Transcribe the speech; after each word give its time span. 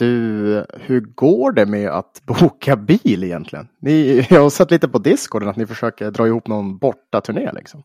Du, 0.00 0.64
hur 0.80 1.00
går 1.00 1.52
det 1.52 1.66
med 1.66 1.90
att 1.90 2.22
boka 2.26 2.76
bil 2.76 3.24
egentligen? 3.24 3.68
Ni, 3.78 4.26
jag 4.30 4.40
har 4.40 4.50
sett 4.50 4.70
lite 4.70 4.88
på 4.88 4.98
Discord 4.98 5.42
att 5.42 5.56
ni 5.56 5.66
försöker 5.66 6.10
dra 6.10 6.26
ihop 6.26 6.48
någon 6.48 6.78
bortaturné 6.78 7.50
liksom. 7.52 7.82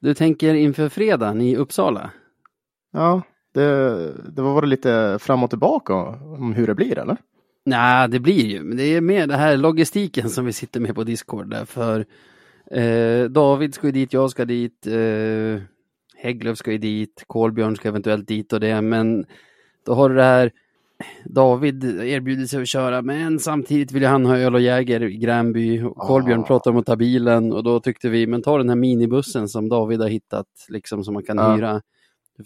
Du 0.00 0.14
tänker 0.14 0.54
inför 0.54 0.88
fredagen 0.88 1.40
i 1.40 1.56
Uppsala? 1.56 2.10
Ja, 2.92 3.22
det, 3.54 3.94
det 4.36 4.42
var 4.42 4.62
det 4.62 4.68
lite 4.68 5.18
fram 5.20 5.42
och 5.42 5.50
tillbaka 5.50 5.94
om 5.94 6.52
hur 6.52 6.66
det 6.66 6.74
blir 6.74 6.98
eller? 6.98 7.16
Nej, 7.64 8.08
det 8.08 8.20
blir 8.20 8.46
ju, 8.46 8.62
men 8.62 8.76
det 8.76 8.84
är 8.84 9.00
mer 9.00 9.26
det 9.26 9.36
här 9.36 9.56
logistiken 9.56 10.30
som 10.30 10.44
vi 10.44 10.52
sitter 10.52 10.80
med 10.80 10.94
på 10.94 11.04
Discord 11.04 11.50
där 11.50 11.64
för 11.64 12.06
eh, 12.70 13.24
David 13.24 13.74
ska 13.74 13.86
ju 13.86 13.92
dit, 13.92 14.12
jag 14.12 14.30
ska 14.30 14.44
dit, 14.44 14.86
eh, 14.86 15.62
Hägglöf 16.16 16.58
ska 16.58 16.72
ju 16.72 16.78
dit, 16.78 17.24
Kolbjörn 17.26 17.76
ska 17.76 17.88
eventuellt 17.88 18.28
dit 18.28 18.52
och 18.52 18.60
det, 18.60 18.80
men 18.80 19.26
då 19.86 19.94
har 19.94 20.08
du 20.08 20.14
det 20.14 20.22
här 20.22 20.50
David 21.24 21.84
erbjuder 21.84 22.46
sig 22.46 22.62
att 22.62 22.68
köra, 22.68 23.02
men 23.02 23.38
samtidigt 23.38 23.92
vill 23.92 24.04
han 24.06 24.26
ha 24.26 24.38
öl 24.38 24.54
och 24.54 24.60
Jäger 24.60 25.02
i 25.02 25.16
Gränby. 25.16 25.82
Och 25.82 25.96
Kolbjörn 25.96 26.40
Ah. 26.40 26.46
pratar 26.46 26.70
om 26.70 26.76
att 26.76 26.86
ta 26.86 26.96
bilen 26.96 27.52
och 27.52 27.64
då 27.64 27.80
tyckte 27.80 28.08
vi, 28.08 28.26
men 28.26 28.42
ta 28.42 28.58
den 28.58 28.68
här 28.68 28.76
minibussen 28.76 29.48
som 29.48 29.68
David 29.68 30.00
har 30.00 30.08
hittat, 30.08 30.46
liksom 30.68 31.04
som 31.04 31.14
man 31.14 31.22
kan 31.22 31.36
Ja. 31.38 31.54
hyra. 31.54 31.80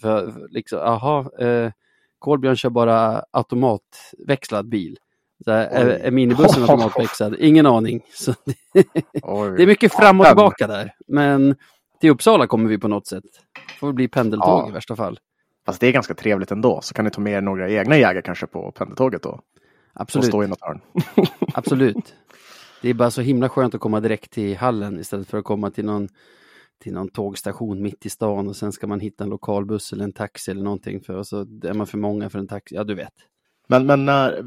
För, 0.01 0.31
för 0.31 0.47
liksom, 0.49 0.79
aha, 0.79 1.31
eh, 1.39 1.71
Kolbjörn 2.19 2.55
kör 2.55 2.69
bara 2.69 3.23
automatväxlad 3.31 4.69
bil. 4.69 4.97
Så 5.45 5.51
här, 5.51 5.65
är, 5.67 5.87
är 5.87 6.11
minibussen 6.11 6.63
automatväxlad? 6.69 7.35
Ingen 7.39 7.65
aning. 7.65 8.01
Så 8.13 8.33
Oj. 9.23 9.51
det 9.57 9.63
är 9.63 9.67
mycket 9.67 9.93
fram 9.93 10.19
och 10.19 10.25
tillbaka 10.25 10.67
där. 10.67 10.93
Men 11.07 11.55
till 12.01 12.09
Uppsala 12.09 12.47
kommer 12.47 12.69
vi 12.69 12.77
på 12.77 12.87
något 12.87 13.07
sätt. 13.07 13.23
Får 13.79 13.93
bli 13.93 14.07
pendeltåg 14.07 14.47
Ja. 14.49 14.69
i 14.69 14.71
värsta 14.71 14.95
fall. 14.95 15.19
Fast 15.69 15.81
det 15.81 15.87
är 15.87 15.91
ganska 15.91 16.13
trevligt 16.13 16.51
ändå, 16.51 16.81
så 16.81 16.93
kan 16.93 17.05
ni 17.05 17.11
ta 17.11 17.21
med 17.21 17.33
er 17.33 17.41
några 17.41 17.69
egna 17.69 17.97
jägare 17.97 18.21
kanske 18.21 18.47
på 18.47 18.71
pendeltåget 18.71 19.23
då. 19.23 19.29
Och 19.29 19.41
Absolut. 19.93 20.27
stå 20.27 20.43
i 20.43 20.47
något 20.47 20.61
hörn. 20.61 20.81
Absolut. 21.53 22.15
Det 22.81 22.89
är 22.89 22.93
bara 22.93 23.11
så 23.11 23.21
himla 23.21 23.49
skönt 23.49 23.75
att 23.75 23.81
komma 23.81 23.99
direkt 23.99 24.31
till 24.31 24.57
hallen 24.57 24.99
istället 24.99 25.29
för 25.29 25.37
att 25.37 25.43
komma 25.43 25.71
till 25.71 25.85
någon, 25.85 26.09
till 26.83 26.93
någon 26.93 27.09
tågstation 27.09 27.81
mitt 27.81 28.05
i 28.05 28.09
stan 28.09 28.47
och 28.47 28.55
sen 28.55 28.71
ska 28.71 28.87
man 28.87 28.99
hitta 28.99 29.23
en 29.23 29.29
lokalbuss 29.29 29.93
eller 29.93 30.03
en 30.03 30.13
taxi 30.13 30.51
eller 30.51 30.63
någonting 30.63 31.01
för 31.01 31.13
och 31.17 31.27
så 31.27 31.39
är 31.41 31.73
man 31.73 31.87
för 31.87 31.97
många 31.97 32.29
för 32.29 32.39
en 32.39 32.47
taxi. 32.47 32.75
Ja, 32.75 32.83
du 32.83 32.95
vet. 32.95 33.13
Men, 33.67 33.85
men 33.85 34.05
när, 34.05 34.41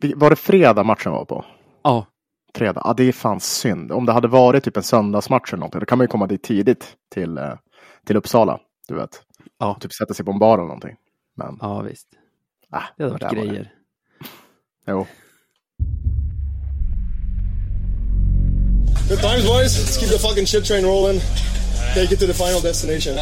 vi, 0.00 0.12
var 0.16 0.30
det 0.30 0.36
fredag 0.36 0.82
matchen 0.82 1.12
var 1.12 1.24
på? 1.24 1.44
Ja, 1.82 2.06
Fredag? 2.54 2.82
Ja, 2.84 2.94
det 2.96 3.04
är 3.04 3.12
fan 3.12 3.40
synd. 3.40 3.92
Om 3.92 4.06
det 4.06 4.12
hade 4.12 4.28
varit 4.28 4.64
typ 4.64 4.76
en 4.76 4.82
söndagsmatch 4.82 5.52
eller 5.52 5.60
någonting, 5.60 5.80
då 5.80 5.86
kan 5.86 5.98
man 5.98 6.04
ju 6.04 6.08
komma 6.08 6.26
dit 6.26 6.42
tidigt 6.42 6.96
till, 7.14 7.38
eh, 7.38 7.54
till 8.06 8.16
Uppsala. 8.16 8.60
Du 8.88 8.94
vet. 8.94 9.22
Ja. 9.60 9.76
Typ 9.80 9.92
sätta 9.92 10.14
sig 10.14 10.24
på 10.24 10.30
en 10.32 10.38
bar 10.38 10.54
eller 10.58 10.66
någonting. 10.66 10.96
Men, 11.36 11.58
ja 11.60 11.80
visst. 11.82 12.08
äh, 12.74 12.82
Det 12.96 13.02
hade 13.02 13.12
varit 13.12 13.20
där 13.20 13.28
var 13.28 13.34
det. 13.34 13.48
grejer. 13.48 13.72
Jo. 14.86 15.06
Good 19.08 19.20
times, 19.20 19.44
boys. 19.46 19.78
Let's 19.78 19.98
keep 20.00 20.08
the 20.10 20.18
fucking 20.18 20.46
shit 20.46 20.64
train 20.64 20.84
rolling. 20.84 21.20
Take 21.94 22.12
it 22.14 22.20
to 22.20 22.26
the 22.26 22.34
final 22.34 22.60
destination. 22.62 23.16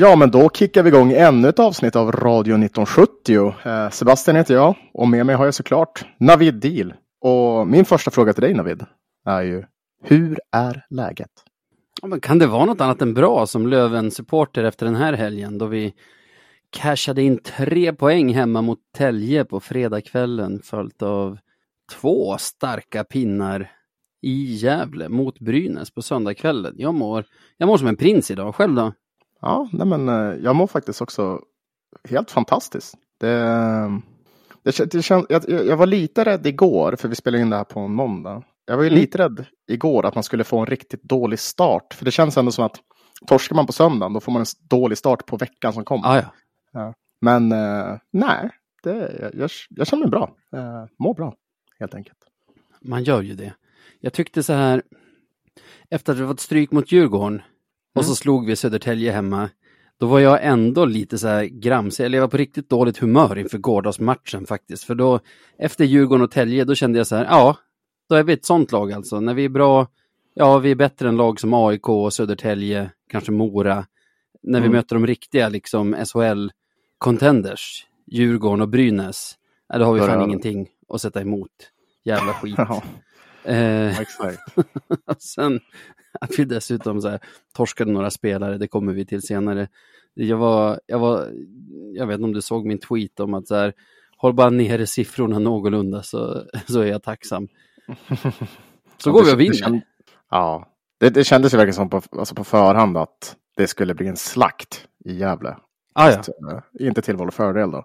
Ja, 0.00 0.16
men 0.16 0.30
då 0.30 0.50
kickar 0.50 0.82
vi 0.82 0.88
igång 0.88 1.12
ännu 1.12 1.48
ett 1.48 1.58
avsnitt 1.58 1.96
av 1.96 2.12
Radio 2.12 2.54
1970. 2.54 3.54
Eh, 3.64 3.90
Sebastian 3.90 4.36
heter 4.36 4.54
jag 4.54 4.74
och 4.92 5.08
med 5.08 5.26
mig 5.26 5.34
har 5.34 5.44
jag 5.44 5.54
såklart 5.54 6.04
Navid 6.18 6.54
Deal. 6.54 6.94
Och 7.20 7.66
min 7.66 7.84
första 7.84 8.10
fråga 8.10 8.32
till 8.32 8.42
dig 8.42 8.54
Navid 8.54 8.84
är 9.26 9.42
ju, 9.42 9.64
hur 10.04 10.38
är 10.52 10.86
läget? 10.90 11.30
Ja, 12.02 12.08
men 12.08 12.20
kan 12.20 12.38
det 12.38 12.46
vara 12.46 12.64
något 12.64 12.80
annat 12.80 13.02
än 13.02 13.14
bra 13.14 13.46
som 13.46 13.66
Löven-supporter 13.66 14.64
efter 14.64 14.86
den 14.86 14.96
här 14.96 15.12
helgen 15.12 15.58
då 15.58 15.66
vi 15.66 15.94
cashade 16.70 17.22
in 17.22 17.38
tre 17.38 17.92
poäng 17.92 18.34
hemma 18.34 18.62
mot 18.62 18.78
Tälje 18.96 19.44
på 19.44 19.60
fredagskvällen 19.60 20.60
följt 20.64 21.02
av 21.02 21.38
två 22.00 22.36
starka 22.38 23.04
pinnar 23.04 23.70
i 24.22 24.54
Gävle 24.54 25.08
mot 25.08 25.38
Brynäs 25.38 25.90
på 25.90 26.02
söndagskvällen. 26.02 26.74
Jag 26.78 26.94
mår, 26.94 27.24
jag 27.56 27.66
mår 27.66 27.78
som 27.78 27.86
en 27.86 27.96
prins 27.96 28.30
idag. 28.30 28.54
Själv 28.54 28.74
då? 28.74 28.92
Ja, 29.40 29.68
nej 29.72 29.86
men 29.86 30.08
eh, 30.08 30.34
jag 30.44 30.56
mår 30.56 30.66
faktiskt 30.66 31.02
också 31.02 31.40
helt 32.08 32.30
fantastiskt. 32.30 32.94
Det, 33.20 33.36
det, 34.62 34.92
det 34.92 35.02
kän, 35.02 35.26
jag, 35.28 35.48
jag 35.48 35.76
var 35.76 35.86
lite 35.86 36.24
rädd 36.24 36.46
igår, 36.46 36.96
för 36.96 37.08
vi 37.08 37.14
spelade 37.14 37.42
in 37.42 37.50
det 37.50 37.56
här 37.56 37.64
på 37.64 37.80
en 37.80 37.94
måndag. 37.94 38.42
Jag 38.66 38.76
var 38.76 38.84
ju 38.84 38.88
Mm. 38.88 39.00
lite 39.00 39.18
rädd 39.18 39.46
igår 39.70 40.06
att 40.06 40.14
man 40.14 40.24
skulle 40.24 40.44
få 40.44 40.58
en 40.58 40.66
riktigt 40.66 41.02
dålig 41.02 41.38
start. 41.38 41.94
För 41.94 42.04
det 42.04 42.10
känns 42.10 42.36
ändå 42.36 42.50
som 42.52 42.64
att 42.64 42.76
torskar 43.26 43.56
man 43.56 43.66
på 43.66 43.72
söndagen, 43.72 44.12
då 44.12 44.20
får 44.20 44.32
man 44.32 44.40
en 44.40 44.46
dålig 44.70 44.98
start 44.98 45.26
på 45.26 45.36
veckan 45.36 45.72
som 45.72 45.84
kommer. 45.84 46.08
Ah, 46.08 46.22
ja. 46.72 46.94
Men 47.20 47.52
eh, 47.52 47.96
nej, 48.12 48.50
det, 48.82 49.16
jag, 49.20 49.34
jag, 49.34 49.50
jag 49.70 49.86
känner 49.86 50.02
mig 50.02 50.10
bra. 50.10 50.34
Uh, 50.56 50.84
mår 50.98 51.14
bra, 51.14 51.34
helt 51.78 51.94
enkelt. 51.94 52.18
Man 52.80 53.04
gör 53.04 53.22
ju 53.22 53.34
det. 53.34 53.54
Jag 54.00 54.12
tyckte 54.12 54.42
så 54.42 54.52
här, 54.52 54.82
efter 55.90 56.12
att 56.12 56.18
vi 56.18 56.26
fått 56.26 56.40
stryk 56.40 56.72
mot 56.72 56.92
Djurgården 56.92 57.42
och 57.94 58.04
så 58.04 58.14
slog 58.14 58.46
vi 58.46 58.56
Södertälje 58.56 59.12
hemma, 59.12 59.48
då 59.98 60.06
var 60.06 60.18
jag 60.20 60.38
ändå 60.44 60.84
lite 60.84 61.18
så 61.18 61.28
här 61.28 61.44
gramsig, 61.44 62.04
eller 62.04 62.18
jag 62.18 62.22
var 62.22 62.28
på 62.28 62.36
riktigt 62.36 62.68
dåligt 62.68 62.98
humör 62.98 63.38
inför 63.38 63.58
gårdagsmatchen 63.58 64.46
faktiskt. 64.46 64.84
För 64.84 64.94
då, 64.94 65.20
efter 65.58 65.84
Djurgården 65.84 66.24
och 66.24 66.30
Tälje, 66.30 66.64
då 66.64 66.74
kände 66.74 66.98
jag 66.98 67.06
så 67.06 67.16
här, 67.16 67.24
ja, 67.24 67.56
då 68.08 68.14
är 68.14 68.22
vi 68.22 68.32
ett 68.32 68.44
sånt 68.44 68.72
lag 68.72 68.92
alltså. 68.92 69.20
När 69.20 69.34
vi 69.34 69.44
är 69.44 69.48
bra, 69.48 69.86
ja, 70.34 70.58
vi 70.58 70.70
är 70.70 70.74
bättre 70.74 71.08
än 71.08 71.16
lag 71.16 71.40
som 71.40 71.54
AIK 71.54 71.88
och 71.88 72.12
Södertälje, 72.12 72.90
kanske 73.10 73.32
Mora. 73.32 73.86
När 74.42 74.60
vi 74.60 74.66
Mm. 74.66 74.76
möter 74.76 74.96
de 74.96 75.06
riktiga 75.06 75.48
liksom 75.48 75.94
SHL-contenders, 75.94 77.84
Djurgården 78.06 78.60
och 78.60 78.68
Brynäs, 78.68 79.34
ja, 79.68 79.78
då 79.78 79.84
har 79.84 79.92
vi 79.94 80.00
fan 80.00 80.22
ingenting 80.22 80.68
att 80.88 81.00
sätta 81.00 81.20
emot. 81.20 81.50
Jävla 82.04 82.32
skit. 82.32 82.54
Ja, 82.58 82.82
Eh, 83.44 84.00
exakt. 84.00 84.38
sen 85.18 85.60
att 86.20 86.38
vi 86.38 86.44
dessutom 86.44 87.00
så 87.00 87.08
här, 87.08 87.20
torskade 87.54 87.92
några 87.92 88.10
spelare, 88.10 88.58
det 88.58 88.68
kommer 88.68 88.92
vi 88.92 89.06
till 89.06 89.22
senare. 89.22 89.68
Jag 90.14 90.36
var, 90.36 90.80
jag 90.86 90.98
var, 90.98 91.28
jag 91.94 92.06
vet 92.06 92.14
inte 92.14 92.24
om 92.24 92.32
du 92.32 92.42
såg 92.42 92.66
min 92.66 92.78
tweet 92.78 93.20
om 93.20 93.34
att 93.34 93.48
så 93.48 93.54
här, 93.54 93.72
håll 94.16 94.34
bara 94.34 94.50
nere 94.50 94.86
siffrorna 94.86 95.38
någorlunda 95.38 96.02
så, 96.02 96.44
så 96.66 96.80
är 96.80 96.86
jag 96.86 97.02
tacksam. 97.02 97.48
Så 98.98 99.12
går 99.12 99.24
vi 99.24 99.34
och 99.34 99.40
vinner. 99.40 99.82
Ja, 100.30 100.68
det, 100.98 101.10
det 101.10 101.24
kändes 101.24 101.54
ju 101.54 101.56
verkligen 101.56 101.74
som 101.74 101.90
på, 101.90 102.02
alltså 102.18 102.34
på 102.34 102.44
förhand 102.44 102.96
att 102.96 103.36
det 103.56 103.66
skulle 103.66 103.94
bli 103.94 104.06
en 104.06 104.16
slakt 104.16 104.88
i 105.04 105.12
Gävle. 105.12 105.56
Ah, 105.92 106.10
ja. 106.10 106.22
Så, 106.22 106.32
eh, 106.50 106.86
Inte 106.86 107.02
till 107.02 107.16
vår 107.16 107.30
fördel 107.30 107.70
då. 107.70 107.84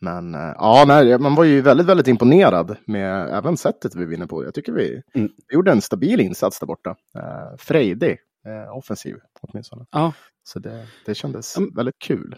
Men 0.00 0.34
eh, 0.34 0.40
ja, 0.40 0.84
nej, 0.88 1.18
man 1.18 1.34
var 1.34 1.44
ju 1.44 1.60
väldigt, 1.60 1.86
väldigt 1.86 2.08
imponerad 2.08 2.76
med 2.86 3.28
även 3.30 3.56
sättet 3.56 3.94
vi 3.94 4.04
vinner 4.04 4.26
på. 4.26 4.44
Jag 4.44 4.54
tycker 4.54 4.72
vi, 4.72 5.02
Mm. 5.14 5.30
vi 5.48 5.54
gjorde 5.54 5.72
en 5.72 5.80
stabil 5.80 6.20
insats 6.20 6.58
där 6.60 6.66
borta. 6.66 6.90
Uh, 6.90 7.56
frejdig, 7.58 8.18
eh, 8.46 8.76
offensiv 8.76 9.16
åtminstone. 9.40 9.86
Ja. 9.90 10.12
Så 10.42 10.58
det, 10.58 10.86
det 11.06 11.14
kändes 11.14 11.56
Mm. 11.56 11.74
väldigt 11.74 11.98
kul. 11.98 12.36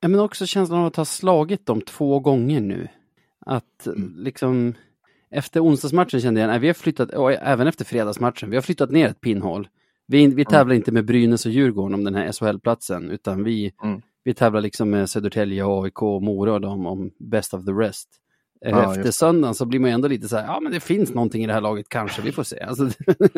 Ja, 0.00 0.08
men 0.08 0.20
också 0.20 0.46
känslan 0.46 0.80
av 0.80 0.86
att 0.86 0.96
ha 0.96 1.04
slagit 1.04 1.66
dem 1.66 1.80
två 1.80 2.20
gånger 2.20 2.60
nu. 2.60 2.88
Att 3.46 3.86
Mm. 3.86 4.14
liksom 4.16 4.74
efter 5.30 5.64
onsdagsmatchen 5.64 6.20
kände 6.20 6.40
jag, 6.40 6.48
nej, 6.48 6.58
vi 6.58 6.66
har 6.66 6.74
flyttat, 6.74 7.10
och 7.10 7.32
även 7.32 7.66
efter 7.66 7.84
fredagsmatchen, 7.84 8.50
vi 8.50 8.56
har 8.56 8.62
flyttat 8.62 8.90
ner 8.90 9.08
ett 9.08 9.20
pinnhål. 9.20 9.68
Vi, 10.06 10.26
vi 10.26 10.44
tävlar 10.44 10.74
inte 10.74 10.92
med 10.92 11.04
Brynäs 11.04 11.46
och 11.46 11.52
Djurgården 11.52 11.94
om 11.94 12.04
den 12.04 12.14
här 12.14 12.32
SHL-platsen, 12.32 13.10
utan 13.10 13.44
vi, 13.44 13.72
Mm. 13.84 14.00
Vi 14.24 14.34
tävlar 14.34 14.60
liksom 14.60 14.90
med 14.90 15.10
Södertälje, 15.10 15.64
AIK 15.66 16.02
och 16.02 16.22
Mora 16.22 16.52
och 16.52 16.60
dem 16.60 16.86
om 16.86 17.10
best 17.18 17.54
of 17.54 17.64
the 17.64 17.72
rest. 17.72 18.08
Eh, 18.64 18.70
Ja, 18.70 18.94
efter 18.96 19.10
söndagen 19.10 19.54
så 19.54 19.66
blir 19.66 19.80
man 19.80 19.90
ändå 19.90 20.08
lite 20.08 20.28
så 20.28 20.36
här, 20.36 20.44
ja 20.46 20.60
men 20.60 20.72
det 20.72 20.80
finns 20.80 21.14
någonting 21.14 21.44
i 21.44 21.46
det 21.46 21.52
här 21.52 21.60
laget 21.60 21.88
kanske, 21.88 22.22
vi 22.22 22.32
får 22.32 22.42
se. 22.42 22.60
Alltså, 22.60 22.88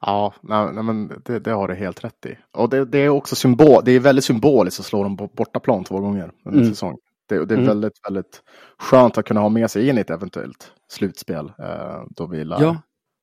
Ja, 0.00 0.34
nej, 0.40 0.68
nej, 0.72 0.82
men 0.84 1.12
det, 1.24 1.38
det 1.38 1.50
har 1.50 1.68
du 1.68 1.74
helt 1.74 2.04
rätt 2.04 2.26
i. 2.26 2.38
Och 2.52 2.68
det, 2.68 2.84
det 2.84 2.98
är 2.98 3.08
också 3.08 3.36
symbol, 3.36 3.82
det 3.84 3.92
är 3.92 4.00
väldigt 4.00 4.24
symboliskt 4.24 4.80
att 4.80 4.86
slå 4.86 5.02
dem 5.02 5.16
på 5.16 5.26
bortaplan 5.26 5.84
två 5.84 6.00
gånger 6.00 6.30
under 6.44 6.60
Mm. 6.60 6.70
säsong. 6.70 6.98
Det, 7.28 7.44
det 7.44 7.54
är 7.54 7.58
Mm. 7.58 7.66
väldigt, 7.68 8.00
väldigt 8.08 8.42
skönt 8.78 9.18
att 9.18 9.24
kunna 9.24 9.40
ha 9.40 9.48
med 9.48 9.70
sig 9.70 9.88
in 9.88 9.98
i 9.98 10.00
ett 10.00 10.10
eventuellt 10.10 10.72
slutspel. 10.90 11.52
Eh, 11.58 12.02
då 12.10 12.26
vi 12.26 12.44
lär 12.44 12.62
ja, 12.62 12.76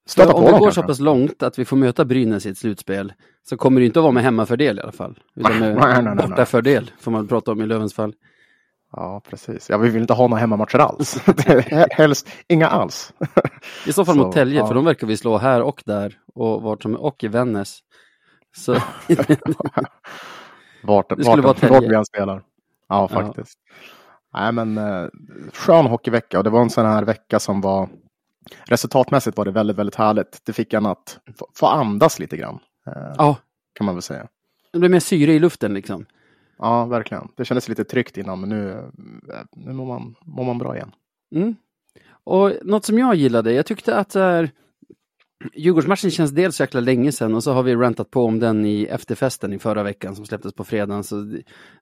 stöta 0.05 0.33
om 0.33 0.45
det 0.45 0.51
går 0.51 0.59
kanske. 0.59 0.81
så 0.81 0.87
pass 0.87 0.99
långt 0.99 1.43
att 1.43 1.59
vi 1.59 1.65
får 1.65 1.77
möta 1.77 2.05
Brynäs 2.05 2.45
i 2.45 2.49
ett 2.49 2.57
slutspel 2.57 3.13
så 3.49 3.57
kommer 3.57 3.79
det 3.79 3.85
inte 3.85 3.99
att 3.99 4.03
vara 4.03 4.11
med 4.11 4.23
hemmafördel 4.23 4.77
i 4.77 4.81
alla 4.81 4.91
fall. 4.91 5.19
Utan 5.35 5.59
med 5.59 5.75
Nej, 5.75 6.03
nej, 6.03 6.15
nej, 6.15 6.27
bortafördel 6.27 6.91
får 6.99 7.11
man 7.11 7.27
prata 7.27 7.51
om 7.51 7.61
i 7.61 7.65
Lövens 7.65 7.93
fall. 7.93 8.13
Ja, 8.91 9.21
precis. 9.29 9.69
Ja, 9.69 9.77
vi 9.77 9.89
vill 9.89 10.01
inte 10.01 10.13
ha 10.13 10.27
några 10.27 10.39
hemmamatcher 10.39 10.79
alls. 10.79 11.17
Helst 11.91 12.27
inga 12.47 12.67
alls. 12.67 13.13
I 13.87 13.93
så 13.93 14.05
fall 14.05 14.15
Så, 14.15 14.21
mot 14.21 14.33
Tälje, 14.33 14.59
ja. 14.59 14.67
för 14.67 14.75
de 14.75 14.85
verkar 14.85 15.07
vi 15.07 15.17
slå 15.17 15.37
här 15.37 15.61
och 15.61 15.83
där 15.85 16.17
och, 16.35 16.61
vart 16.61 16.83
som, 16.83 16.95
och 16.95 17.23
i 17.23 17.27
Vännäs. 17.27 17.79
Så 18.57 18.73
Vart, 20.83 21.09
Det 21.09 21.23
skulle 21.23 21.41
vara 21.41 21.41
vart, 21.41 21.69
vart 21.69 21.83
vi 21.83 21.95
än 21.95 22.05
spelar. 22.05 22.43
Ja, 22.89 23.07
faktiskt. 23.07 23.59
Nej, 24.33 24.51
men 24.51 24.77
eh, 24.77 25.07
skön 25.53 25.85
hockeyvecka 25.85 26.37
och 26.37 26.43
det 26.43 26.49
var 26.49 26.61
en 26.61 26.69
sån 26.69 26.85
här 26.85 27.03
vecka 27.03 27.39
som 27.39 27.61
var 27.61 27.89
resultatmässigt 28.65 29.37
var 29.37 29.45
det 29.45 29.51
väldigt, 29.51 29.77
väldigt 29.77 29.95
härligt. 29.95 30.41
Det 30.45 30.53
fick 30.53 30.73
en 30.73 30.85
att 30.85 31.19
få, 31.59 31.65
andas 31.65 32.19
lite 32.19 32.37
grann. 32.37 32.59
Eh, 32.87 33.13
ja, 33.17 33.37
Kan 33.73 33.85
man 33.85 33.95
väl 33.95 34.01
säga. 34.01 34.27
det 34.73 34.79
blir 34.79 34.89
mer 34.89 34.99
syre 34.99 35.33
i 35.33 35.39
luften 35.39 35.73
liksom. 35.73 36.05
Ja, 36.57 36.85
verkligen. 36.85 37.27
Det 37.37 37.45
kändes 37.45 37.69
lite 37.69 37.83
tryggt 37.83 38.17
innan, 38.17 38.39
men 38.39 38.49
nu, 38.49 38.71
eh, 38.71 39.45
nu 39.55 39.73
mår, 39.73 39.85
man, 39.85 40.15
mår 40.25 40.43
man 40.43 40.57
bra 40.57 40.75
igen. 40.75 40.91
Mm. 41.35 41.55
Och 42.23 42.51
något 42.63 42.85
som 42.85 42.99
jag 42.99 43.15
gillade, 43.15 43.53
jag 43.53 43.65
tyckte 43.65 43.97
att 43.97 44.13
här, 44.13 44.51
Djurgårdsmatchen 45.53 46.11
känns 46.11 46.31
dels 46.31 46.55
så 46.55 46.63
jäkla 46.63 46.79
länge 46.79 47.11
sedan 47.11 47.35
och 47.35 47.43
så 47.43 47.53
har 47.53 47.63
vi 47.63 47.75
rantat 47.75 48.11
på 48.11 48.25
om 48.25 48.39
den 48.39 48.65
i 48.65 48.83
efterfesten 48.83 49.53
i 49.53 49.59
förra 49.59 49.83
veckan 49.83 50.15
som 50.15 50.25
släpptes 50.25 50.53
på 50.53 50.63
fredagen. 50.63 51.03
Så, 51.03 51.21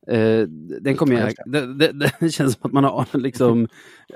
eh, 0.08 0.48
den 0.82 0.96
kommer 0.96 1.22
jag, 1.22 1.34
det, 1.46 1.74
det, 1.74 2.12
det 2.20 2.30
känns 2.32 2.54
som 2.54 2.62
att 2.68 2.72
man 2.74 2.84
har 2.84 3.18
liksom 3.18 3.68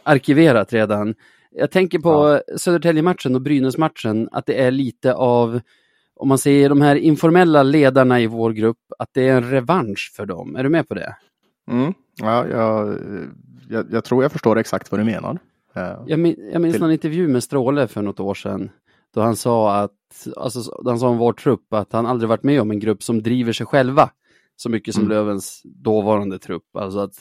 arkiverat 0.04 0.74
redan. 0.74 1.16
Jag 1.60 1.72
tänker 1.72 2.00
på 2.00 2.42
Södertälje-matchen 2.58 3.36
och 3.36 3.42
Brynäs-matchen, 3.42 4.30
att 4.32 4.46
det 4.46 4.62
är 4.62 4.72
lite 4.72 5.14
av, 5.14 5.60
om 6.16 6.28
man 6.28 6.38
säger 6.38 6.70
de 6.70 6.82
här 6.82 6.96
informella 6.96 7.64
ledarna 7.64 8.20
i 8.20 8.28
vår 8.28 8.52
grupp, 8.52 8.78
att 9.00 9.10
det 9.14 9.28
är 9.28 9.38
en 9.38 9.50
revansch 9.52 10.14
för 10.16 10.26
dem. 10.26 10.56
Är 10.56 10.64
du 10.64 10.70
med 10.70 10.88
på 10.88 10.94
det? 10.94 11.16
Mm. 11.72 11.94
Ja, 12.22 12.48
jag, 12.48 12.98
jag, 13.70 13.86
jag 13.92 14.04
tror 14.04 14.24
jag 14.24 14.32
förstår 14.32 14.58
exakt 14.58 14.92
vad 14.92 15.00
du 15.00 15.04
menar. 15.04 15.40
Jag, 16.08 16.20
min, 16.20 16.50
jag 16.54 16.62
minns 16.62 16.74
Till- 16.74 16.82
någon 16.82 16.92
intervju 16.92 17.28
med 17.28 17.44
Stråle 17.44 17.88
för 17.88 18.02
något 18.02 18.20
år 18.20 18.34
sedan. 18.34 18.70
Då 19.14 19.22
han 19.22 19.36
sa 19.36 19.76
att, 19.76 20.28
alltså, 20.36 20.82
han 20.86 21.00
sa 21.00 21.08
om 21.08 21.18
vår 21.18 21.34
trupp, 21.34 21.74
att 21.74 21.94
han 21.94 22.06
aldrig 22.06 22.30
varit 22.30 22.44
med 22.44 22.62
om 22.62 22.72
en 22.72 22.80
grupp 22.80 23.04
som 23.04 23.24
driver 23.24 23.54
sig 23.54 23.66
själva 23.66 24.10
så 24.56 24.70
mycket 24.70 24.94
som 24.94 25.04
Mm. 25.04 25.18
Lövens 25.18 25.62
dåvarande 25.66 26.40
trupp. 26.40 26.76
Alltså 26.76 27.00
att 27.00 27.14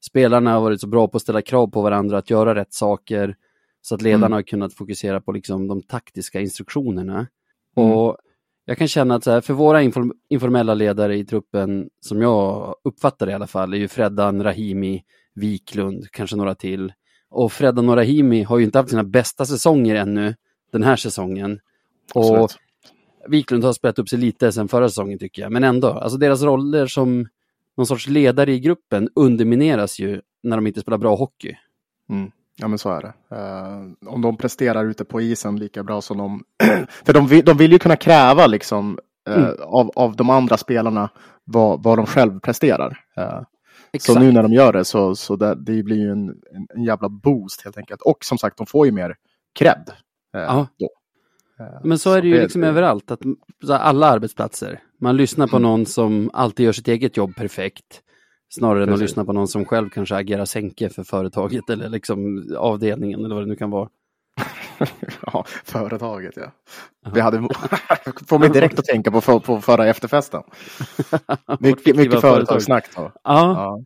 spelarna 0.00 0.52
har 0.52 0.60
varit 0.60 0.80
så 0.80 0.86
bra 0.86 1.08
på 1.08 1.16
att 1.16 1.22
ställa 1.22 1.42
krav 1.42 1.66
på 1.66 1.82
varandra, 1.82 2.18
att 2.18 2.30
göra 2.30 2.54
rätt 2.54 2.72
saker, 2.72 3.36
så 3.82 3.94
att 3.94 4.02
ledarna 4.02 4.26
Mm. 4.26 4.32
har 4.32 4.42
kunnat 4.42 4.74
fokusera 4.74 5.20
på 5.20 5.32
liksom 5.32 5.68
de 5.68 5.82
taktiska 5.82 6.40
instruktionerna. 6.40 7.26
Mm. 7.76 7.90
Och 7.92 8.16
jag 8.64 8.78
kan 8.78 8.88
känna 8.88 9.14
att 9.14 9.26
här, 9.26 9.40
för 9.40 9.54
våra 9.54 9.82
inform- 9.82 10.12
informella 10.28 10.74
ledare 10.74 11.16
i 11.16 11.24
truppen, 11.24 11.88
som 12.00 12.22
jag 12.22 12.74
uppfattar 12.84 13.26
det 13.26 13.32
i 13.32 13.34
alla 13.34 13.46
fall, 13.46 13.74
är 13.74 13.78
ju 13.78 13.88
Freddan, 13.88 14.42
Rahimi, 14.42 15.02
Wiklund, 15.34 16.10
kanske 16.10 16.36
några 16.36 16.54
till. 16.54 16.92
Och 17.30 17.52
Freddan 17.52 17.88
och 17.88 17.96
Rahimi 17.96 18.42
har 18.42 18.58
ju 18.58 18.64
inte 18.64 18.78
haft 18.78 18.90
sina 18.90 19.04
bästa 19.04 19.46
säsonger 19.46 19.94
ännu, 19.94 20.34
den 20.72 20.82
här 20.82 20.96
säsongen. 20.96 21.60
Och 22.14 22.24
absolut. 22.38 22.58
Wiklund 23.28 23.64
har 23.64 23.72
spelat 23.72 23.98
upp 23.98 24.08
sig 24.08 24.18
lite 24.18 24.52
sen 24.52 24.68
förra 24.68 24.88
säsongen 24.88 25.18
tycker 25.18 25.42
jag, 25.42 25.52
men 25.52 25.64
ändå. 25.64 25.88
Alltså 25.88 26.18
deras 26.18 26.42
roller 26.42 26.86
som 26.86 27.28
någon 27.76 27.86
sorts 27.86 28.08
ledare 28.08 28.52
i 28.52 28.60
gruppen 28.60 29.08
undermineras 29.14 29.98
ju 29.98 30.20
när 30.42 30.56
de 30.56 30.66
inte 30.66 30.80
spelar 30.80 30.98
bra 30.98 31.14
hockey. 31.16 31.56
Mm. 32.10 32.30
Ja 32.60 32.68
men 32.68 32.78
så 32.78 32.90
är 32.90 33.02
det. 33.02 33.36
Eh, 33.36 34.08
om 34.12 34.22
de 34.22 34.36
presterar 34.36 34.84
ute 34.84 35.04
på 35.04 35.20
isen 35.20 35.56
lika 35.56 35.82
bra 35.82 36.00
som 36.00 36.18
de... 36.18 36.44
För 37.04 37.12
de 37.12 37.26
vill, 37.26 37.44
de 37.44 37.56
vill 37.56 37.72
ju 37.72 37.78
kunna 37.78 37.96
kräva 37.96 38.46
liksom 38.46 38.98
eh, 39.28 39.34
Mm. 39.36 39.54
av, 39.62 39.90
av 39.94 40.16
de 40.16 40.30
andra 40.30 40.56
spelarna 40.56 41.10
vad, 41.44 41.82
vad 41.82 41.98
de 41.98 42.06
själv 42.06 42.40
presterar. 42.40 42.98
Exakt. 43.92 44.14
så 44.14 44.20
nu 44.20 44.32
när 44.32 44.42
de 44.42 44.52
gör 44.52 44.72
det 44.72 44.84
så, 44.84 45.14
så 45.14 45.36
det, 45.36 45.54
det 45.54 45.82
blir 45.82 45.96
ju 45.96 46.10
en, 46.12 46.28
en, 46.28 46.66
en 46.74 46.82
jävla 46.84 47.08
boost 47.08 47.64
helt 47.64 47.78
enkelt. 47.78 48.02
Och 48.02 48.24
som 48.24 48.38
sagt, 48.38 48.56
de 48.56 48.66
får 48.66 48.86
ju 48.86 48.92
mer 48.92 49.14
cred. 49.58 49.90
Då. 50.78 50.88
Men 51.84 51.98
så 51.98 52.12
är 52.12 52.22
det 52.22 52.28
ju 52.28 52.40
liksom 52.42 52.64
överallt, 52.64 53.10
att 53.10 53.20
alla 53.70 54.06
arbetsplatser. 54.06 54.80
Man 55.00 55.16
lyssnar 55.16 55.46
på 55.46 55.56
Mm. 55.56 55.70
någon 55.70 55.86
som 55.86 56.30
alltid 56.32 56.66
gör 56.66 56.72
sitt 56.72 56.88
eget 56.88 57.16
jobb 57.16 57.36
perfekt. 57.36 58.02
Snarare 58.50 58.82
än 58.82 58.88
att 58.88 58.94
Precis. 58.94 59.02
lyssna 59.10 59.24
på 59.24 59.32
någon 59.32 59.48
som 59.48 59.64
själv 59.64 59.90
kanske 59.90 60.16
agerar 60.16 60.44
sänke 60.44 60.88
för 60.88 61.04
företaget 61.04 61.70
eller 61.70 61.88
liksom 61.88 62.48
avdelningen 62.58 63.24
eller 63.24 63.34
vad 63.34 63.44
det 63.44 63.48
nu 63.48 63.56
kan 63.56 63.70
vara. 63.70 63.88
ja, 65.26 65.44
företaget 65.64 66.36
ja. 66.36 66.52
Ja. 67.04 67.10
Vi 67.14 67.20
hade, 67.20 67.38
får 68.26 68.38
mig 68.38 68.48
direkt 68.50 68.78
att 68.78 68.84
tänka 68.84 69.10
på, 69.10 69.20
för, 69.20 69.38
på 69.38 69.60
förra 69.60 69.86
efterfesten. 69.86 70.42
Mycket, 71.60 71.96
mycket 71.96 72.20
företagssnack 72.20 72.88
då. 72.96 73.12
Ja, 73.24 73.82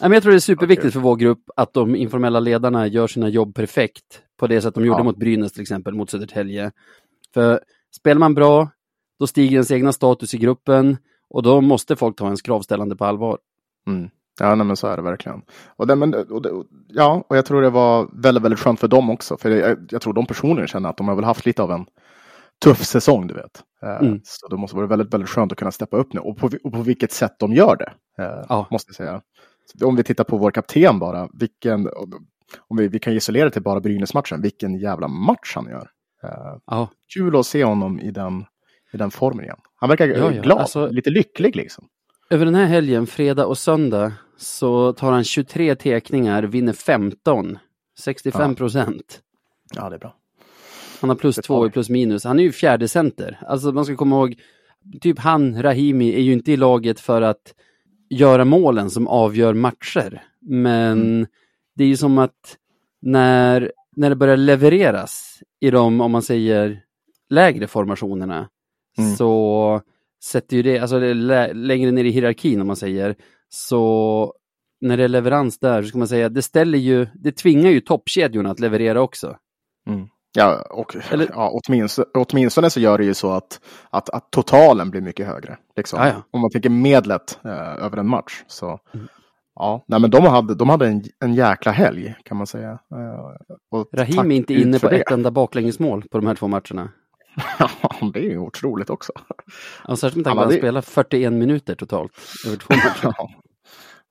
Ja. 0.00 0.08
Jag 0.12 0.22
tror 0.22 0.30
det 0.32 0.36
är 0.36 0.40
superviktigt 0.40 0.82
Okej. 0.84 0.92
för 0.92 1.00
vår 1.00 1.16
grupp 1.16 1.50
att 1.56 1.72
de 1.72 1.96
informella 1.96 2.40
ledarna 2.40 2.86
gör 2.86 3.06
sina 3.06 3.28
jobb 3.28 3.54
perfekt 3.54 4.22
på 4.36 4.46
det 4.46 4.60
sätt 4.60 4.74
de 4.74 4.84
gjorde 4.86 5.00
Ja. 5.00 5.04
mot 5.04 5.16
Brynäs 5.16 5.52
till 5.52 5.62
exempel, 5.62 5.94
mot 5.94 6.10
Södertälje. 6.10 6.72
För 7.34 7.60
spelar 7.96 8.18
man 8.18 8.34
bra, 8.34 8.70
då 9.18 9.26
stiger 9.26 9.52
ens 9.52 9.70
egna 9.70 9.92
status 9.92 10.34
i 10.34 10.38
gruppen 10.38 10.96
och 11.30 11.42
då 11.42 11.60
måste 11.60 11.96
folk 11.96 12.16
ta 12.16 12.24
ens 12.24 12.42
kravställande 12.42 12.96
på 12.96 13.04
allvar. 13.04 13.38
Mm. 13.86 14.08
Ja, 14.40 14.54
nej, 14.54 14.66
men 14.66 14.76
så 14.76 14.86
är 14.86 14.96
det 14.96 15.02
verkligen. 15.02 15.42
Och 15.76 15.86
det, 15.86 15.96
men, 15.96 16.14
och 16.14 16.42
det, 16.42 16.50
ja, 16.88 17.24
och 17.28 17.36
jag 17.36 17.46
tror 17.46 17.62
det 17.62 17.70
var 17.70 18.08
väldigt, 18.22 18.44
väldigt 18.44 18.60
skönt 18.60 18.80
för 18.80 18.88
dem 18.88 19.10
också. 19.10 19.36
För 19.36 19.50
jag, 19.50 19.78
jag 19.90 20.02
tror 20.02 20.12
de 20.12 20.26
personligen 20.26 20.68
känner 20.68 20.88
att 20.88 20.96
de 20.96 21.08
har 21.08 21.14
väl 21.14 21.24
haft 21.24 21.46
lite 21.46 21.62
av 21.62 21.70
en 21.72 21.86
tuff 22.64 22.84
säsong, 22.84 23.26
du 23.26 23.34
vet. 23.34 23.62
Eh, 23.82 24.06
Mm. 24.06 24.20
Så 24.24 24.48
det 24.48 24.56
måste 24.56 24.76
vara 24.76 24.86
väldigt, 24.86 25.14
väldigt 25.14 25.30
skönt 25.30 25.52
att 25.52 25.58
kunna 25.58 25.70
steppa 25.72 25.96
upp 25.96 26.12
nu. 26.12 26.20
Och 26.20 26.36
på, 26.38 26.50
och 26.64 26.72
på 26.72 26.82
vilket 26.82 27.12
sätt 27.12 27.36
de 27.38 27.52
gör 27.52 27.76
det, 27.76 27.92
eh, 28.24 28.44
Ja. 28.48 28.66
måste 28.70 28.88
jag 28.90 28.96
säga. 28.96 29.20
Om 29.84 29.96
vi 29.96 30.02
tittar 30.02 30.24
på 30.24 30.36
vår 30.38 30.50
kapten 30.50 30.98
bara, 30.98 31.28
vilken, 31.32 31.88
om 32.68 32.76
vi, 32.76 32.88
vi 32.88 32.98
kan 32.98 33.12
isolera 33.12 33.50
till 33.50 33.62
bara 33.62 33.80
Brynäs-matchen, 33.80 34.42
vilken 34.42 34.74
jävla 34.78 35.08
match 35.08 35.52
han 35.54 35.66
gör. 35.66 35.88
Eh, 36.22 36.56
Ja, 36.66 36.88
kul 37.14 37.36
att 37.36 37.46
se 37.46 37.64
honom 37.64 38.00
i 38.00 38.10
den, 38.10 38.44
i 38.92 38.96
den 38.96 39.10
formen 39.10 39.44
igen. 39.44 39.58
Han 39.76 39.88
verkar 39.88 40.06
ja. 40.06 40.28
glad, 40.28 40.58
Alltså- 40.58 40.86
lite 40.88 41.10
lycklig 41.10 41.56
liksom. 41.56 41.84
Över 42.30 42.44
den 42.44 42.54
här 42.54 42.64
helgen, 42.66 43.06
fredag 43.06 43.46
och 43.46 43.58
söndag, 43.58 44.12
så 44.36 44.92
tar 44.92 45.12
han 45.12 45.24
23 45.24 45.74
tekningar, 45.74 46.42
vinner 46.42 46.72
15, 46.72 47.58
65 47.98 48.54
procent. 48.54 49.20
Ja, 49.74 49.88
det 49.88 49.96
är 49.96 50.00
bra. 50.00 50.16
Han 51.00 51.10
har 51.10 51.16
plus 51.16 51.36
två 51.36 51.66
i 51.66 51.70
plus 51.70 51.88
minus. 51.88 52.24
Han 52.24 52.38
är 52.38 52.42
ju 52.42 52.52
fjärde 52.52 52.88
center. 52.88 53.38
Alltså 53.46 53.72
man 53.72 53.84
ska 53.84 53.96
komma 53.96 54.16
ihåg, 54.16 54.34
typ 55.00 55.18
han, 55.18 55.62
Rahimi, 55.62 56.14
är 56.14 56.20
ju 56.20 56.32
inte 56.32 56.52
i 56.52 56.56
laget 56.56 57.00
för 57.00 57.22
att 57.22 57.54
göra 58.10 58.44
målen 58.44 58.90
som 58.90 59.08
avgör 59.08 59.54
matcher. 59.54 60.22
Men 60.40 60.92
Mm. 61.02 61.26
det 61.74 61.84
är 61.84 61.88
ju 61.88 61.96
som 61.96 62.18
att 62.18 62.56
när, 63.02 63.72
när 63.96 64.10
det 64.10 64.16
börjar 64.16 64.36
levereras 64.36 65.42
i 65.60 65.70
de, 65.70 66.00
om 66.00 66.10
man 66.12 66.22
säger, 66.22 66.82
lägre 67.30 67.66
formationerna, 67.66 68.48
Mm. 68.98 69.16
så 69.16 69.80
sätter 70.24 70.56
ju 70.56 70.62
det, 70.62 70.78
alltså 70.78 71.00
det 71.00 71.14
längre 71.54 71.90
ner 71.90 72.04
i 72.04 72.10
hierarkin 72.10 72.60
om 72.60 72.66
man 72.66 72.76
säger, 72.76 73.14
så 73.48 74.32
när 74.80 74.96
det 74.96 75.04
är 75.04 75.08
leverans 75.08 75.58
där 75.58 75.82
så 75.82 75.88
ska 75.88 75.98
man 75.98 76.08
säga, 76.08 76.28
det 76.28 76.42
ställer 76.42 76.78
ju, 76.78 77.06
det 77.14 77.32
tvingar 77.32 77.70
ju 77.70 77.80
toppkedjorna 77.80 78.50
att 78.50 78.60
leverera 78.60 79.00
också. 79.00 79.36
Ja, 80.38 80.66
och 80.70 80.96
Eller- 81.10 81.28
ja, 81.32 81.60
åtminstone, 81.68 82.06
åtminstone 82.14 82.70
så 82.70 82.80
gör 82.80 82.98
det 82.98 83.04
ju 83.04 83.14
så 83.14 83.30
att, 83.30 83.60
att, 83.90 84.10
att 84.10 84.30
totalen 84.30 84.90
blir 84.90 85.00
mycket 85.00 85.26
högre. 85.26 85.58
Liksom. 85.76 85.98
Om 86.30 86.40
man 86.40 86.50
tänker 86.50 86.70
medlet 86.70 87.38
eh, 87.44 87.84
över 87.84 87.96
en 87.96 88.08
match. 88.08 88.44
Så, 88.46 88.78
Mm. 88.94 89.06
ja, 89.54 89.84
nej, 89.88 90.00
men 90.00 90.10
de 90.10 90.22
hade, 90.26 90.54
de 90.54 90.68
hade 90.68 90.86
en, 90.88 91.02
en 91.24 91.34
jäkla 91.34 91.72
helg 91.72 92.14
kan 92.24 92.36
man 92.36 92.46
säga. 92.46 92.70
Eh, 92.70 93.20
och 93.70 93.88
Rahim 93.92 94.30
är 94.30 94.36
inte 94.36 94.54
inne 94.54 94.78
på 94.78 94.88
det. 94.88 94.96
ett 95.00 95.10
enda 95.10 95.30
baklängesmål 95.30 96.02
på 96.10 96.18
de 96.18 96.26
här 96.26 96.34
två 96.34 96.48
matcherna. 96.48 96.88
Ja, 97.58 97.70
det 98.14 98.18
är 98.18 98.30
ju 98.30 98.38
otroligt 98.38 98.90
också. 98.90 99.12
Ja, 99.88 99.96
särskilt 99.96 100.26
med 100.26 100.36
Han 100.36 100.36
tanke 100.36 100.36
på 100.36 100.40
att 100.42 100.52
han 100.52 100.58
spelar 100.58 100.80
41 100.82 101.32
minuter 101.32 101.74
totalt 101.74 102.12
över 102.46 102.56
två 102.56 102.74
matcher. 102.74 103.14
Ja. 103.18 103.30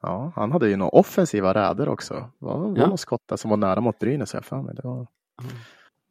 ja, 0.01 0.31
han 0.35 0.51
hade 0.51 0.69
ju 0.69 0.75
några 0.75 0.89
offensiva 0.91 1.53
räder 1.53 1.89
också. 1.89 2.13
Det 2.13 2.45
var, 2.45 2.57
var 2.57 2.77
Ja. 2.77 2.87
någon 2.87 2.97
skott 2.97 3.23
där 3.29 3.37
som 3.37 3.49
var 3.49 3.57
nära 3.57 3.81
mot 3.81 3.99
Brynäs. 3.99 4.33
jag 4.33 4.45
för 4.45 4.61
mig. 4.61 4.75
Det 4.75 4.81
var... 4.87 5.07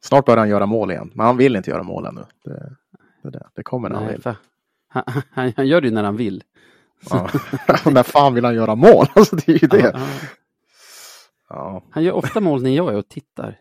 Snart 0.05 0.25
börjar 0.25 0.37
han 0.37 0.49
göra 0.49 0.65
mål 0.65 0.91
igen, 0.91 1.11
men 1.13 1.25
han 1.25 1.37
vill 1.37 1.55
inte 1.55 1.71
göra 1.71 1.83
mål 1.83 2.05
ännu. 2.05 2.21
Det, 2.43 2.75
det, 3.23 3.29
det, 3.29 3.47
det 3.55 3.63
kommer 3.63 3.89
när 3.89 3.95
han 3.95 4.05
Nej, 4.05 4.13
vill. 4.13 4.21
för, 4.21 4.35
han, 4.89 5.03
han, 5.31 5.53
han 5.55 5.67
gör 5.67 5.81
det 5.81 5.87
ju 5.87 5.93
när 5.93 6.03
han 6.03 6.17
vill. 6.17 6.43
Ja. 7.09 7.29
när 7.91 8.03
fan 8.03 8.33
vill 8.33 8.45
han 8.45 8.55
göra 8.55 8.75
mål? 8.75 9.05
Alltså, 9.15 9.35
det 9.35 9.47
är 9.51 9.59
ju 9.61 9.67
det. 9.67 9.99
Ja. 11.49 11.83
Han 11.91 12.03
gör 12.03 12.13
ofta 12.13 12.39
mål 12.41 12.63
när 12.63 12.69
jag 12.75 12.93
är 12.93 12.97
och 12.97 13.07
tittar. 13.09 13.59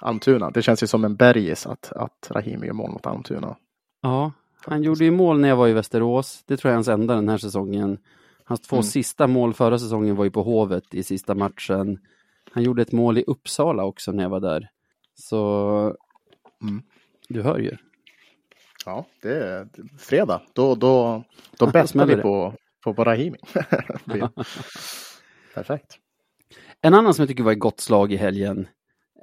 Almtuna, 0.00 0.50
det 0.50 0.62
känns 0.62 0.82
ju 0.82 0.86
som 0.86 1.04
en 1.04 1.16
bergis 1.16 1.66
att, 1.66 1.92
att 1.92 2.30
Rahimi 2.30 2.66
gör 2.66 2.74
mål 2.74 2.90
mot 2.90 3.06
Almtuna. 3.06 3.56
Ja, 4.02 4.32
han 4.56 4.82
gjorde 4.82 5.04
ju 5.04 5.10
mål 5.10 5.40
när 5.40 5.48
jag 5.48 5.56
var 5.56 5.68
i 5.68 5.72
Västerås. 5.72 6.42
Det 6.46 6.56
tror 6.56 6.68
jag 6.68 6.72
är 6.72 6.76
hans 6.76 6.88
enda 6.88 7.14
den 7.14 7.28
här 7.28 7.38
säsongen. 7.38 7.98
Hans 8.44 8.60
två 8.60 8.76
Mm. 8.76 8.82
sista 8.84 9.26
mål 9.26 9.54
förra 9.54 9.78
säsongen 9.78 10.16
var 10.16 10.24
ju 10.24 10.30
på 10.30 10.42
Hovet 10.42 10.94
i 10.94 11.02
sista 11.02 11.34
matchen. 11.34 11.98
Han 12.52 12.62
gjorde 12.62 12.82
ett 12.82 12.92
mål 12.92 13.18
i 13.18 13.24
Uppsala 13.26 13.84
också 13.84 14.12
när 14.12 14.22
jag 14.22 14.30
var 14.30 14.40
där. 14.40 14.68
Så 15.14 15.96
Mm. 16.62 16.82
du 17.28 17.42
hör 17.42 17.58
ju. 17.58 17.76
Ja, 18.86 19.06
det 19.22 19.34
är 19.48 19.68
fredag. 19.98 20.42
Då, 20.52 20.74
då, 20.74 21.22
då 21.58 21.86
smäller 21.86 22.16
vi 22.16 22.22
på, 22.22 22.54
på, 22.84 22.94
på 22.94 23.04
Rahimi. 23.04 23.38
Perfekt. 25.54 25.98
En 26.80 26.94
annan 26.94 27.14
som 27.14 27.22
jag 27.22 27.28
tycker 27.28 27.42
var 27.44 27.52
ett 27.52 27.58
gott 27.58 27.80
slag 27.80 28.12
i 28.12 28.16
helgen, 28.16 28.68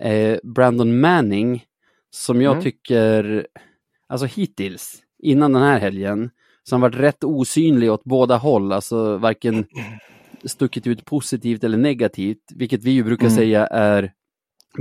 eh, 0.01 0.37
Brandon 0.43 0.99
Manning, 0.99 1.63
som 2.09 2.41
jag 2.41 2.51
Mm. 2.51 2.63
tycker, 2.63 3.47
alltså 4.07 4.25
hittills, 4.25 4.95
innan 5.23 5.53
den 5.53 5.61
här 5.61 5.79
helgen, 5.79 6.29
han 6.71 6.81
varit 6.81 6.95
rätt 6.95 7.23
osynlig 7.23 7.91
åt 7.91 8.03
båda 8.03 8.37
håll, 8.37 8.71
alltså 8.71 9.17
varken 9.17 9.65
stuckit 10.45 10.87
ut 10.87 11.05
positivt 11.05 11.63
eller 11.63 11.77
negativt, 11.77 12.37
vilket 12.55 12.83
vi 12.83 12.91
ju 12.91 13.03
brukar 13.03 13.25
Mm. 13.25 13.35
säga 13.35 13.67
är 13.67 14.13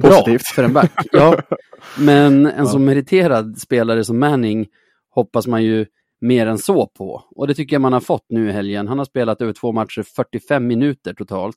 bra 0.02 0.10
Positivt. 0.10 0.46
för 0.46 0.64
en 0.64 0.72
back. 0.72 0.92
Ja, 1.12 1.38
men 1.98 2.46
en 2.46 2.66
så 2.66 2.78
meriterad 2.78 3.58
spelare 3.58 4.04
som 4.04 4.18
Manning 4.18 4.66
hoppas 5.10 5.46
man 5.46 5.62
ju 5.64 5.86
mer 6.20 6.46
än 6.46 6.58
så 6.58 6.86
på. 6.86 7.24
Och 7.30 7.46
det 7.46 7.54
tycker 7.54 7.74
jag 7.74 7.80
man 7.82 7.92
har 7.92 8.00
fått 8.00 8.26
nu 8.28 8.48
i 8.48 8.52
helgen. 8.52 8.88
Han 8.88 8.98
har 8.98 9.04
spelat 9.04 9.42
över 9.42 9.52
två 9.52 9.72
matcher, 9.72 10.02
45 10.02 10.66
minuter 10.66 11.14
totalt. 11.14 11.56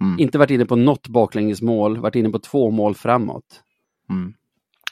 Mm. 0.00 0.18
Inte 0.18 0.38
varit 0.38 0.50
inne 0.50 0.66
på 0.66 0.76
något 0.76 1.08
baklängesmål, 1.08 1.98
varit 1.98 2.14
inne 2.14 2.30
på 2.30 2.38
två 2.38 2.70
mål 2.70 2.94
framåt. 2.94 3.62
Mm. 4.10 4.34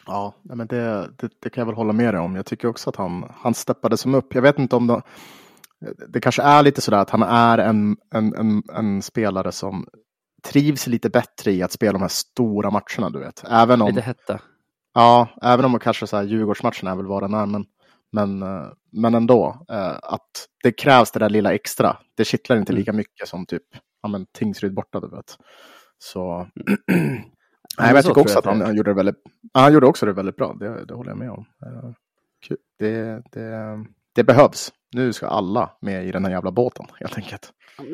Ja, 0.06 0.34
men 0.42 0.66
det, 0.66 1.10
det, 1.18 1.28
det 1.42 1.50
kan 1.50 1.60
jag 1.62 1.66
väl 1.66 1.74
hålla 1.74 1.92
med 1.92 2.14
dig 2.14 2.20
om. 2.20 2.36
Jag 2.36 2.46
tycker 2.46 2.68
också 2.68 2.90
att 2.90 2.96
han, 2.96 3.24
han 3.34 3.54
steppade 3.54 3.96
som 3.96 4.14
upp. 4.14 4.34
Jag 4.34 4.42
vet 4.42 4.58
inte 4.58 4.76
om 4.76 4.86
det, 4.86 5.02
det 6.08 6.20
kanske 6.20 6.42
är 6.42 6.62
lite 6.62 6.80
sådär 6.80 6.98
att 6.98 7.10
han 7.10 7.22
är 7.22 7.58
en, 7.58 7.96
en, 8.14 8.34
en, 8.34 8.62
en 8.74 9.02
spelare 9.02 9.52
som 9.52 9.86
trivs 10.44 10.86
lite 10.86 11.10
bättre 11.10 11.52
i 11.52 11.62
att 11.62 11.72
spela 11.72 11.92
de 11.92 12.00
här 12.02 12.08
stora 12.08 12.70
matcherna, 12.70 13.10
du 13.10 13.18
vet. 13.18 13.44
Även 13.50 13.82
om, 13.82 13.88
Lite 13.88 14.00
hetta. 14.00 14.40
ja, 14.94 15.28
även 15.42 15.64
om 15.64 15.78
kanske 15.78 16.06
så 16.06 16.16
här 16.16 16.24
Djurgårdsmatchen 16.24 16.88
är 16.88 16.96
väl 16.96 17.06
vad 17.06 17.22
den 17.22 17.34
är, 17.34 17.46
men, 17.46 17.64
men, 18.12 18.42
eh, 18.42 18.66
men 18.92 19.14
ändå. 19.14 19.66
eh, 19.70 19.96
Att 20.02 20.46
det 20.62 20.72
krävs 20.72 21.10
det 21.10 21.18
där 21.18 21.30
lilla 21.30 21.54
extra. 21.54 21.96
Det 22.16 22.24
kittlar 22.24 22.56
inte 22.56 22.72
Mm. 22.72 22.78
lika 22.78 22.92
mycket 22.92 23.28
som 23.28 23.46
typ 23.46 23.62
ja, 24.02 24.08
men 24.08 24.26
Tingsryd 24.32 24.74
borta, 24.74 25.00
du 25.00 25.08
vet. 25.08 25.38
Så 25.98 26.18
Ja, 26.18 26.46
Nej, 27.78 27.86
men 27.86 27.94
jag 27.94 28.04
tycker 28.04 28.20
också 28.20 28.34
jag 28.34 28.38
att 28.38 28.44
han, 28.44 28.60
han 28.60 28.76
gjorde 28.76 28.90
det 28.90 28.94
väldigt, 28.94 29.16
han 29.52 29.72
gjorde 29.72 29.86
också 29.86 30.06
det 30.06 30.12
väldigt 30.12 30.36
bra. 30.36 30.56
Det, 30.60 30.84
det 30.84 30.94
håller 30.94 31.10
jag 31.10 31.18
med 31.18 31.30
om. 31.30 31.44
Eh. 31.66 31.90
Det, 32.78 33.22
det, 33.32 33.84
det 34.14 34.24
behövs. 34.24 34.72
Nu 34.94 35.12
ska 35.12 35.26
alla 35.26 35.70
med 35.80 36.06
i 36.06 36.12
den 36.12 36.24
här 36.24 36.32
jävla 36.32 36.50
båten 36.52 36.86
helt 37.00 37.16
enkelt. 37.16 37.52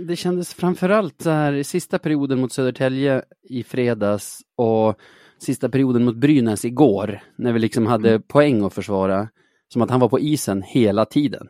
Det 0.09 0.17
kändes 0.17 0.55
framförallt 0.55 1.23
så 1.23 1.31
här 1.31 1.53
i 1.53 1.65
sista 1.65 1.99
perioden 1.99 2.41
mot 2.41 2.53
Södertälje 2.53 3.23
i 3.43 3.63
fredags 3.63 4.41
och 4.57 4.99
sista 5.39 5.69
perioden 5.69 6.05
mot 6.05 6.17
Brynäs 6.17 6.65
igår, 6.65 7.21
när 7.37 7.53
vi 7.53 7.59
liksom 7.59 7.87
hade 7.87 8.09
Mm. 8.09 8.23
poäng 8.23 8.65
att 8.65 8.73
försvara, 8.75 9.29
som 9.73 9.83
att 9.83 9.91
han 9.91 10.01
var 10.01 10.09
på 10.09 10.19
isen 10.21 10.63
hela 10.63 11.05
tiden. 11.05 11.49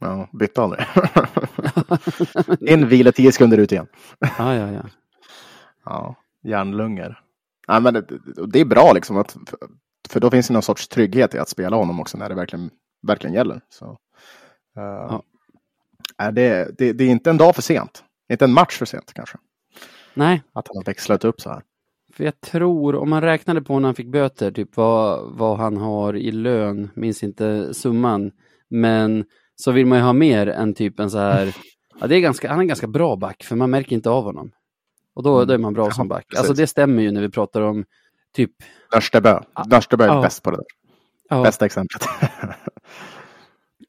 Ja, 0.00 0.28
bytte 0.32 0.62
aldrig. 0.62 0.80
In, 2.60 2.88
vila, 2.88 3.12
tio 3.12 3.32
sekunder 3.32 3.58
ut 3.58 3.72
igen. 3.72 3.86
Ja, 4.38 4.54
ja, 4.54 4.72
ja. 4.72 4.82
Ja, 5.84 6.14
järnlungor. 6.44 7.20
Nej, 7.68 7.80
men 7.80 7.94
det, 7.94 8.04
det- 8.52 8.60
är 8.60 8.64
bra 8.64 8.92
liksom, 8.92 9.16
att, 9.16 9.36
för 10.08 10.20
då 10.20 10.30
finns 10.30 10.46
det 10.48 10.52
någon 10.52 10.62
sorts 10.62 10.88
trygghet 10.88 11.34
i 11.34 11.38
att 11.38 11.48
spela 11.48 11.76
honom 11.76 12.00
också 12.00 12.18
när 12.18 12.28
det 12.28 12.34
verkligen, 12.34 12.70
verkligen 13.06 13.34
gäller. 13.34 13.60
Så, 13.68 13.98
eh, 14.76 15.20
nej, 16.18 16.32
det, 16.32 16.78
det, 16.78 16.92
det 16.92 17.04
är 17.04 17.08
inte 17.08 17.30
en 17.30 17.36
dag 17.36 17.54
för 17.54 17.62
sent. 17.62 18.04
Inte 18.32 18.44
en 18.44 18.52
match 18.52 18.78
för 18.78 18.86
sent 18.86 19.12
kanske. 19.14 19.38
Nej, 20.14 20.42
Att 20.52 20.68
han 20.68 20.76
har 20.76 20.84
växlat 20.84 21.24
upp 21.24 21.40
så 21.40 21.50
här. 21.50 21.62
för 22.12 22.24
jag 22.24 22.40
tror, 22.40 22.94
om 22.94 23.10
man 23.10 23.22
räknade 23.22 23.62
på 23.62 23.78
när 23.78 23.88
han 23.88 23.94
fick 23.94 24.08
böter, 24.12 24.50
typ 24.50 24.76
vad, 24.76 25.32
vad 25.36 25.58
han 25.58 25.76
har 25.76 26.16
i 26.16 26.30
lön, 26.32 26.90
minns 26.94 27.22
inte 27.22 27.74
summan, 27.74 28.32
men 28.68 29.24
så 29.62 29.72
vill 29.72 29.86
man 29.86 29.98
ju 29.98 30.04
ha 30.04 30.12
mer 30.12 30.46
än 30.46 30.74
typ 30.74 31.00
en 31.00 31.10
så 31.10 31.18
här, 31.18 31.56
ja 32.00 32.06
det 32.06 32.16
är 32.16 32.20
ganska, 32.20 32.48
han 32.48 32.58
är 32.58 32.62
en 32.62 32.68
ganska 32.68 32.86
bra 32.86 33.16
back, 33.16 33.44
för 33.44 33.56
man 33.56 33.70
märker 33.70 33.92
inte 33.96 34.10
av 34.10 34.24
honom. 34.24 34.50
Och 35.14 35.22
då, 35.22 35.44
då 35.44 35.54
är 35.54 35.58
man 35.58 35.74
bra 35.74 35.86
Ja, 35.86 35.90
som 35.90 36.08
back. 36.08 36.26
precis. 36.28 36.38
Alltså 36.38 36.54
det 36.62 36.66
stämmer 36.66 37.02
ju 37.02 37.10
när 37.10 37.20
vi 37.20 37.28
pratar 37.28 37.60
om 37.62 37.84
typ, 38.34 38.52
Nörstebö. 38.94 39.40
Nörstebö 39.70 40.04
är 40.04 40.08
Ja. 40.08 40.22
bäst 40.22 40.42
på 40.42 40.50
det 40.50 40.56
där. 40.56 40.66
ja, 41.28 41.42
Bästa 41.42 41.66
exemplet. 41.66 42.02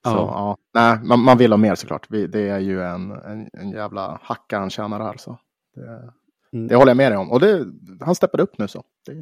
så, 0.04 0.10
Ja. 0.10 0.12
ja. 0.14 0.58
Nej, 0.74 1.00
man, 1.04 1.20
man 1.20 1.38
vill 1.38 1.52
ha 1.52 1.58
mer 1.58 1.76
såklart. 1.76 2.06
Vi, 2.10 2.28
det 2.28 2.50
är 2.50 2.60
ju 2.60 2.84
en, 2.84 3.12
en, 3.12 3.50
en 3.54 3.70
jävla 3.72 4.20
hacka 4.24 4.60
han 4.60 4.70
tjänar 4.70 5.00
här. 5.00 5.18
Så. 5.18 5.40
Det, 5.76 6.12
Mm. 6.54 6.68
det 6.68 6.76
håller 6.76 6.90
jag 6.90 6.98
med 6.98 7.12
dig 7.12 7.18
om. 7.18 7.32
Och 7.32 7.40
det, 7.40 7.66
han 8.02 8.16
steppade 8.16 8.44
upp 8.44 8.58
nu 8.58 8.68
så. 8.68 8.84
Det, 9.06 9.14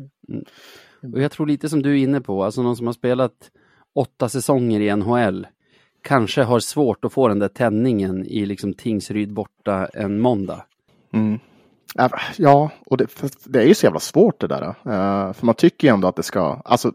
Och 1.14 1.22
jag 1.22 1.32
tror 1.32 1.48
lite 1.48 1.70
som 1.70 1.82
du 1.82 1.92
är 1.92 1.96
inne 2.04 2.22
på, 2.22 2.44
alltså 2.44 2.62
någon 2.62 2.76
som 2.78 2.86
har 2.86 2.94
spelat 2.94 3.52
åtta 3.96 4.30
säsonger 4.30 4.80
i 4.80 4.96
NHL 4.96 5.48
kanske 6.08 6.44
har 6.44 6.60
svårt 6.60 7.06
att 7.06 7.14
få 7.14 7.28
den 7.28 7.40
där 7.40 7.48
tändningen 7.48 8.26
i 8.26 8.46
liksom 8.46 8.74
Tingsryd 8.74 9.34
borta 9.34 9.86
en 9.94 10.20
måndag. 10.20 10.66
mm. 11.14 11.40
Ja, 12.38 12.72
och 12.86 12.98
det, 12.98 13.08
det 13.46 13.60
är 13.62 13.66
ju 13.68 13.74
så 13.74 13.86
jävla 13.86 14.00
svårt 14.00 14.40
det 14.42 14.48
där. 14.48 14.62
eh, 14.64 15.34
för 15.34 15.46
man 15.46 15.56
tycker 15.56 15.88
ju 15.88 15.94
ändå 15.94 16.08
att 16.08 16.16
det 16.16 16.24
ska, 16.24 16.62
alltså 16.66 16.92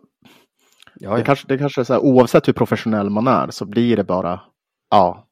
Ja, 0.95 1.11
det 1.13 1.19
ja. 1.19 1.25
kanske, 1.25 1.49
det 1.49 1.59
kanske 1.59 1.81
är 1.81 1.85
så 1.85 1.93
här, 1.93 2.01
oavsett 2.01 2.49
hur 2.49 2.53
professionell 2.53 3.11
man 3.11 3.27
är 3.27 3.51
så 3.51 3.65
blir 3.65 3.97
det 3.97 4.05
bara, 4.05 4.41
ja, 4.91 5.27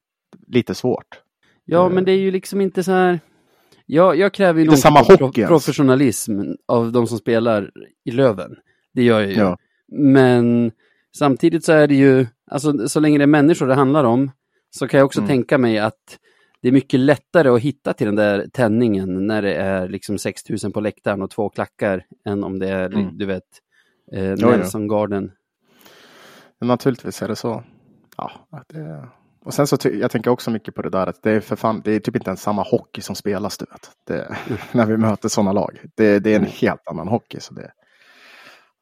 lite 0.47 0.75
svårt. 0.75 1.21
ja 1.65 1.89
men 1.89 2.05
det 2.05 2.13
är 2.13 2.19
ju 2.19 2.31
liksom 2.31 2.61
inte 2.61 2.83
så 2.85 2.93
här... 2.93 3.21
Jag, 3.87 4.17
jag 4.17 4.35
kräver 4.35 4.59
ju 4.61 4.65
Inte 4.65 4.71
någon 4.73 4.79
samma 4.79 5.01
ens. 5.01 5.49
professionalism 5.49 6.41
av 6.69 6.93
de 6.93 7.07
som 7.07 7.19
spelar 7.19 7.71
i 8.05 8.11
Löven. 8.11 8.57
Det 8.95 9.03
gör 9.03 9.21
jag 9.21 9.31
ju. 9.31 9.37
Ja. 9.39 9.57
Men 9.93 10.73
samtidigt 11.17 11.65
så 11.65 11.73
är 11.73 11.87
det 11.87 11.95
ju, 11.95 12.27
alltså 12.51 12.89
så 12.89 13.01
länge 13.01 13.19
det 13.19 13.25
är 13.25 13.27
människor 13.27 13.67
det 13.67 13.75
handlar 13.75 14.05
om, 14.05 14.31
så 14.71 14.89
kan 14.89 14.99
jag 14.99 15.05
också 15.07 15.21
Mm. 15.21 15.29
tänka 15.29 15.59
mig 15.59 15.79
att 15.79 16.19
det 16.63 16.69
är 16.69 16.73
mycket 16.73 17.01
lättare 17.01 17.49
att 17.49 17.61
hitta 17.61 17.93
till 17.93 18.07
den 18.07 18.17
där 18.17 18.47
tändningen 18.53 19.27
när 19.27 19.43
det 19.43 19.55
är 19.55 19.89
liksom 19.89 20.19
6000 20.19 20.73
på 20.73 20.81
läktaren 20.81 21.23
och 21.23 21.31
två 21.31 21.49
klackar 21.49 22.05
än 22.25 22.45
om 22.45 22.59
det 22.59 22.69
är, 22.69 22.87
Mm. 22.93 23.19
du 23.19 23.27
vet, 23.27 23.43
eh. 24.13 24.23
Nelson 24.23 24.89
Garden. 24.89 25.33
Men 26.59 26.69
naturligtvis 26.69 27.23
är 27.23 27.29
det 27.29 27.37
så. 27.37 27.63
Ja, 28.17 28.31
det... 28.69 29.09
Och 29.45 29.55
sen 29.55 29.67
så 29.67 29.77
jag 29.83 30.11
tänker 30.11 30.31
också 30.31 30.51
mycket 30.51 30.75
på 30.75 30.83
det 30.83 30.91
där 30.91 31.07
att 31.07 31.23
det 31.23 31.31
är 31.31 31.41
för 31.41 31.57
fan, 31.57 31.81
det 31.85 31.93
är 31.93 32.01
typ 32.01 32.17
inte 32.17 32.31
ens 32.31 32.43
samma 32.43 32.63
hockey 32.63 33.01
som 33.01 33.15
spelas 33.17 33.59
du 33.59 33.65
vet. 33.71 33.91
Det, 34.07 34.37
när 34.73 34.87
vi 34.87 34.97
möter 34.97 35.29
sådana 35.29 35.53
lag. 35.53 35.81
Det, 35.97 36.19
det 36.19 36.31
är 36.35 36.37
en 36.37 36.45
helt 36.47 36.89
annan 36.89 37.09
hockey. 37.09 37.41
Så 37.41 37.55
det, 37.55 37.73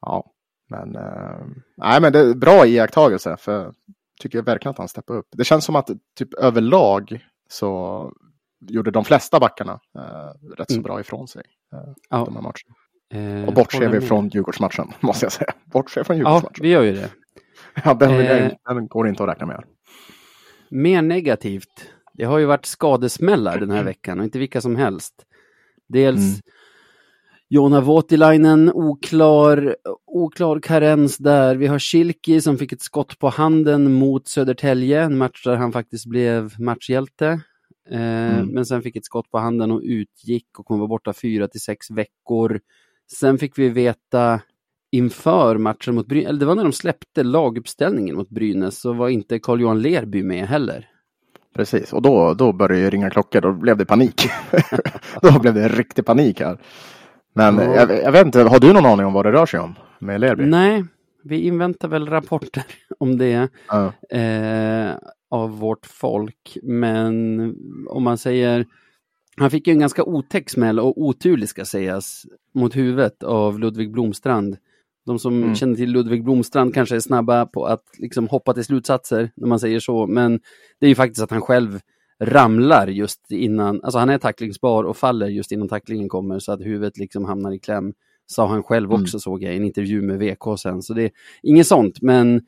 ja, 0.00 0.24
men, 0.68 0.96
eh, 0.96 1.46
nej, 1.76 2.00
men 2.00 2.12
det 2.12 2.18
är 2.18 2.34
bra 2.34 2.66
iakttagelse 2.66 3.36
för 3.36 3.72
tycker 4.20 4.38
jag 4.38 4.44
verkligen 4.44 4.70
att 4.70 4.78
han 4.78 4.88
steppar 4.88 5.14
upp. 5.14 5.26
Det 5.30 5.44
känns 5.44 5.64
som 5.64 5.76
att 5.76 5.90
typ 6.18 6.34
överlag 6.34 7.26
så 7.50 8.12
gjorde 8.60 8.90
de 8.90 9.04
flesta 9.04 9.40
backarna 9.40 9.80
eh, 9.98 10.54
rätt 10.56 10.68
så 10.68 10.74
Mm. 10.74 10.82
bra 10.82 11.00
ifrån 11.00 11.28
sig. 11.28 11.42
Eh, 11.72 11.92
Ja, 12.10 12.24
de 12.24 12.34
här 12.36 12.42
matcherna. 12.42 13.40
eh, 13.42 13.48
Och 13.48 13.54
bortser 13.54 13.88
vi 13.88 14.00
från 14.00 14.28
Djurgårdsmatchen, 14.28 14.92
måste 15.00 15.24
jag 15.24 15.32
säga. 15.32 15.52
Bortser 15.64 16.04
från 16.04 16.16
Ja, 16.18 16.20
Djurgårdsmatchen. 16.24 16.62
vi 16.62 16.68
gör 16.68 16.82
ju 16.82 16.92
det. 16.92 17.10
Ja, 17.84 17.94
den, 17.94 18.10
Eh. 18.10 18.52
den 18.68 18.86
går 18.86 19.08
inte 19.08 19.22
att 19.22 19.28
räkna 19.28 19.46
med. 19.46 19.64
Mer 20.70 21.02
negativt. 21.02 21.90
Det 22.14 22.24
har 22.24 22.38
ju 22.38 22.44
varit 22.46 22.66
skadesmällar 22.66 23.58
den 23.58 23.70
här 23.70 23.84
veckan 23.84 24.18
och 24.18 24.24
inte 24.24 24.38
vilka 24.38 24.60
som 24.60 24.76
helst. 24.76 25.14
Dels 25.88 26.18
Mm. 26.18 26.40
Jona 27.50 27.80
Voutilainen, 27.80 28.72
oklar, 28.74 29.76
oklar 30.06 30.60
karens 30.60 31.18
där. 31.18 31.56
Vi 31.56 31.66
har 31.66 31.78
Kilki 31.78 32.40
som 32.40 32.58
fick 32.58 32.72
ett 32.72 32.82
skott 32.82 33.18
på 33.18 33.28
handen 33.28 33.92
mot 33.92 34.28
Södertälje, 34.28 35.02
en 35.02 35.18
match 35.18 35.44
där 35.44 35.56
han 35.56 35.72
faktiskt 35.72 36.06
blev 36.06 36.54
matchhjälte. 36.58 37.40
Eh, 37.90 38.38
Mm. 38.38 38.46
Men 38.46 38.66
sen 38.66 38.82
fick 38.82 38.96
ett 38.96 39.04
skott 39.04 39.30
på 39.30 39.38
handen 39.38 39.70
och 39.70 39.80
utgick 39.84 40.58
och 40.58 40.66
kommer 40.66 40.78
vara 40.78 40.88
borta 40.88 41.12
fyra 41.12 41.48
till 41.48 41.60
sex 41.60 41.90
veckor. 41.90 42.60
Sen 43.18 43.38
fick 43.38 43.58
vi 43.58 43.68
veta 43.68 44.40
inför 44.92 45.58
matchen 45.58 45.94
mot 45.94 46.06
Brynäs, 46.06 46.28
eller 46.28 46.40
det 46.40 46.46
var 46.46 46.54
när 46.54 46.62
de 46.62 46.72
släppte 46.72 47.22
laguppställningen 47.22 48.16
mot 48.16 48.28
Brynäs, 48.28 48.80
så 48.80 48.92
var 48.92 49.08
inte 49.08 49.38
Carl-Johan 49.38 49.82
Lerby 49.82 50.22
med 50.22 50.48
heller. 50.48 50.88
Precis, 51.54 51.92
och 51.92 52.02
då, 52.02 52.34
då 52.34 52.52
började 52.52 52.84
det 52.84 52.90
ringa 52.90 53.10
klockor. 53.10 53.40
Då 53.40 53.52
blev 53.52 53.76
det 53.76 53.86
panik. 53.86 54.22
då 55.22 55.38
blev 55.40 55.54
det 55.54 55.68
riktig 55.68 56.06
panik 56.06 56.40
här. 56.40 56.58
Men 57.38 57.56
Ja. 57.58 57.74
jag, 57.74 58.02
jag 58.02 58.12
vet 58.12 58.26
inte, 58.26 58.40
har 58.42 58.60
du 58.60 58.72
någon 58.72 58.86
aning 58.86 59.06
om 59.06 59.12
vad 59.12 59.26
det 59.26 59.32
rör 59.32 59.46
sig 59.46 59.60
om 59.60 59.74
med 59.98 60.20
Lerby? 60.20 60.44
Nej, 60.46 60.84
vi 61.24 61.40
inväntar 61.40 61.88
väl 61.88 62.08
rapporter 62.08 62.62
om 62.98 63.18
det 63.18 63.48
Ja. 63.68 63.92
eh, 64.18 64.90
av 65.30 65.58
vårt 65.58 65.86
folk. 65.86 66.58
Men 66.62 67.54
om 67.88 68.02
man 68.02 68.18
säger, 68.18 68.66
han 69.36 69.50
fick 69.50 69.66
ju 69.66 69.72
en 69.72 69.78
ganska 69.78 70.02
otäck 70.04 70.50
smäll 70.50 70.80
och 70.80 71.02
oturlig 71.02 71.48
ska 71.48 71.64
sägas 71.64 72.22
mot 72.54 72.76
huvudet 72.76 73.22
av 73.22 73.58
Ludvig 73.58 73.92
Blomstrand. 73.92 74.56
De 75.06 75.18
som 75.18 75.42
Mm. 75.42 75.54
känner 75.54 75.74
till 75.76 75.90
Ludvig 75.92 76.24
Blomstrand 76.24 76.74
kanske 76.74 76.96
är 76.96 77.00
snabba 77.00 77.46
på 77.46 77.64
att 77.66 77.82
liksom 77.98 78.28
hoppa 78.28 78.54
till 78.54 78.64
slutsatser 78.64 79.30
när 79.36 79.48
man 79.48 79.60
säger 79.60 79.80
så. 79.80 80.06
Men 80.06 80.40
det 80.80 80.86
är 80.86 80.88
ju 80.88 80.94
faktiskt 80.94 81.22
att 81.22 81.30
han 81.30 81.40
själv 81.40 81.80
ramlar 82.20 82.86
just 82.86 83.30
innan, 83.32 83.80
alltså 83.82 83.98
han 83.98 84.10
är 84.10 84.18
tacklingsbar 84.18 84.84
och 84.84 84.96
faller 84.96 85.26
just 85.26 85.52
innan 85.52 85.68
tacklingen 85.68 86.08
kommer 86.08 86.38
så 86.38 86.52
att 86.52 86.60
huvudet 86.60 86.98
liksom 86.98 87.24
hamnar 87.24 87.52
i 87.52 87.58
kläm. 87.58 87.92
Sa 88.26 88.46
han 88.46 88.62
själv 88.62 88.90
Mm. 88.90 89.02
också 89.02 89.18
såg 89.20 89.42
jag 89.42 89.52
i 89.54 89.56
en 89.56 89.64
intervju 89.64 90.02
med 90.02 90.18
VK 90.18 90.58
sen. 90.58 90.82
Så 90.82 90.94
det 90.94 91.02
är 91.02 91.10
inget 91.42 91.66
sånt, 91.66 92.02
men 92.02 92.42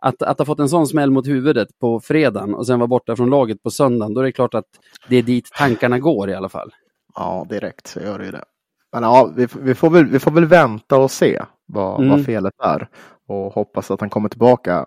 att, 0.00 0.22
att 0.22 0.38
ha 0.38 0.44
fått 0.46 0.60
en 0.60 0.68
sån 0.68 0.86
smäll 0.86 1.10
mot 1.10 1.26
huvudet 1.26 1.68
på 1.78 2.00
fredagen 2.00 2.54
och 2.54 2.66
sen 2.66 2.78
vara 2.78 2.86
borta 2.86 3.16
från 3.16 3.30
laget 3.30 3.62
på 3.62 3.70
söndagen, 3.70 4.14
då 4.14 4.20
är 4.20 4.24
det 4.24 4.32
klart 4.32 4.54
att 4.54 4.66
det 5.08 5.16
är 5.16 5.22
dit 5.22 5.48
tankarna 5.58 5.98
går 5.98 6.30
i 6.30 6.34
alla 6.34 6.48
fall. 6.48 6.70
ja, 7.14 7.46
direkt 7.48 7.86
så 7.86 8.00
gör 8.00 8.18
det 8.18 8.24
ju 8.24 8.30
det. 8.30 8.44
Men 8.92 9.02
ja, 9.02 9.30
vi, 9.36 9.46
vi, 9.60 9.74
får 9.74 9.90
väl, 9.90 10.06
vi 10.06 10.18
får 10.18 10.30
väl 10.30 10.46
vänta 10.46 10.96
och 10.98 11.10
se 11.10 11.42
vad, 11.66 12.00
Mm. 12.00 12.10
vad 12.10 12.24
felet 12.24 12.54
är. 12.62 12.88
Och 13.28 13.52
hoppas 13.52 13.90
att 13.90 14.00
han 14.00 14.10
kommer 14.10 14.28
tillbaka 14.28 14.86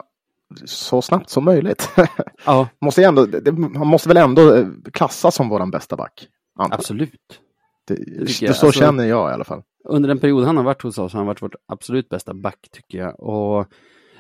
så 0.66 1.02
snabbt 1.02 1.30
som 1.30 1.46
möjligt. 1.46 1.90
Ja, 2.46 2.68
måste 2.82 3.04
ändå, 3.04 3.26
det, 3.26 3.52
han 3.78 3.88
måste 3.88 4.08
väl 4.10 4.18
ändå 4.18 4.54
eh, 4.56 4.68
klassas 4.94 5.36
som 5.36 5.50
våran 5.50 5.72
bästa 5.72 5.96
back? 5.96 6.28
antar 6.60 6.74
jag. 6.74 6.80
absolut. 6.80 7.40
Det, 7.88 7.96
det, 7.96 8.28
så 8.28 8.48
Alltså- 8.48 8.72
känner 8.72 9.06
jag 9.06 9.30
i 9.32 9.34
alla 9.34 9.44
fall. 9.44 9.64
Under 9.84 10.08
den 10.10 10.20
period 10.20 10.46
han 10.46 10.58
har 10.58 10.64
varit 10.64 10.82
hos 10.82 10.98
oss 10.98 11.14
har 11.14 11.20
han 11.20 11.28
varit 11.28 11.42
vårt 11.42 11.56
absolut 11.68 12.10
bästa 12.10 12.34
back 12.34 12.68
tycker 12.72 12.98
jag. 12.98 13.20
Och 13.20 13.68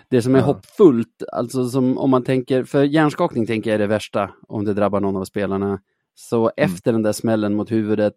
det 0.09 0.21
som 0.21 0.35
är 0.35 0.39
Ja. 0.39 0.45
hoppfullt, 0.45 1.23
alltså 1.31 1.69
som 1.69 1.97
om 1.97 2.09
man 2.09 2.23
tänker, 2.23 2.63
för 2.63 2.83
hjärnskakning 2.83 3.45
tänker 3.45 3.69
jag 3.69 3.75
är 3.75 3.79
det 3.79 3.87
värsta 3.87 4.29
om 4.47 4.65
det 4.65 4.73
drabbar 4.73 4.99
någon 4.99 5.15
av 5.15 5.25
spelarna. 5.25 5.79
Så 6.15 6.41
Mm. 6.41 6.53
efter 6.57 6.91
den 6.91 7.03
där 7.03 7.13
smällen 7.13 7.55
mot 7.55 7.71
huvudet 7.71 8.15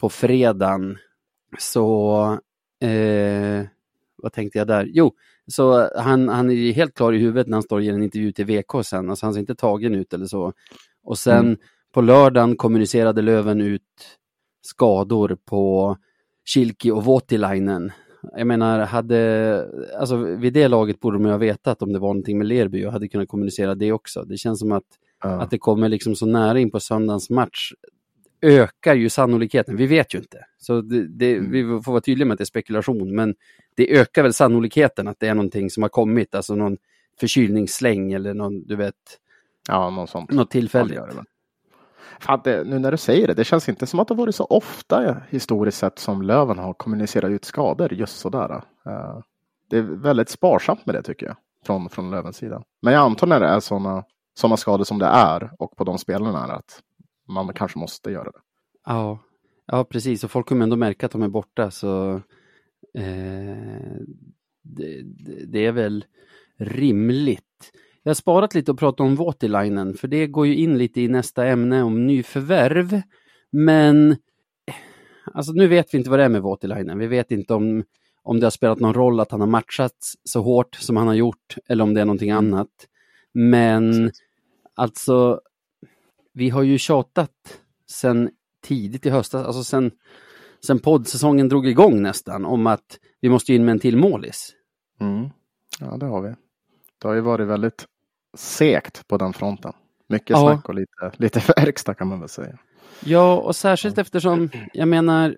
på 0.00 0.08
fredagen 0.08 0.98
så, 1.58 2.22
eh, 2.82 3.66
vad 4.16 4.32
tänkte 4.32 4.58
jag 4.58 4.66
där? 4.66 4.88
Jo, 4.92 5.12
så 5.52 5.90
han, 5.96 6.28
han 6.28 6.50
är 6.50 6.54
ju 6.54 6.72
helt 6.72 6.94
klar 6.94 7.12
i 7.12 7.18
huvudet 7.18 7.46
när 7.46 7.54
han 7.56 7.62
står 7.62 7.76
och 7.76 7.82
ger 7.82 7.92
en 7.94 8.02
intervju 8.02 8.32
till 8.32 8.44
VK 8.46 8.84
sen, 8.84 9.10
alltså 9.10 9.26
han 9.26 9.32
ser 9.32 9.40
inte 9.40 9.54
tagen 9.54 9.94
ut 9.94 10.12
eller 10.14 10.26
så. 10.26 10.52
Och 11.04 11.18
sen 11.18 11.46
Mm. 11.46 11.56
på 11.94 12.00
lördagen 12.00 12.56
kommunicerade 12.56 13.22
Löven 13.22 13.60
ut 13.60 13.82
skador 14.62 15.36
på 15.44 15.96
Kilki 16.44 16.90
och 16.90 17.04
Voutilainen. 17.04 17.92
Jag 18.36 18.46
menar, 18.46 18.78
hade, 18.80 19.66
alltså 19.98 20.16
vid 20.16 20.52
det 20.52 20.68
laget 20.68 21.00
borde 21.00 21.16
de 21.18 21.24
ju 21.24 21.30
ha 21.30 21.38
vetat 21.38 21.82
om 21.82 21.92
det 21.92 21.98
var 21.98 22.08
någonting 22.08 22.38
med 22.38 22.46
Lerby 22.46 22.86
och 22.86 22.92
hade 22.92 23.08
kunnat 23.08 23.28
kommunicera 23.28 23.74
det 23.74 23.92
också. 23.92 24.22
Det 24.24 24.36
känns 24.36 24.58
som 24.58 24.72
att, 24.72 24.84
Ja. 25.22 25.28
att 25.40 25.50
det 25.50 25.58
kommer 25.58 25.88
liksom 25.88 26.16
så 26.16 26.26
nära 26.26 26.58
in 26.60 26.70
på 26.70 26.80
söndagens 26.80 27.30
match 27.30 27.72
ökar 28.46 28.94
ju 28.94 29.08
sannolikheten. 29.08 29.76
Vi 29.76 29.86
vet 29.86 30.14
ju 30.14 30.18
inte. 30.18 30.38
Så 30.58 30.80
det, 30.80 31.08
det, 31.08 31.36
Mm. 31.36 31.50
vi 31.50 31.82
får 31.82 31.92
vara 31.92 32.00
tydliga 32.00 32.26
med 32.26 32.32
att 32.32 32.38
det 32.38 32.42
är 32.42 32.46
spekulation, 32.46 33.14
men 33.14 33.34
det 33.76 33.98
ökar 33.98 34.22
väl 34.22 34.32
sannolikheten 34.32 35.08
att 35.08 35.20
det 35.20 35.28
är 35.28 35.34
någonting 35.34 35.70
som 35.70 35.82
har 35.82 35.90
kommit, 35.90 36.34
alltså 36.34 36.54
någon 36.54 36.76
förkylningssläng 37.20 38.12
eller 38.12 38.34
någon, 38.34 38.62
du 38.66 38.76
vet, 38.76 38.94
ja, 39.68 39.90
något 39.90 40.10
sånt. 40.10 40.30
något 40.30 40.50
tillfälligt. 40.50 40.98
Fan, 42.20 42.40
det, 42.44 42.64
nu 42.64 42.78
när 42.78 42.90
du 42.90 42.96
säger 42.96 43.26
det, 43.26 43.34
det 43.34 43.44
känns 43.44 43.68
inte 43.68 43.86
som 43.86 44.00
att 44.00 44.08
det 44.08 44.14
varit 44.14 44.34
så 44.34 44.44
ofta 44.44 45.16
historiskt 45.30 45.78
sett 45.78 45.98
som 45.98 46.22
Löven 46.22 46.58
har 46.58 46.74
kommunicerat 46.74 47.30
ut 47.30 47.44
skador 47.44 47.92
just 47.92 48.18
sådär. 48.18 48.62
Eh, 48.86 49.18
det 49.70 49.76
är 49.76 49.82
väldigt 49.82 50.28
sparsamt 50.28 50.86
med 50.86 50.94
det 50.94 51.02
tycker 51.02 51.26
jag, 51.26 51.36
från, 51.66 51.88
från 51.88 52.10
Lövens 52.10 52.36
sida. 52.36 52.62
Men 52.82 52.92
jag 52.94 53.02
antar 53.02 53.26
när 53.26 53.40
det 53.40 53.46
är 53.46 53.60
sådana 53.60 54.04
såna 54.34 54.56
skador 54.56 54.84
som 54.84 54.98
det 54.98 55.06
är 55.06 55.50
och 55.58 55.76
på 55.76 55.84
de 55.84 55.98
spelarna 55.98 56.44
är 56.44 56.48
att 56.52 56.82
man 57.26 57.54
kanske 57.54 57.78
måste 57.78 58.10
göra 58.10 58.30
det. 58.30 58.40
Ja, 58.84 59.18
ja 59.66 59.84
precis. 59.84 60.24
Och 60.24 60.30
folk 60.30 60.46
kommer 60.46 60.62
ändå 60.62 60.76
märka 60.76 61.06
att 61.06 61.12
de 61.12 61.22
är 61.22 61.28
borta 61.28 61.70
så 61.70 62.14
eh, 62.94 63.96
det, 64.62 65.02
det, 65.46 65.66
är 65.66 65.72
väl 65.72 66.04
rimligt. 66.56 67.72
Jag 68.02 68.10
har 68.10 68.14
sparat 68.14 68.54
lite 68.54 68.70
och 68.70 68.78
pratat 68.78 69.00
om 69.00 69.16
Voutilainen 69.16 69.94
för 69.94 70.08
det 70.08 70.26
går 70.26 70.46
ju 70.46 70.56
in 70.56 70.78
lite 70.78 71.00
i 71.00 71.08
nästa 71.08 71.46
ämne 71.46 71.82
om 71.82 72.06
nyförvärv. 72.06 73.02
Men 73.50 74.10
eh, 74.10 74.74
alltså 75.24 75.52
nu 75.52 75.66
vet 75.66 75.94
vi 75.94 75.98
inte 75.98 76.10
vad 76.10 76.18
det 76.18 76.24
är 76.24 76.28
med 76.28 76.42
Voutilainen. 76.42 76.98
Vi 76.98 77.06
vet 77.06 77.30
inte 77.30 77.54
om, 77.54 77.84
om 78.22 78.40
det 78.40 78.46
har 78.46 78.50
spelat 78.50 78.80
någon 78.80 78.94
roll 78.94 79.20
att 79.20 79.30
han 79.30 79.40
har 79.40 79.48
matchats 79.48 80.14
så 80.24 80.42
hårt 80.42 80.74
som 80.74 80.96
han 80.96 81.06
har 81.06 81.14
gjort 81.14 81.56
eller 81.68 81.84
om 81.84 81.94
det 81.94 82.00
är 82.00 82.04
någonting 82.04 82.30
annat. 82.30 82.70
Men 83.32 84.10
alltså, 84.74 85.40
vi 86.36 86.50
har 86.50 86.62
ju 86.62 86.78
tjatat 86.78 87.60
sen 87.90 88.30
tidigt 88.62 89.06
i 89.06 89.10
höstas, 89.10 89.46
alltså 89.46 89.64
sen, 89.64 89.90
sen 90.66 90.78
poddsäsongen 90.78 91.48
drog 91.48 91.66
igång 91.66 92.02
nästan, 92.02 92.44
om 92.44 92.66
att 92.66 92.98
vi 93.20 93.28
måste 93.28 93.54
in 93.54 93.64
med 93.64 93.72
en 93.72 93.78
till 93.78 93.96
målis. 93.96 94.52
Mm. 95.00 95.28
Ja, 95.80 95.96
det 95.96 96.06
har 96.06 96.22
vi. 96.22 96.34
Det 97.02 97.08
har 97.08 97.14
ju 97.14 97.20
varit 97.20 97.48
väldigt 97.48 97.86
segt 98.36 99.08
på 99.08 99.16
den 99.16 99.32
fronten. 99.32 99.72
Mycket 100.08 100.30
Ja. 100.30 100.40
snack 100.40 100.68
och 100.68 100.74
lite, 100.74 101.12
lite 101.16 101.40
verkstad 101.56 101.94
kan 101.94 102.08
man 102.08 102.20
väl 102.20 102.28
säga. 102.28 102.58
Ja, 103.04 103.36
och 103.36 103.56
särskilt 103.56 103.98
eftersom, 103.98 104.50
jag 104.72 104.88
menar, 104.88 105.36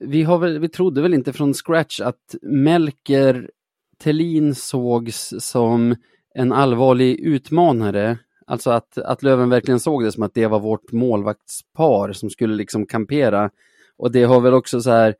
vi, 0.00 0.22
har 0.22 0.38
väl, 0.38 0.58
vi 0.58 0.68
trodde 0.68 1.02
väl 1.02 1.14
inte 1.14 1.32
från 1.32 1.54
scratch 1.54 2.00
att 2.00 2.34
Melker 2.42 3.50
Tellin 3.98 4.54
sågs 4.54 5.34
som 5.38 5.96
en 6.34 6.52
allvarlig 6.52 7.20
utmanare. 7.20 8.18
Alltså 8.46 8.70
att, 8.70 8.98
att 8.98 9.22
Löven 9.22 9.48
verkligen 9.50 9.80
såg 9.80 10.04
det 10.04 10.12
som 10.12 10.22
att 10.22 10.34
det 10.34 10.46
var 10.46 10.60
vårt 10.60 10.92
målvaktspar 10.92 12.12
som 12.12 12.30
skulle 12.30 12.54
liksom 12.54 12.86
kampera. 12.86 13.50
Och 13.96 14.12
det 14.12 14.24
har 14.24 14.40
väl 14.40 14.54
också 14.54 14.80
så 14.80 14.90
här 14.90 15.14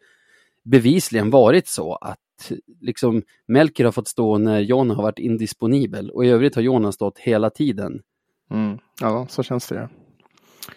bevisligen 0.64 1.30
varit 1.30 1.68
så 1.68 1.94
att 1.94 2.18
liksom 2.80 3.22
Melker 3.46 3.84
har 3.84 3.92
fått 3.92 4.08
stå 4.08 4.38
när 4.38 4.60
Jonna 4.60 4.94
har 4.94 5.02
varit 5.02 5.18
indisponibel 5.18 6.10
och 6.10 6.24
i 6.24 6.28
övrigt 6.28 6.54
har 6.54 6.62
Jonna 6.62 6.92
stått 6.92 7.18
hela 7.18 7.50
tiden. 7.50 8.02
Mm. 8.50 8.78
Ja, 9.00 9.26
så 9.30 9.42
känns 9.42 9.68
det. 9.68 9.88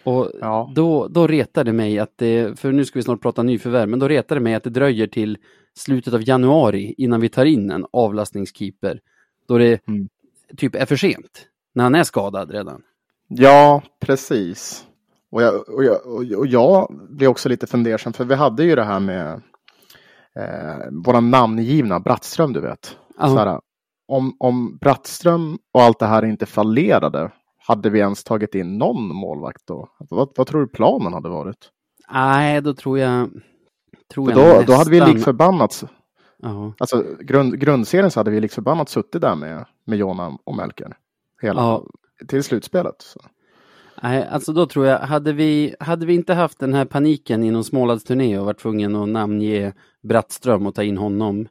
Och 0.04 0.30
Ja. 0.40 0.72
då, 0.74 1.08
då 1.08 1.26
retar 1.26 1.64
det 1.64 1.72
mig 1.72 1.98
att 1.98 2.12
det, 2.16 2.58
för 2.58 2.72
nu 2.72 2.84
ska 2.84 2.98
vi 2.98 3.02
snart 3.02 3.22
prata 3.22 3.42
nyförvärv, 3.42 3.88
men 3.88 3.98
då 3.98 4.08
retar 4.08 4.36
det 4.36 4.40
mig 4.40 4.54
att 4.54 4.64
det 4.64 4.70
dröjer 4.70 5.06
till 5.06 5.38
slutet 5.74 6.14
av 6.14 6.28
januari 6.28 6.94
innan 6.98 7.20
vi 7.20 7.28
tar 7.28 7.44
in 7.44 7.70
en 7.70 7.86
avlastningskeeper. 7.92 9.00
Då 9.48 9.58
det 9.58 9.88
Mm. 9.88 10.08
typ 10.56 10.74
är 10.74 10.86
för 10.86 10.96
sent, 10.96 11.46
när 11.76 11.84
han 11.84 11.94
är 11.94 12.04
skadad 12.04 12.50
redan. 12.50 12.82
Ja, 13.28 13.82
precis. 14.00 14.86
Och 15.30 15.42
jag, 15.42 15.68
och, 15.68 15.84
jag, 15.84 16.06
och 16.38 16.46
jag- 16.46 17.00
blir 17.10 17.28
också 17.28 17.48
lite 17.48 17.66
fundersam 17.66 18.12
för 18.12 18.24
vi 18.24 18.34
hade 18.34 18.64
ju 18.64 18.74
det 18.74 18.84
här 18.84 19.00
med 19.00 19.32
eh, 20.36 20.86
våra 21.04 21.20
namngivna 21.20 22.00
Brattström, 22.00 22.52
du 22.52 22.60
vet. 22.60 22.96
Här, 23.18 23.60
om, 24.08 24.36
om 24.38 24.76
Brattström 24.80 25.58
och 25.72 25.82
allt 25.82 25.98
det 25.98 26.06
här 26.06 26.24
inte 26.24 26.46
fallerade, 26.46 27.32
hade 27.66 27.90
vi 27.90 27.98
ens 27.98 28.24
tagit 28.24 28.54
in 28.54 28.78
någon 28.78 29.14
målvakt 29.14 29.66
då? 29.66 29.88
Vad, 29.98 30.28
vad 30.36 30.46
tror 30.46 30.60
du 30.60 30.68
planen 30.68 31.12
hade 31.12 31.28
varit? 31.28 31.70
Nej, 32.12 32.60
då 32.60 32.74
tror 32.74 32.98
jag... 32.98 33.30
Tror 34.14 34.30
jag 34.32 34.38
då, 34.38 34.62
då 34.66 34.72
hade 34.78 34.90
vi 34.90 34.98
nästan- 34.98 35.14
lik 35.14 35.24
förbannat, 35.24 35.84
Ja. 36.38 36.72
alltså 36.78 37.04
grund, 37.20 37.58
grundserien 37.60 38.10
så 38.10 38.20
hade 38.20 38.30
vi 38.30 38.40
lik 38.40 38.52
förbannat 38.52 38.88
suttit 38.88 39.20
där 39.22 39.34
med, 39.34 39.64
med 39.86 39.98
Jonna 39.98 40.38
och 40.44 40.56
Melker. 40.56 40.96
Hela, 41.42 41.60
Ja. 41.60 41.86
Till 42.28 42.42
slutspelet. 42.44 43.02
Så. 43.02 43.20
Nej, 44.02 44.26
alltså 44.30 44.52
då 44.52 44.66
tror 44.66 44.86
jag, 44.86 44.98
hade 44.98 45.32
vi, 45.32 45.74
hade 45.80 46.06
vi 46.06 46.14
inte 46.14 46.34
haft 46.34 46.58
den 46.58 46.74
här 46.74 46.84
paniken 46.84 47.44
i 47.44 47.50
någon 47.50 47.64
Smålandsturné 47.64 48.38
och 48.38 48.46
varit 48.46 48.58
tvungen 48.58 48.96
att 48.96 49.08
namnge 49.08 49.72
Brattström 50.02 50.66
och 50.66 50.74
ta 50.74 50.82
in 50.82 50.98
honom, 50.98 51.48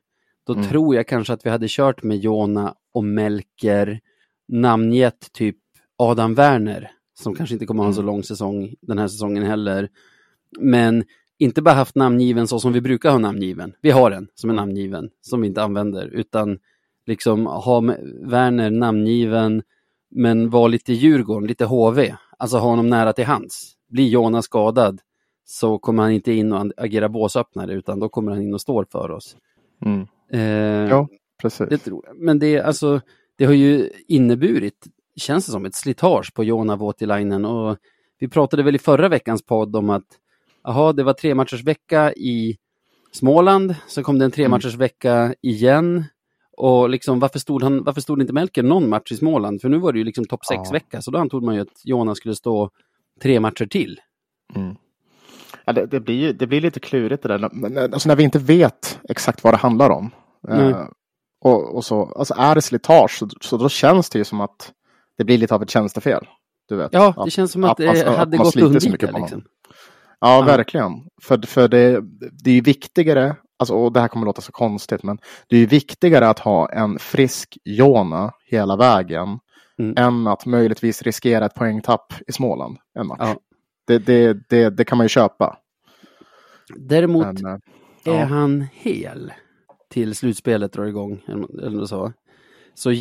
då 0.47 0.53
Mm. 0.53 0.65
tror 0.69 0.95
jag 0.95 1.07
kanske 1.07 1.33
att 1.33 1.45
vi 1.45 1.49
hade 1.49 1.65
kört 1.69 2.03
med 2.03 2.17
Jona 2.17 2.75
och 2.93 3.03
Melker, 3.03 3.99
namngett 4.47 5.33
typ 5.33 5.57
Adam 5.97 6.35
Werner, 6.35 6.91
som 7.13 7.35
kanske 7.35 7.55
inte 7.55 7.65
kommer 7.65 7.83
ha 7.83 7.87
en 7.87 7.93
så 7.95 8.01
Mm. 8.01 8.13
lång 8.13 8.23
säsong 8.23 8.73
den 8.81 8.97
här 8.97 9.07
säsongen 9.07 9.43
heller. 9.43 9.89
Men 10.59 11.03
inte 11.37 11.61
bara 11.61 11.75
haft 11.75 11.95
namngiven 11.95 12.47
så 12.47 12.59
som 12.59 12.73
vi 12.73 12.81
brukar 12.81 13.11
ha 13.11 13.17
namngiven. 13.17 13.73
Vi 13.81 13.91
har 13.91 14.11
en 14.11 14.27
som 14.35 14.49
är 14.49 14.53
namngiven, 14.53 15.09
som 15.21 15.41
vi 15.41 15.47
inte 15.47 15.63
använder, 15.63 16.07
utan 16.07 16.57
liksom 17.05 17.45
ha 17.45 17.81
Werner 18.25 18.69
namngiven, 18.69 19.63
men 20.15 20.49
var 20.49 20.69
lite 20.69 20.93
Djurgården, 20.93 21.47
lite 21.47 21.65
HV, 21.65 22.15
alltså 22.37 22.57
ha 22.57 22.69
honom 22.69 22.89
nära 22.89 23.13
till 23.13 23.25
hands. 23.25 23.73
Blir 23.89 24.07
Jonas 24.07 24.45
skadad 24.45 25.01
så 25.45 25.77
kommer 25.79 26.03
han 26.03 26.11
inte 26.11 26.31
in 26.33 26.53
och 26.53 26.71
agera 26.77 27.09
båsöppnare 27.09 27.73
utan 27.73 27.99
då 27.99 28.09
kommer 28.09 28.31
han 28.31 28.41
in 28.41 28.53
och 28.53 28.61
står 28.61 28.85
för 28.91 29.11
oss. 29.11 29.37
Mm. 29.85 30.07
Eh, 30.31 30.89
Ja, 30.89 31.07
precis. 31.41 31.69
det 31.69 31.77
tror 31.77 32.05
jag. 32.07 32.17
Men 32.19 32.39
det, 32.39 32.59
alltså, 32.61 33.01
det 33.37 33.45
har 33.45 33.53
ju 33.53 33.89
inneburit, 34.07 34.85
känns 35.15 35.45
det 35.45 35.51
som, 35.51 35.65
ett 35.65 35.75
slitage 35.75 36.33
på 36.33 36.43
Jona 36.43 36.75
Voutilainen 36.75 37.45
och 37.45 37.77
vi 38.19 38.27
pratade 38.27 38.63
väl 38.63 38.75
i 38.75 38.79
förra 38.79 39.09
veckans 39.09 39.45
podd 39.45 39.75
om 39.75 39.89
att 39.89 40.05
aha, 40.63 40.93
det 40.93 41.03
var 41.03 41.13
tre 41.13 41.35
matchers 41.35 41.63
vecka 41.63 42.13
i 42.13 42.57
Småland, 43.11 43.75
så 43.87 44.03
kom 44.03 44.19
det 44.19 44.25
en 44.25 44.31
tre 44.31 44.43
Mm. 44.43 44.51
matchers 44.51 44.75
vecka 44.75 45.35
igen. 45.41 46.03
Och 46.57 46.89
liksom, 46.89 47.19
varför, 47.19 47.39
stod 47.39 47.63
han, 47.63 47.83
varför 47.83 48.01
stod 48.01 48.21
inte 48.21 48.33
Melker 48.33 48.63
någon 48.63 48.89
match 48.89 49.11
i 49.11 49.15
Småland? 49.15 49.61
För 49.61 49.69
nu 49.69 49.77
var 49.77 49.91
det 49.93 49.99
ju 49.99 50.05
liksom 50.05 50.25
topp 50.25 50.45
sex 50.45 50.61
Ja. 50.65 50.71
vecka 50.71 51.01
så 51.01 51.11
då 51.11 51.17
antog 51.19 51.43
man 51.43 51.55
ju 51.55 51.61
att 51.61 51.81
Jonas 51.83 52.17
skulle 52.17 52.35
stå 52.35 52.69
tre 53.21 53.39
matcher 53.39 53.65
till. 53.65 53.99
Mm. 54.55 54.75
Ja, 55.65 55.73
det, 55.73 55.85
det, 55.85 55.99
blir, 55.99 56.33
det 56.33 56.47
blir 56.47 56.61
lite 56.61 56.79
klurigt 56.79 57.23
det 57.23 57.29
där. 57.37 57.49
Men, 57.53 57.77
Alltså 57.77 58.09
när 58.09 58.15
vi 58.15 58.23
inte 58.23 58.39
vet 58.39 58.99
exakt 59.09 59.43
vad 59.43 59.53
det 59.53 59.57
handlar 59.57 59.89
om. 59.89 60.11
Eh, 60.49 60.81
och, 61.41 61.75
och 61.75 61.85
så, 61.85 62.05
alltså 62.05 62.33
är 62.37 62.55
det 62.55 62.61
slitage 62.61 63.11
så, 63.19 63.29
så 63.41 63.57
då 63.57 63.69
känns 63.69 64.09
det 64.09 64.17
ju 64.17 64.23
som 64.25 64.41
att 64.41 64.71
det 65.17 65.23
blir 65.23 65.37
lite 65.37 65.55
av 65.55 65.63
ett 65.63 65.69
tjänstefel. 65.69 66.25
Du 66.69 66.75
vet. 66.75 66.89
Ja, 66.93 67.13
Att- 67.17 67.25
det 67.25 67.31
känns 67.31 67.51
som 67.51 67.63
att, 67.63 67.69
att 67.71 67.77
det 67.77 67.89
att 68.09 68.17
hade 68.17 68.37
man 68.37 68.45
gått 68.45 68.55
att 68.55 68.61
undvika. 68.61 69.11
Liksom. 69.11 69.43
Ja, 70.19 70.39
Ja. 70.39 70.41
verkligen. 70.41 70.91
För, 71.21 71.37
för 71.47 71.67
det, 71.67 72.01
det 72.43 72.49
är 72.49 72.53
ju 72.55 72.61
viktigare, 72.61 73.35
alltså, 73.59 73.73
och 73.75 73.93
det 73.93 73.99
här 73.99 74.07
kommer 74.07 74.25
låta 74.25 74.41
så 74.41 74.51
konstigt, 74.51 75.03
men 75.03 75.17
det 75.47 75.55
är 75.55 75.59
ju 75.59 75.65
viktigare 75.65 76.29
att 76.29 76.39
ha 76.39 76.69
en 76.69 76.99
frisk 76.99 77.57
Jona 77.63 78.31
hela 78.45 78.75
vägen 78.75 79.39
Mm. 79.79 79.93
än 79.97 80.27
att 80.27 80.45
möjligtvis 80.45 81.01
riskera 81.01 81.45
ett 81.45 81.55
poängtapp 81.55 82.13
i 82.27 82.31
Småland 82.31 82.77
en 82.93 83.07
match. 83.07 83.19
Ja. 83.21 83.39
Det, 83.87 83.97
det, 83.97 84.49
det, 84.49 84.69
det 84.69 84.85
kan 84.85 84.97
man 84.97 85.05
ju 85.05 85.09
köpa. 85.09 85.57
Däremot 86.75 87.25
Men, 87.25 87.45
eh, 87.45 88.13
är 88.13 88.19
ja. 88.19 88.25
han 88.25 88.67
hel 88.73 89.33
till 89.89 90.15
slutspelet 90.15 90.73
drar 90.73 90.85
igång. 90.85 91.21
Eller 91.63 91.85
så. 91.85 92.13
Så 92.73 92.93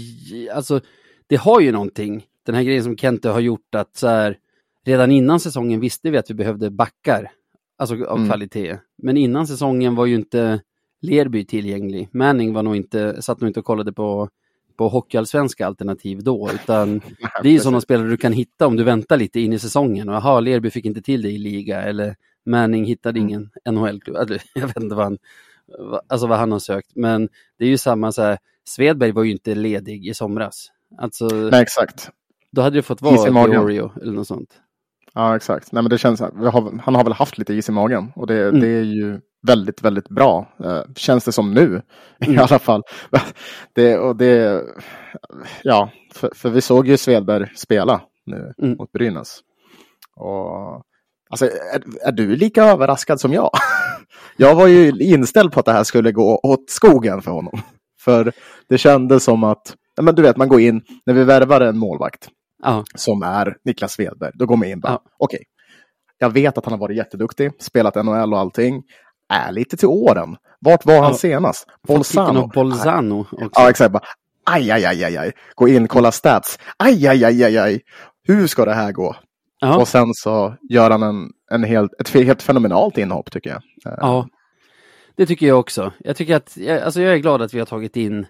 alltså, 0.55 0.81
det 1.27 1.37
har 1.37 1.61
ju 1.61 1.73
någonting. 1.73 2.25
Den 2.47 2.55
här 2.55 2.63
grejen 2.63 2.85
som 2.85 2.97
Kente 2.97 3.29
har 3.29 3.41
gjort 3.41 3.75
att 3.75 3.97
så 3.97 4.09
här, 4.09 4.39
redan 4.85 5.11
innan 5.11 5.41
säsongen 5.41 5.81
visste 5.81 6.11
vi 6.11 6.19
att 6.19 6.31
vi 6.31 6.35
behövde 6.35 6.71
backar. 6.71 7.31
Alltså 7.77 7.95
av 8.05 8.17
Mm. 8.17 8.29
kvalitet. 8.29 8.79
Men 8.99 9.17
innan 9.17 9.47
säsongen 9.47 9.95
var 9.95 10.07
ju 10.07 10.15
inte 10.15 10.61
Lerby 11.01 11.45
tillgänglig. 11.45 12.09
Manning 12.13 12.53
var 12.53 12.63
nog 12.63 12.77
inte, 12.77 13.23
satt 13.23 13.41
nog 13.41 13.51
inte 13.51 13.61
och 13.61 13.67
kollade 13.67 13.93
på, 13.93 14.29
på 14.77 14.89
hockeyallsvenska 14.89 15.67
alternativ 15.67 16.23
då. 16.23 16.51
Utan 16.55 17.01
det 17.43 17.49
är 17.49 17.53
ju 17.53 17.59
sådana 17.59 17.81
spelare 17.81 18.09
du 18.09 18.17
kan 18.17 18.33
hitta 18.33 18.67
om 18.67 18.77
du 18.77 18.85
väntar 18.85 19.17
lite 19.17 19.41
in 19.41 19.53
i 19.53 19.59
säsongen. 19.59 20.09
Och 20.09 20.15
aha, 20.15 20.41
Lerby 20.41 20.71
fick 20.71 20.85
inte 20.85 21.03
till 21.03 21.23
det 21.23 21.31
i 21.31 21.39
liga. 21.39 21.83
Eller 21.83 22.17
Manning 22.47 22.85
hittade 22.85 23.19
Mm. 23.21 23.29
ingen 23.29 23.51
NHL-klubb. 23.71 24.17
Eller, 24.17 24.43
Jag 24.55 24.67
vet 24.67 24.77
inte 24.81 24.95
vad 24.95 25.05
han, 25.05 25.19
alltså 26.09 26.27
vad 26.27 26.39
han 26.39 26.53
har 26.53 26.59
sökt. 26.59 26.91
Men 26.97 27.29
det 27.59 27.65
är 27.65 27.69
ju 27.69 27.79
samma 27.79 28.13
så 28.13 28.23
här, 28.23 28.39
Svedberg 28.65 29.13
var 29.13 29.23
ju 29.25 29.31
inte 29.31 29.55
ledig 29.55 30.07
i 30.07 30.15
somras. 30.15 30.71
Alltså, 30.99 31.27
Nej, 31.27 31.63
exakt. 31.63 32.11
då 32.51 32.63
hade 32.63 32.77
det 32.79 32.83
fått 32.83 33.03
i 33.03 33.05
vara 33.05 33.31
magen. 33.31 33.51
Diorio 33.51 33.93
eller 34.03 34.13
något 34.13 34.27
sånt. 34.27 34.61
Ja, 35.15 35.37
exakt. 35.37 35.73
Nej, 35.73 35.83
men 35.83 35.91
det 35.91 35.99
känns, 35.99 36.21
har, 36.21 36.81
han 36.85 36.95
har 36.95 37.05
väl 37.05 37.13
haft 37.13 37.39
lite 37.39 37.55
is 37.55 37.69
i 37.69 37.73
magen 37.73 38.13
och 38.17 38.27
det, 38.27 38.49
Mm. 38.49 38.61
det 38.61 38.69
är 38.69 38.83
ju 38.83 39.21
väldigt, 39.47 39.83
väldigt 39.83 40.09
bra. 40.09 40.49
Eh, 40.65 40.83
känns 40.97 41.25
det 41.25 41.33
som 41.33 41.55
nu 41.55 41.83
i 42.21 42.27
Mm. 42.27 42.39
alla 42.39 42.59
fall. 42.59 42.83
Det, 43.75 43.99
och 43.99 44.17
det, 44.17 44.63
ja, 45.63 45.91
för, 46.15 46.31
för 46.35 46.51
vi 46.51 46.61
såg 46.61 46.89
ju 46.89 46.97
Svedberg 46.97 47.49
spela 47.57 48.01
nu 48.27 48.53
Mm. 48.63 48.77
mot 48.79 48.93
Brynäs. 48.93 49.41
Och, 50.17 50.83
alltså, 51.31 51.45
är, 51.47 52.07
är 52.09 52.13
du 52.13 52.37
lika 52.37 52.65
överraskad 52.65 53.21
som 53.21 53.33
jag? 53.33 53.51
Jag 54.37 54.55
var 54.55 54.67
ju 54.67 54.91
inställd 55.01 55.53
på 55.53 55.61
att 55.61 55.67
det 55.67 55.73
här 55.73 55.85
skulle 55.85 56.13
gå 56.13 56.41
åt 56.43 56.71
skogen 56.71 57.23
för 57.23 57.31
honom. 57.31 57.61
För 58.01 58.33
det 58.69 58.79
kändes 58.79 59.25
som 59.25 59.45
att, 59.45 59.75
men 60.01 60.15
du 60.15 60.23
vet, 60.23 60.37
man 60.37 60.49
går 60.49 60.61
in, 60.61 60.83
när 61.07 61.15
vi 61.15 61.25
värvar 61.25 61.61
en 61.61 61.79
målvakt, 61.79 62.29
Ja, 62.65 62.85
som 62.95 63.23
är 63.23 63.57
Niklas 63.65 63.93
Svedberg. 63.93 64.31
Då 64.35 64.47
går 64.47 64.57
man 64.57 64.69
in 64.69 64.81
bara, 64.81 64.93
Ja. 64.93 65.03
okej. 65.19 65.43
Jag 66.19 66.31
vet 66.33 66.59
att 66.59 66.65
han 66.65 66.73
har 66.73 66.79
varit 66.79 66.97
jätteduktig, 66.97 67.53
spelat 67.59 67.95
NHL 67.95 68.33
och 68.35 68.39
allting. 68.41 68.83
Är 69.29 69.53
lite 69.53 69.77
till 69.77 69.89
åren. 69.89 70.37
Vart 70.61 70.85
var 70.87 70.95
han 71.03 71.11
Ja. 71.11 71.15
senast? 71.17 71.67
Bolzano. 71.89 72.33
Bolzano. 72.33 72.71
Bolzano 72.71 73.21
också. 73.21 73.49
Ja, 73.55 73.71
exakt. 73.71 73.93
Bara, 73.93 74.03
aj, 74.45 74.71
aj, 74.71 74.85
aj, 74.85 75.05
aj, 75.05 75.17
aj. 75.17 75.33
Gå 75.57 75.69
in, 75.69 75.89
kolla 75.89 76.13
stats. 76.13 76.59
Aj, 76.79 77.07
aj, 77.09 77.25
aj, 77.25 77.45
aj, 77.45 77.59
aj. 77.59 77.81
Hur 78.29 78.47
ska 78.47 78.65
det 78.65 78.75
här 78.75 78.93
gå? 78.93 79.17
Ja. 79.61 79.77
Och 79.77 79.89
sen 79.89 80.15
så 80.15 80.55
gör 80.71 80.91
han 80.91 81.03
en, 81.03 81.31
en 81.51 81.65
helt, 81.65 81.93
ett 82.01 82.09
helt 82.09 82.43
fenomenalt 82.43 82.99
inhopp 82.99 83.31
tycker 83.31 83.51
jag. 83.51 83.63
Eh, 83.93 83.99
Ja, 84.01 84.29
det 85.17 85.27
tycker 85.27 85.47
jag 85.47 85.59
också. 85.61 85.93
Jag 85.99 86.17
tycker 86.17 86.37
att, 86.37 86.59
alltså 86.85 87.03
jag 87.03 87.15
är 87.15 87.19
glad 87.19 87.43
att 87.43 87.55
vi 87.55 87.59
har 87.59 87.67
tagit 87.67 87.97
in, 87.97 88.27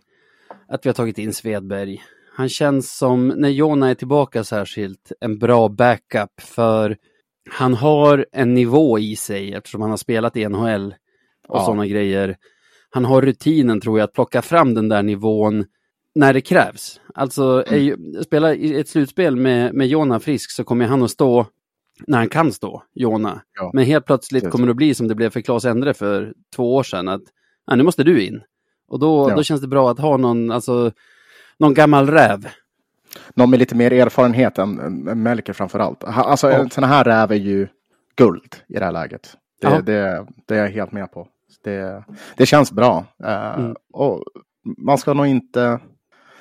att 0.69 0.87
vi 0.87 0.89
har 0.89 0.95
tagit 0.95 1.19
in 1.19 1.33
Svedberg. 1.33 2.03
Han 2.37 2.49
känns 2.49 2.97
som, 2.99 3.29
när 3.29 3.49
Jona 3.49 3.91
är 3.91 3.95
tillbaka 3.95 4.45
särskilt, 4.45 5.13
en 5.21 5.39
bra 5.39 5.69
backup 5.69 6.41
för 6.41 6.97
han 7.51 7.75
har 7.75 8.27
en 8.33 8.55
nivå 8.55 8.99
i 8.99 9.17
sig 9.17 9.55
eftersom 9.55 9.81
han 9.81 9.91
har 9.91 9.97
spelat 9.97 10.37
i 10.37 10.49
NHL 10.49 10.95
och 11.49 11.57
Ja. 11.59 11.65
sådana 11.65 11.87
grejer. 11.87 12.37
Han 12.91 13.05
har 13.05 13.23
rutinen 13.23 13.81
tror 13.81 13.99
jag 13.99 14.05
att 14.05 14.13
plocka 14.13 14.43
fram 14.43 14.75
den 14.75 14.89
där 14.89 15.03
nivån 15.03 15.65
när 16.15 16.33
det 16.35 16.41
krävs. 16.41 17.01
Alltså, 17.15 17.65
är 17.67 17.77
ju, 17.79 17.97
spela 18.23 18.55
i 18.55 18.81
ett 18.81 18.89
slutspel 18.89 19.37
med, 19.37 19.75
med 19.75 19.87
Jona 19.87 20.21
frisk 20.21 20.51
så 20.51 20.65
kommer 20.65 20.87
han 20.87 21.03
att 21.03 21.11
stå 21.11 21.47
när 22.07 22.19
han 22.19 22.29
kan 22.29 22.53
stå, 22.53 22.83
Jona. 22.95 23.43
Ja. 23.55 23.71
Men 23.75 23.85
helt 23.85 24.07
plötsligt 24.07 24.51
kommer 24.51 24.67
det 24.67 24.71
att 24.71 24.77
bli 24.77 24.95
som 24.95 25.09
det 25.09 25.15
blev 25.15 25.31
för 25.31 25.41
Claes 25.41 25.65
Endre 25.65 25.95
för 25.95 26.33
två 26.57 26.75
år 26.75 26.83
sedan. 26.83 27.09
Att 27.09 27.23
"Ja, 27.67 27.77
nu 27.77 27.83
måste 27.83 28.03
du 28.05 28.23
in. 28.27 28.41
Och 28.89 28.99
då, 28.99 29.31
Ja. 29.31 29.37
då 29.37 29.43
känns 29.43 29.61
det 29.61 29.69
bra 29.69 29.91
att 29.91 29.99
ha 29.99 30.17
någon, 30.17 30.51
alltså, 30.51 30.93
någon 31.59 31.75
gammal 31.75 32.07
räv. 32.11 32.49
Någon 33.35 33.51
med 33.51 33.59
lite 33.59 33.75
mer 33.75 33.93
erfarenhet 33.93 34.59
än, 34.59 34.79
än 35.09 35.23
Melker 35.23 35.53
framför 35.53 35.79
allt. 35.79 36.03
Ha- 36.03 36.25
Alltså 36.25 36.51
Ja. 36.51 36.59
en 36.59 36.71
sån 36.71 36.85
här 36.85 37.05
räv 37.05 37.33
är 37.33 37.37
ju 37.37 37.69
guld 38.17 38.57
i 38.69 38.73
det 38.79 38.85
här 38.85 38.93
läget. 38.93 39.37
Det, 39.61 39.69
Ja. 39.69 39.81
det, 39.81 40.27
det 40.49 40.55
är 40.57 40.63
jag 40.63 40.71
helt 40.71 40.93
med 40.93 41.13
på. 41.13 41.29
Det, 41.65 42.05
det 42.37 42.47
känns 42.47 42.73
bra. 42.73 43.05
Eh, 43.25 43.59
Mm. 43.59 43.77
och 43.93 44.23
man 44.79 44.99
ska 44.99 45.15
nog 45.15 45.27
inte... 45.27 45.81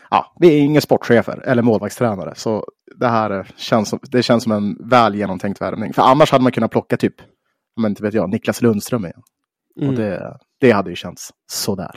Ja, 0.10 0.36
vi 0.40 0.48
är 0.54 0.60
inga 0.62 0.82
sportchefer 0.82 1.40
eller 1.46 1.62
målvaktstränare. 1.64 2.34
Så 2.36 2.66
det 2.96 3.08
här 3.08 3.32
eh, 3.32 3.46
känns 3.56 3.90
som, 3.90 4.00
det 4.02 4.24
känns 4.24 4.44
som 4.44 4.52
en 4.52 4.90
väl 4.90 5.16
genomtänkt 5.16 5.62
värvning. 5.62 5.94
För 5.94 6.02
annars 6.02 6.32
hade 6.32 6.44
man 6.44 6.52
kunnat 6.52 6.72
plocka 6.72 6.98
typ, 6.98 7.16
men 7.82 7.92
inte 7.92 8.04
vet 8.04 8.14
jag, 8.14 8.30
Niklas 8.30 8.62
Lundström 8.62 9.06
igen. 9.06 9.22
Mm. 9.82 9.90
Och 9.90 9.96
det, 9.96 10.38
det 10.60 10.72
hade 10.72 10.90
ju 10.90 10.96
känts 10.96 11.30
sådär. 11.52 11.96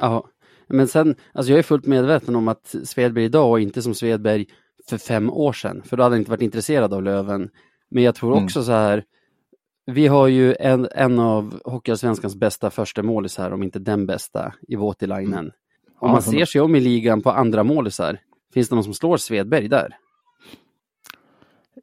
Ja, 0.00 0.24
men 0.72 0.88
sen, 0.88 1.14
alltså 1.34 1.52
jag 1.52 1.58
är 1.58 1.62
fullt 1.62 1.86
medveten 1.86 2.36
om 2.36 2.48
att 2.48 2.74
Svedberg 2.84 3.24
idag 3.24 3.58
är 3.58 3.62
inte 3.62 3.82
som 3.82 3.94
Svedberg 3.94 4.46
för 4.88 4.98
fem 4.98 5.30
år 5.30 5.52
sedan, 5.52 5.82
för 5.84 5.96
då 5.96 6.02
hade 6.02 6.14
han 6.14 6.18
inte 6.20 6.30
varit 6.30 6.42
intresserad 6.42 6.94
av 6.94 7.02
Löven. 7.02 7.48
Men 7.90 8.02
jag 8.02 8.14
tror 8.14 8.32
Mm. 8.32 8.44
också 8.44 8.62
så 8.62 8.72
här, 8.72 9.04
vi 9.86 10.06
har 10.06 10.26
ju 10.26 10.54
en, 10.60 10.88
en 10.94 11.18
av 11.18 11.60
Hockeyallsvenskans 11.64 12.36
bästa 12.36 12.70
första 12.70 13.02
målisar, 13.02 13.50
om 13.50 13.62
inte 13.62 13.78
den 13.78 14.06
bästa, 14.06 14.52
i 14.68 14.76
Voutilainen. 14.76 15.38
Mm. 15.38 15.50
Om 16.00 16.10
man 16.10 16.22
ser 16.22 16.44
sig 16.44 16.60
om 16.60 16.76
i 16.76 16.80
ligan 16.80 17.22
på 17.22 17.30
andra 17.30 17.64
målisar, 17.64 18.18
finns 18.54 18.68
det 18.68 18.74
någon 18.74 18.84
som 18.84 18.94
slår 18.94 19.16
Svedberg 19.16 19.68
där? 19.68 19.96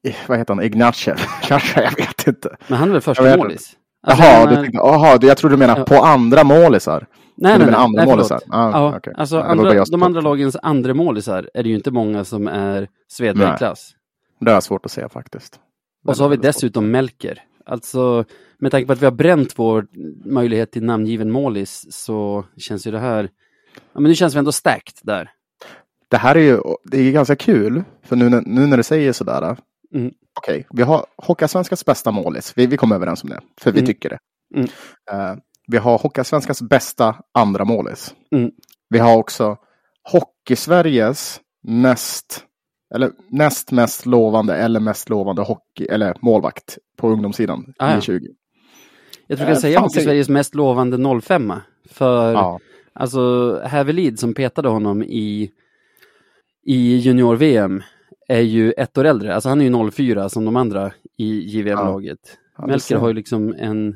Eh, 0.03 0.15
Vad 0.27 0.37
heter 0.37 0.53
han? 0.55 0.63
Ignatjev? 0.63 1.15
Kanske, 1.43 1.83
jag 1.83 1.95
vet 1.95 2.27
inte. 2.27 2.57
Men 2.67 2.77
han 2.79 2.87
är 2.89 2.93
väl 2.93 3.01
första 3.01 3.37
målis? 3.37 3.75
Alltså, 4.03 4.23
Jaha, 4.23 4.43
du 4.45 4.49
menar- 4.49 4.63
tänkte, 4.63 4.79
aha, 4.81 5.17
du- 5.17 5.27
jag 5.27 5.37
tror 5.37 5.49
du 5.49 5.57
menar 5.57 5.83
på 5.85 5.95
andra 5.95 6.43
målisar. 6.43 7.05
Nej, 7.41 7.51
Men 7.51 7.59
nej, 7.61 7.71
nej, 7.71 7.75
andra 7.75 8.05
nej 8.05 8.15
målisar? 8.15 8.39
Ah, 8.49 8.69
ja, 8.71 8.97
okej. 8.97 9.13
alltså 9.17 9.35
Ja, 9.35 9.43
andra, 9.43 9.83
de 9.85 10.03
andra 10.03 10.21
lagens 10.21 10.57
andra 10.61 10.93
målisar 10.93 11.49
är 11.53 11.63
det 11.63 11.69
ju 11.69 11.75
inte 11.75 11.91
många 11.91 12.23
som 12.23 12.47
är 12.47 12.87
Svedberg-klass. 13.07 13.91
Det 14.39 14.51
är 14.51 14.59
svårt 14.59 14.85
att 14.85 14.91
säga 14.91 15.09
faktiskt. 15.09 15.59
Och 16.07 16.17
så 16.17 16.23
har 16.23 16.29
vi 16.29 16.37
dessutom 16.37 16.91
Melker. 16.91 17.43
Alltså, 17.65 18.25
med 18.59 18.71
tanke 18.71 18.87
på 18.87 18.93
att 18.93 19.01
vi 19.01 19.05
har 19.05 19.11
bränt 19.11 19.53
vår 19.59 19.87
möjlighet 20.25 20.71
till 20.71 20.83
namngiven 20.83 21.31
målis 21.31 21.85
så 21.89 22.45
känns 22.57 22.87
ju 22.87 22.91
det 22.91 22.99
här... 22.99 23.29
Ja, 23.93 23.99
men 23.99 24.03
nu 24.03 24.15
känns 24.15 24.35
vi 24.35 24.39
ändå 24.39 24.51
stacked 24.51 24.93
där. 25.03 25.31
Det 26.09 26.17
här 26.17 26.35
är 26.35 26.39
ju 26.39 26.59
det 26.83 26.97
är 26.99 27.11
ganska 27.11 27.35
kul, 27.35 27.83
för 28.03 28.15
nu, 28.15 28.29
när- 28.29 28.43
nu 28.45 28.65
när 28.67 28.77
du 28.77 28.83
säger 28.83 29.13
sådär. 29.13 29.57
Mm. 29.95 30.11
Okej, 30.39 30.67
vi 30.69 30.83
har 30.83 31.05
Hockeyallsvenskans 31.17 31.85
bästa 31.85 32.11
målis. 32.11 32.53
Vi, 32.55 32.67
vi 32.67 32.77
kommer 32.77 32.95
överens 32.95 33.23
om 33.23 33.29
det, 33.29 33.39
för 33.61 33.71
vi 33.71 33.79
Mm. 33.79 33.87
tycker 33.87 34.09
det. 34.09 34.17
Mm. 34.55 34.67
Eh, 35.11 35.37
vi 35.71 35.77
har 35.77 35.97
Hockeyallsvenskans 35.97 36.61
bästa 36.61 37.15
andra 37.31 37.65
målis. 37.65 38.13
Mm. 38.31 38.51
Vi 38.89 38.99
har 38.99 39.17
också 39.17 39.57
Hockeysveriges 40.11 41.39
näst, 41.63 42.45
eller 42.95 43.11
näst 43.29 43.71
mest 43.71 44.05
lovande 44.05 44.55
eller 44.55 44.79
mest 44.79 45.09
lovande 45.09 45.41
hockey, 45.41 45.85
eller 45.85 46.15
målvakt 46.21 46.77
på 46.97 47.09
ungdomssidan 47.09 47.73
Ah, 47.77 47.91
ja. 47.91 47.97
i 47.97 48.01
20. 48.01 48.27
Jag 49.27 49.37
tror 49.37 49.45
Eh, 49.47 49.49
jag 49.49 49.55
kan 49.55 49.61
säga 49.61 49.77
fan, 49.79 49.83
Hockey 49.83 49.93
säg- 49.93 50.03
Sveriges 50.03 50.29
mest 50.29 50.55
lovande 50.55 51.21
05 51.21 51.53
För 51.89 52.31
Ja. 52.33 52.59
alltså 52.93 53.55
Hävelid 53.65 54.19
som 54.19 54.33
petade 54.33 54.69
honom 54.69 55.03
i, 55.03 55.51
i 56.65 56.95
junior-VM 56.97 57.83
är 58.27 58.41
ju 58.41 58.71
ett 58.71 58.97
år 58.97 59.05
äldre. 59.05 59.35
Alltså 59.35 59.49
han 59.49 59.61
är 59.61 59.65
ju 59.65 59.91
04 59.91 60.29
som 60.29 60.45
de 60.45 60.55
andra 60.55 60.91
i 61.17 61.57
JVM-laget. 61.57 62.19
Ja, 62.57 62.67
Melker 62.67 62.95
har 62.95 63.07
ju 63.07 63.13
liksom 63.13 63.53
en 63.57 63.95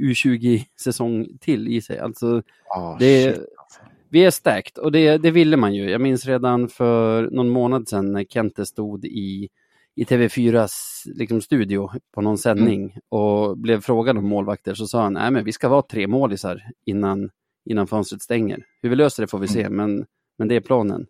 U20-säsong 0.00 1.26
till 1.40 1.68
i 1.68 1.80
sig. 1.80 1.98
Alltså 1.98 2.42
Ah, 2.68 2.96
det- 2.98 3.28
alltså. 3.28 3.80
Vi 4.08 4.24
är 4.24 4.30
stacked 4.30 4.78
och 4.78 4.92
det, 4.92 5.18
det 5.18 5.30
ville 5.30 5.56
man 5.56 5.74
ju. 5.74 5.90
Jag 5.90 6.00
minns 6.00 6.26
redan 6.26 6.68
för 6.68 7.30
någon 7.30 7.48
månad 7.48 7.88
sedan 7.88 8.12
när 8.12 8.24
Kente 8.24 8.66
stod 8.66 9.04
i, 9.04 9.48
i 9.94 10.04
TV4s 10.04 10.70
liksom, 11.06 11.40
studio 11.40 11.90
på 12.14 12.20
någon 12.20 12.38
sändning 12.38 12.96
och 13.08 13.58
blev 13.58 13.80
frågad 13.80 14.18
om 14.18 14.28
målvakter 14.28 14.74
så 14.74 14.86
sa 14.86 15.02
han 15.02 15.12
nej 15.12 15.30
men 15.30 15.44
vi 15.44 15.52
ska 15.52 15.68
vara 15.68 15.82
tre 15.82 16.06
målisar 16.06 16.62
innan, 16.86 17.30
innan 17.64 17.86
fönstret 17.86 18.22
stänger. 18.22 18.64
Hur 18.82 18.90
vi 18.90 18.96
löser 18.96 19.22
det 19.22 19.26
får 19.26 19.38
vi 19.38 19.48
se 19.48 19.68
men, 19.70 20.06
men 20.38 20.48
det 20.48 20.54
är 20.56 20.60
planen. 20.60 21.06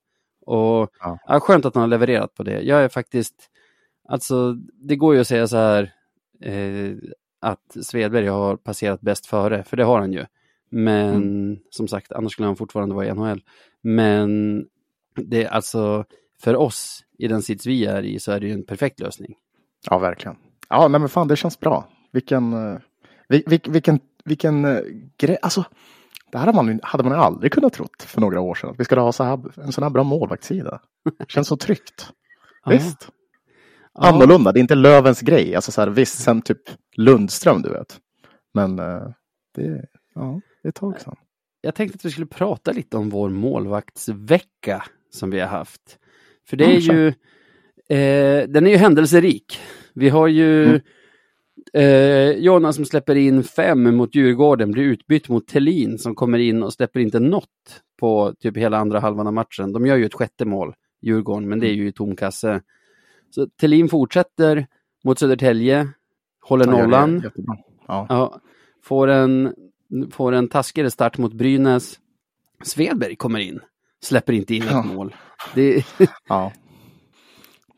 Och 0.46 0.90
Ja. 1.00 1.18
ja. 1.26 1.40
skönt 1.40 1.64
att 1.64 1.74
han 1.74 1.80
har 1.80 1.88
levererat 1.88 2.34
på 2.34 2.42
det. 2.42 2.60
Jag 2.62 2.84
är 2.84 2.88
faktiskt, 2.88 3.34
alltså 4.08 4.52
det 4.74 4.96
går 4.96 5.14
ju 5.14 5.20
att 5.20 5.28
säga 5.28 5.48
så 5.48 5.56
här 5.56 5.92
eh, 6.42 6.92
att 7.44 7.76
Svedberg 7.82 8.26
har 8.26 8.56
passerat 8.56 9.00
bäst 9.00 9.26
före, 9.26 9.64
för 9.64 9.76
det 9.76 9.84
har 9.84 10.00
han 10.00 10.12
ju. 10.12 10.24
Men 10.70 11.14
Mm. 11.14 11.58
som 11.70 11.88
sagt, 11.88 12.12
annars 12.12 12.32
skulle 12.32 12.46
han 12.46 12.56
fortfarande 12.56 12.94
vara 12.94 13.06
i 13.06 13.14
NHL. 13.14 13.42
Men 13.82 14.64
det 15.16 15.44
är 15.44 15.48
alltså, 15.48 16.04
för 16.42 16.56
oss 16.56 17.04
i 17.18 17.28
den 17.28 17.42
sits 17.42 17.66
vi 17.66 17.84
är 17.86 18.02
i 18.02 18.18
så 18.18 18.32
är 18.32 18.40
det 18.40 18.46
ju 18.46 18.52
en 18.52 18.64
perfekt 18.66 19.00
lösning. 19.00 19.34
Ja, 19.90 19.98
verkligen. 19.98 20.36
Ja, 20.68 20.88
nej 20.88 21.00
men 21.00 21.08
fan 21.08 21.28
det 21.28 21.36
känns 21.36 21.60
bra. 21.60 21.88
Vilken, 22.12 22.52
eh, 22.52 22.78
vil, 23.28 23.42
vil, 23.46 23.60
vilken, 23.68 24.00
vilken 24.24 24.64
uh, 24.64 24.80
grej. 25.18 25.38
Alltså, 25.42 25.64
det 26.32 26.38
här 26.38 26.46
hade 26.46 26.56
man, 26.56 26.80
hade 26.82 27.04
man 27.04 27.12
aldrig 27.12 27.52
kunnat 27.52 27.72
trott 27.72 28.02
för 28.02 28.20
några 28.20 28.40
år 28.40 28.54
sedan. 28.54 28.70
Att 28.70 28.80
vi 28.80 28.84
skulle 28.84 29.00
ha 29.00 29.12
så 29.12 29.24
här, 29.24 29.60
en 29.64 29.72
sån 29.72 29.84
här 29.84 29.90
bra 29.90 30.02
målvaktssida. 30.02 30.80
Känns 31.28 31.48
så 31.48 31.56
tryggt. 31.56 32.10
Ja. 33.94 34.08
Annorlunda. 34.08 34.52
Det 34.52 34.58
är 34.58 34.60
inte 34.60 34.74
Lövens 34.74 35.20
grej. 35.20 35.54
Alltså 35.54 35.72
så 35.72 35.80
här, 35.80 35.88
visst, 35.88 36.22
sen 36.22 36.42
typ 36.42 36.60
Lundström, 36.96 37.62
du 37.62 37.68
vet. 37.70 37.98
Men 38.54 38.78
eh, 38.78 39.02
det, 39.54 39.86
ja, 40.14 40.40
det 40.62 40.68
är 40.68 40.70
ett 40.70 40.74
tag 40.74 41.00
sedan. 41.00 41.16
Jag 41.60 41.74
tänkte 41.74 41.96
att 41.96 42.04
vi 42.04 42.10
skulle 42.10 42.26
prata 42.26 42.72
lite 42.72 42.96
om 42.96 43.10
vår 43.10 43.30
målvaktsvecka 43.30 44.84
som 45.10 45.30
vi 45.30 45.40
har 45.40 45.48
haft. 45.48 45.98
För 46.48 46.56
det 46.56 46.64
är 46.64 46.80
ju, 46.80 47.06
eh, 47.98 48.48
den 48.48 48.66
är 48.66 48.70
ju 48.70 48.76
händelserik. 48.76 49.58
Vi 49.94 50.08
har 50.08 50.26
ju 50.28 50.64
Mm. 50.64 50.80
eh, 51.72 52.30
Jonas 52.38 52.76
som 52.76 52.84
släpper 52.84 53.14
in 53.14 53.42
fem 53.42 53.96
mot 53.96 54.14
Djurgården 54.14 54.70
blir 54.72 54.82
utbytt 54.84 55.28
mot 55.28 55.46
Tellin 55.48 55.98
som 55.98 56.14
kommer 56.14 56.38
in 56.38 56.62
och 56.62 56.72
släpper 56.72 57.00
inte 57.00 57.20
något 57.20 57.82
på 58.00 58.34
typ 58.40 58.56
hela 58.56 58.78
andra 58.78 59.00
halvan 59.00 59.26
av 59.26 59.32
matchen. 59.32 59.72
De 59.72 59.86
gör 59.86 59.96
ju 59.96 60.04
ett 60.06 60.14
sjätte 60.14 60.44
mål, 60.44 60.74
Djurgården, 61.02 61.48
men 61.48 61.60
det 61.60 61.68
är 61.68 61.72
ju 61.74 61.88
i 61.88 61.92
tom 61.92 62.16
kasse. 62.16 62.60
Så 63.34 63.46
Tellin 63.60 63.88
fortsätter 63.88 64.66
mot 65.04 65.18
Södertälje, 65.18 65.88
håller 66.42 66.66
nollan. 66.66 67.22
Ja. 67.88 68.06
Ja, 68.08 68.40
får, 68.84 69.08
en, 69.08 69.54
får 70.12 70.32
en 70.32 70.48
taskigare 70.48 70.90
start 70.90 71.18
mot 71.18 71.32
Brynäs. 71.32 71.98
Svedberg 72.62 73.16
kommer 73.16 73.38
in, 73.38 73.60
släpper 74.02 74.32
inte 74.32 74.54
in 74.54 74.62
ett 74.62 74.70
Ja. 74.70 74.82
mål. 74.82 75.14
Det, 75.54 75.84
Ja. 76.28 76.52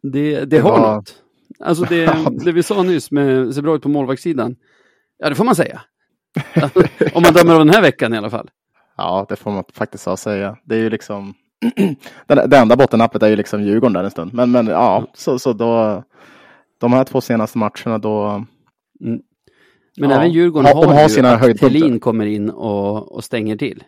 det, 0.02 0.34
det, 0.40 0.44
Det 0.46 0.58
har 0.58 0.70
var- 0.80 0.96
något. 0.96 1.22
Alltså 1.60 1.84
det, 1.84 2.16
det 2.44 2.52
vi 2.52 2.62
sa 2.62 2.82
nyss 2.82 3.10
med 3.10 3.54
ser 3.54 3.62
bra 3.62 3.76
ut 3.76 3.82
på 3.82 3.88
målvaktssidan. 3.88 4.56
Ja, 5.18 5.28
det 5.28 5.34
får 5.34 5.44
man 5.44 5.56
säga. 5.56 5.80
Om 7.14 7.22
man 7.22 7.32
dömer 7.34 7.52
av 7.52 7.58
den 7.58 7.70
här 7.70 7.82
veckan 7.82 8.14
i 8.14 8.18
alla 8.18 8.30
fall. 8.30 8.50
ja, 8.96 9.26
det 9.28 9.36
får 9.36 9.50
man 9.50 9.64
faktiskt 9.72 10.18
säga. 10.18 10.56
Det 10.64 10.74
är 10.74 10.78
ju 10.80 10.90
liksom 10.90 11.34
det, 12.26 12.56
enda 12.56 12.76
bottennappet 12.76 13.22
är 13.22 13.28
ju 13.28 13.36
liksom 13.36 13.62
Djurgården 13.62 13.92
där 13.92 14.04
en 14.04 14.10
stund. 14.10 14.34
Men, 14.34 14.50
men 14.50 14.66
ja, 14.66 15.04
så, 15.14 15.38
så 15.38 15.52
då 15.52 16.02
de 16.80 16.92
här 16.92 17.04
två 17.04 17.20
senaste 17.20 17.58
matcherna 17.58 17.98
då. 17.98 18.44
Men 19.00 19.20
Ja. 20.10 20.16
även 20.16 20.32
Djurgården 20.32 20.66
Ha- 20.66 20.74
har, 20.74 20.82
de 20.86 20.94
har 20.96 21.02
ju 21.02 21.08
sina 21.08 21.30
att 21.34 21.40
höjdpunkter. 21.40 21.80
Thelin 21.80 22.00
kommer 22.00 22.26
in 22.26 22.50
och, 22.50 23.12
och 23.12 23.24
stänger 23.24 23.56
till. 23.56 23.84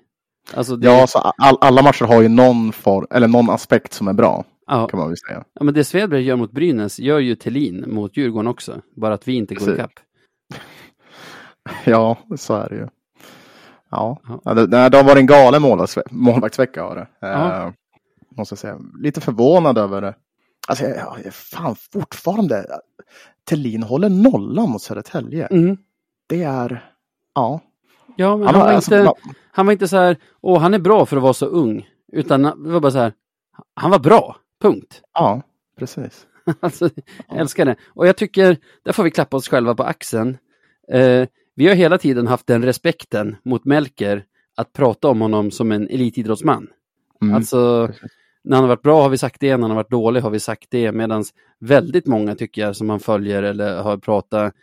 Alltså 0.55 0.77
det, 0.77 0.87
Ja, 0.87 1.07
så 1.07 1.19
all, 1.19 1.57
alla 1.61 1.83
matcher 1.83 2.05
har 2.05 2.23
ju 2.23 2.29
någon 2.29 2.73
form, 2.73 3.07
eller 3.11 3.29
någon 3.29 3.51
aspekt 3.51 3.93
som 3.93 4.09
är 4.09 4.13
bra. 4.13 4.45
ja, 4.67 4.89
Kan 4.89 4.99
man 5.01 5.09
väl 5.09 5.17
säga. 5.29 5.45
ja, 5.55 5.65
men 5.65 5.75
det 5.75 5.85
Svedberg 5.85 6.23
gör 6.23 6.37
mot 6.37 6.53
Brynäs 6.53 6.99
gör 6.99 7.19
ju 7.19 7.35
Thelin 7.35 7.85
mot 7.95 8.17
Djurgården 8.17 8.47
också. 8.49 8.81
Bara 8.97 9.15
att 9.15 9.29
vi 9.29 9.33
inte 9.35 9.55
går 9.55 9.75
ikapp. 9.75 9.93
Ja, 11.85 12.17
så 12.39 12.55
är 12.55 12.69
det 12.69 12.75
ju. 12.77 12.89
Ja, 13.91 14.21
Ja. 14.29 14.41
ja 14.45 14.55
det, 14.55 14.67
det 14.67 14.97
har 14.97 15.05
varit 15.05 15.17
en 15.17 15.27
galen 15.27 15.63
målvaktsve 15.63 16.03
målvaktsvecka. 16.11 16.83
Har 16.83 16.97
det. 16.97 17.07
Ja. 17.21 17.67
Eh, 17.67 17.73
måste 18.37 18.53
jag 18.53 18.59
säga. 18.59 18.79
Lite 18.99 19.21
förvånad 19.21 19.79
över 19.79 20.01
det. 20.01 20.15
Alltså, 20.69 20.85
jag, 20.85 21.17
jag 21.25 21.35
fan 21.35 21.77
fortfarande. 21.93 22.67
Thelin 23.49 23.83
håller 23.83 24.09
nollan 24.09 24.71
mot 24.71 24.83
Södertälje. 24.83 25.47
Mm. 25.47 25.77
Det 26.27 26.43
är, 26.43 26.93
ja. 27.35 27.61
Ja, 28.17 28.37
men 28.37 28.47
Han 28.47 28.55
han, 28.55 28.65
var 28.65 28.73
alltså, 28.73 28.99
inte, 28.99 29.13
han 29.53 29.67
var 29.67 29.73
inte 29.73 29.89
så 29.89 29.97
här, 29.97 30.17
åh 30.41 30.61
han 30.61 30.75
är 30.75 30.79
bra 30.79 31.07
för 31.07 31.17
att 31.17 31.23
vara 31.23 31.33
så 31.33 31.47
ung. 31.47 31.89
Utan 32.13 32.43
det 32.43 32.71
var 32.71 32.81
bara 32.81 32.93
så 32.93 32.99
här, 32.99 33.13
han 33.75 33.91
var 33.91 33.99
bra, 33.99 34.37
punkt. 34.63 35.03
Ja, 35.15 35.43
precis. 35.79 36.27
Alltså, 36.61 36.91
jag 37.29 37.39
älskar 37.39 37.65
det. 37.65 37.77
Och 37.89 38.07
jag 38.07 38.17
tycker, 38.17 38.57
där 38.85 38.93
får 38.93 39.03
vi 39.03 39.11
klappa 39.11 39.37
oss 39.37 39.49
själva 39.49 39.75
på 39.75 39.83
axeln. 39.83 40.39
Eh, 40.93 41.27
vi 41.59 41.69
har 41.69 41.75
hela 41.75 41.99
tiden 41.99 42.27
haft 42.27 42.47
den 42.47 42.65
respekten 42.65 43.37
mot 43.45 43.65
Melker 43.65 44.25
att 44.57 44.73
prata 44.73 45.09
om 45.09 45.21
honom 45.21 45.51
som 45.51 45.73
en 45.73 45.89
elitidrottsman. 45.89 46.67
Mm. 47.23 47.35
Alltså, 47.35 47.91
när 48.45 48.57
han 48.57 48.65
har 48.65 48.69
varit 48.69 48.83
bra 48.83 49.03
har 49.03 49.09
vi 49.09 49.19
sagt 49.19 49.41
det, 49.41 49.57
när 49.57 49.63
han 49.63 49.71
har 49.71 49.77
varit 49.77 49.91
dålig 49.91 50.21
har 50.21 50.31
vi 50.31 50.41
sagt 50.41 50.67
det, 50.71 50.93
medan 50.93 51.25
väldigt 51.61 52.07
många 52.07 52.35
tycker 52.35 52.63
jag 52.63 52.77
som 52.77 52.87
man 52.87 53.01
följer 53.01 53.43
eller 53.43 53.83
har 53.83 53.97
pratat 53.97 54.55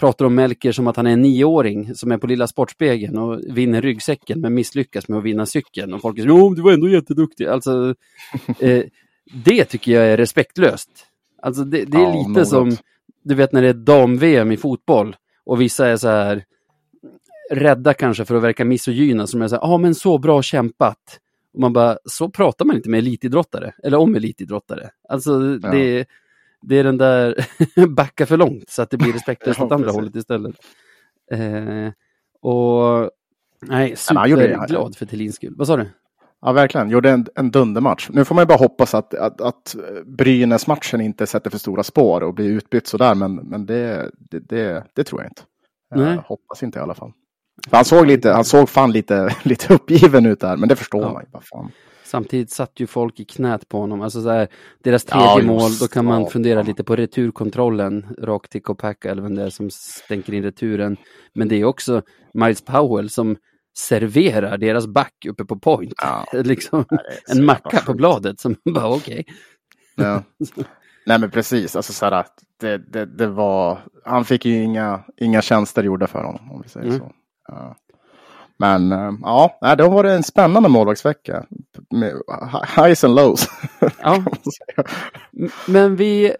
pratar 0.00 0.24
om 0.24 0.34
Melker 0.34 0.72
som 0.72 0.86
att 0.86 0.96
han 0.96 1.06
är 1.06 1.10
en 1.10 1.22
nioåring 1.22 1.94
som 1.94 2.12
är 2.12 2.18
på 2.18 2.26
Lilla 2.26 2.46
Sportspegeln 2.46 3.18
och 3.18 3.40
vinner 3.48 3.82
ryggsäcken 3.82 4.40
men 4.40 4.54
misslyckas 4.54 5.08
med 5.08 5.18
att 5.18 5.24
vinna 5.24 5.46
cykeln. 5.46 5.94
Och 5.94 6.00
folk 6.00 6.16
säger 6.16 6.28
jo, 6.28 6.54
du 6.54 6.62
var 6.62 6.72
ändå 6.72 6.88
jätteduktig. 6.88 7.46
Alltså, 7.46 7.94
eh, 8.60 8.84
det 9.44 9.64
tycker 9.64 9.92
jag 9.92 10.06
är 10.06 10.16
respektlöst. 10.16 10.90
Alltså 11.42 11.64
det, 11.64 11.84
det 11.84 11.98
är 11.98 12.02
Ja, 12.02 12.14
lite 12.14 12.40
något. 12.40 12.48
som, 12.48 12.76
du 13.22 13.34
vet 13.34 13.52
när 13.52 13.62
det 13.62 13.68
är 13.68 13.74
dam-VM 13.74 14.52
i 14.52 14.56
fotboll 14.56 15.16
och 15.48 15.60
vissa 15.60 15.86
är 15.86 15.96
så 15.96 16.08
här 16.08 16.44
rädda 17.50 17.94
kanske 17.94 18.24
för 18.24 18.34
att 18.34 18.42
verka 18.42 18.64
misogyna 18.64 19.26
som 19.26 19.42
är 19.42 19.48
så 19.48 19.54
här, 19.54 19.62
ja 19.62 19.68
ah, 19.74 19.78
men 19.78 19.94
så 19.94 20.18
bra 20.18 20.42
kämpat. 20.42 21.20
Och 21.52 21.60
man 21.60 21.72
bara, 21.72 21.98
så 22.04 22.30
pratar 22.30 22.64
man 22.64 22.76
inte 22.76 22.90
med 22.90 22.98
elitidrottare, 22.98 23.72
eller 23.82 23.98
om 23.98 24.14
elitidrottare. 24.14 24.90
Alltså 25.08 25.58
Ja. 25.62 25.70
det, 25.70 26.06
det 26.62 26.78
är 26.78 26.84
den 26.84 26.98
där 26.98 27.46
backa 27.88 28.26
för 28.26 28.36
långt 28.36 28.70
så 28.70 28.82
att 28.82 28.90
det 28.90 28.96
blir 28.96 29.12
respektlöst 29.12 29.58
Ja, 29.60 29.66
åt 29.66 29.72
andra 29.72 29.84
precis. 29.86 29.96
hållet 29.96 30.16
istället. 30.16 30.56
Eh, 31.32 31.92
och 32.50 33.10
nej, 33.62 33.96
superglad 33.96 34.96
för 34.96 35.06
Thelins 35.06 35.36
skull. 35.36 35.54
Vad 35.56 35.66
sa 35.66 35.76
du? 35.76 35.86
Ja, 36.40 36.52
verkligen. 36.52 36.90
Gjorde 36.90 37.10
en, 37.10 37.26
en 37.34 37.50
dundermatch. 37.50 38.08
Nu 38.12 38.24
får 38.24 38.34
man 38.34 38.42
ju 38.42 38.46
bara 38.46 38.58
hoppas 38.58 38.94
att, 38.94 39.14
att, 39.14 39.40
att 39.40 39.76
Brynäs-matchen 40.06 41.00
inte 41.00 41.26
sätter 41.26 41.50
för 41.50 41.58
stora 41.58 41.82
spår 41.82 42.20
och 42.22 42.34
blir 42.34 42.48
utbytt 42.50 42.86
sådär, 42.86 43.14
men, 43.14 43.34
men 43.34 43.66
det, 43.66 44.10
det, 44.30 44.38
det, 44.48 44.84
det 44.94 45.04
tror 45.04 45.20
jag 45.22 45.30
inte. 45.30 45.42
Nej. 45.94 46.14
Jag 46.14 46.22
hoppas 46.22 46.62
inte 46.62 46.78
i 46.78 46.82
alla 46.82 46.94
fall. 46.94 47.12
För 47.70 47.76
Han 47.76 47.84
såg, 47.84 48.06
lite, 48.06 48.30
han 48.32 48.44
såg 48.44 48.68
fan 48.68 48.92
lite, 48.92 49.34
lite 49.42 49.74
uppgiven 49.74 50.26
ut 50.26 50.40
där, 50.40 50.56
men 50.56 50.68
det 50.68 50.76
förstår 50.76 51.02
Ja. 51.02 51.12
man 51.12 51.22
ju. 51.22 51.40
Fan. 51.40 51.70
Samtidigt 52.04 52.50
satt 52.50 52.80
ju 52.80 52.86
folk 52.86 53.20
i 53.20 53.24
knät 53.24 53.68
på 53.68 53.78
honom. 53.78 54.00
Alltså 54.00 54.22
så 54.22 54.30
här, 54.30 54.48
deras 54.84 55.04
tredje 55.04 55.28
Ja, 55.38 55.42
mål, 55.42 55.70
då 55.80 55.88
kan 55.88 56.04
man 56.04 56.22
ja, 56.22 56.30
fundera 56.30 56.62
lite 56.62 56.84
på 56.84 56.96
returkontrollen 56.96 58.06
rakt 58.18 58.52
till 58.52 58.62
Kopacka 58.62 59.10
eller 59.10 59.22
vem 59.22 59.34
det 59.34 59.42
är 59.42 59.50
som 59.50 59.70
stänker 59.70 60.34
in 60.34 60.42
returen. 60.42 60.96
Men 61.34 61.48
det 61.48 61.56
är 61.60 61.64
också 61.64 62.02
Miles 62.34 62.62
Powell 62.64 63.10
som 63.10 63.36
serverar 63.78 64.58
deras 64.58 64.86
back 64.86 65.26
uppe 65.28 65.44
på 65.44 65.58
point. 65.58 65.92
Ja. 66.02 66.24
liksom 66.42 66.84
det 66.88 67.32
en 67.32 67.44
macka 67.44 67.80
på 67.86 67.94
bladet 67.94 68.40
som 68.40 68.56
bara 68.74 68.88
okej. 68.94 69.24
Ja. 69.94 70.22
Nej 71.06 71.18
men 71.20 71.30
precis, 71.30 71.76
alltså 71.76 71.92
så 71.92 72.06
här, 72.06 72.24
det, 72.60 72.78
det, 72.92 73.06
det 73.06 73.26
var, 73.26 73.78
han 74.04 74.24
fick 74.24 74.44
ju 74.44 74.62
inga, 74.62 75.00
inga 75.16 75.42
tjänster 75.42 75.82
gjorda 75.82 76.06
för 76.06 76.24
honom 76.24 76.50
om 76.52 76.62
vi 76.62 76.68
säger 76.68 76.86
Mm. 76.86 76.98
så. 76.98 77.12
Ja. 77.48 77.76
Men 78.60 78.92
eh, 78.92 79.12
ja, 79.22 79.58
nej, 79.60 79.76
då 79.76 79.88
var 79.88 80.02
det 80.02 80.12
en 80.12 80.22
spännande 80.22 80.68
målvaktsvecka. 80.68 81.44
Highs 82.76 83.04
and 83.04 83.14
lows. 83.14 83.48
Ja, 84.02 84.24
men 85.66 85.96
vi, 85.96 86.32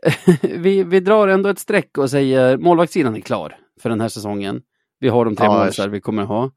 vi, 0.43 0.85
vi 0.85 1.01
drar 1.01 1.29
ändå 1.29 1.49
ett 1.49 1.59
streck 1.59 1.99
och 1.99 2.11
säger 2.11 2.57
målvaktssidan 2.57 3.17
är 3.17 3.21
klar 3.21 3.57
för 3.83 3.89
den 3.91 4.01
här 4.01 4.09
säsongen. 4.09 4.61
Vi 5.01 5.09
har 5.09 5.25
de 5.25 5.37
tre 5.37 5.47
Ja, 5.47 5.59
målsar 5.65 5.89
vi 5.89 6.01
kommer 6.01 6.25
ha. 6.25 6.51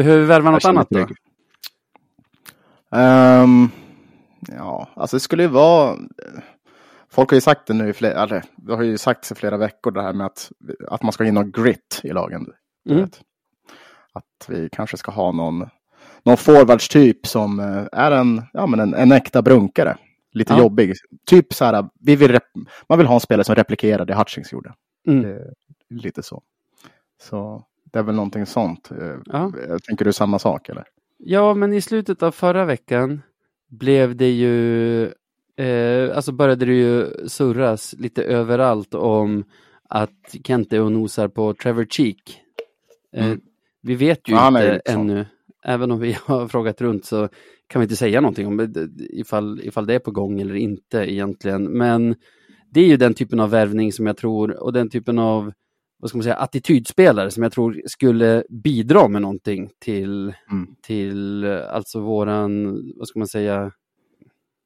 Behöver 0.00 0.20
vi 0.20 0.26
värva 0.26 0.50
något 0.50 0.64
annat 0.64 0.88
då? 0.90 1.06
Ehm, 2.96 3.68
ja, 4.48 4.88
alltså 4.94 5.16
det 5.16 5.20
skulle 5.20 5.42
ju 5.42 5.48
vara... 5.48 5.96
Folk 7.10 7.30
har 7.30 7.34
ju 7.36 7.40
sagt 7.40 7.66
det 7.66 7.74
nu 7.74 7.88
i 7.88 7.92
flera, 7.92 8.22
eller 8.22 8.44
det 8.56 8.74
har 8.74 8.82
ju 8.82 8.98
sagts 8.98 9.32
i 9.32 9.34
flera 9.34 9.56
veckor 9.56 9.90
det 9.90 10.02
här 10.02 10.12
med 10.12 10.26
att, 10.26 10.52
att 10.88 11.02
man 11.02 11.12
ska 11.12 11.24
in 11.24 11.34
någon 11.34 11.50
grit 11.52 12.00
i 12.02 12.08
lagen. 12.08 12.46
Mm. 12.90 13.08
Att 14.12 14.48
vi 14.48 14.68
kanske 14.72 14.96
ska 14.96 15.10
ha 15.12 15.32
någon, 15.32 15.68
någon 16.24 16.36
forwardstyp 16.36 17.26
som 17.26 17.60
eh, 17.60 17.86
är 17.92 18.10
en, 18.12 18.42
ja, 18.52 18.66
men 18.66 18.80
en, 18.80 18.94
en 18.94 19.12
äkta 19.12 19.42
brunkare. 19.42 19.96
Lite 20.32 20.52
Ja. 20.52 20.58
jobbig. 20.58 20.94
Typ 21.26 21.52
så 21.52 21.64
här, 21.64 21.88
vi 22.00 22.16
vill 22.16 22.38
man 22.88 22.98
vill 22.98 23.06
ha 23.06 23.14
en 23.14 23.20
spelare 23.20 23.44
som 23.44 23.54
replikerar 23.54 24.04
det 24.04 24.14
Hutchings 24.14 24.52
gjorde. 24.52 24.74
Mm. 25.06 25.22
Det 25.22 25.54
lite 25.88 26.22
så. 26.22 26.42
Så 27.22 27.64
det 27.90 27.98
är 27.98 28.02
väl 28.02 28.14
någonting 28.14 28.46
sånt. 28.46 28.90
Eh, 28.90 29.16
Ja. 29.26 29.52
Tänker 29.88 30.04
du 30.04 30.12
samma 30.12 30.38
sak 30.38 30.68
eller? 30.68 30.84
Ja, 31.18 31.54
men 31.54 31.72
i 31.72 31.80
slutet 31.80 32.22
av 32.22 32.30
förra 32.32 32.64
veckan 32.64 33.22
blev 33.70 34.16
det 34.16 34.30
ju, 34.30 35.02
eh, 35.56 36.16
alltså 36.16 36.32
började 36.32 36.66
det 36.66 36.74
ju 36.74 37.06
surras 37.28 37.94
lite 37.98 38.22
överallt 38.24 38.94
om 38.94 39.44
att 39.88 40.34
Kent 40.44 40.72
är 40.72 40.80
och 40.80 40.92
nosar 40.92 41.28
på 41.28 41.54
Trevor 41.54 41.84
Cheek. 41.90 42.40
Eh, 43.16 43.24
Mm. 43.26 43.40
Vi 43.82 43.94
vet 43.94 44.28
ju 44.28 44.32
Ja, 44.34 44.48
inte 44.48 44.74
liksom- 44.74 45.00
ännu, 45.10 45.26
även 45.64 45.90
om 45.90 45.98
vi 46.00 46.12
har 46.26 46.48
frågat 46.48 46.80
runt 46.80 47.04
så 47.04 47.28
kan 47.66 47.80
vi 47.80 47.84
inte 47.84 47.96
säga 47.96 48.20
någonting 48.20 48.46
om 48.46 48.74
ifall, 48.98 49.60
ifall 49.64 49.86
det 49.86 49.94
är 49.94 49.98
på 49.98 50.10
gång 50.10 50.40
eller 50.40 50.54
inte 50.54 51.12
egentligen. 51.12 51.64
Men 51.64 52.14
det 52.70 52.80
är 52.80 52.86
ju 52.86 52.96
den 52.96 53.14
typen 53.14 53.40
av 53.40 53.50
värvning 53.50 53.92
som 53.92 54.06
jag 54.06 54.16
tror, 54.16 54.62
och 54.62 54.72
den 54.72 54.88
typen 54.90 55.18
av 55.18 55.52
vad 56.00 56.08
ska 56.08 56.18
man 56.18 56.22
säga, 56.22 56.34
attitydspelare 56.36 57.30
som 57.30 57.42
jag 57.42 57.52
tror 57.52 57.80
skulle 57.86 58.44
bidra 58.64 59.08
med 59.08 59.22
någonting 59.22 59.70
till, 59.78 60.34
Mm. 60.50 60.66
till 60.82 61.44
alltså 61.46 62.00
våran, 62.00 62.74
vad 62.96 63.08
ska 63.08 63.18
man 63.18 63.28
säga, 63.28 63.70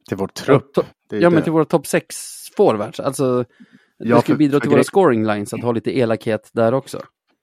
Till 0.09 0.16
vår 0.16 0.29
trupp. 0.29 0.77
to- 0.77 0.85
Det 1.11 1.16
är 1.16 1.20
ja 1.20 1.31
men 1.31 1.42
till 1.42 1.53
våra 1.53 1.64
topp 1.64 1.87
6 1.87 2.16
forwards. 2.57 3.01
Alltså, 3.01 3.44
Ja, 3.99 4.16
det 4.16 4.23
skulle 4.23 4.38
bidra 4.38 4.61
till 4.61 4.70
våra 4.70 4.85
scoring 4.85 5.27
lines 5.27 5.53
att 5.55 5.62
ha 5.62 5.73
lite 5.73 5.99
elakhet 5.99 6.51
där 6.53 6.75
också. 6.75 7.01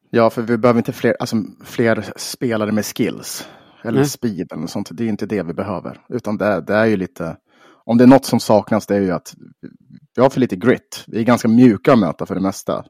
Ja, 0.10 0.30
för 0.30 0.42
vi 0.42 0.58
behöver 0.58 0.78
inte 0.80 0.92
fler, 0.92 1.16
alltså, 1.20 1.36
fler 1.64 2.06
spelare 2.16 2.72
med 2.72 2.86
skills. 2.86 3.48
Eller 3.84 3.98
Nej. 4.00 4.10
speed 4.10 4.52
eller 4.54 4.68
sånt. 4.68 4.90
Det 4.92 5.04
är 5.04 5.08
inte 5.08 5.26
det 5.26 5.44
vi 5.44 5.54
behöver. 5.54 6.02
Utan 6.10 6.38
det, 6.38 6.46
är- 6.46 6.62
det 6.62 6.74
är 6.74 6.86
ju 6.86 6.98
lite, 6.98 7.38
om 7.86 7.98
det 7.98 8.04
är 8.04 8.08
något 8.08 8.26
som 8.26 8.40
saknas 8.40 8.88
det 8.88 8.96
är 8.96 9.02
ju 9.02 9.12
att 9.12 9.34
vi 10.16 10.22
har 10.22 10.30
för 10.30 10.40
lite 10.40 10.56
grit. 10.56 11.04
Vi 11.08 11.20
är 11.20 11.24
ganska 11.24 11.48
mjuka 11.48 11.94
att 11.94 12.00
möta 12.00 12.26
för 12.26 12.36
det 12.36 12.42
mesta. 12.42 12.86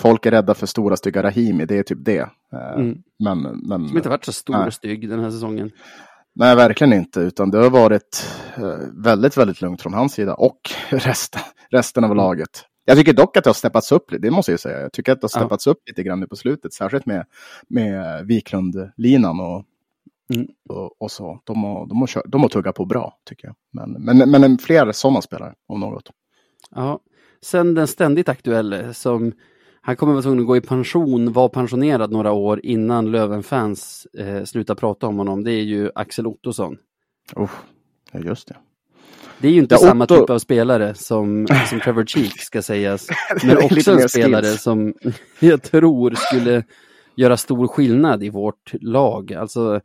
Folk 0.00 0.26
är 0.26 0.30
rädda 0.30 0.54
för 0.54 0.66
stora 0.66 0.96
stygga 0.96 1.22
Rahimi, 1.22 1.64
det 1.66 1.78
är 1.78 1.82
typ 1.82 1.98
det. 2.04 2.18
Eh, 2.52 2.72
Mm. 2.74 2.98
Men, 3.18 3.42
men, 3.42 3.88
Som 3.88 3.96
inte 3.96 4.08
varit 4.08 4.24
så 4.24 4.32
stor 4.32 4.54
Nej. 4.54 4.66
och 4.66 4.72
stygg 4.74 5.08
den 5.08 5.20
här 5.20 5.30
säsongen. 5.30 5.70
Nej, 6.34 6.56
verkligen 6.56 6.92
inte. 6.92 7.20
Utan 7.20 7.50
det 7.50 7.58
har 7.58 7.70
varit 7.70 8.26
eh, 8.56 8.78
väldigt, 9.04 9.36
väldigt 9.36 9.60
lugnt 9.60 9.82
från 9.82 9.94
hans 9.94 10.12
sida 10.12 10.34
och 10.34 10.60
resten, 10.90 11.42
resten 11.70 12.04
av 12.04 12.10
Mm. 12.10 12.16
laget. 12.16 12.64
Jag 12.84 12.96
tycker 12.98 13.12
dock 13.12 13.36
att 13.36 13.44
det 13.44 13.50
har 13.50 13.54
steppats 13.54 13.92
upp, 13.92 14.04
det 14.18 14.30
måste 14.30 14.50
jag 14.50 14.60
säga. 14.60 14.80
Jag 14.80 14.92
tycker 14.92 15.12
att 15.12 15.20
det 15.20 15.24
har 15.24 15.40
Ja. 15.40 15.44
steppats 15.46 15.66
upp 15.66 15.78
lite 15.88 16.02
grann 16.02 16.20
nu 16.20 16.26
på 16.26 16.36
slutet, 16.36 16.72
särskilt 16.72 17.06
med, 17.06 17.24
med 17.68 18.26
Wiklund-linan 18.26 19.40
och, 19.40 19.64
Mm. 20.34 20.46
och, 20.68 21.02
och 21.02 21.10
så. 21.10 21.40
De 21.44 21.64
har, 21.64 21.86
de, 21.86 21.98
har, 22.00 22.06
kört- 22.06 22.24
de 22.28 22.42
har 22.42 22.48
tuggat 22.48 22.74
på 22.74 22.84
bra, 22.84 23.18
tycker 23.24 23.46
jag. 23.46 23.56
Men, 23.72 23.92
men, 23.92 24.30
men 24.30 24.44
en 24.44 24.58
fler 24.58 24.92
sådana 24.92 25.22
spelare, 25.22 25.54
om 25.68 25.80
något. 25.80 26.10
Ja. 26.70 27.00
Sen 27.42 27.74
den 27.74 27.86
ständigt 27.86 28.28
aktuelle 28.28 28.94
som 28.94 29.32
han 29.86 29.96
kommer 29.96 30.12
vara 30.12 30.22
tvungen 30.22 30.40
att 30.40 30.46
gå 30.46 30.56
i 30.56 30.60
pension, 30.60 31.32
var 31.32 31.48
pensionerad 31.48 32.12
några 32.12 32.32
år 32.32 32.60
innan 32.62 33.10
Löven-fans 33.10 34.06
eh, 34.18 34.44
slutar 34.44 34.74
prata 34.74 35.06
om 35.06 35.18
honom. 35.18 35.44
Det 35.44 35.52
är 35.52 35.62
ju 35.62 35.90
Axel 35.94 36.26
Ottosson. 36.26 36.76
Oh, 37.36 37.50
ja, 38.12 38.20
just 38.20 38.48
det. 38.48 38.56
Det 39.38 39.48
är 39.48 39.52
ju 39.52 39.58
inte 39.58 39.74
Ja, 39.74 39.78
samma 39.78 40.04
Otto- 40.04 40.20
typ 40.20 40.30
av 40.30 40.38
spelare 40.38 40.94
som, 40.94 41.46
som 41.70 41.80
Trevor 41.80 42.04
Cheek 42.06 42.40
ska 42.40 42.62
sägas. 42.62 43.08
Men 43.44 43.56
också 43.56 43.92
en 43.92 44.08
spelare 44.08 44.42
skills. 44.42 44.62
som 44.62 44.94
jag 45.40 45.62
tror 45.62 46.14
skulle 46.16 46.64
göra 47.14 47.36
stor 47.36 47.68
skillnad 47.68 48.22
i 48.24 48.30
vårt 48.30 48.72
lag. 48.80 49.32
Alltså, 49.32 49.80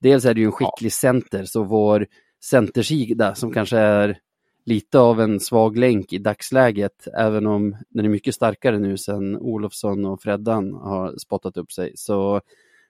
dels 0.00 0.24
är 0.24 0.34
det 0.34 0.40
ju 0.40 0.46
en 0.46 0.52
skicklig 0.52 0.92
center, 0.92 1.44
så 1.44 1.62
vår 1.64 2.06
centersida 2.44 3.34
som 3.34 3.52
kanske 3.52 3.78
är 3.78 4.18
lite 4.66 4.98
av 4.98 5.20
en 5.20 5.40
svag 5.40 5.76
länk 5.76 6.12
i 6.12 6.18
dagsläget, 6.18 7.08
även 7.18 7.46
om 7.46 7.76
den 7.88 8.04
är 8.04 8.08
mycket 8.08 8.34
starkare 8.34 8.78
nu 8.78 8.96
sedan 8.98 9.36
Olofsson 9.36 10.04
och 10.04 10.22
Freddan 10.22 10.74
har 10.74 11.16
spottat 11.18 11.56
upp 11.56 11.72
sig, 11.72 11.92
så 11.94 12.40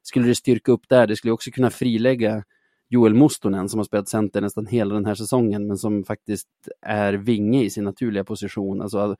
skulle 0.02 0.26
det 0.26 0.34
styrka 0.34 0.72
upp 0.72 0.88
där. 0.88 1.06
Det 1.06 1.16
skulle 1.16 1.32
också 1.32 1.50
kunna 1.50 1.70
frilägga 1.70 2.44
Joel 2.88 3.14
Mustonen 3.14 3.68
som 3.68 3.78
har 3.78 3.84
spelat 3.84 4.08
center 4.08 4.40
nästan 4.40 4.66
hela 4.66 4.94
den 4.94 5.04
här 5.04 5.14
säsongen, 5.14 5.66
men 5.66 5.76
som 5.76 6.04
faktiskt 6.04 6.48
är 6.82 7.12
vinge 7.12 7.62
i 7.62 7.70
sin 7.70 7.84
naturliga 7.84 8.24
position. 8.24 8.80
Alltså 8.82 9.16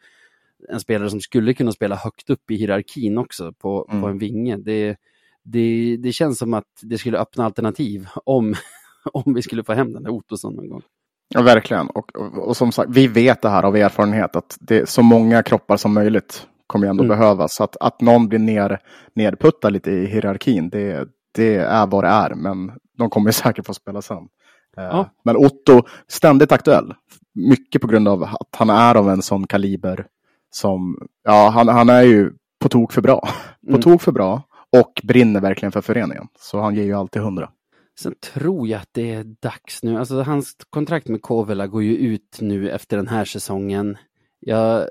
en 0.69 0.81
spelare 0.81 1.11
som 1.11 1.21
skulle 1.21 1.55
kunna 1.55 1.73
spela 1.73 1.97
högt 1.97 2.31
upp 2.31 2.51
i 2.51 2.57
hierarkin 2.57 3.19
också 3.19 3.53
på, 3.53 3.85
på 3.85 3.97
Mm. 3.97 4.11
en 4.11 4.19
vinge. 4.19 4.57
Det, 4.57 4.97
det, 5.43 5.97
det 5.97 6.13
känns 6.13 6.39
som 6.39 6.55
att 6.55 6.81
det 6.83 6.99
skulle 6.99 7.19
öppna 7.19 7.45
alternativ 7.45 8.09
om, 8.25 8.55
om 9.13 9.35
vi 9.35 9.43
skulle 9.43 9.65
få 9.65 9.73
hem 9.73 9.93
den 9.93 10.03
där 10.03 10.11
Ottosson 10.11 10.55
någon 10.55 10.69
gång. 10.69 10.83
Ja, 11.29 11.43
verkligen. 11.43 11.87
Och, 11.87 12.17
och, 12.17 12.39
och 12.49 12.57
som 12.57 12.73
sagt, 12.73 12.91
vi 12.91 13.07
vet 13.07 13.43
det 13.43 13.49
här 13.49 13.63
av 13.63 13.77
erfarenhet 13.77 14.37
att 14.37 14.57
det 14.61 14.89
så 14.89 15.03
många 15.03 15.43
kroppar 15.43 15.77
som 15.77 15.95
möjligt 15.95 16.47
kommer 16.67 16.87
ändå 16.87 17.05
Mm. 17.05 17.19
behövas. 17.19 17.55
Så 17.55 17.65
att, 17.65 17.77
att 17.81 18.01
någon 18.01 18.29
blir 18.29 18.39
ner, 18.39 18.79
nerputtad 19.15 19.71
lite 19.71 19.91
i 19.91 20.07
hierarkin, 20.07 20.69
det, 20.71 21.09
det 21.35 21.55
är 21.57 21.87
vad 21.87 22.05
det 22.05 22.09
är. 22.09 22.35
Men 22.35 22.73
de 22.99 23.11
kommer 23.11 23.31
säkert 23.43 23.67
få 23.67 23.75
spela 23.75 24.03
sen. 24.03 24.17
Eh, 24.77 24.85
Ja. 24.85 25.11
Men 25.25 25.37
Otto, 25.37 25.83
ständigt 26.09 26.53
aktuell. 26.53 26.95
Mycket 27.35 27.83
på 27.83 27.89
grund 27.89 28.09
av 28.09 28.23
att 28.25 28.57
han 28.57 28.71
är 28.71 28.95
av 28.95 29.11
en 29.11 29.23
sån 29.23 29.47
kaliber 29.47 30.07
som, 30.51 30.97
ja, 31.25 31.49
han, 31.49 31.69
han 31.69 31.89
är 31.89 32.03
ju 32.03 32.31
på 32.61 32.69
tok 32.69 32.93
för 32.93 33.03
bra. 33.03 33.21
På 33.67 33.69
Mm. 33.69 33.83
tok 33.83 34.03
för 34.03 34.13
bra 34.13 34.43
och 34.77 35.01
brinner 35.05 35.41
verkligen 35.41 35.73
för 35.73 35.81
föreningen. 35.81 36.27
Så 36.39 36.61
han 36.61 36.75
ger 36.75 36.83
ju 36.83 36.95
alltid 36.95 37.23
hundra. 37.23 37.49
Sen 37.99 38.15
tror 38.35 38.69
jag 38.69 38.81
att 38.81 38.89
det 38.93 39.11
är 39.11 39.25
dags 39.25 39.83
nu. 39.83 39.99
Alltså 39.99 40.23
hans 40.23 40.57
kontrakt 40.71 41.09
med 41.09 41.23
Kovela 41.23 41.67
går 41.67 41.83
ju 41.83 41.97
ut 41.97 42.39
nu 42.41 42.71
efter 42.71 42.97
den 42.97 43.09
här 43.09 43.25
säsongen. 43.25 43.97
Jag, 44.41 44.89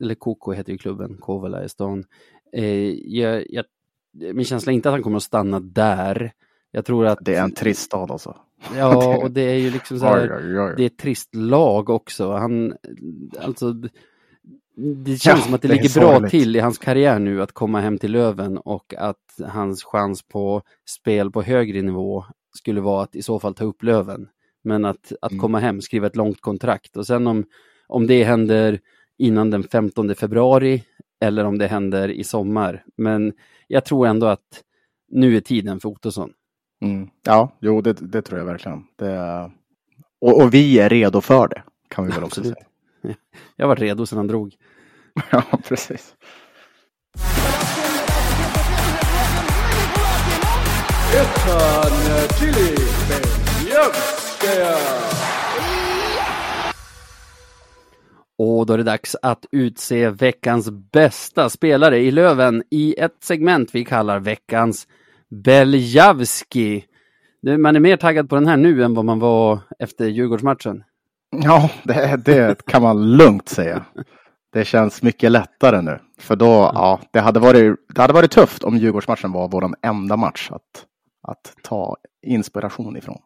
eller 0.00 0.14
KK 0.14 0.52
heter 0.52 0.72
ju 0.72 0.78
klubben, 0.78 1.16
Kovela 1.20 1.64
i 1.64 1.68
stan. 1.68 2.04
Eh, 2.52 2.90
jag, 2.90 3.44
jag, 3.48 3.64
min 4.12 4.44
känsla 4.44 4.72
är 4.72 4.74
inte 4.74 4.88
att 4.88 4.92
han 4.92 5.02
kommer 5.02 5.16
att 5.16 5.22
stanna 5.22 5.60
där. 5.60 6.32
Jag 6.70 6.84
tror 6.84 7.06
att... 7.06 7.18
Det 7.22 7.34
är 7.34 7.42
en 7.42 7.54
trist 7.54 7.82
stad 7.82 8.10
alltså. 8.10 8.36
Ja, 8.76 9.16
och 9.22 9.30
det 9.30 9.40
är 9.42 9.58
ju 9.58 9.70
liksom 9.70 9.98
så 9.98 10.06
här... 10.06 10.36
Oj, 10.36 10.44
oj, 10.46 10.60
oj. 10.60 10.74
det 10.76 10.82
är 10.82 10.86
ett 10.86 10.98
trist 10.98 11.34
lag 11.34 11.90
också. 11.90 12.32
Han, 12.32 12.74
alltså, 13.40 13.72
det 14.76 15.16
känns 15.16 15.24
Ja, 15.24 15.36
som 15.36 15.54
att 15.54 15.62
det, 15.62 15.68
det 15.68 15.74
ligger 15.74 16.00
bra 16.00 16.12
sorgligt. 16.12 16.30
till 16.30 16.56
i 16.56 16.58
hans 16.58 16.78
karriär 16.78 17.18
nu 17.18 17.42
att 17.42 17.52
komma 17.52 17.80
hem 17.80 17.98
till 17.98 18.12
Löven 18.12 18.58
och 18.58 18.94
att 18.98 19.40
hans 19.48 19.84
chans 19.84 20.22
på 20.22 20.62
spel 20.88 21.30
på 21.30 21.42
högre 21.42 21.82
nivå 21.82 22.24
skulle 22.56 22.80
vara 22.80 23.02
att 23.02 23.16
i 23.16 23.22
så 23.22 23.40
fall 23.40 23.54
ta 23.54 23.64
upp 23.64 23.82
Löven. 23.82 24.28
Men 24.64 24.84
att, 24.84 25.12
att 25.22 25.32
Mm. 25.32 25.40
komma 25.40 25.58
hem, 25.58 25.80
skriva 25.80 26.06
ett 26.06 26.16
långt 26.16 26.40
kontrakt 26.40 26.96
och 26.96 27.06
sen 27.06 27.26
om, 27.26 27.44
om 27.86 28.06
det 28.06 28.24
händer 28.24 28.80
innan 29.18 29.50
den 29.50 29.62
15 29.62 30.14
februari 30.14 30.82
eller 31.20 31.44
om 31.44 31.58
det 31.58 31.66
händer 31.66 32.08
i 32.08 32.24
sommar. 32.24 32.84
Men 32.96 33.32
jag 33.66 33.84
tror 33.84 34.06
ändå 34.06 34.26
att 34.26 34.62
nu 35.08 35.36
är 35.36 35.40
tiden 35.40 35.80
för 35.80 35.88
Ottosson. 35.88 36.32
Mm. 36.80 37.08
Ja, 37.22 37.50
jo, 37.60 37.80
det, 37.80 37.92
det 37.92 38.22
tror 38.22 38.38
jag 38.38 38.46
verkligen. 38.46 38.84
Det 38.96 39.50
och, 40.20 40.42
och 40.42 40.54
vi 40.54 40.78
är 40.78 40.88
redo 40.88 41.20
för 41.20 41.48
det, 41.48 41.62
kan 41.88 42.04
vi 42.06 42.12
väl 42.12 42.24
också 42.24 42.40
Absolut. 42.40 42.58
säga. 43.02 43.14
Jag 43.56 43.68
var 43.68 43.76
redo 43.76 44.06
sedan 44.06 44.16
han 44.18 44.26
drog. 44.26 44.54
Ja, 45.30 45.42
precis. 45.68 46.14
Och 58.38 58.66
då 58.66 58.72
är 58.72 58.78
det 58.78 58.84
dags 58.84 59.16
att 59.22 59.46
utse 59.52 60.10
veckans 60.10 60.70
bästa 60.70 61.48
spelare 61.48 61.98
i 61.98 62.10
Löven 62.10 62.62
i 62.70 62.94
ett 62.98 63.16
segment 63.22 63.70
vi 63.72 63.84
kallar 63.84 64.18
veckans 64.18 64.86
Beljavski. 65.44 66.84
Man 67.58 67.76
är 67.76 67.80
mer 67.80 67.96
taggad 67.96 68.28
på 68.28 68.34
den 68.34 68.46
här 68.46 68.56
nu 68.56 68.84
än 68.84 68.94
vad 68.94 69.04
man 69.04 69.18
var 69.18 69.58
efter 69.78 70.06
Djurgårdsmatchen. 70.06 70.84
Ja, 71.30 71.70
det, 71.82 72.16
det 72.24 72.66
kan 72.66 72.82
man 72.82 73.16
lugnt 73.16 73.48
säga. 73.48 73.84
Det 74.52 74.64
känns 74.64 75.02
mycket 75.02 75.32
lättare 75.32 75.82
nu. 75.82 75.98
För 76.18 76.36
då, 76.36 76.70
ja, 76.74 77.00
det 77.12 77.20
hade 77.20 77.40
varit, 77.40 77.76
det 77.94 78.00
hade 78.00 78.12
varit 78.12 78.30
tufft 78.30 78.64
om 78.64 78.76
Djurgårdsmatchen 78.76 79.32
var 79.32 79.48
vår 79.48 79.70
enda 79.82 80.16
match 80.16 80.48
att, 80.52 80.84
att 81.26 81.54
ta 81.62 81.96
inspiration 82.26 82.96
ifrån. 82.96 83.18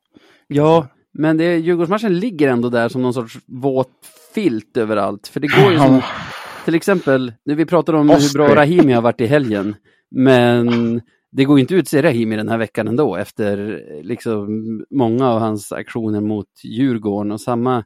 Ja, 0.46 0.86
men 1.12 1.36
det, 1.36 1.56
Djurgårdsmatchen 1.56 2.18
ligger 2.18 2.48
ändå 2.48 2.68
där 2.68 2.88
som 2.88 3.02
någon 3.02 3.14
sorts 3.14 3.38
våt 3.46 3.90
filt 4.34 4.76
överallt. 4.76 5.28
För 5.28 5.40
det 5.40 5.48
går 5.48 5.72
ju 5.72 5.78
som, 5.78 6.02
till 6.64 6.74
exempel, 6.74 7.32
när 7.44 7.54
vi 7.54 7.66
pratade 7.66 7.98
om 7.98 8.10
hur 8.10 8.34
bra. 8.34 8.54
Rahimi 8.54 8.92
har 8.92 9.02
varit 9.02 9.20
i 9.20 9.26
helgen. 9.26 9.76
Men 10.10 11.00
det 11.32 11.44
går 11.44 11.58
inte 11.58 11.74
ut 11.74 11.88
se 11.88 12.02
Rahimi 12.02 12.36
den 12.36 12.48
här 12.48 12.58
veckan 12.58 12.88
ändå 12.88 13.16
efter 13.16 13.82
liksom 14.02 14.46
många 14.90 15.28
av 15.28 15.40
hans 15.40 15.72
aktioner 15.72 16.20
mot 16.20 16.46
Djurgården 16.64 17.32
och 17.32 17.40
samma 17.40 17.84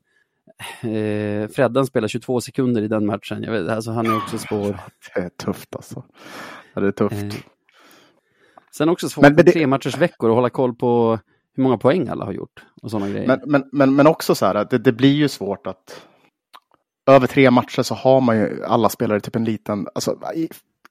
eh, 0.83 1.49
Freddan 1.49 1.87
spelar 1.87 2.09
22 2.09 2.41
sekunder 2.41 2.83
i 2.83 2.89
den 2.89 3.07
matchen. 3.07 3.43
Jag 3.43 3.53
vet, 3.53 3.69
alltså 3.69 3.91
han 3.91 4.07
är 4.07 4.17
också 4.17 4.39
svår. 4.39 4.81
Det 5.15 5.21
är 5.21 5.29
tufft 5.29 5.77
alltså. 5.77 6.05
Det 6.75 6.87
är 6.87 6.93
tufft. 6.93 7.15
Eh, 7.15 7.41
sen 8.77 8.89
också 8.89 9.09
svårt 9.09 9.23
Men- 9.23 9.35
men 9.35 9.45
det- 9.45 9.53
tre 9.53 9.67
matchers 9.67 9.99
veckor 9.99 10.29
att 10.31 10.35
hålla 10.35 10.51
koll 10.51 10.75
på 10.75 11.19
hur 11.57 11.63
många 11.63 11.79
poäng 11.79 12.09
alla 12.09 12.25
har 12.25 12.33
gjort 12.33 12.65
och 12.83 12.91
sådana 12.91 13.09
grejer. 13.11 13.27
Men, 13.27 13.41
men, 13.47 13.65
men, 13.73 13.95
men 13.95 14.07
också 14.07 14.35
så 14.35 14.47
här, 14.47 14.55
att 14.55 14.71
det, 14.71 14.79
det 14.79 14.93
blir 14.93 15.13
ju 15.15 15.29
svårt 15.29 15.67
att 15.67 16.03
över 17.07 17.27
tre 17.27 17.51
matcher 17.51 17.83
så 17.83 17.95
har 17.95 18.21
man 18.21 18.37
ju 18.37 18.65
alla 18.65 18.89
spelare 18.89 19.21
typ 19.21 19.37
en 19.37 19.45
liten, 19.45 19.89
alltså 19.95 20.19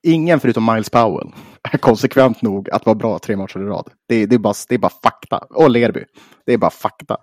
ingen 0.04 0.40
förutom 0.40 0.66
Miles 0.66 0.90
Powell 0.90 1.28
är 1.74 1.78
konsekvent 1.78 2.42
nog 2.42 2.70
att 2.70 2.86
vara 2.86 2.96
bra 2.96 3.20
tre 3.20 3.36
matcher 3.38 3.60
i 3.60 3.64
rad. 3.64 3.90
Det, 4.08 4.26
det, 4.26 4.36
är, 4.36 4.40
bara, 4.40 4.54
det 4.70 4.76
är 4.76 4.80
bara 4.80 4.92
fakta. 5.04 5.38
Och 5.38 5.70
Lerby. 5.70 6.04
Det 6.46 6.54
är 6.54 6.58
bara 6.58 6.72
fakta. 6.72 7.18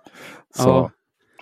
Så, 0.55 0.69
Ja. 0.69 0.91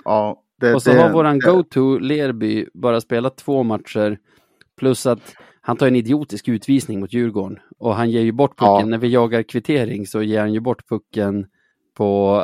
ja. 0.05 0.41
det, 0.59 0.73
Och 0.75 0.83
så 0.83 0.89
det, 0.91 1.01
har 1.01 1.09
våran 1.09 1.39
go-to 1.39 1.97
Lerby 1.99 2.65
bara 2.73 3.01
spelat 3.01 3.37
två 3.37 3.63
matcher. 3.63 4.17
Plus 4.77 5.05
att 5.05 5.33
han 5.69 5.77
tar 5.77 5.87
en 5.87 5.95
idiotisk 5.95 6.47
utvisning 6.47 6.99
mot 6.99 7.13
Djurgården. 7.13 7.59
Och 7.79 7.95
han 7.95 8.09
ger 8.11 8.21
ju 8.21 8.31
bort 8.31 8.59
pucken. 8.59 8.79
Ja. 8.79 8.85
När 8.85 8.97
vi 8.97 9.07
jagar 9.07 9.43
kvittering 9.43 10.07
så 10.07 10.21
ger 10.21 10.39
han 10.39 10.53
ju 10.53 10.59
bort 10.59 10.87
pucken 10.89 11.45
på, 11.97 12.43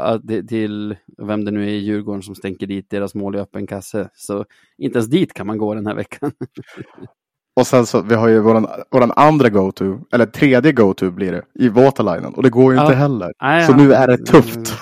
till 0.50 0.96
vem 1.28 1.46
det 1.46 1.52
nu 1.52 1.64
är 1.64 1.68
i 1.70 1.78
Djurgården 1.78 2.22
som 2.22 2.36
stänker 2.36 2.68
dit 2.68 2.90
deras 2.90 3.16
mål 3.16 3.36
i 3.36 3.40
öppen 3.40 3.68
kasse. 3.68 4.10
Så 4.14 4.46
inte 4.78 4.98
ens 4.98 5.10
dit 5.10 5.34
kan 5.34 5.48
man 5.48 5.58
gå 5.58 5.74
den 5.74 5.88
här 5.88 5.96
veckan. 5.96 6.32
Och 7.60 7.68
sen 7.68 7.86
så, 7.86 8.02
vi 8.02 8.16
har 8.16 8.28
ju 8.28 8.40
våran, 8.40 8.68
våran 8.92 9.12
andra 9.16 9.50
go-to, 9.50 10.00
eller 10.14 10.26
tredje 10.26 10.72
go-to 10.72 11.12
blir 11.12 11.32
det, 11.32 11.42
i 11.66 11.70
Waterlinen. 11.70 12.34
Och 12.34 12.44
det 12.44 12.50
går 12.50 12.74
ju 12.74 12.80
Ja. 12.80 12.84
inte 12.86 12.96
heller. 12.96 13.32
Nej, 13.42 13.66
Så 13.66 13.72
han- 13.72 13.84
nu 13.88 13.94
är 13.94 14.08
det 14.08 14.18
tufft. 14.18 14.74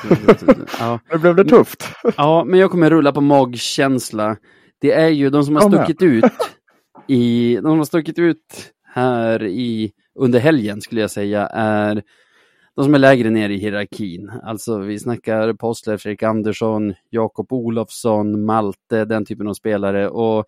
Ja. 0.79 0.99
Nu 1.11 1.17
blev 1.17 1.35
det 1.35 1.45
tufft. 1.45 1.83
Ja, 2.17 2.43
men 2.43 2.59
jag 2.59 2.71
kommer 2.71 2.89
rulla 2.89 3.11
på 3.11 3.21
magkänsla. 3.21 4.37
Det 4.81 4.91
är 4.91 5.07
ju 5.09 5.29
de 5.29 5.43
som 5.43 5.55
har 5.55 5.69
stuckit 5.69 6.01
ut 6.01 6.23
i, 7.07 7.55
de 7.55 7.77
har 7.77 7.85
stuckit 7.85 8.19
ut 8.19 8.73
här 8.83 9.43
i, 9.43 9.91
under 10.15 10.39
helgen 10.39 10.81
skulle 10.81 11.01
jag 11.01 11.11
säga 11.11 11.47
är 11.47 12.03
de 12.75 12.85
som 12.85 12.93
är 12.93 12.99
lägre 12.99 13.29
ner 13.29 13.49
i 13.49 13.57
hierarkin. 13.57 14.31
Alltså 14.43 14.77
vi 14.77 14.99
snackar 14.99 15.53
Postler, 15.53 15.97
Fredrik 15.97 16.23
Andersson, 16.23 16.93
Jakob 17.09 17.53
Olofsson, 17.53 18.45
Malte, 18.45 19.05
den 19.05 19.25
typen 19.25 19.47
av 19.47 19.53
spelare. 19.53 20.09
Och 20.09 20.45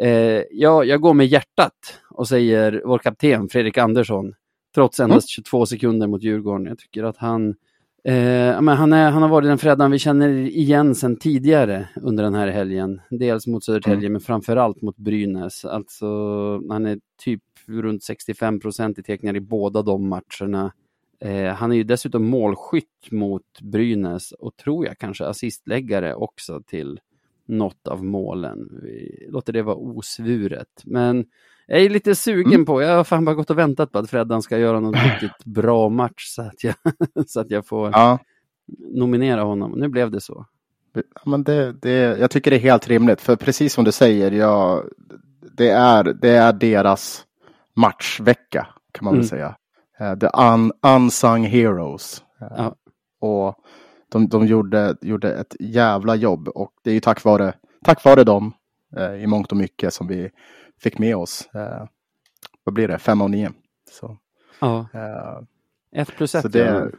eh, 0.00 0.42
ja, 0.50 0.84
jag 0.84 1.00
går 1.00 1.14
med 1.14 1.26
hjärtat 1.26 1.98
och 2.10 2.28
säger 2.28 2.82
vår 2.84 2.98
kapten 2.98 3.48
Fredrik 3.48 3.78
Andersson, 3.78 4.34
trots 4.74 5.00
endast 5.00 5.28
22 5.28 5.66
sekunder 5.66 6.06
mot 6.06 6.22
Djurgården. 6.22 6.66
Jag 6.66 6.78
tycker 6.78 7.04
att 7.04 7.16
han 7.16 7.54
Eh, 8.04 8.60
men 8.60 8.68
han, 8.68 8.92
är, 8.92 9.10
han 9.10 9.22
har 9.22 9.28
varit 9.28 9.48
den 9.48 9.58
Freddan 9.58 9.90
vi 9.90 9.98
känner 9.98 10.28
igen 10.28 10.94
sedan 10.94 11.16
tidigare 11.16 11.88
under 11.96 12.24
den 12.24 12.34
här 12.34 12.48
helgen. 12.48 13.00
Dels 13.10 13.46
mot 13.46 13.64
Södertälje 13.64 13.98
mm. 13.98 14.12
men 14.12 14.20
framförallt 14.20 14.82
mot 14.82 14.96
Brynäs. 14.96 15.64
Alltså, 15.64 16.06
han 16.68 16.86
är 16.86 16.98
typ 17.18 17.42
runt 17.66 18.02
65 18.02 18.60
procent 18.60 18.98
i 18.98 19.02
teckningar 19.02 19.36
i 19.36 19.40
båda 19.40 19.82
de 19.82 20.08
matcherna. 20.08 20.72
Eh, 21.20 21.54
han 21.54 21.72
är 21.72 21.76
ju 21.76 21.84
dessutom 21.84 22.24
målskytt 22.24 23.10
mot 23.10 23.60
Brynäs 23.62 24.32
och 24.32 24.56
tror 24.56 24.86
jag 24.86 24.98
kanske 24.98 25.26
assistläggare 25.26 26.14
också 26.14 26.62
till 26.66 27.00
något 27.46 27.88
av 27.88 28.04
målen. 28.04 28.80
Vi 28.82 29.26
låter 29.28 29.52
det 29.52 29.62
vara 29.62 29.76
osvuret. 29.76 30.82
Men 30.84 31.24
jag 31.70 31.82
är 31.82 31.90
lite 31.90 32.14
sugen 32.14 32.54
mm. 32.54 32.66
på, 32.66 32.82
jag 32.82 32.96
har 32.96 33.04
fan 33.04 33.24
bara 33.24 33.34
gått 33.34 33.50
och 33.50 33.58
väntat 33.58 33.92
på 33.92 33.98
att 33.98 34.10
Freddan 34.10 34.42
ska 34.42 34.58
göra 34.58 34.80
någon 34.80 34.94
riktigt 35.20 35.44
bra 35.44 35.88
match 35.88 36.26
så 36.26 36.42
att 36.42 36.64
jag, 36.64 36.74
så 37.26 37.40
att 37.40 37.50
jag 37.50 37.66
får 37.66 37.90
ja. 37.90 38.18
nominera 38.94 39.42
honom. 39.42 39.70
Nu 39.70 39.88
blev 39.88 40.10
det 40.10 40.20
så. 40.20 40.46
Men 41.24 41.44
det, 41.44 41.72
det, 41.72 42.18
jag 42.18 42.30
tycker 42.30 42.50
det 42.50 42.56
är 42.56 42.60
helt 42.60 42.88
rimligt, 42.88 43.20
för 43.20 43.36
precis 43.36 43.72
som 43.72 43.84
du 43.84 43.92
säger, 43.92 44.30
jag, 44.30 44.84
det, 45.56 45.68
är, 45.68 46.04
det 46.04 46.30
är 46.30 46.52
deras 46.52 47.24
matchvecka 47.76 48.66
kan 48.92 49.04
man 49.04 49.14
väl 49.14 49.20
mm. 49.20 49.28
säga. 49.28 49.56
Uh, 50.00 50.18
the 50.18 50.26
un, 50.26 50.72
unsung 50.82 51.44
heroes. 51.44 52.24
Uh, 52.42 52.48
ja. 52.56 52.74
Och 53.20 53.54
de, 54.08 54.28
de 54.28 54.46
gjorde, 54.46 54.96
gjorde 55.00 55.34
ett 55.34 55.56
jävla 55.60 56.14
jobb 56.14 56.48
och 56.48 56.72
det 56.84 56.90
är 56.90 56.94
ju 56.94 57.00
tack 57.00 57.24
vare, 57.24 57.54
tack 57.84 58.04
vare 58.04 58.24
dem 58.24 58.52
uh, 58.98 59.22
i 59.22 59.26
mångt 59.26 59.50
och 59.50 59.56
mycket 59.56 59.94
som 59.94 60.06
vi 60.06 60.30
fick 60.82 60.98
med 60.98 61.16
oss, 61.16 61.48
eh, 61.54 61.84
vad 62.64 62.74
blir 62.74 62.88
det, 62.88 62.98
fem 62.98 63.20
av 63.22 63.30
nio. 63.30 63.52
Så, 63.90 64.18
ja. 64.60 64.86
Eh, 64.94 66.00
ett 66.00 66.16
plus 66.16 66.34
ett. 66.34 66.52
Det, 66.52 66.90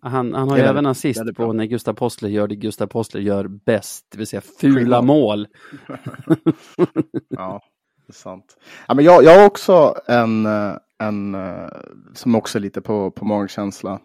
han, 0.00 0.34
han 0.34 0.48
har 0.48 0.56
ju 0.56 0.62
även 0.62 0.86
assist 0.86 1.34
på 1.36 1.52
när 1.52 1.64
Gustav 1.64 1.94
Postler 1.94 2.28
gör 2.28 2.48
det 2.48 2.56
Gustav 2.56 2.86
Postler 2.86 3.20
gör 3.20 3.48
bäst, 3.48 4.06
det 4.10 4.18
vill 4.18 4.26
säga 4.26 4.40
fula 4.60 5.02
mål. 5.02 5.46
ja, 7.28 7.62
det 8.06 8.10
är 8.10 8.12
sant. 8.12 8.56
Ja, 8.88 8.94
men 8.94 9.04
jag, 9.04 9.24
jag 9.24 9.38
har 9.38 9.46
också 9.46 9.94
en, 10.06 10.46
en 10.98 11.34
eh, 11.34 11.68
som 12.14 12.34
också 12.34 12.58
är 12.58 12.60
lite 12.60 12.80
på, 12.80 13.10
på 13.10 13.24
magkänsla. 13.24 14.00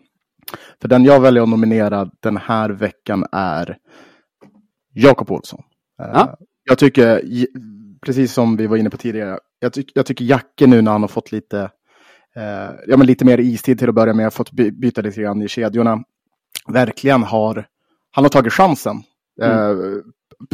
För 0.81 0.87
den 0.87 1.03
jag 1.03 1.19
väljer 1.19 1.43
att 1.43 1.49
nominera 1.49 2.09
den 2.19 2.37
här 2.37 2.69
veckan 2.69 3.25
är 3.31 3.77
Jakob 4.93 5.31
Olsson. 5.31 5.63
Eh, 6.01 6.09
ja. 6.13 6.37
Jag 6.63 6.77
tycker 6.77 7.21
precis 8.05 8.33
som 8.33 8.57
vi 8.57 8.67
var 8.67 8.77
inne 8.77 8.89
på 8.89 8.97
tidigare, 8.97 9.39
jag, 9.59 9.73
ty 9.73 9.83
jag 9.93 10.05
tycker 10.05 10.25
Jacke 10.25 10.67
nu 10.67 10.81
när 10.81 10.91
han 10.91 11.01
har 11.01 11.07
fått 11.07 11.31
lite, 11.31 11.59
eh, 12.35 12.71
ja, 12.87 12.97
men 12.97 13.05
lite 13.05 13.25
mer 13.25 13.39
istid 13.39 13.79
till 13.79 13.89
att 13.89 13.95
börja 13.95 14.13
med, 14.13 14.33
fått 14.33 14.51
by 14.51 14.71
byta 14.71 15.01
lite 15.01 15.21
grann 15.21 15.41
i 15.41 15.47
kedjorna, 15.47 16.03
verkligen 16.67 17.23
har, 17.23 17.67
han 18.11 18.23
har 18.23 18.29
tagit 18.29 18.53
chansen. 18.53 19.03
Mm. 19.41 19.93
Eh, 19.93 19.97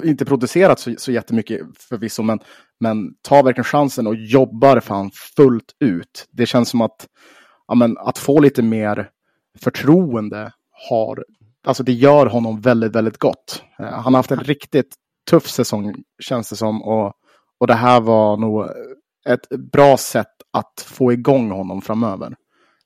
inte 0.04 0.26
producerat 0.26 0.80
så, 0.80 0.96
så 0.98 1.12
jättemycket 1.12 1.62
förvisso, 1.78 2.24
men, 2.24 2.40
men 2.80 3.14
tar 3.22 3.44
verkligen 3.44 3.64
chansen 3.64 4.08
och 4.08 4.16
jobbar 4.16 4.80
fan 4.80 5.12
fullt 5.36 5.76
ut. 5.80 6.28
Det 6.32 6.46
känns 6.46 6.70
som 6.70 6.82
att, 6.82 7.08
ja, 7.68 7.76
men, 7.76 7.98
att 7.98 8.18
få 8.18 8.40
lite 8.40 8.62
mer 8.62 9.10
förtroende 9.60 10.52
har, 10.90 11.26
alltså 11.64 11.84
det 11.84 11.94
gör 11.94 12.26
honom 12.26 12.62
väldigt, 12.62 12.96
väldigt 12.96 13.18
gott. 13.18 13.64
Eh, 13.80 13.86
han 13.86 14.14
har 14.14 14.20
haft 14.20 14.32
en 14.32 14.40
riktigt 14.40 14.96
tuff 15.30 15.48
säsong 15.48 15.96
känns 16.20 16.50
det 16.50 16.56
som 16.56 16.84
och 16.84 17.14
och 17.60 17.68
det 17.68 17.74
här 17.74 18.02
var 18.02 18.38
nog 18.38 18.66
ett 19.30 19.50
bra 19.50 19.98
sätt 19.98 20.34
att 20.54 20.86
få 20.88 21.14
igång 21.14 21.52
honom 21.52 21.82
framöver. 21.82 22.36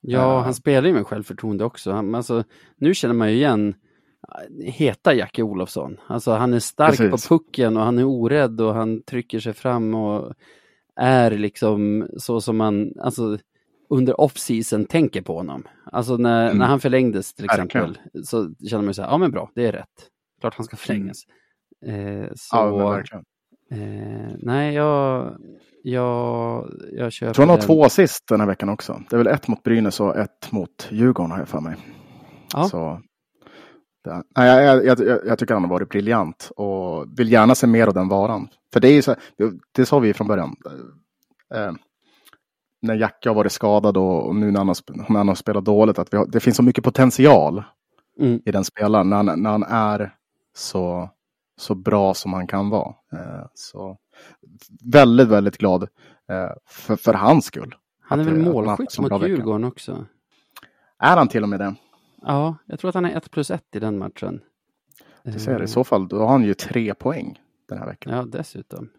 Ja, 0.00 0.36
uh, 0.36 0.42
han 0.42 0.54
spelar 0.54 0.88
ju 0.88 0.94
med 0.94 1.06
självförtroende 1.06 1.64
också. 1.64 1.92
Han, 1.92 2.14
alltså, 2.14 2.44
nu 2.76 2.94
känner 2.94 3.14
man 3.14 3.30
ju 3.30 3.36
igen 3.36 3.74
eh, 4.28 4.72
heta 4.72 5.14
Jackie 5.14 5.44
Olofsson. 5.44 5.96
Alltså 6.06 6.32
han 6.32 6.52
är 6.54 6.58
stark 6.58 6.96
Precis. 6.96 7.28
på 7.28 7.38
pucken 7.38 7.76
och 7.76 7.82
han 7.82 7.98
är 7.98 8.04
orädd 8.04 8.60
och 8.60 8.74
han 8.74 9.02
trycker 9.02 9.40
sig 9.40 9.52
fram 9.52 9.94
och 9.94 10.32
är 10.96 11.30
liksom 11.30 12.08
så 12.16 12.40
som 12.40 12.56
man, 12.56 12.92
alltså 13.00 13.38
under 13.90 14.20
off-season 14.20 14.84
tänker 14.84 15.22
på 15.22 15.36
honom. 15.36 15.64
Alltså 15.84 16.16
när, 16.16 16.44
mm. 16.44 16.58
när 16.58 16.66
han 16.66 16.80
förlängdes 16.80 17.34
till 17.34 17.44
exempel 17.44 17.80
verkligen. 17.80 18.24
så 18.24 18.54
känner 18.70 18.84
man 18.84 18.94
så 18.94 19.02
här, 19.02 19.08
ja 19.08 19.18
men 19.18 19.30
bra, 19.30 19.50
det 19.54 19.66
är 19.66 19.72
rätt. 19.72 20.08
Klart 20.40 20.54
han 20.54 20.64
ska 20.64 20.76
förlängas. 20.76 21.16
Mm. 21.86 22.22
Eh, 22.22 22.28
så, 22.34 22.56
ja, 22.56 23.02
Eh, 23.72 24.32
nej, 24.38 24.74
jag, 24.74 25.36
jag, 25.82 26.68
jag 26.92 27.12
köper 27.12 27.26
Jag 27.26 27.34
tror 27.34 27.46
han 27.46 27.58
har 27.58 27.66
två 27.66 27.84
assist 27.84 28.26
den 28.28 28.40
här 28.40 28.46
veckan 28.46 28.68
också. 28.68 29.02
Det 29.10 29.16
är 29.16 29.18
väl 29.18 29.26
ett 29.26 29.48
mot 29.48 29.62
Brynäs 29.62 30.00
och 30.00 30.16
ett 30.16 30.52
mot 30.52 30.88
Djurgården 30.90 31.30
har 31.30 31.38
jag 31.38 31.48
för 31.48 31.60
mig. 31.60 31.76
Ja. 32.52 32.64
Så, 32.64 33.00
det, 34.04 34.22
nej, 34.36 34.64
jag, 34.64 34.84
jag, 34.86 35.00
jag, 35.00 35.26
jag, 35.26 35.38
tycker 35.38 35.54
han 35.54 35.62
har 35.62 35.70
varit 35.70 35.88
briljant 35.88 36.52
och 36.56 37.18
vill 37.18 37.32
gärna 37.32 37.54
se 37.54 37.66
mer 37.66 37.86
av 37.86 37.94
den 37.94 38.08
varan. 38.08 38.48
För 38.72 38.80
det 38.80 38.88
är 38.88 38.92
ju 38.92 39.02
så, 39.02 39.14
det, 39.36 39.52
det 39.72 39.86
sa 39.86 39.98
vi 39.98 40.14
från 40.14 40.26
början. 40.26 40.56
Eh, 41.54 41.72
när 42.82 42.94
Jacke 42.94 43.28
har 43.28 43.34
varit 43.34 43.52
skadad 43.52 43.96
och, 43.96 44.26
och 44.26 44.36
nu 44.36 44.50
när 44.50 44.60
han, 44.60 44.68
har, 44.68 44.76
när 45.08 45.18
han 45.18 45.28
har 45.28 45.34
spelat 45.34 45.64
dåligt, 45.64 45.98
att 45.98 46.12
har, 46.12 46.26
det 46.26 46.40
finns 46.40 46.56
så 46.56 46.62
mycket 46.62 46.84
potential 46.84 47.62
mm. 48.20 48.40
i 48.44 48.52
den 48.52 48.64
spelaren 48.64 49.10
när, 49.10 49.22
när 49.22 49.50
han 49.50 49.62
är 49.62 50.14
så 50.54 51.10
så 51.62 51.74
bra 51.74 52.14
som 52.14 52.32
han 52.32 52.46
kan 52.46 52.70
vara. 52.70 52.94
Eh, 53.12 53.46
så 53.54 53.98
väldigt, 54.84 55.28
väldigt 55.28 55.58
glad 55.58 55.82
eh, 56.28 56.50
för, 56.66 56.96
för 56.96 57.14
hans 57.14 57.44
skull. 57.44 57.74
Han 58.00 58.20
är 58.20 58.24
väl 58.24 58.38
målskytt 58.38 58.98
mot 58.98 59.22
Djurgården 59.22 59.64
också? 59.64 60.06
Är 60.98 61.16
han 61.16 61.28
till 61.28 61.42
och 61.42 61.48
med 61.48 61.60
det? 61.60 61.74
Ja, 62.22 62.56
jag 62.66 62.78
tror 62.78 62.88
att 62.88 62.94
han 62.94 63.04
är 63.04 63.16
1 63.16 63.30
plus 63.30 63.50
1 63.50 63.62
i 63.76 63.78
den 63.78 63.98
matchen. 63.98 64.40
Det 65.22 65.38
ser 65.38 65.62
I 65.62 65.68
så 65.68 65.84
fall, 65.84 66.08
då 66.08 66.18
har 66.18 66.28
han 66.28 66.44
ju 66.44 66.54
tre 66.54 66.94
poäng 66.94 67.40
den 67.68 67.78
här 67.78 67.86
veckan. 67.86 68.12
Ja, 68.12 68.24
dessutom. 68.24 68.90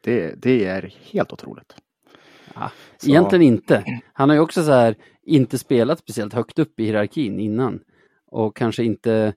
Det, 0.00 0.34
det 0.42 0.64
är 0.64 0.94
helt 1.02 1.32
otroligt. 1.32 1.76
Ja, 2.54 2.70
egentligen 3.02 3.42
inte. 3.42 4.00
Han 4.12 4.28
har 4.28 4.36
ju 4.36 4.42
också 4.42 4.64
så 4.64 4.70
här 4.70 4.96
inte 5.22 5.58
spelat 5.58 5.98
speciellt 5.98 6.34
högt 6.34 6.58
upp 6.58 6.80
i 6.80 6.84
hierarkin 6.84 7.40
innan 7.40 7.80
och 8.26 8.56
kanske 8.56 8.84
inte 8.84 9.34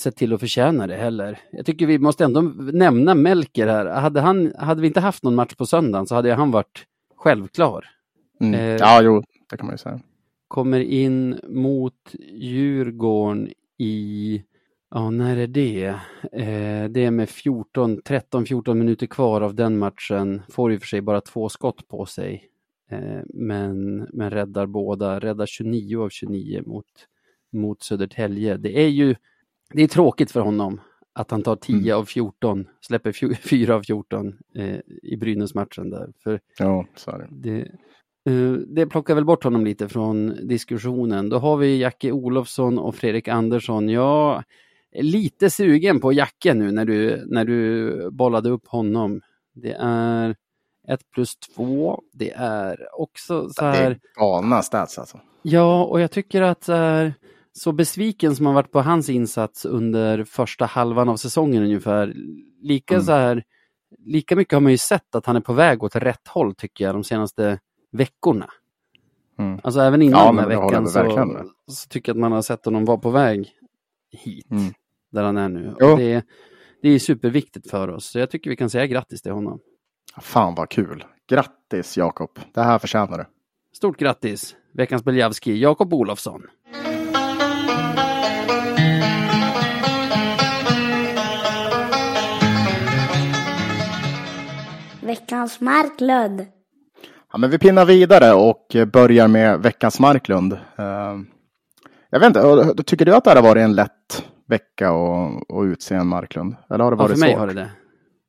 sett 0.00 0.16
till 0.16 0.32
att 0.32 0.40
förtjäna 0.40 0.86
det 0.86 0.96
heller. 0.96 1.38
Jag 1.50 1.66
tycker 1.66 1.86
vi 1.86 1.98
måste 1.98 2.24
ändå 2.24 2.40
nämna 2.72 3.14
Melker 3.14 3.66
här. 3.66 3.86
Hade, 3.86 4.20
han, 4.20 4.52
hade 4.58 4.80
vi 4.80 4.86
inte 4.86 5.00
haft 5.00 5.22
någon 5.22 5.34
match 5.34 5.54
på 5.54 5.66
söndagen 5.66 6.06
så 6.06 6.14
hade 6.14 6.34
han 6.34 6.50
varit 6.50 6.86
självklar. 7.16 7.86
Mm. 8.40 8.54
Eh, 8.54 8.76
ja, 8.76 9.02
jo, 9.02 9.22
det 9.50 9.56
kan 9.56 9.66
man 9.66 9.74
ju 9.74 9.78
säga. 9.78 10.00
Kommer 10.48 10.80
in 10.80 11.40
mot 11.48 12.14
Djurgården 12.32 13.48
i, 13.78 14.42
ja 14.90 15.10
när 15.10 15.36
är 15.36 15.46
det? 15.46 15.86
Eh, 16.32 16.90
det 16.90 17.04
är 17.04 17.10
med 17.10 17.28
14, 17.28 18.00
13-14 18.00 18.74
minuter 18.74 19.06
kvar 19.06 19.40
av 19.40 19.54
den 19.54 19.78
matchen. 19.78 20.42
Får 20.48 20.72
i 20.72 20.76
och 20.76 20.80
för 20.80 20.86
sig 20.86 21.00
bara 21.00 21.20
två 21.20 21.48
skott 21.48 21.88
på 21.88 22.06
sig. 22.06 22.50
Eh, 22.90 23.20
men, 23.24 23.96
men 24.12 24.30
räddar 24.30 24.66
båda, 24.66 25.20
räddar 25.20 25.46
29 25.46 26.02
av 26.02 26.08
29 26.08 26.62
mot, 26.66 26.86
mot 27.52 27.82
Södertälje. 27.82 28.56
Det 28.56 28.78
är 28.78 28.88
ju 28.88 29.14
det 29.72 29.82
är 29.82 29.88
tråkigt 29.88 30.30
för 30.30 30.40
honom 30.40 30.80
att 31.12 31.30
han 31.30 31.42
tar 31.42 31.56
10 31.56 31.76
mm. 31.76 31.98
av 31.98 32.04
14, 32.04 32.66
släpper 32.80 33.36
4 33.36 33.74
av 33.76 33.82
14 33.82 34.38
eh, 34.56 34.76
i 35.02 35.16
Brynäs-matchen 35.16 35.90
där. 35.90 36.12
För 36.24 36.40
ja, 36.58 36.86
så 36.96 37.10
är 37.10 37.18
det. 37.18 37.28
Det, 37.30 37.60
eh, 38.32 38.52
det 38.52 38.86
plockar 38.86 39.14
väl 39.14 39.24
bort 39.24 39.44
honom 39.44 39.64
lite 39.64 39.88
från 39.88 40.36
diskussionen. 40.48 41.28
Då 41.28 41.38
har 41.38 41.56
vi 41.56 41.80
Jacke 41.80 42.12
Olofsson 42.12 42.78
och 42.78 42.94
Fredrik 42.94 43.28
Andersson. 43.28 43.88
Jag 43.88 44.44
är 44.92 45.02
lite 45.02 45.50
sugen 45.50 46.00
på 46.00 46.12
Jacke 46.12 46.54
nu 46.54 46.72
när 46.72 46.84
du, 46.84 47.24
när 47.26 47.44
du 47.44 48.10
bollade 48.10 48.50
upp 48.50 48.68
honom. 48.68 49.20
Det 49.54 49.76
är 49.80 50.36
1 50.88 51.00
plus 51.14 51.36
2. 51.36 52.02
Det 52.12 52.30
är 52.36 53.00
också 53.00 53.48
så 53.50 53.64
här... 53.64 53.90
Det 53.90 53.96
är 53.96 53.98
galna 54.20 54.62
stats 54.62 54.98
alltså. 54.98 55.20
Ja, 55.42 55.84
och 55.84 56.00
jag 56.00 56.10
tycker 56.10 56.42
att 56.42 56.64
så 56.64 56.72
här, 56.72 57.14
så 57.52 57.72
besviken 57.72 58.36
som 58.36 58.44
man 58.44 58.54
varit 58.54 58.72
på 58.72 58.80
hans 58.80 59.08
insats 59.08 59.64
under 59.64 60.24
första 60.24 60.66
halvan 60.66 61.08
av 61.08 61.16
säsongen 61.16 61.62
ungefär. 61.62 62.14
Lika, 62.62 62.94
mm. 62.94 63.04
så 63.04 63.12
här, 63.12 63.44
lika 63.98 64.36
mycket 64.36 64.52
har 64.52 64.60
man 64.60 64.72
ju 64.72 64.78
sett 64.78 65.14
att 65.14 65.26
han 65.26 65.36
är 65.36 65.40
på 65.40 65.52
väg 65.52 65.82
åt 65.82 65.96
rätt 65.96 66.28
håll 66.28 66.54
tycker 66.54 66.84
jag 66.84 66.94
de 66.94 67.04
senaste 67.04 67.58
veckorna. 67.92 68.50
Mm. 69.38 69.60
Alltså 69.62 69.80
även 69.80 70.02
innan 70.02 70.20
ja, 70.20 70.26
den 70.26 70.38
här 70.38 70.46
veckan 70.46 70.88
så, 70.88 71.50
så, 71.66 71.88
tycker 71.88 72.10
jag 72.10 72.16
att 72.16 72.20
man 72.20 72.32
har 72.32 72.42
sett 72.42 72.64
honom 72.64 72.84
vara 72.84 72.98
på 72.98 73.10
väg 73.10 73.52
hit, 74.10 74.50
mm. 74.50 74.72
där 75.12 75.22
han 75.22 75.36
är 75.36 75.48
nu. 75.48 75.74
Det, 75.78 76.24
det 76.82 76.88
är 76.88 76.98
superviktigt 76.98 77.70
för 77.70 77.88
oss, 77.88 78.06
så 78.06 78.18
jag 78.18 78.30
tycker 78.30 78.50
vi 78.50 78.56
kan 78.56 78.70
säga 78.70 78.86
grattis 78.86 79.22
till 79.22 79.32
honom. 79.32 79.60
Fan 80.20 80.54
vad 80.54 80.68
kul! 80.68 81.04
Grattis 81.28 81.96
Jakob! 81.96 82.30
Det 82.54 82.62
här 82.62 82.78
förtjänar 82.78 83.18
du. 83.18 83.24
Stort 83.76 83.98
grattis! 83.98 84.56
Veckans 84.72 85.04
Beljavski, 85.04 85.60
Jakob 85.60 85.94
Olofsson. 85.94 86.42
Veckans 95.30 95.60
Marklund. 95.60 96.46
Ja, 97.32 97.38
men 97.38 97.50
vi 97.50 97.58
pinnar 97.58 97.84
vidare 97.84 98.32
och 98.32 98.76
börjar 98.92 99.28
med 99.28 99.60
veckans 99.62 100.00
Marklund. 100.00 100.52
Eh, 100.52 101.16
jag 102.10 102.20
vet 102.20 102.26
inte, 102.26 102.74
tycker 102.86 103.04
du 103.04 103.14
att 103.14 103.24
det 103.24 103.30
har 103.30 103.42
varit 103.42 103.60
en 103.62 103.74
lätt 103.74 104.24
vecka 104.48 104.90
att, 104.90 105.52
att 105.56 105.64
utse 105.64 105.94
en 105.94 106.06
Marklund? 106.06 106.56
Eller 106.70 106.84
har 106.84 106.90
det 106.90 106.94
Ja, 106.94 107.02
varit 107.02 107.12
för 107.12 107.20
mig 107.20 107.30
svårt? 107.30 107.38
har 107.40 107.46
det 107.46 107.52
det. 107.54 107.70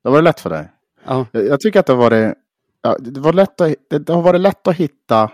Det 0.02 0.08
har 0.08 0.10
varit 0.12 0.24
lätt 0.24 0.40
för 0.40 0.50
dig? 0.50 0.68
Ja, 1.04 1.26
Jag, 1.32 1.60
tycker 1.60 1.80
att 1.80 1.86
det 1.86 1.92
har 1.92 2.00
varit, 2.02 2.34
ja, 2.82 2.96
det, 3.00 3.20
var 3.20 3.32
lätt 3.32 3.60
att, 3.60 3.74
det, 3.90 3.98
det 3.98 4.12
har 4.12 4.22
varit 4.22 4.40
lätt 4.40 4.68
att 4.68 4.76
hitta 4.76 5.30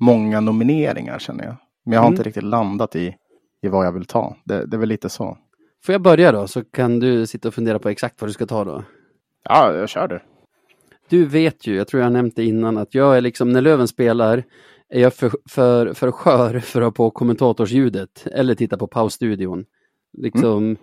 många 0.00 0.40
nomineringar 0.40 1.18
känner 1.18 1.44
jag. 1.44 1.56
Men 1.84 1.92
jag 1.92 2.00
har 2.00 2.06
Mm. 2.08 2.12
inte 2.14 2.22
riktigt 2.28 2.42
landat 2.44 2.96
i, 2.96 3.16
i 3.62 3.68
vad 3.68 3.86
jag 3.86 3.92
vill 3.92 4.04
ta. 4.06 4.36
Det, 4.44 4.66
det 4.66 4.76
är 4.76 4.78
väl 4.78 4.88
lite 4.88 5.08
så. 5.08 5.38
får 5.86 5.92
jag 5.92 6.02
börja 6.02 6.32
då 6.32 6.46
så 6.46 6.64
kan 6.64 7.00
du 7.00 7.26
sitta 7.26 7.48
och 7.48 7.54
fundera 7.54 7.78
på 7.78 7.88
exakt 7.88 8.20
vad 8.20 8.28
du 8.28 8.32
ska 8.32 8.46
ta 8.46 8.64
då. 8.64 8.84
Ja, 9.44 9.72
jag 9.74 9.88
kör 9.88 10.08
du. 10.08 10.20
Du 11.10 11.24
vet 11.26 11.66
ju, 11.66 11.76
jag 11.76 11.88
tror 11.88 12.02
jag 12.02 12.12
nämnt 12.12 12.36
det 12.36 12.44
innan, 12.44 12.78
att 12.78 12.94
jag 12.94 13.16
är 13.16 13.20
liksom, 13.20 13.52
när 13.52 13.60
Löven 13.60 13.88
spelar, 13.88 14.44
är 14.88 15.00
jag 15.00 15.14
för, 15.14 15.30
för, 15.48 15.92
för 15.92 16.10
skör 16.10 16.60
för 16.60 16.80
att 16.80 16.86
ha 16.86 16.90
på 16.92 17.10
kommentatorsljudet 17.10 18.26
eller 18.32 18.54
titta 18.54 18.76
på 18.76 18.86
pausstudion. 18.86 19.64
Liksom, 20.18 20.76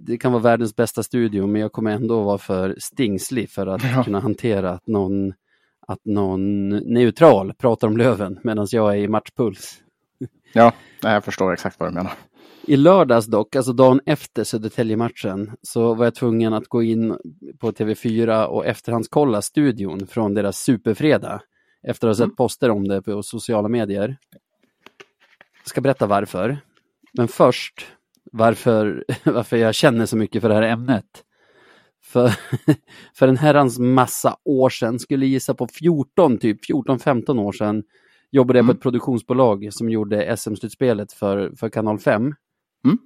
Det 0.00 0.18
kan 0.18 0.32
vara 0.32 0.42
världens 0.42 0.76
bästa 0.76 1.02
studio, 1.02 1.46
men 1.46 1.60
jag 1.60 1.72
kommer 1.72 1.90
ändå 1.90 2.22
vara 2.22 2.38
för 2.38 2.76
stingslig 2.78 3.50
för 3.50 3.66
att 3.66 3.82
Ja. 3.96 4.04
kunna 4.04 4.20
hantera 4.20 4.70
att 4.70 4.86
någon, 4.86 5.32
att 5.86 6.04
någon 6.04 6.68
neutral 6.68 7.52
pratar 7.54 7.88
om 7.88 7.96
Löven 7.96 8.38
medan 8.42 8.66
jag 8.70 8.92
är 8.92 8.96
i 8.96 9.08
matchpuls. 9.08 9.78
Ja, 10.52 10.72
jag 11.02 11.24
förstår 11.24 11.52
exakt 11.52 11.80
vad 11.80 11.88
du 11.88 11.94
menar. 11.94 12.12
I 12.68 12.76
lördags 12.76 13.26
dock, 13.26 13.56
alltså 13.56 13.72
dagen 13.72 14.00
efter 14.06 14.44
Södertälje-matchen, 14.44 15.52
så 15.62 15.94
var 15.94 16.04
jag 16.04 16.14
tvungen 16.14 16.54
att 16.54 16.68
gå 16.68 16.82
in 16.82 17.16
på 17.58 17.72
TV4 17.72 18.44
och 18.44 18.66
efterhandskolla 18.66 19.42
studion 19.42 20.06
från 20.06 20.34
deras 20.34 20.58
superfredag. 20.58 21.40
Efter 21.82 22.08
att 22.08 22.18
ha 22.18 22.26
sett 22.26 22.36
poster 22.36 22.70
om 22.70 22.88
det 22.88 23.02
på 23.02 23.22
sociala 23.22 23.68
medier. 23.68 24.16
Jag 25.62 25.68
ska 25.68 25.80
berätta 25.80 26.06
varför. 26.06 26.58
Men 27.12 27.28
först 27.28 27.86
varför, 28.32 29.04
varför 29.24 29.56
jag 29.56 29.74
känner 29.74 30.06
så 30.06 30.16
mycket 30.16 30.42
för 30.42 30.48
det 30.48 30.54
här 30.54 30.62
ämnet. 30.62 31.24
För, 32.04 32.32
för 33.18 33.28
en 33.28 33.36
herrans 33.36 33.78
massa 33.78 34.36
år 34.44 34.70
sedan, 34.70 34.98
skulle 34.98 35.26
gissa 35.26 35.54
på 35.54 35.68
14, 35.68 36.38
typ 36.38 36.64
14-15 36.70 37.40
år 37.40 37.52
sedan, 37.52 37.82
jobbade 38.30 38.58
jag 38.58 38.66
på 38.66 38.72
ett 38.72 38.80
produktionsbolag 38.80 39.68
som 39.72 39.90
gjorde 39.90 40.36
SM-slutspelet 40.36 41.12
för, 41.12 41.52
för 41.56 41.68
Kanal 41.68 41.98
5. 41.98 42.34
Mm. 42.86 42.98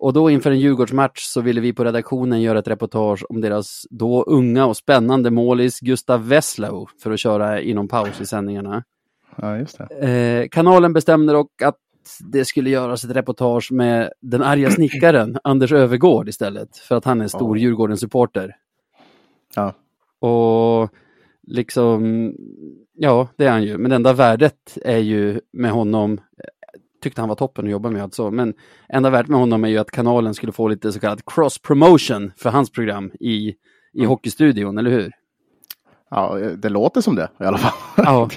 Och 0.00 0.12
då 0.12 0.30
inför 0.30 0.50
en 0.50 0.60
Djurgårdsmatch 0.60 1.20
så 1.20 1.40
ville 1.40 1.60
vi 1.60 1.72
på 1.72 1.84
redaktionen 1.84 2.42
göra 2.42 2.58
ett 2.58 2.68
reportage 2.68 3.24
om 3.28 3.40
deras 3.40 3.86
då 3.90 4.22
unga 4.22 4.66
och 4.66 4.76
spännande 4.76 5.30
målis 5.30 5.80
Gustav 5.80 6.28
Wesslau 6.28 6.86
för 7.02 7.10
att 7.10 7.20
köra 7.20 7.60
inom 7.60 7.88
paus 7.88 8.20
i 8.20 8.26
sändningarna. 8.26 8.84
Ja, 9.36 9.56
just 9.56 9.78
det. 9.78 10.08
Eh, 10.08 10.48
kanalen 10.48 10.92
bestämde 10.92 11.32
dock 11.32 11.62
att 11.62 11.76
det 12.20 12.44
skulle 12.44 12.70
göras 12.70 13.04
ett 13.04 13.16
reportage 13.16 13.72
med 13.72 14.12
den 14.20 14.42
arga 14.42 14.70
snickaren 14.70 15.38
Anders 15.44 15.72
Övergård 15.72 16.28
istället, 16.28 16.76
för 16.76 16.96
att 16.96 17.04
han 17.04 17.20
är 17.20 17.28
stor 17.28 17.58
Ja. 17.58 17.62
Djurgården-supporter. 17.62 18.56
Ja. 19.54 19.74
Och 20.28 20.90
liksom, 21.46 22.32
ja, 22.94 23.28
det 23.36 23.44
är 23.46 23.50
han 23.50 23.62
ju. 23.62 23.78
Men 23.78 23.90
det 23.90 23.96
enda 23.96 24.12
värdet 24.12 24.78
är 24.84 24.98
ju 24.98 25.40
med 25.52 25.70
honom, 25.70 26.20
tyckte 27.02 27.20
han 27.22 27.28
var 27.28 27.36
toppen 27.36 27.64
att 27.64 27.70
jobba 27.70 27.90
med 27.90 28.02
alltså, 28.02 28.30
men 28.30 28.54
enda 28.88 29.10
värdet 29.10 29.28
med 29.28 29.40
honom 29.40 29.64
är 29.64 29.68
ju 29.68 29.78
att 29.78 29.90
kanalen 29.90 30.34
skulle 30.34 30.52
få 30.52 30.68
lite 30.68 30.92
så 30.92 31.00
kallad 31.00 31.20
cross 31.26 31.58
promotion 31.58 32.32
för 32.36 32.50
hans 32.50 32.70
program 32.72 33.10
i, 33.20 33.48
i 33.48 33.54
Mm. 33.98 34.08
Hockeystudion, 34.08 34.78
eller 34.78 34.90
hur? 34.90 35.12
ja, 36.10 36.34
det 36.56 36.68
låter 36.68 37.00
som 37.00 37.14
det 37.16 37.30
i 37.40 37.44
alla 37.44 37.58
fall. 37.58 37.72
Ja. 38.04 38.28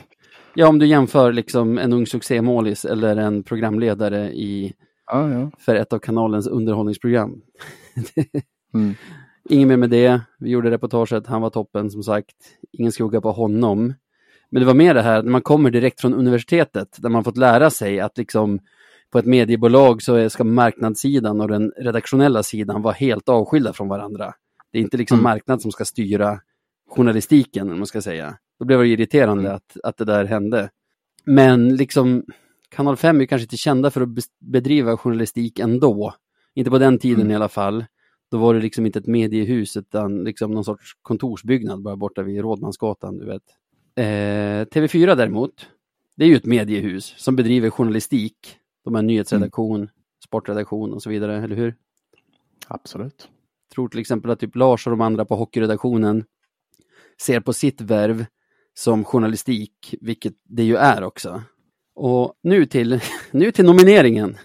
ja, 0.55 0.67
om 0.67 0.79
du 0.79 0.85
jämför 0.85 1.31
liksom 1.33 1.77
en 1.77 1.93
ung 1.93 2.05
succémålis 2.07 2.85
eller 2.85 3.15
en 3.17 3.43
programledare 3.43 4.31
i, 4.33 4.73
Ja, 5.11 5.29
ja. 5.29 5.51
för 5.59 5.75
ett 5.75 5.93
av 5.93 5.99
kanalens 5.99 6.47
underhållningsprogram. 6.47 7.41
Mm. 8.73 8.95
Ingen 9.49 9.67
mer 9.67 9.77
med 9.77 9.89
det. 9.89 10.21
Vi 10.39 10.49
gjorde 10.49 10.71
reportaget, 10.71 11.27
han 11.27 11.41
var 11.41 11.49
toppen 11.49 11.91
som 11.91 12.03
sagt. 12.03 12.35
Ingen 12.71 12.91
skugga 12.91 13.21
på 13.21 13.31
honom. 13.31 13.93
Men 14.51 14.59
det 14.61 14.65
var 14.67 14.73
mer 14.73 14.93
det 14.93 15.01
här 15.01 15.23
när 15.23 15.31
man 15.31 15.41
kommer 15.41 15.71
direkt 15.71 16.01
från 16.01 16.13
universitetet 16.13 16.87
där 16.97 17.09
man 17.09 17.23
fått 17.23 17.37
lära 17.37 17.69
sig 17.69 17.99
att 17.99 18.17
liksom 18.17 18.59
på 19.11 19.19
ett 19.19 19.25
mediebolag 19.25 20.01
så 20.01 20.29
ska 20.29 20.43
marknadssidan 20.43 21.41
och 21.41 21.47
den 21.47 21.71
redaktionella 21.77 22.43
sidan 22.43 22.81
vara 22.81 22.93
helt 22.93 23.29
avskilda 23.29 23.73
från 23.73 23.87
varandra. 23.87 24.33
Det 24.71 24.77
är 24.77 24.81
inte 24.81 24.97
liksom 24.97 25.15
Mm. 25.15 25.23
marknad 25.23 25.61
som 25.61 25.71
ska 25.71 25.85
styra 25.85 26.39
journalistiken, 26.89 27.71
om 27.71 27.77
man 27.77 27.87
ska 27.87 28.01
säga. 28.01 28.37
Då 28.59 28.65
blev 28.65 28.79
det 28.79 28.87
irriterande 28.87 29.43
Mm. 29.43 29.55
att, 29.55 29.77
att 29.83 29.97
det 29.97 30.05
där 30.05 30.25
hände. 30.25 30.69
Men 31.25 31.75
liksom, 31.75 32.23
Kanal 32.69 32.97
5 32.97 33.21
är 33.21 33.25
kanske 33.25 33.43
inte 33.43 33.57
kända 33.57 33.91
för 33.91 34.01
att 34.01 34.09
bedriva 34.39 34.97
journalistik 34.97 35.59
ändå. 35.59 36.13
Inte 36.55 36.69
på 36.71 36.77
den 36.77 36.97
tiden 36.99 37.21
Mm. 37.21 37.31
i 37.31 37.35
alla 37.35 37.49
fall. 37.49 37.85
Då 38.31 38.37
var 38.37 38.53
det 38.53 38.59
liksom 38.61 38.85
inte 38.85 38.99
ett 38.99 39.07
mediehus 39.07 39.77
utan 39.77 40.23
liksom 40.23 40.51
någon 40.51 40.63
sorts 40.65 40.91
kontorsbyggnad 41.01 41.81
bara 41.81 41.95
borta 41.95 42.21
vid 42.23 42.41
Rådmansgatan, 42.41 43.17
du 43.17 43.25
vet. 43.25 43.41
Eh, 43.95 44.65
TV4 44.65 45.15
däremot, 45.15 45.67
det 46.15 46.25
är 46.25 46.29
ju 46.29 46.35
ett 46.35 46.45
mediehus 46.45 47.13
som 47.17 47.35
bedriver 47.35 47.69
journalistik. 47.69 48.57
De 48.83 48.95
har 48.95 49.01
nyhetsredaktion, 49.01 49.89
sportredaktion 50.23 50.93
och 50.93 51.03
så 51.03 51.09
vidare, 51.09 51.43
eller 51.43 51.55
hur? 51.55 51.75
Absolut. 52.67 53.29
tror 53.75 53.89
till 53.89 53.99
exempel 53.99 54.31
att 54.31 54.39
typ 54.39 54.55
Lars 54.55 54.87
och 54.87 54.91
de 54.91 55.01
andra 55.01 55.25
på 55.25 55.35
hockeyredaktionen 55.35 56.25
ser 57.21 57.39
på 57.39 57.53
sitt 57.53 57.81
värv 57.81 58.25
som 58.73 59.03
journalistik, 59.03 59.95
vilket 60.01 60.33
det 60.43 60.63
ju 60.63 60.75
är 60.75 61.03
också. 61.03 61.43
Och 61.95 62.33
nu 62.43 62.65
till, 62.65 63.01
nu 63.31 63.51
till 63.51 63.65
nomineringen. 63.65 64.37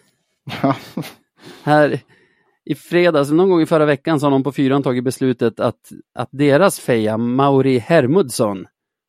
Här 1.62 2.00
i 2.64 2.74
fredags, 2.74 3.30
någon 3.30 3.48
gång 3.50 3.62
i 3.62 3.66
förra 3.66 3.84
veckan, 3.84 4.20
så 4.20 4.26
har 4.26 4.30
någon 4.30 4.42
på 4.42 4.52
fyran 4.52 4.82
tagit 4.82 5.04
beslutet 5.04 5.60
att, 5.60 5.92
att 6.14 6.28
deras 6.32 6.80
feja, 6.80 7.16
Mauri 7.16 7.78
Hermudsson, 7.78 8.66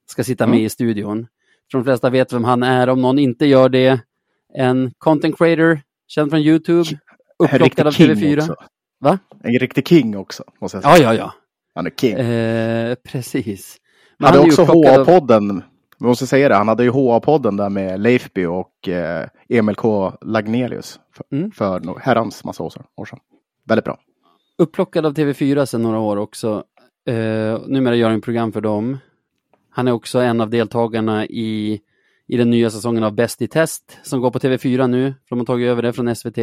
ska 0.08 0.24
sitta 0.24 0.48
med 0.48 0.60
i 0.60 0.70
studion. 0.70 1.28
För 1.72 1.78
de 1.78 1.84
flesta 1.84 2.10
vet 2.10 2.34
vem 2.34 2.44
han 2.44 2.64
är, 2.64 2.90
om 2.90 3.02
någon 3.02 3.20
inte 3.20 3.46
gör 3.46 3.70
det. 3.70 4.00
En 4.54 4.92
content 4.98 5.38
creator, 5.38 5.80
känd 6.08 6.32
från 6.32 6.40
Youtube, 6.40 6.90
upplockad 7.40 7.88
av 7.88 7.94
riktig 7.94 8.18
king 8.18 8.36
TV4. 8.36 8.38
också. 8.40 8.56
Va? 9.00 9.20
En 9.44 9.60
riktig 9.60 9.88
king 9.88 10.18
också, 10.18 10.44
måste 10.62 10.78
jag 10.78 10.84
säga. 10.84 10.98
Ja, 10.98 11.14
ja, 11.14 11.20
ja. 11.20 11.34
Han 11.76 11.86
är 11.86 11.90
king. 11.90 12.14
Eh, 12.14 12.96
precis. 12.96 13.78
Men 14.18 14.26
han 14.26 14.36
hade 14.36 14.46
ju 14.48 14.52
också 14.52 14.62
upplockad 14.62 15.00
av- 15.00 15.08
HA-podden. 15.08 15.62
Vi 16.00 16.06
måste 16.06 16.28
säga 16.28 16.50
det. 16.50 16.56
Han 16.56 16.68
hade 16.68 16.84
ju 16.84 16.90
HA-podden 16.92 17.58
där 17.58 17.70
med 17.70 18.00
Leifby 18.00 18.46
och 18.46 18.90
eh, 18.90 19.28
Emil 19.50 19.76
K. 19.76 20.14
Lagnelius. 20.22 21.00
För, 21.16 21.38
Mm. 21.38 21.52
för 21.52 22.00
herrans 22.00 22.44
massa 22.44 22.64
år 22.64 22.70
sedan. 22.70 23.20
Väldigt 23.66 23.86
bra. 23.86 24.00
Upplockad 24.58 25.06
av 25.06 25.14
TV4 25.14 25.66
sedan 25.66 25.82
några 25.84 26.00
år 26.00 26.18
också. 26.18 26.64
Eh, 27.08 27.60
numera 27.68 27.96
gör 27.96 28.10
han 28.10 28.22
program 28.22 28.52
för 28.52 28.62
dem. 28.62 28.98
Han 29.78 29.88
är 29.88 29.92
också 29.92 30.20
en 30.20 30.42
av 30.42 30.50
deltagarna 30.50 31.26
i, 31.26 31.80
i 32.28 32.38
den 32.38 32.50
nya 32.50 32.70
säsongen 32.70 33.04
av 33.04 33.16
Bäst 33.16 33.42
i 33.42 33.48
test 33.48 33.98
som 34.04 34.22
går 34.22 34.32
på 34.32 34.40
TV4 34.40 34.88
nu. 34.88 35.12
För 35.12 35.36
de 35.36 35.40
har 35.40 35.46
tagit 35.46 35.68
över 35.68 35.82
det 35.82 35.94
från 35.94 36.16
SVT. 36.16 36.38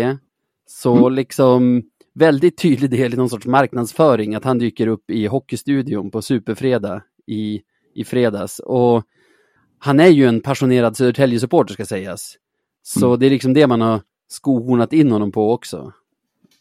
Så 0.67 0.97
Mm. 0.97 1.13
liksom 1.15 1.83
väldigt 2.15 2.59
tydlig 2.59 2.91
del 2.91 3.15
i 3.15 3.17
någon 3.17 3.29
sorts 3.31 3.47
marknadsföring 3.47 4.35
att 4.35 4.45
han 4.45 4.59
dyker 4.59 4.87
upp 4.87 5.11
i 5.11 5.27
Hockeystudion 5.27 6.11
på 6.11 6.23
Superfredag 6.23 7.03
i, 7.27 7.61
i 7.95 8.05
fredags. 8.05 8.59
Och 8.59 9.03
han 9.79 10.01
är 10.01 10.09
ju 10.09 10.27
en 10.27 10.41
passionerad 10.41 10.97
Södertälje-supporter 10.97 11.73
ska 11.75 11.87
sägas. 11.87 12.37
Så 12.83 13.07
Mm. 13.07 13.19
det 13.21 13.27
är 13.27 13.31
liksom 13.31 13.55
det 13.55 13.67
man 13.67 13.81
har 13.81 14.01
skohornat 14.29 14.93
in 14.93 15.13
honom 15.13 15.33
på 15.33 15.53
också. 15.53 15.93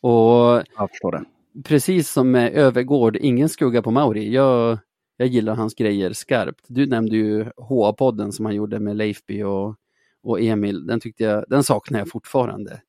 Och 0.01 0.63
Jag 0.77 0.89
förstår 0.89 1.11
det. 1.11 1.23
precis 1.63 2.09
som 2.11 2.31
med 2.31 2.53
Övergård, 2.53 3.15
ingen 3.17 3.49
skugga 3.49 3.81
på 3.81 3.91
Mauri. 3.91 4.33
Jag, 4.33 4.79
jag 5.17 5.27
gillar 5.27 5.55
hans 5.55 5.75
grejer 5.75 6.13
skarpt. 6.13 6.65
Du 6.67 6.85
nämnde 6.85 7.15
ju 7.15 7.43
HA-podden 7.57 8.31
som 8.31 8.45
han 8.45 8.55
gjorde 8.55 8.79
med 8.79 8.95
Leifby 8.95 9.43
och, 9.43 9.75
och 10.23 10.41
Emil. 10.41 10.85
Den 10.87 10.99
tyckte 10.99 11.23
jag, 11.23 11.45
den 11.47 11.63
saknar 11.63 11.99
jag 11.99 12.09
fortfarande. 12.09 12.81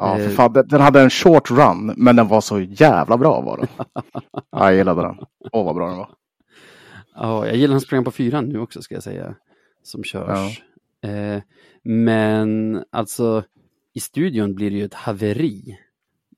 Ja, 0.00 0.16
för 0.16 0.24
Eh. 0.24 0.30
fan, 0.30 0.52
den- 0.52 0.80
hade 0.80 1.00
en 1.00 1.10
short 1.10 1.50
run, 1.50 1.94
men 1.96 2.16
den 2.16 2.28
var 2.28 2.40
så 2.40 2.60
jävla 2.60 3.16
bra 3.18 3.40
var 3.40 3.56
den. 3.56 3.68
ja, 4.32 4.42
jag 4.70 4.74
gillade 4.74 5.02
den. 5.02 5.16
Åh, 5.52 5.64
vad 5.64 5.74
bra 5.74 5.88
den 5.88 5.96
var. 5.96 6.10
Ja, 7.14 7.46
jag 7.46 7.56
gillar 7.56 7.72
hans 7.72 7.86
program 7.86 8.04
på 8.04 8.10
fyran 8.10 8.44
nu 8.44 8.58
också 8.58 8.82
ska 8.82 8.94
jag 8.94 9.02
säga. 9.02 9.34
Som 9.82 10.04
körs. 10.04 10.62
Eh, 11.02 11.42
men 11.82 12.82
alltså, 12.92 13.44
i 13.94 14.00
studion 14.00 14.54
blir 14.54 14.70
det 14.70 14.76
ju 14.76 14.84
ett 14.84 14.94
haveri. 14.94 15.78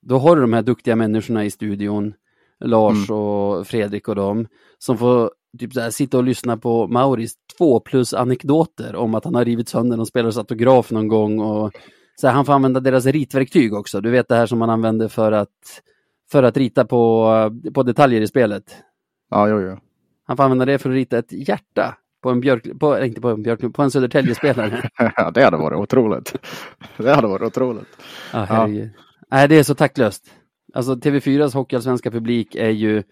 Då 0.01 0.18
har 0.18 0.36
du 0.36 0.43
de 0.43 0.53
här 0.53 0.62
duktiga 0.62 0.97
människorna 0.97 1.45
i 1.45 1.51
studion, 1.51 2.14
Lars 2.65 3.11
och 3.11 3.67
Fredrik 3.67 4.09
och 4.09 4.15
dem, 4.15 4.47
som 4.79 4.99
får 4.99 5.31
typ 5.59 5.73
så 5.73 5.81
här, 5.81 5.91
sitta 5.91 6.19
och 6.19 6.25
lyssna 6.25 6.57
på 6.57 6.87
Mauris 6.89 7.33
två 7.59 7.81
plus 7.81 8.15
anekdoter 8.15 8.97
om 8.97 9.15
att 9.15 9.25
han 9.25 9.35
har 9.35 9.45
rivit 9.45 9.69
sönder 9.69 9.97
någon 9.97 10.07
spelares 10.07 10.39
autograf 10.39 10.91
någon 10.91 11.09
gång 11.09 11.41
och 11.41 11.73
så 12.21 12.27
här, 12.27 12.35
han 12.35 12.45
får 12.45 12.53
använda 12.53 12.81
deras 12.81 13.07
ritverktyg 13.07 13.75
också. 13.75 14.01
Du 14.01 14.11
vet 14.11 14.29
det 14.29 14.37
här 14.37 14.47
som 14.47 14.59
man 14.59 14.71
använder 14.71 15.09
för 15.09 15.33
att, 15.33 15.83
för 16.31 16.43
att 16.43 16.57
rita 16.57 16.85
på, 16.85 17.33
på 17.75 17.83
detaljer 17.83 18.21
i 18.21 18.27
spelet. 18.27 18.77
Ja, 19.31 19.49
jo, 19.49 19.61
jo. 19.61 19.79
Han 20.27 20.37
får 20.37 20.45
använda 20.45 20.65
det 20.65 20.79
för 20.79 20.91
att 20.91 20.95
rita 20.95 21.19
ett 21.19 21.33
hjärta 21.33 21.95
på 22.23 22.31
en 22.31 22.41
björk, 22.41 22.79
på, 22.81 23.05
inte 23.05 23.21
på 23.21 23.29
en 23.29 23.43
björk, 23.43 23.75
på 23.75 23.83
en 23.83 23.91
Södertälje-spelare. 23.91 24.91
Ja, 25.17 25.31
det 25.31 25.45
hade 25.45 25.57
varit 25.57 25.79
otroligt. 25.79 26.37
Det 26.97 27.15
hade 27.15 27.27
varit 27.27 27.43
otroligt. 27.43 27.89
Ja, 28.33 28.39
herregud. 28.39 28.91
Nej, 29.31 29.49
det 29.49 29.59
är 29.59 29.63
så 29.63 29.75
taktlöst. 29.75 30.25
Alltså 30.73 30.95
TV4s 30.95 31.55
hockeyallsvenska 31.55 32.11
publik 32.11 32.55
är 32.55 32.69
ju 32.71 33.03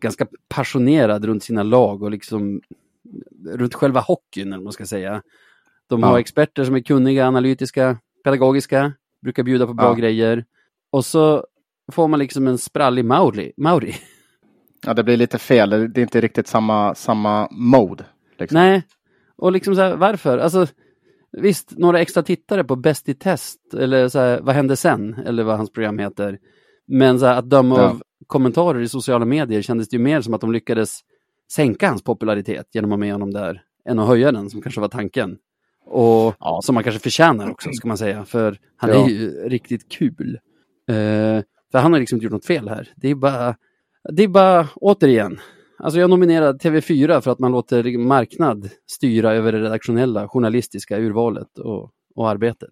ganska 0.00 0.26
passionerad 0.48 1.24
runt 1.24 1.42
sina 1.44 1.62
lag 1.62 2.02
och 2.02 2.10
liksom 2.10 2.60
runt 3.46 3.74
själva 3.74 4.00
hockeyn, 4.00 4.52
eller 4.52 4.64
man 4.64 4.72
ska 4.72 4.86
säga. 4.86 5.22
De 5.88 6.02
har 6.02 6.12
Ja. 6.12 6.20
experter 6.20 6.64
som 6.64 6.74
är 6.74 6.80
kunniga, 6.80 7.26
analytiska, 7.26 7.98
pedagogiska, 8.24 8.92
brukar 9.22 9.42
bjuda 9.42 9.66
på 9.66 9.74
bra 9.74 9.86
Ja. 9.86 9.94
grejer. 9.94 10.44
Och 10.90 11.04
så 11.04 11.46
får 11.92 12.08
man 12.08 12.18
liksom 12.18 12.46
en 12.46 12.58
sprallig 12.58 13.04
Mauri. 13.04 13.52
Mauri. 13.56 13.94
Ja, 14.86 14.94
det 14.94 15.04
blir 15.04 15.16
lite 15.16 15.38
fel. 15.38 15.70
Det 15.70 16.00
är 16.00 16.02
inte 16.02 16.20
riktigt 16.20 16.46
samma, 16.46 16.94
samma 16.94 17.48
mode. 17.50 18.04
Liksom. 18.38 18.54
Nej, 18.60 18.82
och 19.36 19.52
liksom 19.52 19.74
så 19.74 19.80
här, 19.80 19.96
varför? 19.96 20.38
Alltså, 20.38 20.66
visst, 21.32 21.78
några 21.78 22.00
extra 22.00 22.22
tittare 22.22 22.64
på 22.64 22.76
Bäst 22.76 23.08
i 23.08 23.14
test, 23.14 23.74
eller 23.74 24.08
så 24.08 24.18
här, 24.18 24.40
vad 24.40 24.54
hände 24.54 24.76
sen, 24.76 25.14
eller 25.26 25.42
vad 25.42 25.56
hans 25.56 25.72
program 25.72 25.98
heter. 25.98 26.38
Men 26.86 27.20
så 27.20 27.26
här, 27.26 27.38
att 27.38 27.50
döma 27.50 27.76
Ja. 27.76 27.90
av 27.90 28.02
kommentarer 28.26 28.80
i 28.80 28.88
sociala 28.88 29.24
medier 29.24 29.62
kändes 29.62 29.88
det 29.88 29.96
ju 29.96 30.02
mer 30.02 30.20
som 30.20 30.34
att 30.34 30.40
de 30.40 30.52
lyckades 30.52 31.00
sänka 31.52 31.88
hans 31.88 32.02
popularitet 32.02 32.66
genom 32.72 32.90
att 32.92 32.94
ha 32.94 32.98
med 32.98 33.12
honom 33.12 33.30
där, 33.32 33.62
än 33.88 33.98
att 33.98 34.08
höja 34.08 34.32
den, 34.32 34.50
som 34.50 34.62
kanske 34.62 34.80
var 34.80 34.88
tanken. 34.88 35.38
Och 35.86 36.34
Ja. 36.40 36.60
som 36.64 36.74
man 36.74 36.84
kanske 36.84 37.00
förtjänar 37.02 37.50
också, 37.50 37.70
ska 37.72 37.88
man 37.88 37.98
säga, 37.98 38.24
för 38.24 38.58
han 38.76 38.90
Ja. 38.90 39.04
är 39.04 39.08
ju 39.08 39.30
riktigt 39.48 39.88
kul. 39.88 40.38
Eh, 40.88 41.42
för 41.72 41.78
han 41.78 41.92
har 41.92 42.00
liksom 42.00 42.16
inte 42.16 42.24
gjort 42.24 42.32
något 42.32 42.46
fel 42.46 42.68
här. 42.68 42.88
Det 42.96 43.08
är 43.10 43.14
bara, 43.14 43.56
det 44.12 44.22
är 44.22 44.28
bara, 44.28 44.68
återigen, 44.74 45.38
Alltså 45.78 46.00
jag 46.00 46.10
nominerar 46.10 46.52
TV4 46.54 47.20
för 47.20 47.30
att 47.30 47.38
man 47.38 47.52
låter 47.52 47.98
marknad 47.98 48.68
styra 48.86 49.32
över 49.34 49.52
det 49.52 49.60
redaktionella, 49.60 50.28
journalistiska 50.28 50.98
urvalet 50.98 51.58
och, 51.58 51.90
och 52.14 52.28
arbetet. 52.30 52.70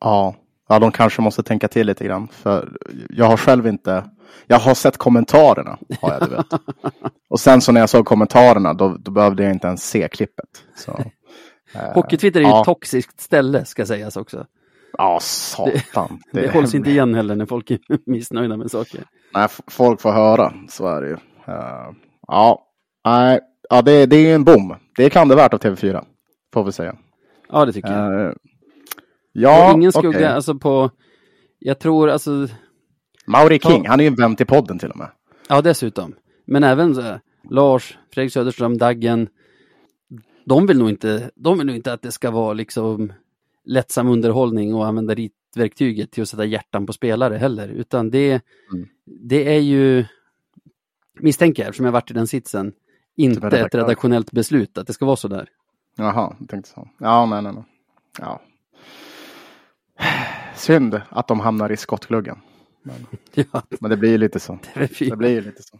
Ja. 0.00 0.34
Ja, 0.68 0.78
de 0.78 0.92
kanske 0.92 1.22
måste 1.22 1.42
tänka 1.42 1.68
till 1.68 1.86
lite 1.86 2.04
grann. 2.04 2.28
För 2.28 2.72
jag 3.10 3.24
har 3.24 3.36
själv 3.36 3.66
inte... 3.66 4.04
Jag 4.46 4.58
har 4.58 4.74
sett 4.74 4.96
kommentarerna, 4.96 5.78
har 6.00 6.12
jag, 6.12 6.20
du 6.20 6.36
vet. 6.36 6.46
Och 7.28 7.40
sen 7.40 7.60
så 7.60 7.72
när 7.72 7.80
jag 7.80 7.88
såg 7.88 8.06
kommentarerna, 8.06 8.74
då, 8.74 8.96
då 8.98 9.10
behövde 9.10 9.42
jag 9.42 9.52
inte 9.52 9.66
ens 9.66 9.88
se 9.88 10.08
klippet. 10.08 10.48
Så, 10.76 11.04
eh, 11.74 11.94
Hockeytwitter 11.94 12.40
är 12.40 12.44
ju 12.44 12.50
ja. 12.50 12.60
ett 12.60 12.64
toxiskt 12.64 13.20
ställe, 13.20 13.64
ska 13.64 13.86
sägas 13.86 14.16
också. 14.16 14.46
Ja, 14.98 15.18
satan. 15.20 16.20
Det, 16.32 16.52
hålls 16.52 16.74
inte 16.74 16.90
igen 16.90 17.14
heller 17.14 17.36
när 17.36 17.46
folk 17.46 17.70
är 17.70 17.78
missnöjda 18.10 18.56
med 18.56 18.70
saker. 18.70 19.00
Nej, 19.34 19.48
folk 19.66 20.00
får 20.00 20.12
höra, 20.12 20.52
så 20.68 20.86
är 20.86 21.02
det 21.02 21.08
ju. 21.08 21.16
Eh, 21.46 21.90
ja, 22.26 22.66
nej, 23.04 23.40
ja, 23.70 23.82
det, 23.82 24.06
det 24.06 24.16
är 24.16 24.34
en 24.34 24.44
bom. 24.44 24.76
Det 24.96 25.04
är 25.04 25.10
klandervärt 25.10 25.54
av 25.54 25.60
TV4, 25.60 26.04
får 26.54 26.64
vi 26.64 26.72
säga. 26.72 26.96
Ja, 27.48 27.64
det 27.64 27.72
tycker 27.72 27.92
jag. 27.92 28.34
Ja, 29.38 29.72
ingen 29.74 29.92
skugga 29.92 30.08
okej. 30.08 30.24
alltså 30.24 30.54
på, 30.54 30.90
jag 31.58 31.78
tror 31.78 32.10
alltså, 32.10 32.48
Mauri 33.26 33.58
King, 33.58 33.84
Ja. 33.84 33.90
han 33.90 34.00
är 34.00 34.04
ju 34.04 34.08
en 34.08 34.14
vän 34.14 34.36
till 34.36 34.46
podden 34.46 34.78
till 34.78 34.90
och 34.90 34.96
med. 34.98 35.10
ja 35.48 35.62
dessutom. 35.62 36.14
Men 36.44 36.64
även 36.64 36.94
så, 36.94 37.00
här, 37.00 37.20
Lars, 37.50 37.98
Fredrik 38.12 38.32
Söderström, 38.32 38.78
Daggen. 38.78 39.28
De 40.44 40.66
vill 40.66 40.78
nog 40.78 40.88
inte, 40.90 41.30
de 41.34 41.58
vill 41.58 41.66
nog 41.66 41.76
inte 41.76 41.92
att 41.92 42.02
det 42.02 42.12
ska 42.12 42.30
vara 42.30 42.52
liksom 42.52 43.12
lättsam 43.64 44.08
underhållning 44.08 44.74
och 44.74 44.86
använda 44.86 45.14
ritverktyget 45.14 46.10
till 46.10 46.22
att 46.22 46.28
sätta 46.28 46.44
hjärtan 46.44 46.86
på 46.86 46.92
spelare 46.92 47.36
heller. 47.36 47.68
Utan 47.68 48.10
det, 48.10 48.42
Mm. 48.72 48.88
det 49.04 49.54
är 49.56 49.60
ju, 49.60 50.04
misstänker 51.20 51.62
jag, 51.62 51.68
eftersom 51.68 51.84
jag 51.86 51.92
varit 51.92 52.10
i 52.10 52.14
den 52.14 52.26
sitsen, 52.26 52.72
inte 53.16 53.46
ett 53.46 53.52
redaktör. 53.52 53.78
redaktionellt 53.78 54.32
beslut 54.32 54.78
att 54.78 54.86
det 54.86 54.92
ska 54.92 55.04
vara 55.06 55.16
så 55.16 55.28
där. 55.28 55.48
Jaha, 55.96 56.36
jag 56.40 56.48
tänkte 56.48 56.70
så. 56.70 56.88
Ja, 56.98 57.26
nej, 57.26 57.42
nej, 57.42 57.52
nej. 57.52 57.64
Ja. 58.20 58.40
Synd 60.56 61.00
att 61.08 61.28
de 61.28 61.40
hamnar 61.40 61.72
i 61.72 61.76
skottgluggen. 61.76 62.36
Ja, 63.34 63.62
Men 63.80 63.90
det 63.90 63.96
blir 63.96 64.10
ju 64.10 64.18
lite 64.18 64.40
så. 64.40 64.58
Det 64.74 64.80
TV4. 64.86 65.16
blir 65.16 65.30
ju 65.30 65.40
lite 65.40 65.62
så. 65.62 65.78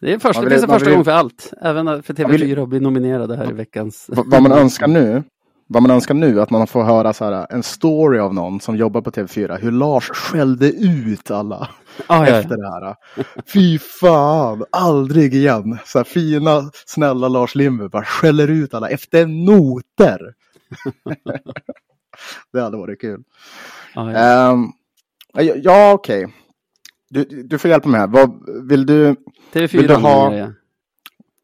Det 0.00 0.12
är 0.14 0.18
första, 0.18 0.42
det 0.42 0.48
vill- 0.48 0.58
första 0.68 0.84
vill- 0.84 0.94
gång 0.94 1.04
för 1.04 1.10
allt. 1.10 1.52
Även 1.62 2.02
för 2.02 2.14
TV4 2.14 2.28
vill- 2.30 2.58
att 2.58 2.68
bli 2.68 2.80
nominerade 2.80 3.36
här 3.36 3.50
i 3.50 3.52
veckans... 3.52 4.06
Vad 4.08 4.42
man 4.42 4.52
önskar 4.52 4.88
nu, 4.88 5.22
vad 5.66 5.82
man 5.82 5.90
önskar 5.90 6.14
nu, 6.14 6.40
att 6.40 6.50
man 6.50 6.66
får 6.66 6.82
höra 6.84 7.12
så 7.12 7.24
här, 7.24 7.46
en 7.50 7.62
story 7.62 8.18
av 8.18 8.34
någon 8.34 8.60
som 8.60 8.76
jobbar 8.76 9.00
på 9.00 9.10
TV4, 9.10 9.58
hur 9.60 9.70
Lars 9.72 10.08
skällde 10.10 10.72
ut 10.72 11.30
alla 11.30 11.68
Ah, 12.06 12.26
efter 12.26 12.56
det 12.56 12.70
här. 12.70 12.96
Fy 13.52 13.78
fan, 13.78 14.64
aldrig 14.72 15.34
igen. 15.34 15.78
Så 15.84 15.98
här 15.98 16.04
fina, 16.04 16.70
snälla 16.86 17.28
Lars 17.28 17.54
Lindberg 17.54 17.88
bara 17.88 18.04
skäller 18.04 18.48
ut 18.48 18.74
alla 18.74 18.88
efter 18.88 19.26
noter. 19.26 20.20
det 22.52 22.60
hade 22.60 22.76
varit 22.76 23.00
kul. 23.00 23.22
ja, 23.94 24.12
ja. 24.12 24.18
Ehm, 24.52 24.66
ja, 25.62 25.92
okej. 25.92 26.26
Du, 27.10 27.24
du 27.24 27.58
får 27.58 27.70
hjälpa 27.70 27.88
mig 27.88 28.00
här. 28.00 28.06
Vad, 28.06 28.48
vill 28.68 28.86
du, 28.86 29.14
TV4 29.52 29.76
vill 29.76 29.86
du 29.86 29.94
ha- 29.94 30.24
nominerar 30.24 30.54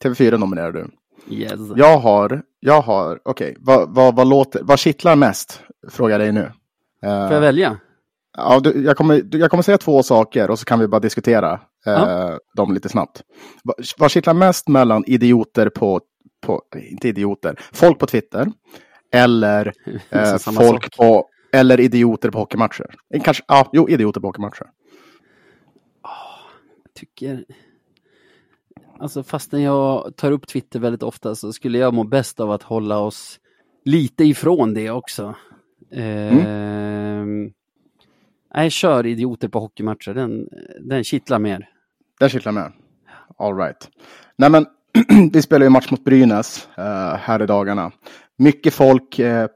jag. 0.02 0.12
TV4 0.12 0.38
nominerar 0.38 0.72
du. 0.72 0.86
Yes. 1.30 1.52
Jag 1.76 1.98
har, 1.98 2.42
jag 2.60 2.80
har, 2.80 3.20
okej, 3.24 3.56
vad, 3.60 3.94
vad, 3.94 4.16
vad, 4.16 4.26
låter, 4.28 4.62
vad 4.62 4.78
kittlar 4.78 5.16
mest? 5.16 5.60
Frågar 5.88 6.18
dig 6.18 6.32
nu. 6.32 6.52
Eh, 7.02 7.26
Får 7.26 7.32
jag 7.34 7.40
välja? 7.40 7.78
ja, 8.36 8.60
du, 8.60 8.84
jag, 8.84 8.96
kommer, 8.96 9.20
du, 9.20 9.38
jag 9.38 9.50
kommer 9.50 9.62
säga 9.62 9.78
två 9.78 10.02
saker 10.02 10.50
och 10.50 10.58
så 10.58 10.64
kan 10.64 10.78
vi 10.80 10.88
bara 10.88 11.00
diskutera 11.00 11.52
eh, 11.86 11.92
Ja. 11.92 12.38
dem 12.54 12.74
lite 12.74 12.88
snabbt. 12.88 13.22
Vad, 13.64 13.76
vad 13.98 14.10
kittlar 14.10 14.34
mest 14.34 14.68
mellan 14.68 15.04
idioter 15.06 15.68
på, 15.68 16.00
på, 16.46 16.62
inte 16.90 17.08
idioter, 17.08 17.60
folk 17.72 17.98
på 17.98 18.06
Twitter 18.06 18.52
eller 19.12 19.72
eh, 20.10 20.38
folk 20.38 20.84
sak. 20.84 20.96
på, 20.96 21.28
eller 21.52 21.80
idioter 21.80 22.30
på 22.30 22.38
hockeymatcher? 22.38 22.94
Eh, 23.14 23.22
Kanske, 23.22 23.44
ja, 23.48 23.70
jo, 23.72 23.88
idioter 23.88 24.20
på 24.20 24.26
hockeymatcher. 24.26 24.66
tycker... 26.94 27.44
Alltså 28.98 29.22
fastän 29.22 29.62
jag 29.62 30.16
tar 30.16 30.32
upp 30.32 30.46
Twitter 30.46 30.80
väldigt 30.80 31.02
ofta 31.02 31.34
så 31.34 31.52
skulle 31.52 31.78
jag 31.78 31.94
må 31.94 32.04
bäst 32.04 32.40
av 32.40 32.50
att 32.50 32.62
hålla 32.62 32.98
oss 32.98 33.40
lite 33.84 34.24
ifrån 34.24 34.74
det 34.74 34.90
också. 34.90 35.34
Ehm, 35.92 37.52
Nej, 38.54 38.70
kör 38.70 39.06
idioter 39.06 39.48
på 39.48 39.60
hockeymatcher. 39.60 40.14
Den, 40.14 40.48
den 40.80 41.04
kittlar 41.04 41.38
mer. 41.38 41.68
Den 42.20 42.28
kittlar 42.28 42.52
med. 42.52 42.72
All 43.38 43.56
right. 43.56 43.90
Nej 44.36 44.50
men, 44.50 44.66
vi 45.32 45.42
spelar 45.42 45.66
ju 45.66 45.70
match 45.70 45.90
mot 45.90 46.04
Brynäs 46.04 46.68
eh, 46.76 47.14
här 47.16 47.42
i 47.42 47.46
dagarna. 47.46 47.92
Mycket 48.38 48.74
folk, 48.74 49.18
eh, 49.18 49.46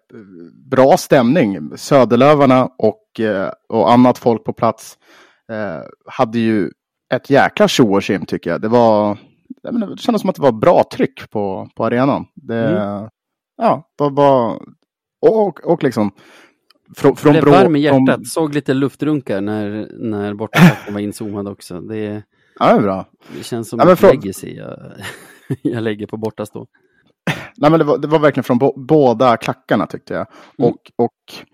bra 0.71 0.97
stämning. 0.97 1.77
Söderlövarna 1.77 2.69
och, 2.79 3.21
eh, 3.21 3.51
och 3.69 3.93
annat 3.93 4.19
folk 4.19 4.45
på 4.45 4.53
plats 4.53 4.99
eh, 5.53 5.83
hade 6.07 6.39
ju 6.39 6.71
ett 7.15 7.31
jäkla 7.31 7.69
tjo 7.69 7.95
och 7.95 8.03
tjim 8.03 8.27
tycker 8.27 8.51
jag. 8.51 8.61
Det 8.61 8.69
var, 8.69 9.19
det 9.63 9.99
kändes 10.01 10.21
som 10.21 10.31
att 10.31 10.37
det 10.37 10.43
var 10.43 10.53
bra 10.53 10.85
tryck 10.93 11.31
på, 11.31 11.69
på 11.77 11.85
arenan. 11.85 12.27
Det, 12.35 13.11
Ja, 13.57 13.89
det 13.99 14.09
var, 14.11 14.63
och, 15.23 15.47
och, 15.47 15.61
och 15.65 15.83
liksom 15.83 16.11
från, 16.97 17.17
från 17.17 17.33
Blev 17.33 17.45
varm 17.45 17.77
i 17.77 17.89
från- 17.89 18.07
hjärtat. 18.07 18.27
Såg 18.27 18.55
lite 18.55 18.75
luftrunkar 18.75 19.41
när, 19.41 19.89
när 19.99 20.35
bortaklacken 20.35 20.95
var 20.95 21.01
inzoomad 21.01 21.49
också. 21.49 21.81
Det, 21.81 22.23
Ja, 22.59 22.67
det 22.73 22.79
är 22.79 22.81
bra. 22.83 23.07
det 23.39 23.45
känns 23.45 23.69
som 23.69 23.79
Ja, 23.79 23.93
ett 23.93 23.99
från- 23.99 24.11
legacy 24.11 24.55
jag, 24.57 24.93
jag 25.63 25.83
lägger 25.83 26.07
på 26.07 26.17
bortastå. 26.17 26.67
Nej, 27.57 27.71
men 27.71 27.79
det 27.79 27.85
var, 27.85 27.99
det 27.99 28.09
var 28.09 28.19
verkligen 28.19 28.45
från 28.45 28.59
bo- 28.59 28.75
båda 28.87 29.37
klackarna 29.37 29.87
tyckte 29.87 30.15
jag. 30.15 30.27
Mm. 30.59 30.71
Och, 30.71 31.05
och 31.05 31.47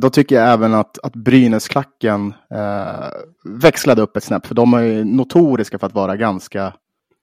då 0.00 0.10
tycker 0.10 0.34
jag 0.36 0.52
även 0.52 0.74
att, 0.74 0.98
att 1.02 1.12
Brynäsklacken 1.16 2.34
eh, 2.54 3.08
växlade 3.44 4.02
upp 4.02 4.16
ett 4.16 4.24
snäpp. 4.24 4.46
För 4.46 4.54
de 4.54 4.74
är 4.74 4.80
ju 4.82 5.04
notoriska 5.04 5.78
för 5.78 5.86
att 5.86 5.94
vara 5.94 6.16
ganska, 6.16 6.72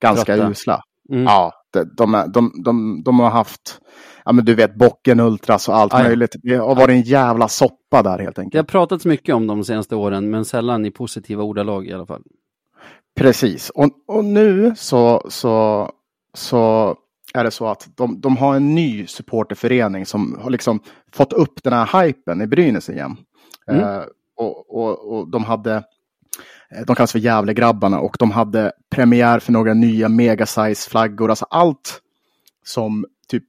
ganska 0.02 0.26
Trötta. 0.36 0.50
usla. 0.52 0.82
Mm. 1.12 1.24
Ja, 1.24 1.54
de, 1.98 2.16
är- 2.16 2.28
de, 2.28 2.52
de, 2.64 3.02
de 3.06 3.20
har 3.20 3.30
haft, 3.30 3.80
ja 4.26 4.32
men 4.32 4.46
du 4.46 4.56
vet, 4.56 4.76
Bocken 4.76 5.20
Ultras 5.20 5.70
och 5.70 5.76
allt 5.76 5.94
ja. 5.94 6.04
möjligt. 6.04 6.36
Det 6.44 6.56
har 6.56 6.76
varit 6.76 6.90
en 6.90 7.02
jävla 7.02 7.48
soppa 7.48 8.04
där 8.04 8.20
helt 8.20 8.36
Det 8.36 8.40
har 8.42 8.44
enkelt. 8.46 8.68
pratats 8.68 9.06
mycket 9.06 9.36
om 9.36 9.48
de 9.48 9.64
senaste 9.64 9.96
åren, 9.96 10.30
men 10.30 10.46
sällan 10.46 10.86
i 10.86 10.92
positiva 10.92 11.44
ordalag 11.44 11.88
i 11.88 11.94
alla 11.94 12.06
fall. 12.06 12.22
Precis. 13.20 13.70
Och, 13.70 13.90
och 14.08 14.26
nu 14.26 14.74
så, 14.78 15.26
så, 15.30 15.90
så 16.34 16.96
är 17.34 17.44
det 17.44 17.52
så 17.52 17.68
att 17.68 17.90
de, 17.96 18.22
de 18.22 18.38
har 18.38 18.56
en 18.56 18.76
ny 18.76 19.08
supporterförening 19.08 20.06
som 20.06 20.40
har 20.42 20.50
liksom 20.50 20.80
fått 21.12 21.34
upp 21.34 21.64
den 21.64 21.74
här 21.74 22.04
hypen 22.04 22.42
i 22.42 22.48
Brynäs 22.48 22.90
igen. 22.90 23.18
Mm. 23.72 23.84
Eh, 23.84 24.04
och, 24.38 24.76
och, 24.76 25.14
och 25.14 25.32
de 25.32 25.44
hade, 25.44 25.76
eh, 26.76 26.86
de 26.88 26.96
kallas 26.96 27.12
för 27.12 27.20
Gävlegrabbarna 27.20 28.00
och 28.00 28.16
de 28.20 28.32
hade 28.32 28.72
premiär 28.90 29.40
för 29.40 29.52
några 29.52 29.74
nya 29.74 30.10
megasize-flaggor. 30.10 31.30
Alltså 31.30 31.46
allt 31.50 32.02
som 32.66 33.06
typ 33.28 33.44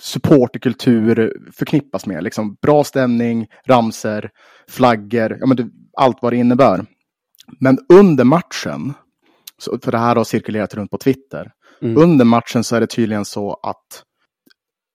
supporterkultur 0.00 1.36
förknippas 1.52 2.06
med. 2.06 2.24
Liksom 2.24 2.56
bra 2.62 2.84
stämning, 2.84 3.46
ramser, 3.66 4.30
flaggor, 4.68 5.36
ja, 5.40 5.46
men 5.46 5.56
det, 5.56 5.68
allt 5.96 6.18
vad 6.22 6.32
det 6.32 6.36
innebär. 6.36 6.84
Men 7.60 7.78
under 7.88 8.24
matchen 8.24 8.94
så, 9.58 9.78
för 9.82 9.92
det 9.92 9.98
här 9.98 10.16
har 10.16 10.24
cirkulerat 10.24 10.74
runt 10.74 10.90
på 10.90 10.98
Twitter. 10.98 11.52
Mm. 11.82 12.02
Under 12.02 12.24
matchen 12.24 12.64
så 12.64 12.76
är 12.76 12.80
det 12.80 12.86
tydligen 12.86 13.24
så 13.24 13.60
att 13.62 14.02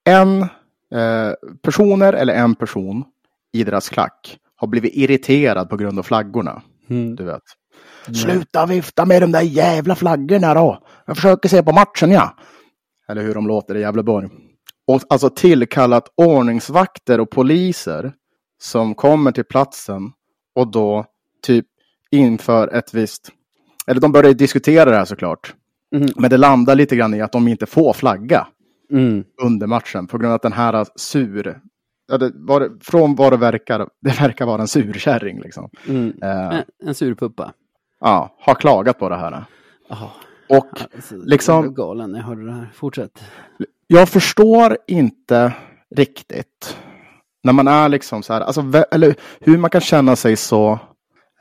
en 0.10 0.42
eh, 0.42 1.34
personer 1.62 2.14
eller 2.14 2.34
en 2.34 2.56
person 2.56 3.04
i 3.54 3.64
deras 3.64 3.90
klack 3.90 4.38
har 4.56 4.68
blivit 4.68 4.96
irriterad 4.96 5.70
på 5.70 5.78
grund 5.78 6.00
av 6.00 6.04
flaggorna. 6.04 6.62
Mm. 6.90 7.16
Du 7.16 7.24
vet. 7.24 7.44
Sluta 8.24 8.66
vifta 8.66 9.06
med 9.06 9.22
de 9.22 9.32
där 9.32 9.42
jävla 9.42 9.96
flaggorna 9.96 10.54
då. 10.54 10.84
Jag 11.06 11.16
försöker 11.16 11.50
se 11.50 11.64
på 11.64 11.72
matchen 11.72 12.12
ja. 12.12 12.36
Eller 13.10 13.22
hur 13.22 13.34
de 13.34 13.48
låter 13.48 13.76
i 13.76 13.82
Gävleborg. 13.82 14.30
Och 14.88 15.02
alltså 15.10 15.30
tillkallat 15.30 16.14
ordningsvakter 16.16 17.20
och 17.20 17.30
poliser 17.30 18.14
som 18.62 18.96
kommer 18.96 19.32
till 19.32 19.44
platsen 19.44 20.12
och 20.56 20.72
då 20.72 21.06
typ 21.42 21.66
inför 22.12 22.68
ett 22.68 22.94
visst, 22.94 23.30
eller 23.88 24.02
de 24.02 24.12
börjar 24.12 24.34
diskutera 24.34 24.90
det 24.90 24.96
här 24.96 25.06
såklart. 25.06 25.54
Mm. 25.96 26.10
Men 26.16 26.30
det 26.30 26.38
landar 26.38 26.76
lite 26.76 26.96
grann 26.96 27.14
i 27.14 27.22
att 27.22 27.32
de 27.32 27.48
inte 27.48 27.66
får 27.66 27.94
flagga 27.94 28.48
Mm. 28.92 29.24
under 29.42 29.68
matchen 29.68 30.08
på 30.08 30.18
grund 30.18 30.32
av 30.32 30.36
att 30.36 30.42
den 30.42 30.54
här 30.54 30.86
sur, 30.96 31.60
ja, 32.08 32.18
det 32.18 32.32
var, 32.36 32.72
från 32.82 33.16
vad 33.16 33.34
det 33.34 33.38
verkar, 33.38 33.90
det 34.02 34.20
verkar 34.22 34.46
vara 34.46 34.62
en 34.62 34.68
surkärring 34.68 35.42
liksom. 35.42 35.70
Mm. 35.88 36.14
Eh, 36.22 36.56
En, 36.58 36.64
en 36.88 36.96
surpuppa. 36.96 37.54
ja, 38.00 38.36
har 38.40 38.56
klagat 38.56 39.00
på 39.00 39.10
det 39.10 39.16
här. 39.16 39.44
Jaha. 39.90 40.10
Och 40.50 40.82
Alltså, 40.96 41.16
liksom- 41.18 41.64
Jag 41.64 41.76
galen 41.76 42.16
jag 42.16 42.24
hörde 42.24 42.46
det 42.46 42.52
här. 42.54 42.70
Fortsätt. 42.74 43.24
jag 43.88 44.10
förstår 44.10 44.78
inte 44.88 45.54
riktigt 45.96 46.78
när 47.44 47.54
man 47.54 47.68
är 47.68 47.90
liksom 47.90 48.24
så 48.24 48.34
här, 48.34 48.42
alltså, 48.42 48.64
eller 48.92 49.16
hur 49.40 49.58
man 49.58 49.70
kan 49.70 49.82
känna 49.82 50.16
sig 50.16 50.36
så 50.36 50.72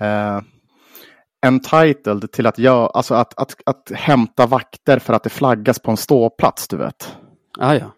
eh, 0.01 0.41
entitled 1.47 2.33
till 2.33 2.47
att, 2.47 2.59
göra, 2.59 2.87
alltså 2.87 3.15
att, 3.15 3.39
att, 3.41 3.57
att 3.67 3.91
hämta 3.95 4.47
vakter 4.47 4.99
för 4.99 5.13
att 5.15 5.23
det 5.23 5.31
flaggas 5.31 5.79
på 5.79 5.91
en 5.91 5.97
ståplats, 5.97 6.69
du 6.69 6.77
vet. 6.77 7.17
Ah, 7.59 7.75
ja. 7.75 7.93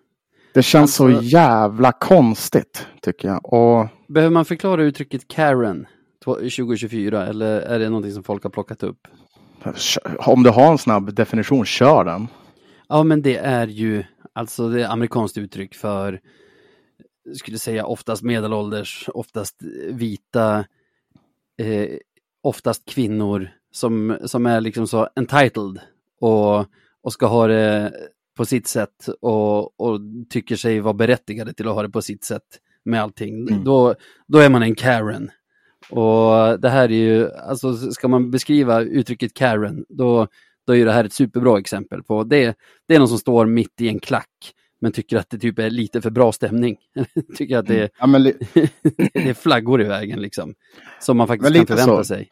Det 0.55 0.63
känns 0.63 0.95
så 0.95 1.07
Alltså- 1.07 1.23
jävla 1.23 1.93
konstigt, 1.93 2.87
tycker 3.03 3.29
jag. 3.29 3.53
Och 3.53 3.89
Behöver 4.09 4.33
man 4.33 4.45
förklara 4.45 4.83
uttrycket 4.83 5.29
Karen 5.29 5.87
tw- 6.25 6.35
2024 6.57 7.27
eller 7.27 7.61
är 7.61 7.79
det 7.79 7.89
någonting 7.89 8.13
som 8.13 8.23
folk 8.23 8.43
har 8.43 8.51
plockat 8.51 8.83
upp? 8.83 8.99
om 10.19 10.43
du 10.43 10.51
har 10.51 10.71
en 10.73 10.79
snabb 10.79 11.15
definition, 11.15 11.65
kör 11.65 12.05
den. 12.05 12.29
Ja, 12.89 13.03
men 13.03 13.23
det 13.23 13.37
är 13.37 13.67
ju 13.67 14.05
alltså 14.33 14.69
det 14.69 14.83
är 14.83 14.89
amerikanskt 14.89 15.39
uttryck 15.39 15.75
för, 15.75 16.21
skulle 17.35 17.59
säga 17.59 17.87
oftast 17.87 18.23
medelålders, 18.23 19.09
oftast 19.15 19.57
vita, 19.89 20.65
eh, 21.63 21.89
oftast 22.43 22.89
kvinnor 22.89 23.51
som, 23.73 24.19
som 24.25 24.47
är 24.47 24.61
liksom 24.61 24.87
så 24.87 25.09
entitled 25.17 25.81
och, 26.21 26.59
och 27.03 27.13
ska 27.13 27.27
ha 27.27 27.47
det 27.47 27.93
på 28.37 28.45
sitt 28.45 28.67
sätt 28.67 29.09
och, 29.21 29.81
och 29.81 30.01
tycker 30.31 30.57
sig 30.57 30.81
vara 30.81 30.95
berättigade 30.95 31.53
till 31.53 31.69
att 31.69 31.75
ha 31.75 31.83
det 31.83 31.91
på 31.91 32.03
sitt 32.03 32.25
sätt 32.25 32.43
med 32.85 33.03
allting. 33.03 33.49
Mm. 33.49 33.65
Då, 33.65 33.95
då 34.27 34.39
är 34.39 34.49
man 34.49 34.63
en 34.63 34.75
Karen. 34.75 35.31
Och 35.91 36.61
det 36.61 36.69
här 36.69 36.85
är 36.85 36.89
ju, 36.89 37.31
alltså 37.33 37.77
ska 37.77 38.09
man 38.09 38.31
beskriva 38.31 38.81
uttrycket 38.81 39.35
Karen, 39.35 39.85
då, 39.89 40.27
då 40.67 40.77
är 40.77 40.85
det 40.85 40.93
här 40.93 41.05
ett 41.05 41.13
superbra 41.13 41.59
exempel 41.59 42.03
på 42.03 42.25
det. 42.25 42.57
Det 42.89 42.95
är 42.95 42.99
någon 42.99 43.09
som 43.09 43.19
står 43.19 43.47
mitt 43.47 43.81
i 43.81 43.89
en 43.89 44.01
klack 44.01 44.55
men 44.81 44.93
tycker 44.93 45.17
att 45.17 45.31
det 45.31 45.39
typ 45.39 45.59
är 45.59 45.71
lite 45.71 46.01
för 46.01 46.11
bra 46.11 46.33
stämning. 46.33 46.77
tycker 47.37 47.59
att 47.59 47.67
det, 47.67 47.91
Ja, 47.99 48.07
men 48.07 48.23
li, 48.23 48.35
det 49.15 49.29
är 49.29 49.35
flaggor 49.35 49.83
i 49.83 49.85
vägen 49.85 50.23
liksom. 50.23 50.55
Som 51.01 51.17
man 51.17 51.27
faktiskt 51.27 51.55
kan 51.55 51.67
förvänta 51.67 51.97
så. 51.97 52.05
sig. 52.05 52.29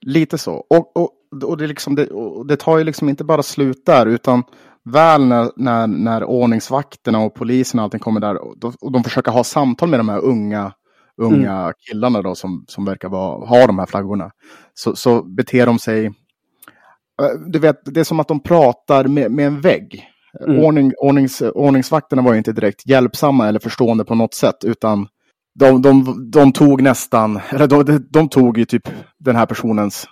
lite 0.00 0.38
så. 0.38 0.52
Och, 0.54 0.96
och, 0.96 1.10
och, 1.44 1.58
det, 1.58 1.64
är 1.64 1.68
liksom 1.68 1.94
det, 1.94 2.06
och 2.06 2.46
det 2.46 2.56
tar 2.56 2.78
ju 2.78 2.84
liksom 2.84 3.08
inte 3.08 3.24
bara 3.24 3.42
slut 3.42 3.86
där, 3.86 4.06
utan 4.06 4.42
väl 4.84 5.26
när, 5.26 5.50
när, 5.56 5.86
när 5.86 6.24
ordningsvakterna 6.24 7.18
och 7.18 7.34
polisen 7.34 7.80
och 7.80 7.84
allting 7.84 8.00
kommer 8.00 8.20
där 8.20 8.44
och 8.44 8.58
de, 8.58 8.72
och 8.80 8.92
de 8.92 9.04
försöker 9.04 9.30
ha 9.32 9.44
samtal 9.44 9.88
med 9.88 10.00
de 10.00 10.08
här 10.08 10.18
unga, 10.18 10.72
unga 11.16 11.72
killarna 11.78 12.22
då 12.22 12.34
som, 12.34 12.64
som 12.68 12.84
verkar 12.84 13.08
vara, 13.08 13.46
ha 13.46 13.66
de 13.66 13.78
här 13.78 13.86
flaggorna. 13.86 14.30
Så, 14.74 14.96
så 14.96 15.22
beter 15.22 15.66
de 15.66 15.78
sig, 15.78 16.06
eh, 16.06 17.40
du 17.46 17.58
vet, 17.58 17.76
det 17.84 18.00
är 18.00 18.04
som 18.04 18.20
att 18.20 18.28
de 18.28 18.40
pratar 18.40 19.04
med, 19.04 19.30
med 19.32 19.46
en 19.46 19.60
vägg. 19.60 20.09
Mm. 20.46 20.64
Ordning, 20.64 20.92
ordnings, 20.98 21.42
ordningsvakterna 21.42 22.22
var 22.22 22.32
ju 22.32 22.38
inte 22.38 22.52
direkt 22.52 22.86
hjälpsamma 22.86 23.48
eller 23.48 23.58
förstående 23.58 24.04
på 24.04 24.14
något 24.14 24.34
sätt, 24.34 24.64
utan 24.64 25.08
de, 25.54 25.82
de, 25.82 26.30
de 26.30 26.52
tog 26.52 26.82
nästan, 26.82 27.40
eller 27.50 27.66
de, 27.66 28.06
de, 28.10 28.28
tog 28.28 28.58
ju 28.58 28.64
typ 28.64 28.88
den 29.18 29.36
här 29.36 29.46
personens 29.46 30.06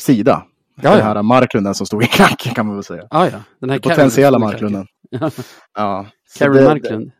sida. 0.00 0.44
Ja, 0.82 0.90
den 0.90 0.98
ja. 0.98 1.04
här 1.04 1.22
Marklunden 1.22 1.74
som 1.74 1.86
stod 1.86 2.02
i 2.02 2.06
klacken 2.06 2.54
kan 2.54 2.66
man 2.66 2.74
väl 2.74 2.84
säga. 2.84 3.06
Ah, 3.10 3.24
ja, 3.24 3.40
den 3.60 3.70
här 3.70 3.78
Karen 3.78 3.96
Potentiella 3.96 4.38
Marklunden. 4.38 4.86
Ja. 5.74 6.06
Karen 6.38 6.52
det, 6.56 6.64
Marklund. 6.64 7.10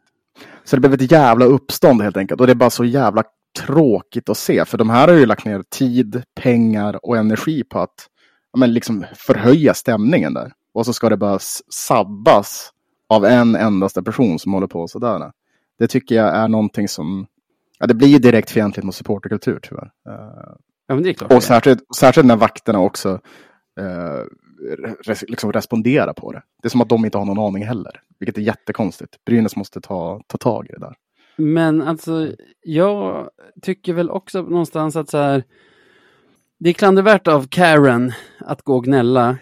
Så 0.65 0.77
det 0.77 0.81
blev 0.81 0.95
ett 0.95 1.11
jävla 1.13 1.45
uppstånd 1.45 2.03
helt 2.03 2.17
enkelt. 2.17 2.41
Och 2.41 2.47
det 2.47 2.53
är 2.53 2.55
bara 2.55 2.71
så 2.71 2.85
jävla 2.85 3.23
tråkigt 3.67 4.29
att 4.29 4.39
se. 4.39 4.65
För 4.65 4.79
de 4.79 4.91
här 4.91 5.09
har 5.09 5.15
ju 5.15 5.27
lagt 5.27 5.45
ner 5.45 5.63
tid, 5.71 6.23
pengar 6.41 7.07
och 7.07 7.17
energi 7.17 7.65
på 7.65 7.81
att 7.81 8.07
ja, 8.53 8.59
men 8.59 8.75
liksom 8.75 9.05
förhöja 9.15 9.75
stämningen 9.75 10.35
där. 10.35 10.53
Och 10.79 10.87
så 10.87 10.93
ska 10.93 11.09
det 11.09 11.17
bara 11.17 11.39
sabbas 11.69 12.73
av 13.09 13.25
en 13.25 13.57
endaste 13.57 14.03
person 14.03 14.39
som 14.39 14.53
håller 14.53 14.67
på 14.67 14.89
sådär. 14.89 15.33
Det 15.79 15.87
tycker 15.87 16.15
jag 16.15 16.37
är 16.37 16.49
någonting 16.49 16.89
som, 16.89 17.27
ja 17.79 17.87
det 17.87 17.95
blir 17.95 18.19
direkt 18.19 18.51
fientligt 18.51 18.85
mot 18.85 18.95
supporterkultur 18.95 19.61
tyvärr. 19.63 19.91
Eh, 20.09 20.55
Ja, 20.89 20.95
men 20.95 21.05
det 21.05 21.11
är 21.11 21.13
klart. 21.15 21.33
och 21.33 21.43
särskilt, 21.43 21.97
särskilt 21.97 22.27
när 22.27 22.37
vakterna 22.37 22.81
också 22.81 23.21
eh, 23.81 24.25
res, 25.07 25.25
liksom 25.29 25.53
responderar 25.53 26.13
på 26.13 26.33
det. 26.33 26.43
Det 26.63 26.69
är 26.69 26.71
som 26.71 26.81
att 26.81 26.89
de 26.89 27.05
inte 27.05 27.19
har 27.19 27.25
någon 27.25 27.39
aning 27.39 27.67
heller. 27.67 28.01
Vilket 28.19 28.39
är 28.39 28.43
jättekonstigt. 28.43 29.25
Brynäs 29.25 29.57
måste 29.57 29.81
ta, 29.81 30.21
ta 30.27 30.39
tag 30.39 30.67
i 30.67 30.73
det 30.73 30.79
där. 30.79 30.95
Men 31.37 31.83
alltså, 31.83 32.33
jag 32.63 33.29
tycker 33.63 33.93
väl 33.93 34.11
också 34.11 34.43
någonstans 34.43 34.97
att 34.97 35.11
så 35.11 35.19
här, 35.19 35.45
det 36.59 36.71
är 36.71 36.75
klandervärt 36.75 37.27
av 37.29 37.47
Karen 37.49 38.13
att 38.41 38.63
gå 38.63 38.77
och 38.77 38.85
gnälla. 38.85 39.37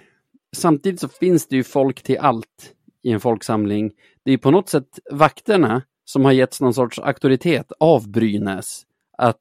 Samtidigt 0.57 1.00
så 1.00 1.09
finns 1.09 1.46
det 1.48 1.57
ju 1.57 1.62
folk 1.64 2.02
till 2.02 2.18
allt 2.18 2.72
i 3.02 3.11
en 3.11 3.20
folksamling. 3.20 3.92
Det 4.24 4.32
är 4.32 4.38
på 4.38 4.50
något 4.50 4.68
sätt 4.68 4.98
vakterna 5.12 5.82
som 6.04 6.24
har 6.24 6.32
getts 6.32 6.61
någon 6.61 6.74
sorts 6.74 6.98
auktoritet 6.98 7.72
av 7.80 8.09
Brynäs 8.11 8.82
att 9.18 9.36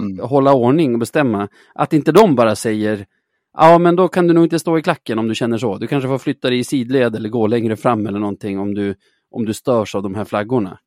Mm. 0.00 0.18
hålla 0.28 0.54
ordning 0.54 0.92
och 0.92 0.98
bestämma. 0.98 1.48
Att 1.74 1.92
inte 1.92 2.12
de 2.12 2.34
bara 2.34 2.56
säger 2.56 3.06
Ja, 3.52 3.78
men 3.78 3.96
då 3.96 4.08
kan 4.08 4.26
du 4.26 4.34
nog 4.34 4.44
inte 4.44 4.58
stå 4.58 4.78
i 4.78 4.82
klacken 4.82 5.18
om 5.18 5.28
du 5.28 5.34
känner 5.34 5.58
så. 5.58 5.78
Du 5.78 5.86
kanske 5.86 6.08
får 6.08 6.18
flytta 6.18 6.50
dig 6.50 6.58
i 6.58 6.64
sidled 6.64 7.16
eller 7.16 7.28
gå 7.28 7.46
längre 7.46 7.76
fram 7.76 8.06
eller 8.06 8.18
någonting 8.18 8.58
om 8.58 8.74
du, 8.74 8.94
om 9.30 9.44
du 9.44 9.54
störs 9.54 9.94
av 9.94 10.02
de 10.02 10.14
här 10.14 10.24
flaggorna. 10.24 10.78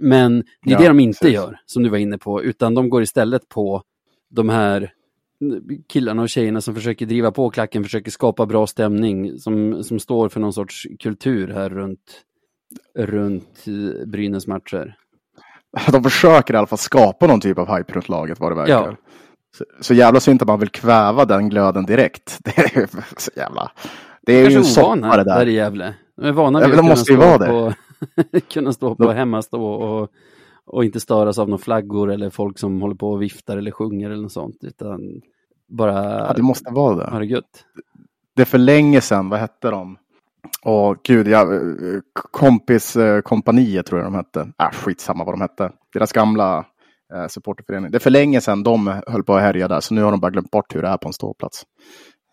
Men 0.00 0.36
det 0.62 0.70
är 0.70 0.72
Ja, 0.74 0.78
det 0.78 0.88
de 0.88 1.00
inte 1.00 1.18
precis. 1.18 1.34
gör, 1.34 1.58
som 1.66 1.82
du 1.82 1.88
var 1.88 1.98
inne 1.98 2.18
på, 2.18 2.42
utan 2.42 2.74
de 2.74 2.90
går 2.90 3.02
istället 3.02 3.48
på 3.48 3.82
de 4.30 4.48
här 4.48 4.92
killarna 5.88 6.22
och 6.22 6.28
tjejerna 6.28 6.60
som 6.60 6.74
försöker 6.74 7.06
driva 7.06 7.30
på 7.30 7.50
klacken, 7.50 7.82
försöker 7.84 8.10
skapa 8.10 8.46
bra 8.46 8.66
stämning, 8.66 9.38
som, 9.38 9.84
som 9.84 9.98
står 9.98 10.28
för 10.28 10.40
någon 10.40 10.52
sorts 10.52 10.86
kultur 11.00 11.48
här 11.48 11.68
runt, 11.70 12.00
runt 12.98 13.64
eh, 13.66 14.06
Brynäs 14.06 14.46
matcher. 14.46 14.96
De 15.92 16.02
försöker 16.02 16.54
i 16.54 16.56
alla 16.56 16.66
fall 16.66 16.78
skapa 16.78 17.26
någon 17.26 17.40
typ 17.40 17.58
av 17.58 17.76
hype 17.76 17.92
runt 17.92 18.08
laget 18.08 18.40
vad 18.40 18.50
det 18.50 18.56
verkar. 18.56 18.72
Ja. 18.88 18.96
Så, 19.58 19.64
så 19.80 19.94
jävla 19.94 20.20
synd 20.20 20.42
att 20.42 20.48
man 20.48 20.60
vill 20.60 20.68
kväva 20.68 21.24
den 21.24 21.48
glöden 21.48 21.86
direkt. 21.86 22.38
Det 22.44 22.58
är 22.58 22.80
ju 22.80 22.86
så 23.16 23.30
jävla... 23.36 23.72
Det 24.22 24.32
är 24.32 24.50
ju 24.50 24.56
en 24.56 24.64
soppa 24.64 25.16
det 25.16 25.24
där. 25.24 25.24
där. 25.24 25.46
i 25.46 25.52
Gävle. 25.52 25.94
De 26.16 26.26
är 26.26 26.32
vana 26.32 26.60
Ja, 26.60 26.66
vid 26.66 26.76
de 26.76 26.80
att 26.80 26.84
måste 26.88 27.12
ju 27.12 27.18
kunna 27.18 27.28
vara 27.38 27.38
stå 27.46 27.68
det. 27.68 27.74
på, 28.32 28.40
kunna 28.52 28.72
stå 28.72 28.94
på 28.94 29.02
De- 29.04 29.14
hemmastå 29.16 29.64
och, 29.64 30.10
och 30.66 30.84
inte 30.84 31.00
störas 31.00 31.38
av 31.38 31.48
några 31.48 31.62
flaggor 31.62 32.10
eller 32.12 32.30
folk 32.30 32.58
som 32.58 32.80
håller 32.80 32.94
på 32.94 33.10
och 33.10 33.22
viftar 33.22 33.56
eller 33.56 33.70
sjunger 33.70 34.10
eller 34.10 34.22
något 34.22 34.32
sånt, 34.32 34.58
utan 34.60 35.00
bara 35.68 36.04
Ja, 36.04 36.32
det 36.36 36.42
måste 36.42 36.72
vara 36.72 36.94
det. 36.96 37.10
ha 37.10 37.18
det 37.18 37.26
gött. 37.26 37.64
Det 38.34 38.42
är 38.42 38.46
för 38.46 38.58
länge 38.58 39.00
sedan, 39.00 39.28
vad 39.28 39.40
hette 39.40 39.70
de? 39.70 39.98
Åh 40.64 40.96
gud, 41.04 41.28
ja, 41.28 41.54
eh, 41.54 41.60
kompis 42.12 42.96
eh, 42.96 43.22
tror 43.22 44.00
jag 44.00 44.04
de 44.06 44.14
hette. 44.14 44.40
Äh, 44.40 44.70
skitsamma 44.72 45.24
vad 45.24 45.34
de 45.34 45.40
hette. 45.40 45.72
Deras 45.92 46.12
gamla 46.12 46.66
eh, 47.14 47.26
supporterförening. 47.28 47.90
Det 47.90 47.98
är 47.98 48.00
för 48.00 48.10
länge 48.10 48.40
sedan 48.40 48.62
de 48.62 49.00
höll 49.06 49.24
på 49.24 49.34
att 49.34 49.42
härja 49.42 49.68
där, 49.68 49.80
så 49.80 49.94
nu 49.94 50.02
har 50.02 50.10
de 50.10 50.20
bara 50.20 50.30
glömt 50.30 50.50
bort 50.50 50.74
hur 50.74 50.82
det 50.82 50.88
är 50.88 50.96
på 50.96 51.08
en 51.08 51.12
ståplats. 51.12 51.62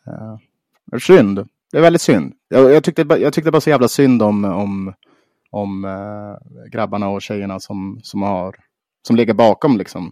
Eh, 0.07 0.37
det 0.85 0.95
är 0.95 0.99
synd. 0.99 1.47
Det 1.71 1.77
är 1.77 1.81
väldigt 1.81 2.01
synd. 2.01 2.33
Jag, 2.49 2.71
jag, 2.71 2.83
tyckte, 2.83 3.01
jag 3.01 3.33
tyckte 3.33 3.51
bara 3.51 3.61
så 3.61 3.69
jävla 3.69 3.87
synd 3.87 4.21
om, 4.21 4.45
om, 4.45 4.93
om 5.53 5.85
eh, 5.85 6.67
grabbarna 6.71 7.09
och 7.09 7.21
tjejerna 7.21 7.59
som, 7.59 7.99
som, 8.03 8.21
har, 8.21 8.55
som 9.07 9.15
ligger 9.15 9.33
bakom 9.33 9.77
liksom, 9.77 10.11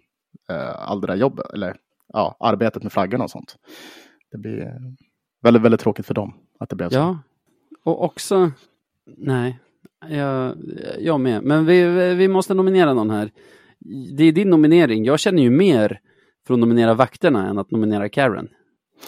eh, 0.49 0.89
all 0.89 1.01
det 1.01 1.07
där 1.07 1.15
jobbet, 1.15 1.45
eller 1.53 1.77
ja, 2.13 2.35
arbetet 2.39 2.83
med 2.83 2.91
flaggorna 2.91 3.23
och 3.23 3.29
sånt. 3.29 3.55
Det 4.31 4.37
blir 4.37 4.73
väldigt, 5.41 5.63
väldigt 5.63 5.81
tråkigt 5.81 6.05
för 6.05 6.13
dem 6.13 6.33
att 6.59 6.69
det 6.69 6.75
blev 6.75 6.89
så. 6.89 6.95
Ja, 6.95 7.19
och 7.83 8.03
också, 8.03 8.51
nej, 9.17 9.59
jag, 10.09 10.57
jag 10.99 11.19
med. 11.19 11.43
Men 11.43 11.65
vi, 11.65 11.83
vi 12.15 12.27
måste 12.27 12.53
nominera 12.53 12.93
någon 12.93 13.09
här. 13.09 13.31
Det 14.17 14.23
är 14.23 14.31
din 14.31 14.49
nominering. 14.49 15.05
Jag 15.05 15.19
känner 15.19 15.43
ju 15.43 15.49
mer 15.49 15.99
för 16.47 16.53
att 16.53 16.59
nominera 16.59 16.93
vakterna 16.93 17.47
än 17.47 17.57
att 17.57 17.71
nominera 17.71 18.09
Karen. 18.09 18.49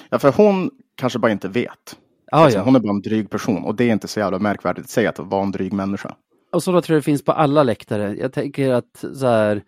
Ja, 0.09 0.19
för 0.19 0.31
hon 0.31 0.71
kanske 0.95 1.19
bara 1.19 1.31
inte 1.31 1.47
vet. 1.47 1.97
Ja, 2.33 2.39
Alltså, 2.39 2.59
ja. 2.59 2.63
Hon 2.63 2.75
är 2.75 2.79
bara 2.79 2.89
en 2.89 3.01
dryg 3.01 3.29
person 3.29 3.63
och 3.63 3.75
det 3.75 3.83
är 3.83 3.93
inte 3.93 4.07
så 4.07 4.19
jävla 4.19 4.39
märkvärdigt 4.39 4.85
att 4.85 4.89
säga 4.89 5.09
att 5.09 5.19
vara 5.19 5.43
en 5.43 5.51
dryg 5.51 5.73
människa. 5.73 6.15
Och 6.51 6.63
så 6.63 6.71
då 6.71 6.81
tror 6.81 6.95
jag 6.95 7.01
det 7.01 7.05
finns 7.05 7.23
på 7.25 7.31
alla 7.31 7.63
läktare. 7.63 8.15
Jag 8.19 8.33
tänker 8.33 8.73
att 8.73 9.05
så 9.13 9.27
här, 9.27 9.63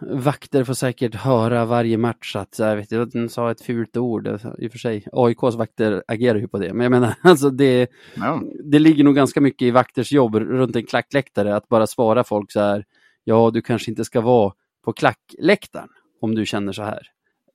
vakter 0.00 0.64
får 0.64 0.74
säkert 0.74 1.14
höra 1.14 1.64
varje 1.64 1.98
match 1.98 2.36
att 2.36 2.54
så 2.54 2.64
här, 2.64 2.76
vet 2.76 2.90
du, 2.90 3.04
den 3.04 3.28
sa 3.28 3.50
ett 3.50 3.60
fult 3.60 3.96
ord. 3.96 4.26
I 4.58 4.68
och 4.68 4.72
för 4.72 4.78
sig, 4.78 5.06
AIKs 5.12 5.54
vakter 5.56 6.02
agerar 6.08 6.38
ju 6.38 6.48
på 6.48 6.58
det. 6.58 6.74
Men 6.74 6.84
jag 6.84 6.90
menar, 6.90 7.14
alltså 7.22 7.50
det, 7.50 7.90
Ja, 8.16 8.42
det 8.64 8.78
ligger 8.78 9.04
nog 9.04 9.14
ganska 9.14 9.40
mycket 9.40 9.66
i 9.66 9.70
vakters 9.70 10.12
jobb 10.12 10.34
runt 10.34 10.76
en 10.76 10.86
klackläktare 10.86 11.56
att 11.56 11.68
bara 11.68 11.86
svara 11.86 12.24
folk 12.24 12.52
så 12.52 12.60
här. 12.60 12.84
Ja, 13.24 13.50
du 13.54 13.62
kanske 13.62 13.90
inte 13.90 14.04
ska 14.04 14.20
vara 14.20 14.52
på 14.84 14.92
klackläktaren 14.92 15.88
om 16.20 16.34
du 16.34 16.46
känner 16.46 16.72
så 16.72 16.82
här. 16.82 17.10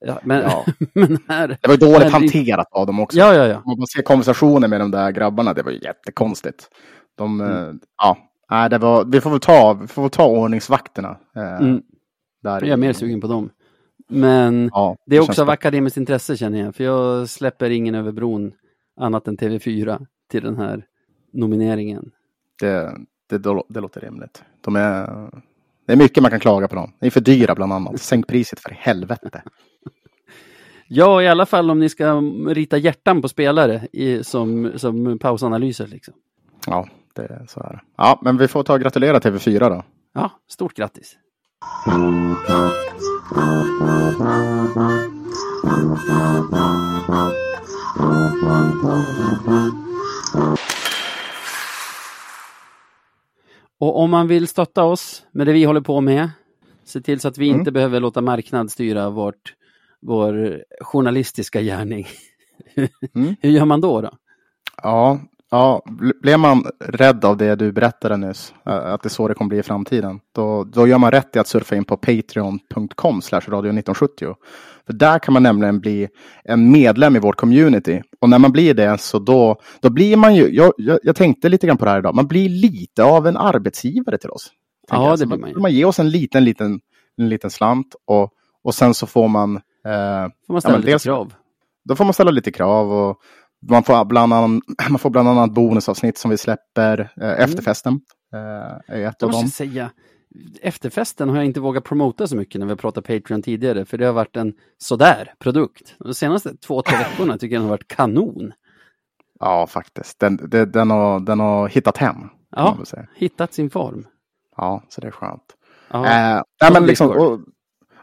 Ja, 0.06 0.20
men, 0.24 0.41
Ja. 0.41 0.66
men 0.93 1.18
här, 1.28 1.47
det 1.47 1.68
var 1.68 1.74
ju 1.74 1.78
dåligt 1.78 1.97
Herregud. 2.12 2.12
hanterat 2.34 2.68
av 2.72 2.88
dem 2.88 2.99
också. 2.99 3.18
ja, 3.18 3.34
ja, 3.34 3.47
ja. 3.47 3.76
Man 3.78 3.88
ser 3.88 4.02
konversationer 4.02 4.68
med 4.68 4.80
de 4.80 4.91
där 4.91 5.12
grabbarna, 5.12 5.54
det 5.54 5.64
var 5.64 5.72
ju 5.72 5.80
jättekonstigt. 5.84 6.70
De, 7.18 7.41
eh, 7.41 7.72
ja, 7.97 8.18
nej, 8.52 8.70
det 8.70 8.78
var, 8.78 9.06
vi 9.06 9.22
får 9.22 9.30
väl 9.30 9.39
ta, 9.39 9.74
vi 9.74 9.88
får 9.88 10.02
väl 10.02 10.12
ta 10.12 10.26
ordningsvakterna. 10.28 11.18
Eh, 11.36 11.56
Mm, 11.62 11.82
där 12.43 12.60
jag 12.62 12.70
är 12.70 12.78
mer 12.78 12.93
sugen 12.93 13.22
på 13.22 13.28
dem. 13.28 13.49
Men 14.10 14.70
Ja, 14.74 14.97
Det 15.06 15.16
är 15.16 15.20
känns 15.20 15.30
också 15.30 15.41
av 15.41 15.49
akademiskt 15.49 15.97
intresse 15.97 16.38
känner 16.38 16.60
jag, 16.60 16.76
för 16.76 16.84
jag 16.84 17.30
släpper 17.30 17.70
ingen 17.70 17.95
över 17.95 18.12
bron 18.12 18.52
annat 18.99 19.28
än 19.28 19.38
TV4 19.38 20.06
till 20.32 20.43
den 20.43 20.58
här 20.58 20.86
nomineringen. 21.34 22.12
Det, 22.60 22.97
det, 23.30 23.38
det 23.70 23.80
låter 23.82 24.02
rimligt. 24.02 24.43
De 24.62 24.76
är, 24.76 25.30
det 25.91 25.95
är 25.95 25.97
mycket 25.97 26.21
man 26.21 26.31
kan 26.31 26.39
klaga 26.39 26.67
på 26.67 26.75
dem. 26.75 26.93
De 26.99 27.05
är 27.05 27.09
för 27.09 27.21
dyra 27.21 27.55
bland 27.55 27.73
annat. 27.73 28.01
Sänk 28.01 28.27
priset 28.27 28.59
för 28.59 28.69
helvete. 28.69 29.41
Ja, 30.87 31.21
i 31.21 31.27
alla 31.27 31.45
fall 31.45 31.71
om 31.71 31.79
ni 31.79 31.89
ska 31.89 32.21
rita 32.47 32.77
hjärtan 32.77 33.21
på 33.21 33.27
spelare 33.27 33.87
i, 33.93 34.23
som, 34.23 34.71
som 34.75 35.19
pausanalyser. 35.19 35.87
Liksom. 35.87 36.13
Ja, 36.67 36.87
det, 37.15 37.45
så 37.47 37.59
är 37.59 37.73
det. 37.73 37.81
Ja, 37.97 38.19
men 38.23 38.37
vi 38.37 38.47
får 38.47 38.63
ta 38.63 38.73
och 38.73 38.81
gratulera 38.81 39.19
TV4 39.19 39.59
då. 39.69 39.83
Ja, 40.13 40.31
stort 40.47 40.73
grattis! 40.73 41.15
Och 53.82 53.99
om 53.99 54.09
man 54.11 54.27
vill 54.27 54.47
stötta 54.47 54.84
oss 54.84 55.23
med 55.32 55.47
det 55.47 55.53
vi 55.53 55.63
håller 55.63 55.82
på 55.82 56.01
med, 56.01 56.29
se 56.86 57.01
till 57.01 57.19
så 57.19 57.27
att 57.27 57.38
vi 57.38 57.47
Mm. 57.49 57.59
inte 57.59 57.71
behöver 57.71 57.99
låta 57.99 58.21
marknad 58.21 58.71
styra 58.71 59.09
vårt, 59.09 59.53
vår 60.01 60.63
journalistiska 60.82 61.61
gärning. 61.61 62.07
Mm. 63.15 63.36
Hur 63.41 63.49
gör 63.49 63.65
man 63.65 63.82
då? 63.82 64.01
då? 64.01 64.09
Ja, 64.84 65.19
ja, 65.52 65.82
bl- 65.86 66.22
blev 66.22 66.39
man 66.39 66.66
rädd 66.80 67.26
av 67.26 67.38
det 67.38 67.56
du 67.56 67.72
berättade 67.72 68.18
nyss, 68.18 68.54
att 68.64 69.02
det 69.04 69.08
är 69.08 69.10
så 69.10 69.28
det 69.28 69.34
kommer 69.34 69.49
bli 69.49 69.58
i 69.58 69.64
framtiden, 69.64 70.20
då, 70.36 70.64
då 70.64 70.88
gör 70.88 70.97
man 70.97 71.12
rätt 71.12 71.36
i 71.36 71.39
att 71.39 71.47
surfa 71.47 71.76
in 71.76 71.86
på 71.86 71.97
patreon.com 71.97 73.22
radio 73.32 73.58
1970. 73.70 74.36
För 74.86 74.93
där 74.93 75.20
kan 75.20 75.34
man 75.34 75.43
nämligen 75.43 75.80
bli 75.80 76.08
en 76.43 76.72
medlem 76.72 77.16
i 77.16 77.20
vårt 77.20 77.36
community. 77.36 78.02
Och 78.22 78.30
när 78.30 78.39
man 78.39 78.52
blir 78.52 78.74
det 78.74 78.97
så 79.02 79.20
då, 79.20 79.56
då 79.82 79.89
blir 79.89 80.18
man 80.18 80.36
ju, 80.36 80.49
jag, 80.56 80.74
jag, 80.78 80.99
jag 81.04 81.16
tänkte 81.16 81.49
lite 81.49 81.68
grann 81.68 81.78
på 81.78 81.86
det 81.86 81.91
här 81.91 81.99
idag, 81.99 82.16
man 82.16 82.28
blir 82.28 82.49
lite 82.49 83.04
av 83.04 83.28
en 83.28 83.38
arbetsgivare 83.38 84.18
till 84.18 84.30
oss. 84.30 84.52
Ja, 84.91 85.16
det 85.16 85.26
blir 85.26 85.38
man 85.38 85.49
ju. 85.49 85.56
Man 85.60 85.72
ger 85.72 85.86
oss 85.86 85.99
en 85.99 86.10
liten, 86.10 86.43
liten, 86.45 86.80
en 87.18 87.30
liten 87.30 87.49
slant 87.49 87.95
och, 88.08 88.30
och 88.64 88.76
sen 88.76 88.93
så 88.93 89.08
får 89.08 89.28
man 89.28 89.56
eh, 89.56 89.62
Får 90.47 90.54
man 90.54 90.62
ställa 90.62 90.74
men 90.74 90.82
lite 90.82 90.91
dels- 90.91 91.04
krav? 91.04 91.34
då 91.84 91.95
får 91.95 92.04
man 92.06 92.14
ställa 92.14 92.32
lite 92.32 92.52
krav 92.52 92.91
och 92.93 93.18
man 93.70 93.84
får 93.84 94.05
bland 94.05 94.34
annat, 94.34 94.62
man 94.89 94.99
får 94.99 95.09
bland 95.09 95.30
annat 95.30 95.53
bonusavsnitt 95.53 96.18
som 96.18 96.32
vi 96.32 96.38
släpper. 96.38 97.14
Eh, 97.22 97.39
efterfesten 97.39 98.01
eh, 98.34 98.95
är 98.95 99.07
ett 99.07 99.16
Jag 99.20 99.28
av 99.28 99.32
dem. 99.32 99.47
säga, 99.47 99.91
efterfesten 100.62 101.30
har 101.30 101.36
jag 101.36 101.45
inte 101.45 101.59
vågat 101.59 101.84
promota 101.84 102.28
så 102.28 102.36
mycket 102.36 102.59
när 102.59 102.68
vi 102.68 102.76
pratat 102.76 103.07
Patreon 103.07 103.41
tidigare, 103.41 103.86
för 103.86 103.97
det 103.97 104.05
har 104.05 104.14
varit 104.14 104.36
en 104.38 104.53
sådär 104.78 105.34
produkt. 105.39 105.95
De 105.99 106.14
senaste 106.14 106.57
två, 106.57 106.82
tre 106.82 106.97
veckorna 106.97 107.38
tycker 107.38 107.55
jag 107.55 107.62
den 107.62 107.70
har 107.70 107.78
varit 107.78 107.88
kanon. 107.88 108.53
Ja, 109.39 109.68
faktiskt. 109.68 110.20
Den, 110.20 110.39
den, 110.49 110.72
den, 110.72 110.89
har, 110.89 111.20
den 111.20 111.39
har 111.39 111.68
hittat 111.68 111.97
hem. 111.97 112.18
Ja. 112.55 112.78
Hittat 113.16 113.53
sin 113.53 113.70
form. 113.70 114.07
ja, 114.57 114.84
så 114.89 115.01
det 115.01 115.07
är 115.07 115.12
skönt. 115.12 115.43
Ja, 115.91 116.05
Eh, 116.05 116.41
nej, 116.62 116.72
men 116.74 116.86
liksom, 116.86 117.09
och, 117.09 117.39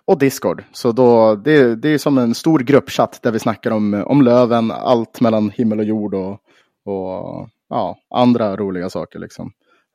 och 0.08 0.18
Discord. 0.18 0.64
Så 0.72 0.92
då, 0.92 1.34
det, 1.34 1.76
det 1.76 1.88
är 1.88 1.98
som 1.98 2.18
en 2.18 2.34
stor 2.34 2.58
gruppchatt 2.58 3.22
där 3.22 3.32
vi 3.32 3.38
snackar 3.38 3.70
om, 3.70 4.04
om 4.06 4.22
Löven, 4.22 4.70
allt 4.70 5.20
mellan 5.20 5.50
himmel 5.50 5.78
och 5.78 5.84
jord 5.84 6.14
och, 6.14 6.32
och 6.84 7.48
ja, 7.68 7.98
andra 8.14 8.56
roliga 8.56 8.90
saker. 8.90 9.18
Liksom. 9.18 9.52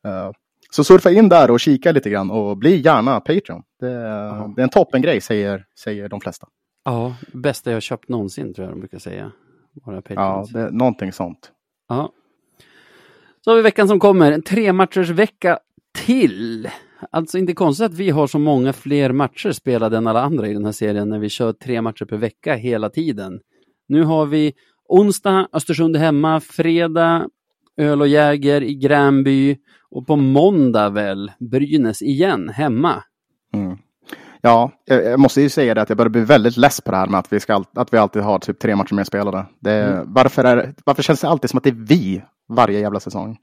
Eh, 0.08 0.32
så 0.72 0.84
surfa 0.84 1.12
in 1.12 1.30
där 1.30 1.52
och 1.52 1.60
kika 1.60 1.92
lite 1.92 2.10
grann 2.10 2.32
och 2.32 2.58
bli 2.58 2.82
gärna 2.82 3.20
Patreon. 3.20 3.64
Det, 3.80 3.88
det 4.56 4.62
är 4.62 4.64
en 4.64 4.70
toppengrej 4.70 5.22
säger, 5.22 5.66
säger 5.80 6.10
de 6.10 6.22
flesta. 6.22 6.48
ja, 6.86 7.16
bästa 7.34 7.72
jag 7.72 7.82
köpt 7.82 8.10
någonsin 8.10 8.54
tror 8.54 8.68
jag 8.68 8.74
de 8.76 8.80
brukar 8.80 9.00
säga. 9.00 9.32
Våra 9.86 10.02
Ja, 10.08 10.46
det 10.54 10.72
någonting 10.72 11.12
sånt. 11.12 11.52
Ja. 11.90 12.12
Så 13.42 13.52
har 13.52 13.56
vi 13.56 13.62
veckan 13.62 13.88
som 13.88 14.00
kommer, 14.00 14.32
en 14.32 14.42
tre 14.42 14.74
matchers 14.74 15.10
vecka 15.10 15.60
till. 16.06 16.70
Alltså 17.12 17.38
inte 17.38 17.54
konstigt 17.54 17.86
att 17.86 17.94
vi 17.94 18.10
har 18.10 18.28
så 18.28 18.40
många 18.40 18.74
fler 18.74 19.12
matcher 19.12 19.52
spelade 19.52 19.98
än 19.98 20.08
alla 20.08 20.22
andra 20.22 20.48
i 20.48 20.54
den 20.54 20.66
här 20.66 20.72
serien 20.72 21.10
när 21.10 21.20
vi 21.20 21.30
kör 21.30 21.54
tre 21.54 21.82
matcher 21.82 22.06
per 22.06 22.18
vecka 22.18 22.56
hela 22.56 22.90
tiden. 22.90 23.40
Nu 23.88 24.04
har 24.04 24.26
vi 24.26 24.54
onsdag, 24.90 25.48
Östersund 25.54 25.98
hemma, 25.98 26.40
fredag, 26.40 27.28
Öl 27.78 28.02
och 28.02 28.08
Jäger 28.08 28.64
i 28.64 28.76
Gränby 28.76 29.58
och 29.90 30.08
på 30.08 30.16
måndag 30.16 30.90
väl, 30.90 31.32
Brynäs 31.40 32.02
igen, 32.02 32.50
hemma. 32.50 33.04
Mm. 33.54 33.78
Ja, 34.42 34.72
jag, 34.86 35.20
måste 35.20 35.42
ju 35.42 35.50
säga 35.50 35.74
det 35.74 35.82
att 35.82 35.90
jag 35.90 35.98
börjar 35.98 36.10
bli 36.10 36.22
väldigt 36.22 36.58
less 36.58 36.82
på 36.82 36.92
det 36.92 36.98
här 36.98 37.08
med 37.08 37.20
att 37.20 37.34
vi, 37.34 37.40
ska, 37.40 37.64
att 37.74 37.94
vi 37.94 37.98
alltid 37.98 38.22
har 38.22 38.40
typ 38.40 38.60
tre 38.60 38.76
matcher 38.76 38.94
mer 38.94 39.04
spelade. 39.04 39.46
Det, 39.60 40.04
varför, 40.06 40.44
är, 40.44 40.74
varför 40.86 41.04
känns 41.04 41.22
det 41.22 41.28
alltid 41.28 41.50
som 41.50 41.58
att 41.58 41.64
det 41.64 41.70
är 41.70 41.86
vi 41.88 42.22
varje 42.50 42.80
jävla 42.80 43.00
säsong? 43.00 43.38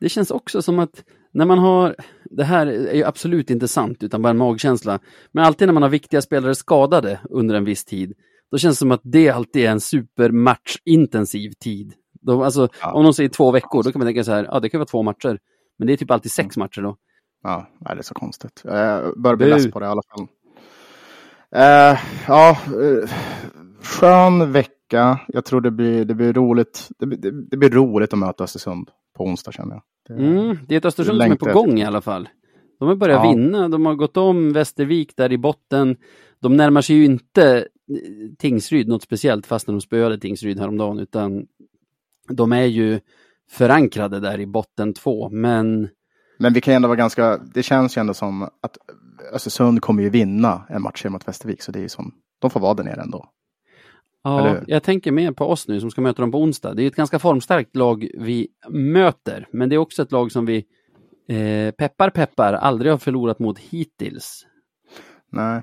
Det 0.00 0.08
känns 0.08 0.30
också 0.30 0.62
som 0.62 0.78
att 0.78 1.04
när 1.36 1.44
man 1.46 1.58
har, 1.58 1.96
det 2.30 2.44
här 2.44 2.66
är 2.66 2.94
ju 2.94 3.04
absolut 3.04 3.50
inte 3.50 3.68
sant 3.68 4.02
utan 4.02 4.22
bara 4.22 4.30
en 4.30 4.36
magkänsla, 4.36 4.98
men 5.32 5.44
alltid 5.44 5.68
när 5.68 5.72
man 5.72 5.82
har 5.82 5.90
viktiga 5.90 6.22
spelare 6.22 6.54
skadade 6.54 7.20
under 7.30 7.54
en 7.54 7.64
viss 7.64 7.84
tid, 7.84 8.12
då 8.50 8.58
känns 8.58 8.76
det 8.76 8.78
som 8.78 8.92
att 8.92 9.00
det 9.04 9.30
alltid 9.30 9.64
är 9.64 9.70
en 9.70 9.80
supermatchintensiv 9.80 11.50
tid. 11.50 11.92
Då, 12.20 12.44
alltså, 12.44 12.68
Ja. 12.80 12.92
Om 12.92 13.04
de 13.04 13.12
säger 13.12 13.28
två 13.28 13.50
veckor, 13.50 13.82
då 13.82 13.92
kan 13.92 13.98
man 13.98 14.08
tänka 14.08 14.24
så 14.24 14.32
här, 14.32 14.44
ja 14.44 14.60
det 14.60 14.68
kan 14.68 14.78
vara 14.78 14.86
två 14.88 15.02
matcher, 15.02 15.38
men 15.78 15.86
det 15.86 15.92
är 15.92 15.96
typ 15.96 16.10
alltid 16.10 16.32
sex 16.32 16.56
matcher 16.56 16.82
då. 16.82 16.96
Ja, 17.42 17.66
det 17.80 17.98
är 17.98 18.02
så 18.02 18.14
konstigt. 18.14 18.60
Jag 18.64 19.20
börjar 19.20 19.36
bli 19.36 19.46
less 19.48 19.70
på 19.70 19.80
det 19.80 19.86
i 19.86 19.88
alla 19.88 20.02
fall. 20.08 20.26
Eh, 21.54 21.98
ja, 22.28 22.50
eh, 22.50 23.10
skön 23.82 24.52
vecka. 24.52 24.75
Jag 25.28 25.44
tror 25.44 25.60
det 25.60 25.70
blir, 25.70 26.04
det 26.04 26.14
blir 26.14 26.32
roligt. 26.32 26.88
Det, 26.98 27.06
blir- 27.06 27.32
det, 27.50 27.56
blir 27.56 27.70
roligt 27.70 28.12
att 28.12 28.18
möta 28.18 28.44
Östersund 28.44 28.90
på 29.16 29.24
onsdag 29.24 29.52
känner 29.52 29.74
jag. 29.74 29.82
Det, 30.08 30.24
Mm, 30.24 30.58
det 30.68 30.74
är 30.74 30.78
ett 30.78 30.84
Östersund 30.84 31.22
som 31.22 31.32
är 31.32 31.36
på 31.36 31.52
gång 31.52 31.78
i 31.78 31.84
alla 31.84 32.00
fall. 32.00 32.28
De 32.78 32.88
har 32.88 32.96
börjat 32.96 33.24
Ja. 33.24 33.30
vinna, 33.30 33.68
de 33.68 33.86
har 33.86 33.94
gått 33.94 34.16
om 34.16 34.52
Västervik 34.52 35.16
där 35.16 35.32
i 35.32 35.38
botten. 35.38 35.96
De 36.40 36.56
närmar 36.56 36.80
sig 36.80 36.96
ju 36.96 37.04
inte 37.04 37.56
eh, 37.58 37.64
Tingsryd 38.38 38.88
något 38.88 39.02
speciellt 39.02 39.46
fast 39.46 39.66
när 39.68 39.74
de 39.74 39.80
spöade 39.80 40.18
Tingsryd 40.18 40.58
häromdagen, 40.60 40.98
utan 40.98 41.46
de 42.28 42.52
är 42.52 42.64
ju 42.64 43.00
förankrade 43.50 44.20
där 44.20 44.40
i 44.40 44.46
botten 44.46 44.94
två, 44.94 45.28
men 45.30 45.88
Men 46.38 46.52
vi 46.52 46.60
kan 46.60 46.74
ändå 46.74 46.88
vara 46.88 46.96
ganska, 46.96 47.38
det 47.54 47.62
känns 47.62 47.96
ju 47.96 48.00
ändå 48.00 48.14
som 48.14 48.42
att 48.42 48.78
Östersund 49.32 49.80
kommer 49.80 50.02
ju 50.02 50.10
vinna 50.10 50.62
en 50.68 50.82
match 50.82 51.04
mot 51.04 51.28
Västervik. 51.28 51.62
Så 51.62 51.72
det 51.72 51.78
är 51.78 51.82
ju 51.82 51.88
som, 51.88 52.14
de 52.38 52.50
får 52.50 52.60
vara 52.60 52.74
där 52.74 52.84
nere 52.84 53.00
ändå. 53.02 53.28
Ja, 54.30 54.40
Eller 54.40 54.64
jag 54.66 54.82
tänker 54.82 55.12
mer 55.12 55.32
på 55.32 55.44
oss 55.44 55.68
nu 55.68 55.80
som 55.80 55.90
ska 55.90 56.00
möta 56.00 56.22
dem 56.22 56.32
på 56.32 56.38
onsdag. 56.38 56.74
Det 56.74 56.82
är 56.82 56.86
ett 56.86 56.96
ganska 56.96 57.18
formstarkt 57.18 57.76
lag 57.76 58.08
vi 58.18 58.48
möter, 58.68 59.46
men 59.52 59.68
det 59.68 59.74
är 59.74 59.78
också 59.78 60.02
ett 60.02 60.12
lag 60.12 60.32
som 60.32 60.46
vi 60.46 60.56
eh, 61.28 61.70
peppar 61.74 62.10
peppar 62.10 62.52
aldrig 62.52 62.92
har 62.92 62.98
förlorat 62.98 63.38
mot 63.38 63.58
hittills. 63.58 64.46
Nej. 65.32 65.62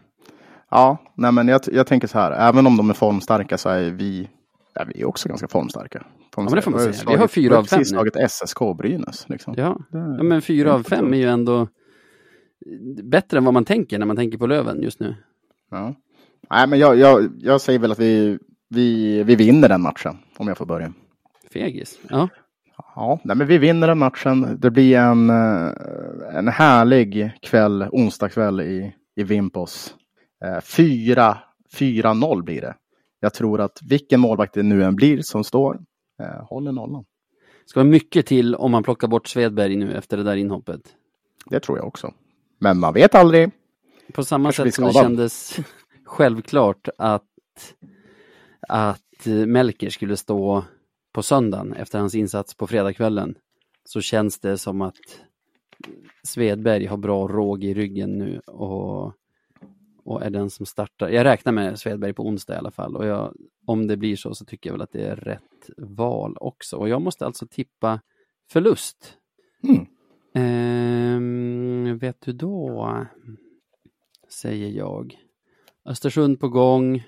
Ja, 0.69 0.97
nej 1.17 1.31
men 1.31 1.47
jag, 1.47 1.61
jag 1.71 1.87
tänker 1.87 2.07
så 2.07 2.17
här, 2.19 2.31
även 2.49 2.67
om 2.67 2.77
de 2.77 2.89
är 2.89 2.93
formstarka 2.93 3.57
så 3.57 3.69
är 3.69 3.91
vi, 3.91 4.29
ja, 4.73 4.85
vi 4.93 5.01
är 5.01 5.05
också 5.05 5.29
ganska 5.29 5.47
formstarka. 5.47 6.05
Ja, 6.35 6.43
men 6.43 6.53
det 6.53 6.61
får 6.61 6.71
man 6.71 6.79
säga. 6.79 6.91
Vi 6.91 7.11
har 7.11 7.17
slagit- 7.17 7.31
fyra 7.31 7.49
vi 7.49 7.55
har 7.55 7.61
av 7.61 7.65
fem 7.65 7.79
nu. 7.79 7.85
slagit 7.85 8.15
SSK 8.31 8.61
och 8.61 8.75
Brynäs. 8.75 9.29
Liksom. 9.29 9.53
Ja, 9.57 9.79
ja 9.91 10.23
men 10.23 10.41
fyra 10.41 10.73
av 10.73 10.83
fem 10.83 11.13
är 11.13 11.17
ju 11.17 11.27
ändå 11.29 11.67
bättre 13.03 13.37
än 13.37 13.43
vad 13.45 13.53
man 13.53 13.65
tänker 13.65 13.99
när 13.99 14.05
man 14.05 14.15
tänker 14.15 14.37
på 14.37 14.47
Löven 14.47 14.81
just 14.81 14.99
nu. 14.99 15.15
Ja. 15.71 15.95
Nej, 16.49 16.67
men 16.67 16.79
jag, 16.79 16.97
jag, 16.97 17.31
jag 17.39 17.61
säger 17.61 17.79
väl 17.79 17.91
att 17.91 17.99
vi, 17.99 18.39
vi, 18.73 19.23
vi 19.23 19.35
vinner 19.35 19.69
den 19.69 19.81
matchen, 19.81 20.17
om 20.37 20.47
jag 20.47 20.57
får 20.57 20.65
börja. 20.65 20.93
Fegis. 21.53 21.99
Ja. 22.09 22.29
Ja, 22.95 23.19
nej, 23.23 23.37
men 23.37 23.47
vi 23.47 23.57
vinner 23.57 23.87
den 23.87 23.97
matchen. 23.97 24.57
Det 24.59 24.71
blir 24.71 24.97
en, 24.97 25.29
eh, 25.29 25.71
en 26.33 26.47
härlig 26.47 27.31
kväll, 27.41 27.87
onsdagskväll 27.91 28.61
i, 28.61 28.95
i 29.15 29.23
Vimpos. 29.23 29.95
Eh, 30.45 30.61
4 30.61 31.37
4-0 31.73 32.43
blir 32.43 32.61
det. 32.61 32.75
Jag 33.19 33.33
tror 33.33 33.61
att 33.61 33.79
vilken 33.89 34.19
målvakt 34.19 34.53
det 34.53 34.63
nu 34.63 34.83
än 34.83 34.95
blir 34.95 35.21
som 35.21 35.43
står, 35.43 35.79
eh, 36.21 36.45
håller 36.45 36.71
nollan. 36.71 37.05
Ska 37.65 37.79
vara 37.79 37.89
mycket 37.89 38.25
till 38.25 38.55
om 38.55 38.71
man 38.71 38.83
plockar 38.83 39.07
bort 39.07 39.27
Svedberg 39.27 39.75
nu 39.75 39.93
efter 39.97 40.17
det 40.17 40.23
där 40.23 40.35
inhoppet. 40.35 40.81
Det 41.45 41.59
tror 41.59 41.77
jag 41.77 41.87
också. 41.87 42.13
Men 42.59 42.79
man 42.79 42.93
vet 42.93 43.15
aldrig. 43.15 43.51
På 44.13 44.23
samma 44.23 44.47
Kanske 44.47 44.63
sätt 44.63 44.73
som 44.73 44.85
det 44.85 44.93
kändes 44.93 45.59
självklart 46.05 46.87
att, 46.97 47.23
att 48.67 49.27
eh, 49.27 49.33
Melker 49.33 49.89
skulle 49.89 50.17
stå 50.17 50.63
på 51.11 51.23
söndagen 51.23 51.73
efter 51.73 51.99
hans 51.99 52.15
insats 52.15 52.55
på 52.55 52.67
fredagskvällen. 52.67 53.35
Så 53.85 54.01
känns 54.01 54.39
det 54.39 54.57
som 54.57 54.81
att 54.81 55.21
Svedberg 56.23 56.85
har 56.85 56.97
bra 56.97 57.27
råg 57.27 57.63
i 57.63 57.73
ryggen 57.73 58.17
nu 58.17 58.39
och, 58.39 59.13
och 60.03 60.23
är 60.23 60.29
den 60.29 60.49
som 60.49 60.65
startar. 60.65 61.09
Jag 61.09 61.25
räknar 61.25 61.51
med 61.51 61.79
Svedberg 61.79 62.13
på 62.13 62.27
onsdag 62.27 62.53
i 62.53 62.57
alla 62.57 62.71
fall 62.71 62.95
och 62.95 63.05
jag, 63.05 63.35
om 63.65 63.87
det 63.87 63.97
blir 63.97 64.15
så 64.15 64.35
så 64.35 64.45
tycker 64.45 64.69
jag 64.69 64.73
väl 64.73 64.81
att 64.81 64.91
det 64.91 65.05
är 65.05 65.15
rätt 65.15 65.69
val 65.77 66.37
också. 66.39 66.77
Och 66.77 66.89
jag 66.89 67.01
måste 67.01 67.25
alltså 67.25 67.47
tippa 67.47 67.99
förlust. 68.49 69.17
Mm. 69.63 69.85
Ehm, 70.33 71.97
vet 71.97 72.21
du 72.21 72.33
då? 72.33 72.97
Säger 74.29 74.69
jag. 74.69 75.17
Östersund 75.85 76.39
på 76.39 76.49
gång. 76.49 77.03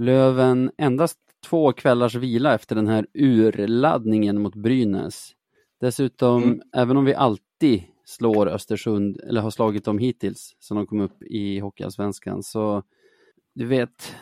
Löven 0.00 0.70
endast 0.78 1.18
två 1.46 1.72
kvällars 1.72 2.14
vila 2.14 2.54
efter 2.54 2.76
den 2.76 2.86
här 2.86 3.06
urladdningen 3.14 4.42
mot 4.42 4.54
Brynäs. 4.54 5.32
Dessutom, 5.80 6.42
Mm. 6.42 6.60
även 6.76 6.96
om 6.96 7.04
vi 7.04 7.14
alltid 7.14 7.82
slår 8.04 8.46
Östersund, 8.48 9.20
eller 9.28 9.40
har 9.40 9.50
slagit 9.50 9.84
dem 9.84 9.98
hittills, 9.98 10.56
sen 10.60 10.76
de 10.76 10.86
kom 10.86 11.00
upp 11.00 11.22
i 11.22 11.58
Hockeyallsvenskan, 11.58 12.42
så 12.42 12.82
du 13.54 13.66
vet, 13.66 14.14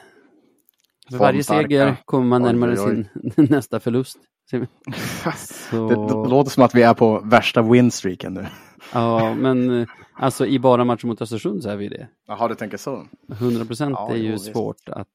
för 1.11 1.19
varje 1.19 1.45
seger 1.45 1.97
kommer 2.05 2.27
man 2.27 2.43
närmare 2.43 2.77
sin 2.77 3.09
nästa 3.51 3.81
förlust. 3.81 4.19
Så... 5.71 5.89
Det, 5.89 5.95
det 5.95 6.31
låter 6.31 6.51
som 6.51 6.63
att 6.63 6.75
vi 6.75 6.83
är 6.83 6.95
på 6.95 7.21
värsta 7.25 7.63
winstreaken 7.63 8.35
nu. 8.35 8.47
Ja, 8.95 9.35
men 9.35 9.87
alltså 10.15 10.47
i 10.47 10.59
bara 10.59 10.85
matcher 10.85 11.07
mot 11.07 11.23
Östersund 11.23 11.63
så 11.63 11.69
är 11.69 11.77
vi 11.77 11.89
det. 11.89 12.09
Jaha, 12.27 12.49
du 12.49 12.55
tänker 12.55 12.77
så. 12.77 13.07
100 13.33 13.65
procent 13.65 13.95
Ja, 13.99 14.11
är 14.13 14.17
ju 14.17 14.31
jo, 14.31 14.39
svårt 14.39 14.89
att, 14.89 15.09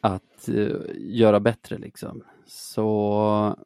att 0.00 0.48
eh, 0.48 0.76
göra 0.96 1.40
bättre 1.40 1.78
liksom. 1.78 2.22
Så 2.46 3.56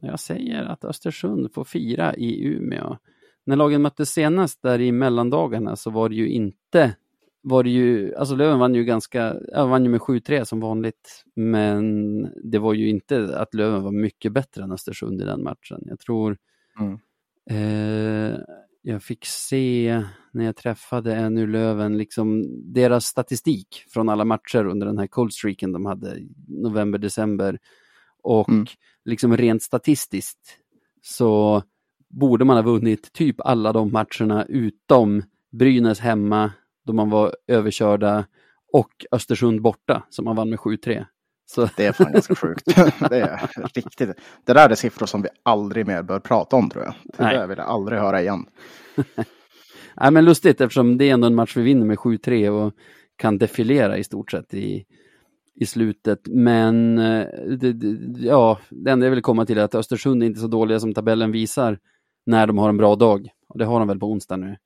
jag 0.00 0.20
säger 0.20 0.62
att 0.62 0.84
Östersund 0.84 1.52
får 1.54 1.64
fira 1.64 2.14
i 2.14 2.44
Umeå. 2.44 2.96
När 3.44 3.56
lagen 3.56 3.82
möttes 3.82 4.10
senast 4.10 4.62
där 4.62 4.80
i 4.80 4.92
mellandagarna 4.92 5.76
så 5.76 5.90
var 5.90 6.08
det 6.08 6.14
ju 6.14 6.28
inte 6.28 6.96
var 7.42 7.62
det 7.62 7.70
ju, 7.70 8.14
alltså 8.14 8.34
Löven 8.34 8.58
vann 8.58 8.74
ju 8.74 8.84
ganska, 8.84 9.36
vann 9.54 9.84
ju 9.84 9.90
med 9.90 10.00
7-3 10.00 10.44
som 10.44 10.60
vanligt, 10.60 11.24
men 11.34 12.22
det 12.50 12.58
var 12.58 12.74
ju 12.74 12.88
inte 12.88 13.38
att 13.38 13.54
Löven 13.54 13.82
var 13.82 13.92
mycket 13.92 14.32
bättre 14.32 14.62
än 14.62 14.72
Östersund 14.72 15.20
i 15.20 15.24
den 15.24 15.42
matchen. 15.42 15.80
Jag 15.80 15.98
tror 15.98 16.36
Mm. 16.80 16.98
Eh, 17.50 18.38
jag 18.88 19.02
fick 19.02 19.24
se 19.26 20.02
när 20.32 20.44
jag 20.44 20.56
träffade 20.56 21.14
en 21.14 21.38
ur 21.38 21.46
Löven, 21.46 21.98
liksom 21.98 22.44
deras 22.72 23.04
statistik 23.04 23.84
från 23.88 24.08
alla 24.08 24.24
matcher 24.24 24.66
under 24.66 24.86
den 24.86 24.98
här 24.98 25.06
cold 25.06 25.32
streaken 25.32 25.72
de 25.72 25.86
hade 25.86 26.18
november, 26.48 26.98
december. 26.98 27.58
Och 28.22 28.48
Mm. 28.48 28.66
liksom 29.04 29.36
rent 29.36 29.62
statistiskt 29.62 30.58
så 31.02 31.62
borde 32.08 32.44
man 32.44 32.56
ha 32.56 32.62
vunnit 32.62 33.12
typ 33.12 33.36
alla 33.40 33.72
de 33.72 33.92
matcherna 33.92 34.44
utom 34.44 35.22
Brynäs 35.52 36.00
hemma 36.00 36.52
då 36.84 36.92
man 36.92 37.10
var 37.10 37.36
överkörda 37.46 38.26
och 38.72 39.06
Östersund 39.12 39.62
borta 39.62 40.06
som 40.10 40.24
man 40.24 40.36
vann 40.36 40.50
med 40.50 40.58
7-3. 40.58 41.06
Så 41.46 41.68
Det 41.76 41.86
är 41.86 41.92
fan 41.92 42.12
ganska 42.12 42.34
sjukt. 42.34 42.64
Det 43.10 43.20
är 43.20 43.50
riktigt. 43.74 44.10
Det 44.44 44.52
där 44.52 44.68
är 44.70 44.74
siffror 44.74 45.06
som 45.06 45.22
vi 45.22 45.28
aldrig 45.42 45.86
mer 45.86 46.02
bör 46.02 46.20
prata 46.20 46.56
om 46.56 46.70
tror 46.70 46.84
jag. 46.84 46.94
Det 47.04 47.22
Nej. 47.22 47.36
där 47.36 47.46
vill 47.46 47.58
jag 47.58 47.66
aldrig 47.66 48.00
höra 48.00 48.22
igen. 48.22 48.46
Nej, 50.00 50.10
men 50.10 50.24
lustigt 50.24 50.60
eftersom 50.60 50.98
det 50.98 51.04
är 51.04 51.14
ändå 51.14 51.26
en 51.26 51.34
match 51.34 51.56
vi 51.56 51.62
vinner 51.62 51.86
med 51.86 51.98
7-3 51.98 52.48
och 52.48 52.72
kan 53.16 53.38
defilera 53.38 53.98
i 53.98 54.04
stort 54.04 54.30
sett 54.30 54.54
i, 54.54 54.84
i 55.54 55.66
slutet. 55.66 56.20
Men 56.24 56.98
eh, 56.98 57.26
det, 57.58 57.72
det, 57.72 58.20
ja, 58.26 58.58
det 58.70 58.90
enda 58.90 59.06
jag 59.06 59.10
vill 59.10 59.22
komma 59.22 59.46
till 59.46 59.58
är 59.58 59.62
att 59.62 59.74
Östersund 59.74 60.22
är 60.22 60.26
inte 60.26 60.40
så 60.40 60.46
dåliga 60.46 60.80
som 60.80 60.94
tabellen 60.94 61.32
visar 61.32 61.78
när 62.26 62.46
de 62.46 62.58
har 62.58 62.68
en 62.68 62.76
bra 62.76 62.96
dag. 62.96 63.28
Och 63.48 63.58
det 63.58 63.64
har 63.64 63.78
de 63.78 63.88
väl 63.88 63.98
på 63.98 64.06
onsdag 64.06 64.36
nu. 64.36 64.56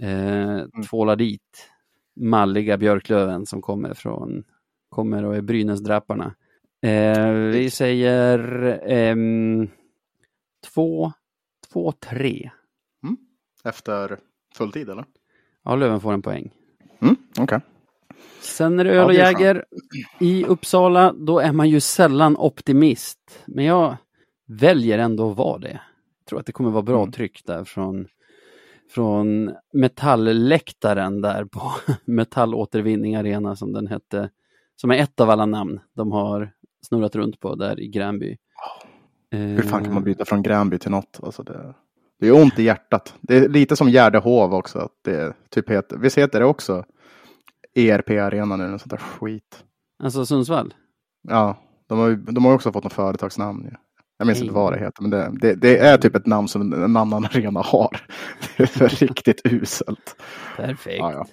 Eh, 0.00 0.82
tvålar 0.90 1.16
dit 1.16 1.70
malliga 2.16 2.76
Björklöven 2.76 3.46
som 3.46 3.62
kommer 3.62 3.94
från 3.94 4.44
kommer 4.88 5.24
och 5.24 5.36
är 5.36 5.42
Brynäsdrapparna. 5.42 6.34
Eh, 6.82 7.30
vi 7.32 7.70
säger 7.70 8.38
ehm, 8.86 9.68
två, 10.74 11.12
två, 11.72 11.92
tre. 11.92 12.50
Efter 13.64 14.18
fulltid 14.54 14.88
eller? 14.90 15.04
Ja, 15.64 15.76
Löven 15.76 16.00
får 16.00 16.12
en 16.12 16.22
poäng. 16.22 16.50
Mm, 17.00 17.16
Okej. 17.38 17.60
Sen 18.40 18.78
är 18.80 18.84
det 18.84 18.90
öl 18.90 19.06
och. 19.06 19.14
Jäger 19.14 19.64
i 20.20 20.44
Uppsala. 20.44 21.12
Då 21.12 21.38
är 21.38 21.52
man 21.52 21.68
ju 21.68 21.80
sällan 21.80 22.36
optimist. 22.36 23.42
Men 23.46 23.64
jag 23.64 23.96
väljer 24.46 24.98
ändå 24.98 25.30
att 25.30 25.36
vara 25.36 25.58
det. 25.58 25.80
Jag 26.18 26.26
tror 26.28 26.40
att 26.40 26.46
det 26.46 26.52
kommer 26.52 26.70
vara 26.70 26.82
bra 26.82 27.02
Mm. 27.02 27.12
tryck 27.12 27.42
där 27.46 27.64
från, 27.64 28.06
från 28.90 29.50
metallläktaren 29.72 31.20
där 31.20 31.44
på 31.44 31.72
Metallåtervinning 32.04 33.16
Arena 33.16 33.56
som 33.56 33.72
den 33.72 33.86
hette. 33.86 34.30
Som 34.76 34.90
är 34.90 34.94
ett 34.94 35.20
av 35.20 35.30
alla 35.30 35.46
namn 35.46 35.80
de 35.94 36.12
har 36.12 36.52
snurrat 36.82 37.16
runt 37.16 37.40
på 37.40 37.54
där 37.54 37.80
i 37.80 37.88
Gränby. 37.88 38.36
Hur 39.30 39.62
fan 39.62 39.84
kan 39.84 39.94
man 39.94 40.02
Eh, 40.02 40.04
byta 40.04 40.24
från 40.24 40.42
Gränby 40.42 40.78
till 40.78 40.90
något? 40.90 41.20
Alltså 41.22 41.42
det, 41.42 41.74
det 42.20 42.28
är 42.28 42.32
ont 42.32 42.58
i 42.58 42.62
hjärtat. 42.62 43.14
Det 43.20 43.36
är 43.36 43.48
lite 43.48 43.76
som 43.76 43.90
Gärdehov 43.90 44.54
också. 44.54 44.88
Det 45.04 45.36
typ 45.50 45.70
heter, 45.70 45.96
visst 45.96 46.18
heter 46.18 46.40
det 46.40 46.46
också 46.46 46.84
ERP-arena 47.74 48.56
nu? 48.56 48.64
Eller 48.64 48.78
sånt 48.78 48.90
där 48.90 48.98
skit. 48.98 49.64
Alltså 50.02 50.26
Sundsvall? 50.26 50.74
Ja, 51.28 51.56
de 51.88 51.98
har 51.98 52.08
ju 52.08 52.16
de 52.16 52.44
har 52.44 52.54
också 52.54 52.72
fått 52.72 52.84
något 52.84 52.92
företagsnamn. 52.92 53.64
Ju. 53.64 53.70
Jag 54.18 54.26
minns 54.26 54.40
inte 54.40 54.52
Nej. 54.52 54.62
vad 54.62 54.72
det 54.72 54.78
heter, 54.78 55.02
men 55.02 55.10
det, 55.10 55.32
det, 55.40 55.54
det 55.54 55.78
är 55.78 55.98
typ 55.98 56.14
ett 56.14 56.26
namn 56.26 56.48
som 56.48 56.72
en 56.72 56.96
annan 56.96 57.24
arena 57.24 57.60
har. 57.60 58.00
Det 58.56 58.80
är 58.80 58.88
riktigt 59.00 59.40
uselt. 59.44 60.16
Perfekt. 60.56 60.98
Ja, 60.98 61.12
ja. 61.12 61.26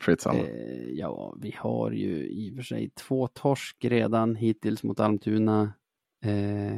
Skitsamma. 0.00 0.38
Eh, 0.38 0.90
ja, 0.90 1.36
vi 1.40 1.54
har 1.58 1.90
ju 1.90 2.28
i 2.28 2.50
och 2.50 2.56
för 2.56 2.62
sig 2.62 2.90
två 2.90 3.26
torsk 3.26 3.84
redan 3.84 4.36
hittills 4.36 4.82
mot 4.82 5.00
Almtuna. 5.00 5.72
Eh, 6.24 6.72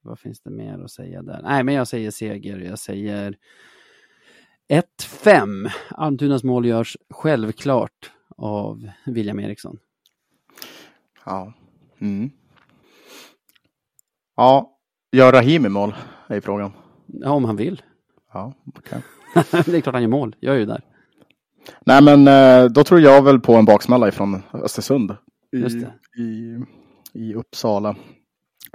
vad 0.00 0.18
finns 0.18 0.40
det 0.40 0.50
mer 0.50 0.78
att 0.78 0.90
säga 0.90 1.22
där? 1.22 1.40
Nej, 1.42 1.64
men 1.64 1.74
jag 1.74 1.88
säger 1.88 2.10
seger. 2.10 2.58
Jag 2.58 2.78
säger 2.78 3.36
1-5. 4.68 5.70
Almtunas 5.90 6.44
mål 6.44 6.66
görs 6.66 6.96
självklart 7.10 8.10
av 8.36 8.90
William 9.06 9.40
Eriksson. 9.40 9.78
Ja. 11.24 11.52
Mm. 11.98 12.30
Ja, 14.36 14.78
gör 15.12 15.32
Rahimi 15.32 15.68
mål? 15.68 15.94
Är 16.26 16.40
frågan. 16.40 16.72
Ja, 17.06 17.30
om 17.30 17.44
han 17.44 17.56
vill. 17.56 17.82
Ja, 18.32 18.54
okej. 18.74 19.02
det 19.66 19.76
är 19.76 19.80
klart 19.80 19.94
han 19.94 20.02
gör 20.02 20.08
mål. 20.08 20.36
Jag 20.40 20.54
är 20.54 20.58
ju 20.58 20.66
där. 20.66 20.82
Nej, 21.86 22.02
men 22.02 22.28
eh, 22.28 22.70
då 22.70 22.84
tror 22.84 23.00
jag 23.00 23.22
väl 23.22 23.40
på 23.40 23.54
en 23.54 23.64
baksmälla 23.64 24.08
ifrån 24.08 24.42
Östersund. 24.52 25.16
I. 25.52 25.58
I, 26.22 26.58
I 27.12 27.34
Uppsala. 27.34 27.96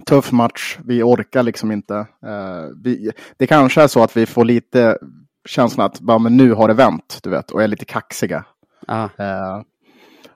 Tuff 0.05 0.31
match. 0.31 0.77
Vi 0.85 1.03
orkar 1.03 1.43
liksom 1.43 1.71
inte. 1.71 1.95
Eh, 2.25 2.65
vi, 2.83 3.11
det 3.37 3.47
kanske 3.47 3.81
är 3.81 3.87
så 3.87 4.03
att 4.03 4.17
vi 4.17 4.25
får 4.25 4.45
lite 4.45 4.97
känslan 5.45 5.85
att 5.85 5.99
bara, 5.99 6.19
men 6.19 6.37
nu 6.37 6.53
har 6.53 6.67
det 6.67 6.73
vänt, 6.73 7.19
du 7.23 7.29
vet, 7.29 7.51
och 7.51 7.63
är 7.63 7.67
lite 7.67 7.85
kaxiga. 7.85 8.45
Ah, 8.87 9.09
Eh, 9.17 9.61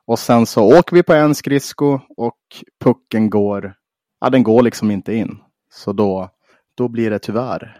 och 0.05 0.19
sen 0.19 0.45
så 0.45 0.77
åker 0.79 0.95
vi 0.95 1.03
på 1.03 1.13
en 1.13 1.35
skridsko 1.35 1.99
och 2.17 2.37
pucken 2.83 3.29
går, 3.29 3.73
ja 4.21 4.29
den 4.29 4.43
går 4.43 4.61
liksom 4.61 4.91
inte 4.91 5.13
in. 5.13 5.37
Så 5.73 5.93
då, 5.93 6.29
då 6.75 6.87
blir 6.87 7.09
det 7.09 7.19
tyvärr 7.19 7.77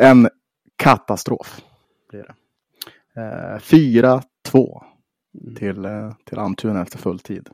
en 0.00 0.28
katastrof. 0.80 1.60
Blir 2.10 2.22
det. 2.22 2.34
Eh, 3.20 3.58
4-2 3.58 4.82
till, 5.56 5.84
eh, 5.84 6.12
till 6.24 6.38
Almtuna 6.38 6.82
efter 6.82 6.98
fulltid. 6.98 7.48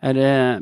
är 0.00 0.14
det... 0.14 0.60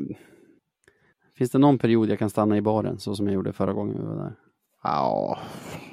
Finns 1.37 1.51
det 1.51 1.57
någon 1.57 1.77
period 1.77 2.09
jag 2.09 2.19
kan 2.19 2.29
stanna 2.29 2.57
i 2.57 2.61
baren 2.61 2.99
så 2.99 3.15
som 3.15 3.27
jag 3.27 3.33
gjorde 3.33 3.53
förra 3.53 3.73
gången 3.73 3.97
vi 3.99 4.03
var 4.03 4.15
där? 4.15 4.35
Ja, 4.83 5.39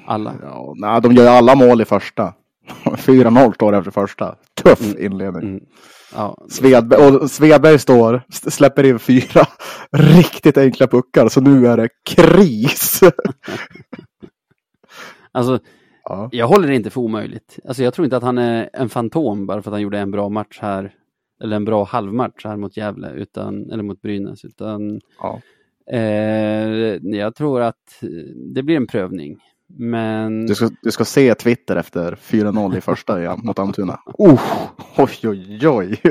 Alla? 0.05 0.35
ja, 0.41 0.73
nej, 0.77 1.01
de 1.01 1.13
gör 1.13 1.23
ju 1.23 1.29
alla 1.29 1.55
mål 1.55 1.81
i 1.81 1.85
första. 1.85 2.33
4-0 2.85 3.53
står 3.53 3.71
det 3.71 3.77
efter 3.77 3.91
första. 3.91 4.35
Tuff 4.53 4.95
inledning. 4.99 5.43
Mm. 5.49 5.63
Ja, 6.13 6.45
Svedberg, 6.49 7.05
och 7.05 7.31
Svedberg 7.31 7.79
står, 7.79 8.23
släpper 8.29 8.83
in 8.83 8.99
fyra 8.99 9.45
riktigt 9.91 10.57
enkla 10.57 10.87
puckar, 10.87 11.29
så 11.29 11.41
nu 11.41 11.67
är 11.67 11.77
det 11.77 11.89
kris. 12.05 13.01
alltså 15.31 15.59
Ja. 16.03 16.29
Jag 16.31 16.47
håller 16.47 16.67
det 16.67 16.75
inte 16.75 16.89
för 16.89 17.01
omöjligt. 17.01 17.59
Alltså 17.67 17.83
jag 17.83 17.93
tror 17.93 18.05
inte 18.05 18.17
att 18.17 18.23
han 18.23 18.37
är 18.37 18.69
en 18.73 18.89
fantom 18.89 19.45
bara 19.45 19.61
för 19.61 19.69
att 19.71 19.73
han 19.73 19.81
gjorde 19.81 19.99
en 19.99 20.11
bra 20.11 20.29
match 20.29 20.59
här 20.61 20.93
eller 21.43 21.55
en 21.55 21.65
bra 21.65 21.83
halvmatch 21.83 22.45
här 22.45 22.57
mot 22.57 22.77
Gävle, 22.77 23.11
utan, 23.11 23.71
eller 23.71 23.83
mot 23.83 24.01
Brynäs, 24.01 24.45
utan 24.45 25.01
Ja. 25.19 25.41
eh, 25.91 25.99
jag 27.03 27.35
tror 27.35 27.61
att 27.61 28.03
det 28.53 28.63
blir 28.63 28.75
en 28.77 28.87
prövning. 28.87 29.37
Men 29.77 30.45
Du, 30.45 30.55
ska, 30.55 30.69
du 30.81 30.91
ska 30.91 31.05
se 31.05 31.35
Twitter 31.35 31.75
efter 31.75 32.15
4-0 32.15 32.77
i 32.77 32.81
första 32.81 33.19
igen 33.21 33.39
mot 33.43 33.59
Almtuna. 33.59 33.99
Oh, 34.05 34.41
oj, 34.97 35.11
oj, 35.29 35.67
oj. 35.67 36.01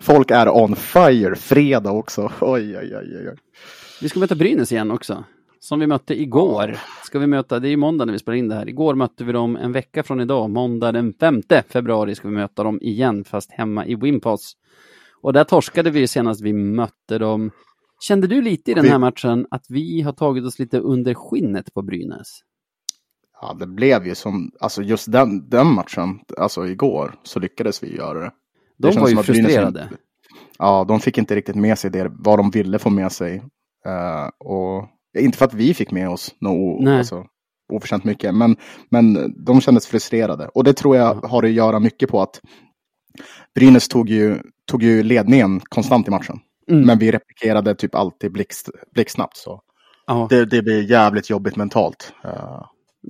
Folk 0.00 0.30
är 0.30 0.48
on 0.56 0.76
fire. 0.76 1.34
Fredag 1.34 1.90
också. 1.92 2.32
Oj, 2.40 2.78
oj, 2.78 2.96
oj, 2.96 3.28
oj. 3.30 3.36
vi 4.02 4.08
ska 4.08 4.20
möta 4.20 4.34
Brynäs 4.34 4.72
igen 4.72 4.90
också. 4.90 5.24
Som 5.64 5.80
vi 5.80 5.86
mötte 5.86 6.20
igår. 6.20 6.78
Ska 7.04 7.18
vi 7.18 7.26
möta, 7.26 7.60
det 7.60 7.68
är 7.68 7.70
ju 7.70 7.76
måndag 7.76 8.04
när 8.04 8.12
vi 8.12 8.18
spelar 8.18 8.36
in 8.36 8.48
det 8.48 8.54
här. 8.54 8.68
Igår 8.68 8.94
mötte 8.94 9.24
vi 9.24 9.32
dem 9.32 9.56
en 9.56 9.72
vecka 9.72 10.02
från 10.02 10.20
idag. 10.20 10.50
Måndag 10.50 10.92
den 10.92 11.12
5 11.20 11.42
februari 11.68 12.14
ska 12.14 12.28
vi 12.28 12.34
möta 12.34 12.64
dem 12.64 12.78
igen, 12.82 13.24
fast 13.24 13.52
hemma 13.52 13.86
i 13.86 13.94
Wimpass. 13.94 14.52
Och 15.22 15.32
där 15.32 15.44
torskade 15.44 15.90
vi 15.90 16.06
senast 16.06 16.40
vi 16.40 16.52
mötte 16.52 17.18
dem. 17.18 17.50
Kände 18.00 18.26
du 18.26 18.42
lite 18.42 18.70
i 18.70 18.74
den 18.74 18.84
här 18.84 18.98
matchen 18.98 19.46
att 19.50 19.66
vi 19.68 20.02
har 20.02 20.12
tagit 20.12 20.44
oss 20.44 20.58
lite 20.58 20.78
under 20.78 21.14
skinnet 21.14 21.74
på 21.74 21.82
Brynäs? 21.82 22.40
Ja, 23.40 23.56
det 23.60 23.66
blev 23.66 24.06
ju 24.06 24.14
som, 24.14 24.50
alltså 24.60 24.82
just 24.82 25.12
den, 25.12 25.48
den 25.48 25.66
matchen, 25.66 26.20
alltså 26.38 26.66
igår, 26.66 27.14
så 27.22 27.40
lyckades 27.40 27.82
vi 27.82 27.96
göra 27.96 28.20
det. 28.20 28.30
De 28.78 28.92
känns 28.92 29.02
var 29.02 29.08
ju 29.08 29.18
att 29.18 29.26
Brynäs- 29.26 29.42
frustrerade. 29.42 29.88
Ja, 30.58 30.84
de 30.88 31.00
fick 31.00 31.18
inte 31.18 31.34
riktigt 31.34 31.56
med 31.56 31.78
sig 31.78 31.90
det, 31.90 32.12
vad 32.12 32.38
de 32.38 32.50
ville 32.50 32.78
få 32.78 32.90
med 32.90 33.12
sig. 33.12 33.42
Eh, 33.86 34.28
och 34.38 34.88
inte 35.18 35.38
för 35.38 35.44
att 35.44 35.54
vi 35.54 35.74
fick 35.74 35.90
med 35.90 36.08
oss 36.08 36.34
något 36.40 36.88
alltså, 36.88 37.24
oförtjänt 37.72 38.04
mycket, 38.04 38.34
men, 38.34 38.56
men 38.90 39.34
de 39.44 39.60
kändes 39.60 39.86
frustrerade. 39.86 40.48
Och 40.54 40.64
det 40.64 40.72
tror 40.74 40.96
jag 40.96 41.14
har 41.14 41.42
att 41.42 41.50
göra 41.50 41.80
mycket 41.80 42.08
på 42.10 42.22
att 42.22 42.40
Brynäs 43.54 43.88
tog 43.88 44.08
ju, 44.08 44.38
tog 44.70 44.82
ju 44.82 45.02
ledningen 45.02 45.60
konstant 45.60 46.08
i 46.08 46.10
matchen. 46.10 46.38
Mm. 46.70 46.86
Men 46.86 46.98
vi 46.98 47.12
replikerade 47.12 47.74
typ 47.74 47.94
alltid 47.94 48.32
blixt, 48.32 48.68
blixtsnabbt. 48.94 49.36
Så 49.36 49.60
Ja. 50.06 50.26
det, 50.30 50.44
det 50.44 50.62
blir 50.62 50.90
jävligt 50.90 51.30
jobbigt 51.30 51.56
mentalt. 51.56 52.12
Eh, 52.24 52.62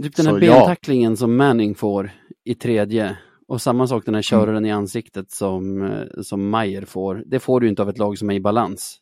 Typ 0.02 0.16
den 0.16 0.26
här 0.26 0.38
Så 0.38 0.44
ja. 0.44 0.52
bentacklingen 0.59 1.16
som 1.16 1.36
Manning 1.36 1.74
får 1.74 2.11
i 2.44 2.55
tredje. 2.55 3.18
Och 3.48 3.62
samma 3.62 3.86
sak 3.86 3.96
Mm. 3.96 4.05
den 4.05 4.14
här 4.14 4.22
köraren 4.22 4.64
i 4.66 4.70
ansiktet 4.72 5.30
som, 5.30 5.82
eh, 5.82 6.22
som 6.22 6.48
Mayer 6.50 6.84
får. 6.84 7.22
Det 7.26 7.38
får 7.40 7.61
du 7.61 7.68
inte 7.68 7.82
av 7.82 7.88
ett 7.88 7.98
lag 7.98 8.18
som 8.18 8.30
är 8.30 8.34
i 8.34 8.40
balans. 8.40 8.98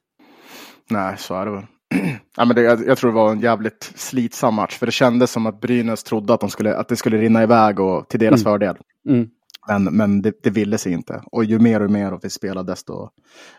Nej, 0.90 1.14
så 1.18 1.34
är 1.34 1.44
det 1.46 1.52
väl. 1.52 1.62
ja, 2.36 2.44
men 2.44 2.56
det, 2.56 2.62
jag, 2.62 2.86
jag 2.86 2.98
tror 2.98 3.10
det 3.10 3.14
var 3.14 3.32
en 3.32 3.40
jävligt 3.40 3.92
slitsam 3.96 4.54
match. 4.54 4.78
För 4.78 4.86
det 4.86 4.92
kändes 4.92 5.30
som 5.32 5.46
att 5.46 5.60
Brynäs 5.60 6.02
trodde 6.04 6.34
att, 6.34 6.40
de 6.40 6.50
skulle, 6.50 6.76
att 6.76 6.88
det 6.88 6.96
skulle 6.96 7.18
rinna 7.18 7.42
iväg 7.42 7.80
och 7.80 8.08
till 8.08 8.20
deras 8.20 8.40
Mm. 8.40 8.52
fördel. 8.52 8.76
Mm. 9.08 9.28
Men, 9.68 9.84
men 9.84 10.22
det, 10.22 10.42
det 10.42 10.50
ville 10.50 10.78
sig 10.78 10.92
inte. 10.92 11.22
Och 11.32 11.44
ju 11.44 11.58
mer 11.58 11.82
och 11.82 11.90
mer 11.90 12.18
vi 12.22 12.30
spelade 12.30 12.72
desto 12.72 13.10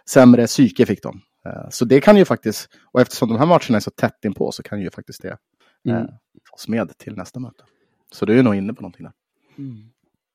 sämre 0.09 0.45
psyke 0.47 0.85
fick 0.85 1.03
de. 1.03 1.21
Eh, 1.45 1.69
Så 1.69 1.85
det 1.85 2.01
kan 2.01 2.17
ju 2.17 2.25
faktiskt, 2.25 2.69
och 2.91 3.01
eftersom 3.01 3.29
de 3.29 3.37
här 3.39 3.45
matcherna 3.45 3.75
är 3.75 3.79
så 3.79 3.91
tätt 3.91 4.25
inpå 4.25 4.51
så 4.51 4.63
kan 4.63 4.81
ju 4.81 4.89
faktiskt 4.91 5.21
det 5.21 5.37
Mm. 5.87 5.97
eh, 6.01 6.05
tas 6.51 6.67
med 6.67 6.97
till 6.97 7.15
nästa 7.15 7.39
möte. 7.39 7.63
Så 8.13 8.25
du 8.25 8.39
är 8.39 8.43
nog 8.43 8.55
inne 8.55 8.73
på 8.73 8.81
någonting 8.81 9.03
där. 9.05 9.13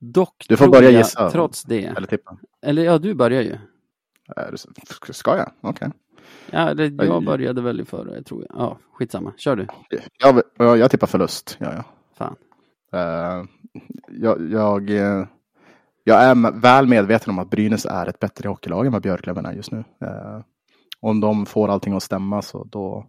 Dock 0.00 0.46
Du 0.48 0.56
får 0.56 0.68
börja 0.68 0.90
jag, 0.90 0.98
gissa. 0.98 1.30
trots 1.30 1.62
det. 1.62 1.84
Eller 1.84 2.06
tippa. 2.06 2.38
Eller 2.62 2.84
ja, 2.84 2.98
du 2.98 3.14
börjar 3.14 3.42
ju. 3.42 3.58
Ska 5.10 5.36
jag? 5.36 5.50
Okej. 5.60 5.88
Ja, 6.50 6.70
eller 6.70 7.04
jag 7.04 7.24
började 7.24 7.62
väl 7.62 7.80
i 7.80 7.84
förra, 7.84 8.14
jag 8.14 8.26
tror 8.26 8.46
jag. 8.48 8.58
Ja, 8.58 8.78
skitsamma. 8.92 9.32
Kör 9.36 9.56
du. 9.56 9.66
Jag, 10.18 10.42
jag, 10.58 10.78
jag 10.78 10.90
tippar 10.90 11.06
förlust. 11.06 11.56
Ja, 11.60 11.72
ja. 11.74 11.84
Fan. 12.14 12.36
Eh, 12.92 13.44
jag, 14.08 14.50
jag, 14.50 14.90
eh, 14.90 15.26
jag 16.04 16.22
är 16.22 16.60
väl 16.60 16.86
medveten 16.86 17.30
om 17.30 17.38
att 17.38 17.50
Brynäs 17.50 17.86
är 17.86 18.06
ett 18.06 18.18
bättre 18.18 18.48
hockeylag 18.48 18.86
än 18.86 18.92
vad 18.92 19.02
Björklöven 19.02 19.46
är 19.46 19.52
just 19.52 19.72
nu. 19.72 19.84
Eh, 20.00 20.40
om 21.00 21.20
de 21.20 21.46
får 21.46 21.68
allting 21.68 21.94
att 21.94 22.02
stämma 22.02 22.42
så 22.42 22.64
då, 22.64 23.06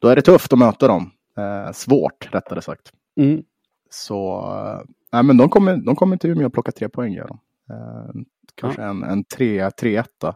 då 0.00 0.08
är 0.08 0.16
det 0.16 0.22
tufft 0.22 0.52
att 0.52 0.58
möta 0.58 0.88
dem. 0.88 1.10
Eh, 1.38 1.72
svårt, 1.72 2.34
rättare 2.34 2.62
sagt. 2.62 2.92
Mm. 3.16 3.42
Så 3.90 4.50
nej, 5.12 5.22
men 5.22 5.36
de 5.36 5.48
kommer, 5.48 5.76
de 5.76 5.96
kommer 5.96 6.16
till 6.16 6.30
Umeå 6.30 6.46
att 6.46 6.52
plocka 6.52 6.72
tre 6.72 6.88
poäng. 6.88 7.12
Gör 7.12 7.28
de. 7.28 7.38
Kanske 8.54 8.82
en, 8.82 9.04
en 9.04 9.24
tre, 9.24 9.70
tre 9.70 9.96
etta. 9.96 10.34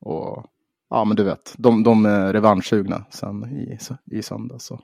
Och 0.00 0.46
ja, 0.94 1.04
men 1.04 1.16
du 1.16 1.24
vet, 1.24 1.54
de, 1.58 1.82
de 1.82 2.06
är 2.06 2.32
revanschsugna 2.32 3.04
sen 3.10 3.44
i, 3.44 3.78
i 4.10 4.22
söndag. 4.22 4.58
Så. 4.58 4.80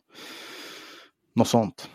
Något 1.34 1.48
sånt. 1.48 1.90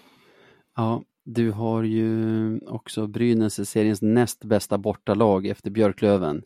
Ja, 0.75 1.03
du 1.25 1.51
har 1.51 1.83
ju 1.83 2.59
också 2.59 3.07
Brynäs 3.07 3.69
seriens 3.69 4.01
näst 4.01 4.43
bästa 4.43 4.77
bortalag 4.77 5.47
efter 5.47 5.71
Björklöven. 5.71 6.41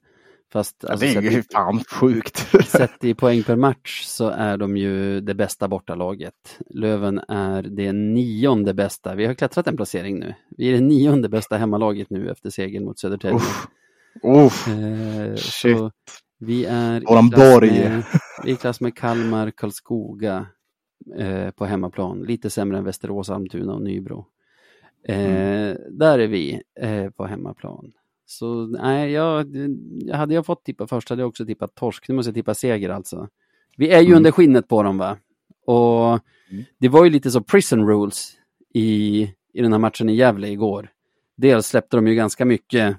Fast 0.51 0.85
alltså, 0.85 1.05
det 1.05 1.27
är 1.27 1.31
ju 1.31 1.43
fan 1.43 1.83
sjukt. 1.83 2.47
sett 2.67 3.03
i 3.03 3.13
poäng 3.13 3.43
per 3.43 3.55
match 3.55 4.03
så 4.05 4.29
är 4.29 4.57
de 4.57 4.77
ju 4.77 5.21
det 5.21 5.33
bästa 5.33 5.67
bortalaget. 5.67 6.59
Löven 6.69 7.19
är 7.27 7.63
det 7.63 7.93
nionde 7.93 8.73
bästa. 8.73 9.15
Vi 9.15 9.25
har 9.25 9.33
klättrat 9.33 9.67
en 9.67 9.75
placering 9.75 10.19
nu. 10.19 10.35
Vi 10.57 10.69
är 10.69 10.73
det 10.73 10.81
nionde 10.81 11.29
bästa 11.29 11.57
hemmalaget 11.57 12.09
nu 12.09 12.31
efter 12.31 12.49
segern 12.49 12.85
mot 12.85 12.99
Södertälje. 12.99 13.35
Uff. 13.35 13.67
Uff. 14.23 14.67
Eh, 14.67 15.35
Shit. 15.35 15.77
så 15.77 15.91
vi 16.39 16.65
är 16.65 17.01
Våran 17.01 17.25
i 17.27 17.29
klass 17.29 17.53
borg. 17.53 17.69
med, 17.71 18.03
i 18.45 18.55
klass 18.55 18.81
med 18.81 18.95
Kalmar, 18.95 19.51
Karlskoga 19.51 20.45
eh, 21.17 21.51
på 21.51 21.65
hemmaplan. 21.65 22.19
Lite 22.23 22.49
sämre 22.49 22.77
än 22.77 22.83
Västerås, 22.83 23.29
Almtuna 23.29 23.73
och 23.73 23.81
Nybro. 23.81 24.25
Eh, 25.07 25.19
Mm. 25.19 25.77
Där 25.97 26.19
är 26.19 26.27
vi 26.27 26.61
eh, 26.79 27.09
på 27.09 27.25
hemmaplan. 27.25 27.91
Så 28.25 28.65
nej, 28.65 29.11
jag, 29.11 29.45
hade 30.13 30.33
jag 30.33 30.45
fått 30.45 30.63
tippa 30.63 30.87
först 30.87 31.09
hade 31.09 31.21
jag 31.21 31.29
också 31.29 31.45
tippat 31.45 31.75
torsk. 31.75 32.07
Nu 32.09 32.15
måste 32.15 32.29
jag 32.29 32.35
tippa 32.35 32.53
seger 32.53 32.89
alltså. 32.89 33.27
Vi 33.77 33.89
är 33.89 33.99
ju 34.01 34.05
Mm. 34.07 34.17
under 34.17 34.31
skinnet 34.31 34.67
på 34.67 34.83
dem 34.83 34.97
va? 34.97 35.17
Och 35.65 36.19
Mm. 36.51 36.63
det 36.77 36.89
var 36.89 37.03
ju 37.03 37.09
lite 37.09 37.31
så 37.31 37.41
prison 37.41 37.87
rules 37.87 38.31
i, 38.73 39.21
i 39.53 39.61
den 39.61 39.71
här 39.71 39.79
matchen 39.79 40.09
i 40.09 40.15
Gävle 40.15 40.47
igår. 40.47 40.89
Dels 41.37 41.67
släppte 41.67 41.97
de 41.97 42.07
ju 42.07 42.15
ganska 42.15 42.45
mycket 42.45 42.97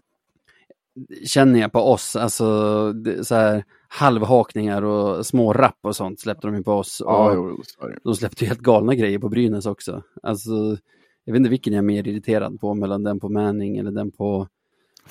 känner 1.26 1.60
jag 1.60 1.72
på 1.72 1.78
oss, 1.80 2.16
alltså 2.16 2.92
det- 2.92 3.24
så 3.24 3.34
här 3.34 3.64
halvhakningar 3.88 4.82
och 4.82 5.26
små 5.26 5.52
rapp 5.52 5.78
och 5.82 5.96
sånt 5.96 6.20
släppte 6.20 6.46
de 6.46 6.56
ju 6.56 6.62
på 6.62 6.72
oss. 6.72 7.02
Ja, 7.04 7.32
jo, 7.34 7.62
de 8.04 8.14
släppte 8.14 8.44
ju 8.44 8.48
helt 8.48 8.60
galna 8.60 8.94
grejer 8.94 9.18
på 9.18 9.28
Brynäs 9.28 9.66
också. 9.66 10.02
Alltså, 10.22 10.76
jag 11.24 11.32
vet 11.32 11.38
inte 11.40 11.50
vilken 11.50 11.72
jag 11.72 11.78
är 11.78 11.86
mer 11.86 12.08
irriterad 12.08 12.60
på, 12.60 12.74
mellan 12.74 13.02
den 13.02 13.20
på 13.20 13.28
Manning 13.28 13.76
eller 13.76 13.90
den 13.90 14.10
på... 14.10 14.48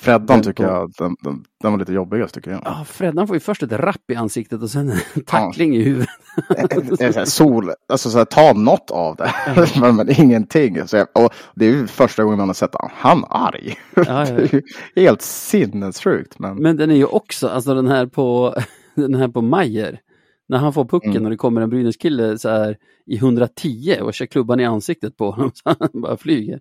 Freddan 0.00 0.42
tycker 0.42 0.64
jag, 0.64 0.92
den, 0.98 1.16
den, 1.22 1.44
den 1.62 1.72
var 1.72 1.78
lite 1.78 1.92
jobbigast 1.92 2.34
tycker 2.34 2.50
jag. 2.50 2.62
Ja, 2.64 2.84
Freddan 2.86 3.26
får 3.26 3.36
ju 3.36 3.40
först 3.40 3.62
ett 3.62 3.72
rapp 3.72 4.10
i 4.10 4.14
ansiktet 4.14 4.62
och 4.62 4.70
sen 4.70 4.90
en 4.90 5.22
tackling 5.26 5.76
i 5.76 5.82
huvudet. 5.82 7.28
Sol, 7.28 7.70
alltså 7.88 8.10
så 8.10 8.18
här, 8.18 8.24
ta 8.24 8.52
något 8.52 8.90
av 8.90 9.16
det. 9.16 9.32
men, 9.80 9.96
men 9.96 10.20
ingenting. 10.20 10.88
Så 10.88 10.96
jag, 10.96 11.06
och 11.14 11.34
det 11.54 11.66
är 11.66 11.70
ju 11.70 11.86
första 11.86 12.24
gången 12.24 12.38
man 12.38 12.48
har 12.48 12.54
sett 12.54 12.74
han, 12.74 12.90
han 12.94 13.24
arg. 13.28 13.74
Ja, 13.94 14.02
ja. 14.06 14.24
det 14.24 14.42
är 14.42 14.54
ju 14.54 14.62
helt 14.96 15.22
sinnessjukt. 15.22 16.38
Men, 16.38 16.56
Men 16.56 16.76
den 16.76 16.90
är 16.90 16.94
ju 16.96 17.06
också, 17.06 17.48
alltså 17.48 17.74
den 17.74 17.88
här 17.88 18.06
på, 18.06 18.54
den 18.94 19.14
här 19.14 19.28
på 19.28 19.42
Majer, 19.42 20.00
när 20.48 20.58
han 20.58 20.72
får 20.72 20.84
pucken 20.84 21.10
Mm. 21.10 21.24
och 21.24 21.30
det 21.30 21.36
kommer 21.36 21.60
en 21.60 21.70
Brynäs-kille 21.70 22.38
så 22.38 22.48
här 22.48 22.76
i 23.06 23.16
110 23.16 23.96
och 24.00 24.14
kör 24.14 24.26
klubban 24.26 24.60
i 24.60 24.64
ansiktet 24.64 25.16
på 25.16 25.30
honom 25.30 25.50
så 25.54 25.74
han 25.78 25.88
bara 26.02 26.16
flyger. 26.16 26.60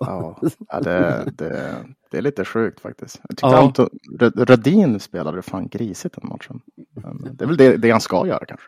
ja, 0.68 0.80
det, 0.82 1.24
det, 1.38 1.84
det 2.10 2.18
är 2.18 2.22
lite 2.22 2.44
sjukt 2.44 2.80
faktiskt. 2.80 3.20
Jag 3.28 3.36
tyckte 3.36 3.82
Ja. 3.82 3.88
Rö- 4.18 4.44
Rödin 4.44 5.00
spelade 5.00 5.42
fan 5.42 5.68
grisigt 5.68 6.14
den 6.20 6.28
matchen. 6.28 6.60
Men 6.94 7.36
det 7.36 7.44
är 7.44 7.48
väl 7.48 7.56
det, 7.56 7.76
det 7.76 7.90
han 7.90 8.00
ska 8.00 8.26
göra 8.26 8.44
kanske. 8.44 8.66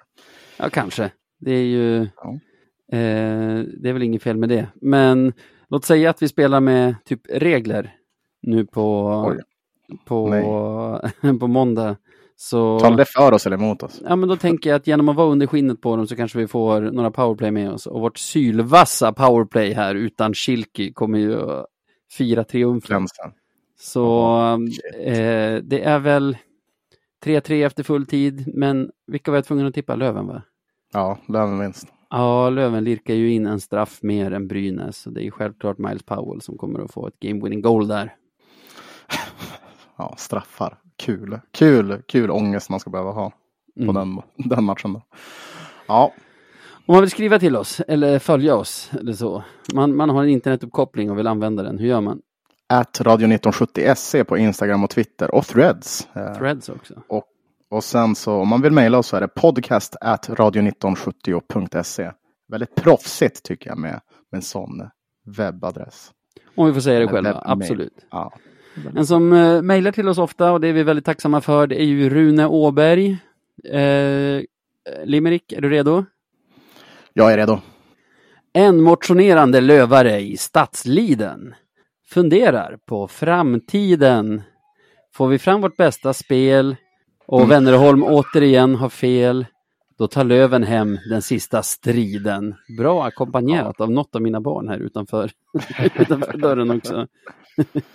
Ja, 0.57 0.69
kanske. 0.71 1.11
Det 1.41 1.53
är 1.53 1.65
ju... 1.65 2.09
Ja. 2.17 2.39
Eh, 2.93 3.63
det 3.83 3.89
är 3.89 3.93
väl 3.93 4.03
inget 4.03 4.23
fel 4.23 4.37
med 4.37 4.49
det. 4.49 4.67
Men 4.75 5.33
låt 5.69 5.85
säga 5.85 6.11
att 6.11 6.23
vi 6.23 6.29
spelar 6.29 6.61
med 6.61 6.95
typ 7.05 7.21
regler 7.29 7.95
nu 8.43 8.67
på, 8.67 9.07
Oj. 9.29 9.43
på, 10.05 10.31
på 11.41 11.47
måndag. 11.47 11.97
Så, 12.40 12.81
Talar 12.81 12.97
det 12.97 13.05
för 13.05 13.32
oss 13.32 13.47
eller 13.47 13.56
emot 13.56 13.82
oss? 13.82 14.01
ja, 14.05 14.16
men 14.16 14.28
då 14.28 14.36
tänker 14.36 14.70
jag 14.70 14.77
att 14.77 14.86
genom 14.86 15.09
att 15.09 15.16
vara 15.16 15.27
under 15.28 15.47
skinnet 15.47 15.81
på 15.81 15.97
dem 15.97 16.06
så 16.06 16.16
kanske 16.16 16.39
vi 16.39 16.47
får 16.47 16.81
några 16.81 17.10
powerplay 17.10 17.51
med 17.51 17.70
oss. 17.73 17.86
Och 17.86 18.01
vårt 18.01 18.19
sylvassa 18.19 19.12
powerplay 19.12 19.73
här 19.73 19.94
utan 19.94 20.35
Schilke 20.35 20.93
kommer 20.93 21.19
ju 21.19 21.39
fira 22.19 22.44
triumfen. 22.44 23.06
Så 23.81 24.59
shit. 24.70 25.06
eh, 25.06 25.56
det 25.62 25.82
är 25.85 25.98
väl 25.98 26.36
3-3 27.24 27.66
efter 27.66 27.82
full 27.82 28.06
tid. 28.06 28.52
Men 28.55 28.90
vilka 29.06 29.31
var 29.31 29.39
jag 29.39 29.44
tvungen 29.44 29.66
att 29.66 29.74
tippa? 29.74 29.97
Löven 29.97 30.27
va? 30.27 30.43
Ja, 30.93 31.19
Löven 31.28 31.59
vinst. 31.59 31.86
Ja, 32.10 32.51
Löven 32.51 32.85
lirkar 32.85 33.15
ju 33.15 33.32
in 33.32 33.47
en 33.47 33.60
straff 33.60 33.98
mer 34.02 34.31
än 34.32 34.48
Brynäs. 34.48 34.98
Så 34.98 35.10
det 35.10 35.27
är 35.27 35.31
självklart 35.31 35.78
Miles 35.78 36.02
Powell 36.02 36.40
som 36.40 36.59
kommer 36.59 36.81
att 36.81 36.93
få 36.93 37.06
ett 37.09 37.19
game 37.20 37.43
winning 37.44 37.62
goal 37.62 37.89
där. 37.89 38.15
Ja, 39.97 40.15
straffar. 40.19 40.78
Kul. 40.99 41.41
Kul, 41.53 42.03
kul 42.07 42.31
ångest 42.31 42.70
man 42.70 42.81
ska 42.81 42.91
behöva 42.91 43.11
ha 43.11 43.31
på 43.31 43.83
Mm. 43.83 43.95
den, 43.95 44.23
den 44.51 44.65
matchen. 44.65 44.93
Då. 44.93 45.03
Ja, 45.89 46.12
Om 46.87 46.95
man 46.95 47.01
vill 47.01 47.11
skriva 47.11 47.39
till 47.39 47.57
oss 47.57 47.81
eller 47.81 48.19
följa 48.19 48.55
oss 48.57 48.91
eller 49.01 49.12
så. 49.12 49.45
Man, 49.75 49.97
man 49.97 50.11
har 50.11 50.23
en 50.23 50.29
internetuppkoppling 50.29 51.11
och 51.11 51.19
vill 51.19 51.27
använda 51.27 51.62
den. 51.62 51.79
Hur 51.79 51.89
gör 51.89 52.01
man? 52.01 52.20
at 52.70 53.01
radio1970se 53.01 54.25
på 54.25 54.39
Instagram 54.39 54.85
och 54.85 54.91
Twitter 54.91 55.35
och 55.35 55.47
Threads. 55.47 56.09
Eh, 56.12 56.35
Threads 56.39 56.69
också. 56.69 56.95
Och, 57.09 57.25
och 57.70 57.85
sen 57.85 58.15
så 58.15 58.33
om 58.35 58.49
man 58.49 58.62
vill 58.62 58.73
mejla 58.73 58.99
oss 58.99 59.07
så 59.07 59.16
är 59.16 59.20
det 59.20 59.29
podcast 59.29 59.97
at 60.01 60.29
radio1970.se. 60.29 62.11
Väldigt 62.49 62.75
proffsigt 62.75 63.43
tycker 63.43 63.70
jag 63.70 63.79
med, 63.79 64.01
med 64.31 64.39
en 64.39 64.43
sån 64.43 64.89
webbadress. 65.37 66.11
Om 66.57 66.66
vi 66.66 66.73
får 66.73 66.81
säga 66.81 67.01
det 67.01 67.09
själva, 67.09 67.43
absolut. 67.45 68.07
Ja. 68.11 68.33
En 68.97 69.07
som 69.07 69.33
uh, 69.33 69.63
mejlar 69.63 69.93
till 69.93 70.09
oss 70.09 70.19
ofta 70.19 70.53
och 70.53 70.61
det 70.61 70.69
är 70.69 70.73
vi 70.73 70.83
väldigt 70.83 71.05
tacksamma 71.05 71.41
för, 71.41 71.67
det 71.67 71.81
är 71.83 71.85
ju 71.85 72.11
Rune 72.11 72.47
Åberg. 72.47 73.19
Eh, 73.65 74.43
Limerick, 75.05 75.53
är 75.53 75.61
du 75.61 75.71
redo? 75.71 76.05
Jag 77.13 77.33
är 77.33 77.37
redo. 77.37 77.61
En 78.53 78.83
motionerande 78.83 79.61
lövare 79.61 80.21
i 80.21 80.37
Stadsliden 80.37 81.55
funderar 82.09 82.79
på 82.87 83.09
framtiden. 83.09 84.43
Får 85.15 85.29
vi 85.29 85.39
fram 85.39 85.61
vårt 85.61 85.77
bästa 85.77 86.13
spel 86.13 86.77
och 87.27 87.39
Mm. 87.39 87.49
Wennerholm 87.49 88.05
återigen 88.05 88.75
har 88.75 88.89
fel, 88.89 89.47
då 89.99 90.09
tar 90.09 90.25
Löven 90.25 90.62
hem 90.62 90.99
den 91.11 91.23
sista 91.23 91.62
striden. 91.62 92.55
Bra 92.79 93.05
ackompanjerat 93.05 93.81
av 93.81 93.91
något 93.91 94.15
av 94.15 94.23
mina 94.23 94.41
barn 94.41 94.69
här 94.69 94.79
utanför, 94.79 95.31
utanför 96.01 96.39
dörren 96.39 96.70
också. 96.70 97.07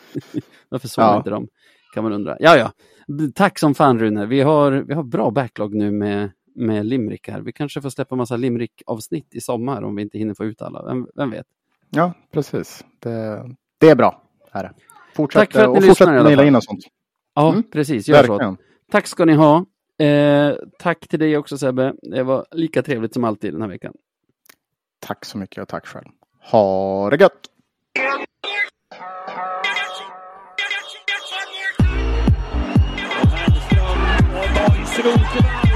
Varför 0.70 0.88
såg 0.88 1.04
Ja. 1.04 1.18
inte 1.18 1.30
de? 1.30 1.48
Kan 1.94 2.04
man 2.04 2.14
undra. 2.14 2.38
Ja, 2.40 2.58
ja. 2.58 2.72
Tack 3.36 3.60
som 3.60 3.76
fan 3.76 4.00
Rune. 4.00 4.26
Vi 4.26 4.42
har, 4.42 4.72
vi 4.72 4.94
har 4.94 5.04
bra 5.04 5.32
backlog 5.32 5.74
nu 5.76 5.92
med, 5.92 6.32
med 6.56 6.86
limerick 6.86 7.30
här. 7.30 7.42
Vi 7.42 7.52
kanske 7.54 7.82
får 7.82 7.90
släppa 7.90 8.16
massa 8.16 8.36
limerick-avsnitt 8.38 9.36
i 9.36 9.42
sommar 9.42 9.82
om 9.82 9.96
vi 9.96 10.02
inte 10.02 10.18
hinner 10.18 10.34
få 10.34 10.46
ut 10.46 10.62
alla. 10.62 10.86
Vem, 10.86 11.08
vem 11.16 11.32
vet? 11.32 11.46
Ja, 11.90 12.14
precis. 12.32 12.86
Det, 13.00 13.44
det 13.80 13.90
är 13.90 13.96
bra. 13.96 14.22
Här. 14.52 14.72
Fortsätt, 15.16 15.40
Tack 15.40 15.54
för 15.54 15.60
att 15.64 15.70
ni 15.70 15.72
och 15.80 15.82
lyssnar 15.82 16.08
fortsätt 16.08 16.24
mejla 16.24 16.46
in 16.46 16.56
och 16.56 16.64
sånt. 16.64 16.80
Ja, 17.36 17.50
Mm. 17.52 17.64
precis. 17.72 18.08
Gör 18.08 18.24
så. 18.24 18.58
Tack 18.92 19.08
ska 19.08 19.26
ni 19.26 19.34
ha. 19.34 19.66
Eh, 19.98 20.56
tack 20.80 21.08
till 21.08 21.20
dig 21.20 21.38
också 21.38 21.58
Sebbe. 21.58 21.94
Det 22.02 22.24
var 22.24 22.46
lika 22.52 22.84
trevligt 22.84 23.14
som 23.14 23.24
alltid 23.24 23.54
den 23.54 23.62
här 23.62 23.70
veckan. 23.70 23.94
Tack 25.00 25.26
så 25.26 25.38
mycket 25.38 25.62
och 25.62 25.68
tack 25.68 25.88
själv. 25.88 26.08
Ha 26.40 27.10
det 27.10 27.18
gött! 27.18 27.50
Hur 34.96 35.73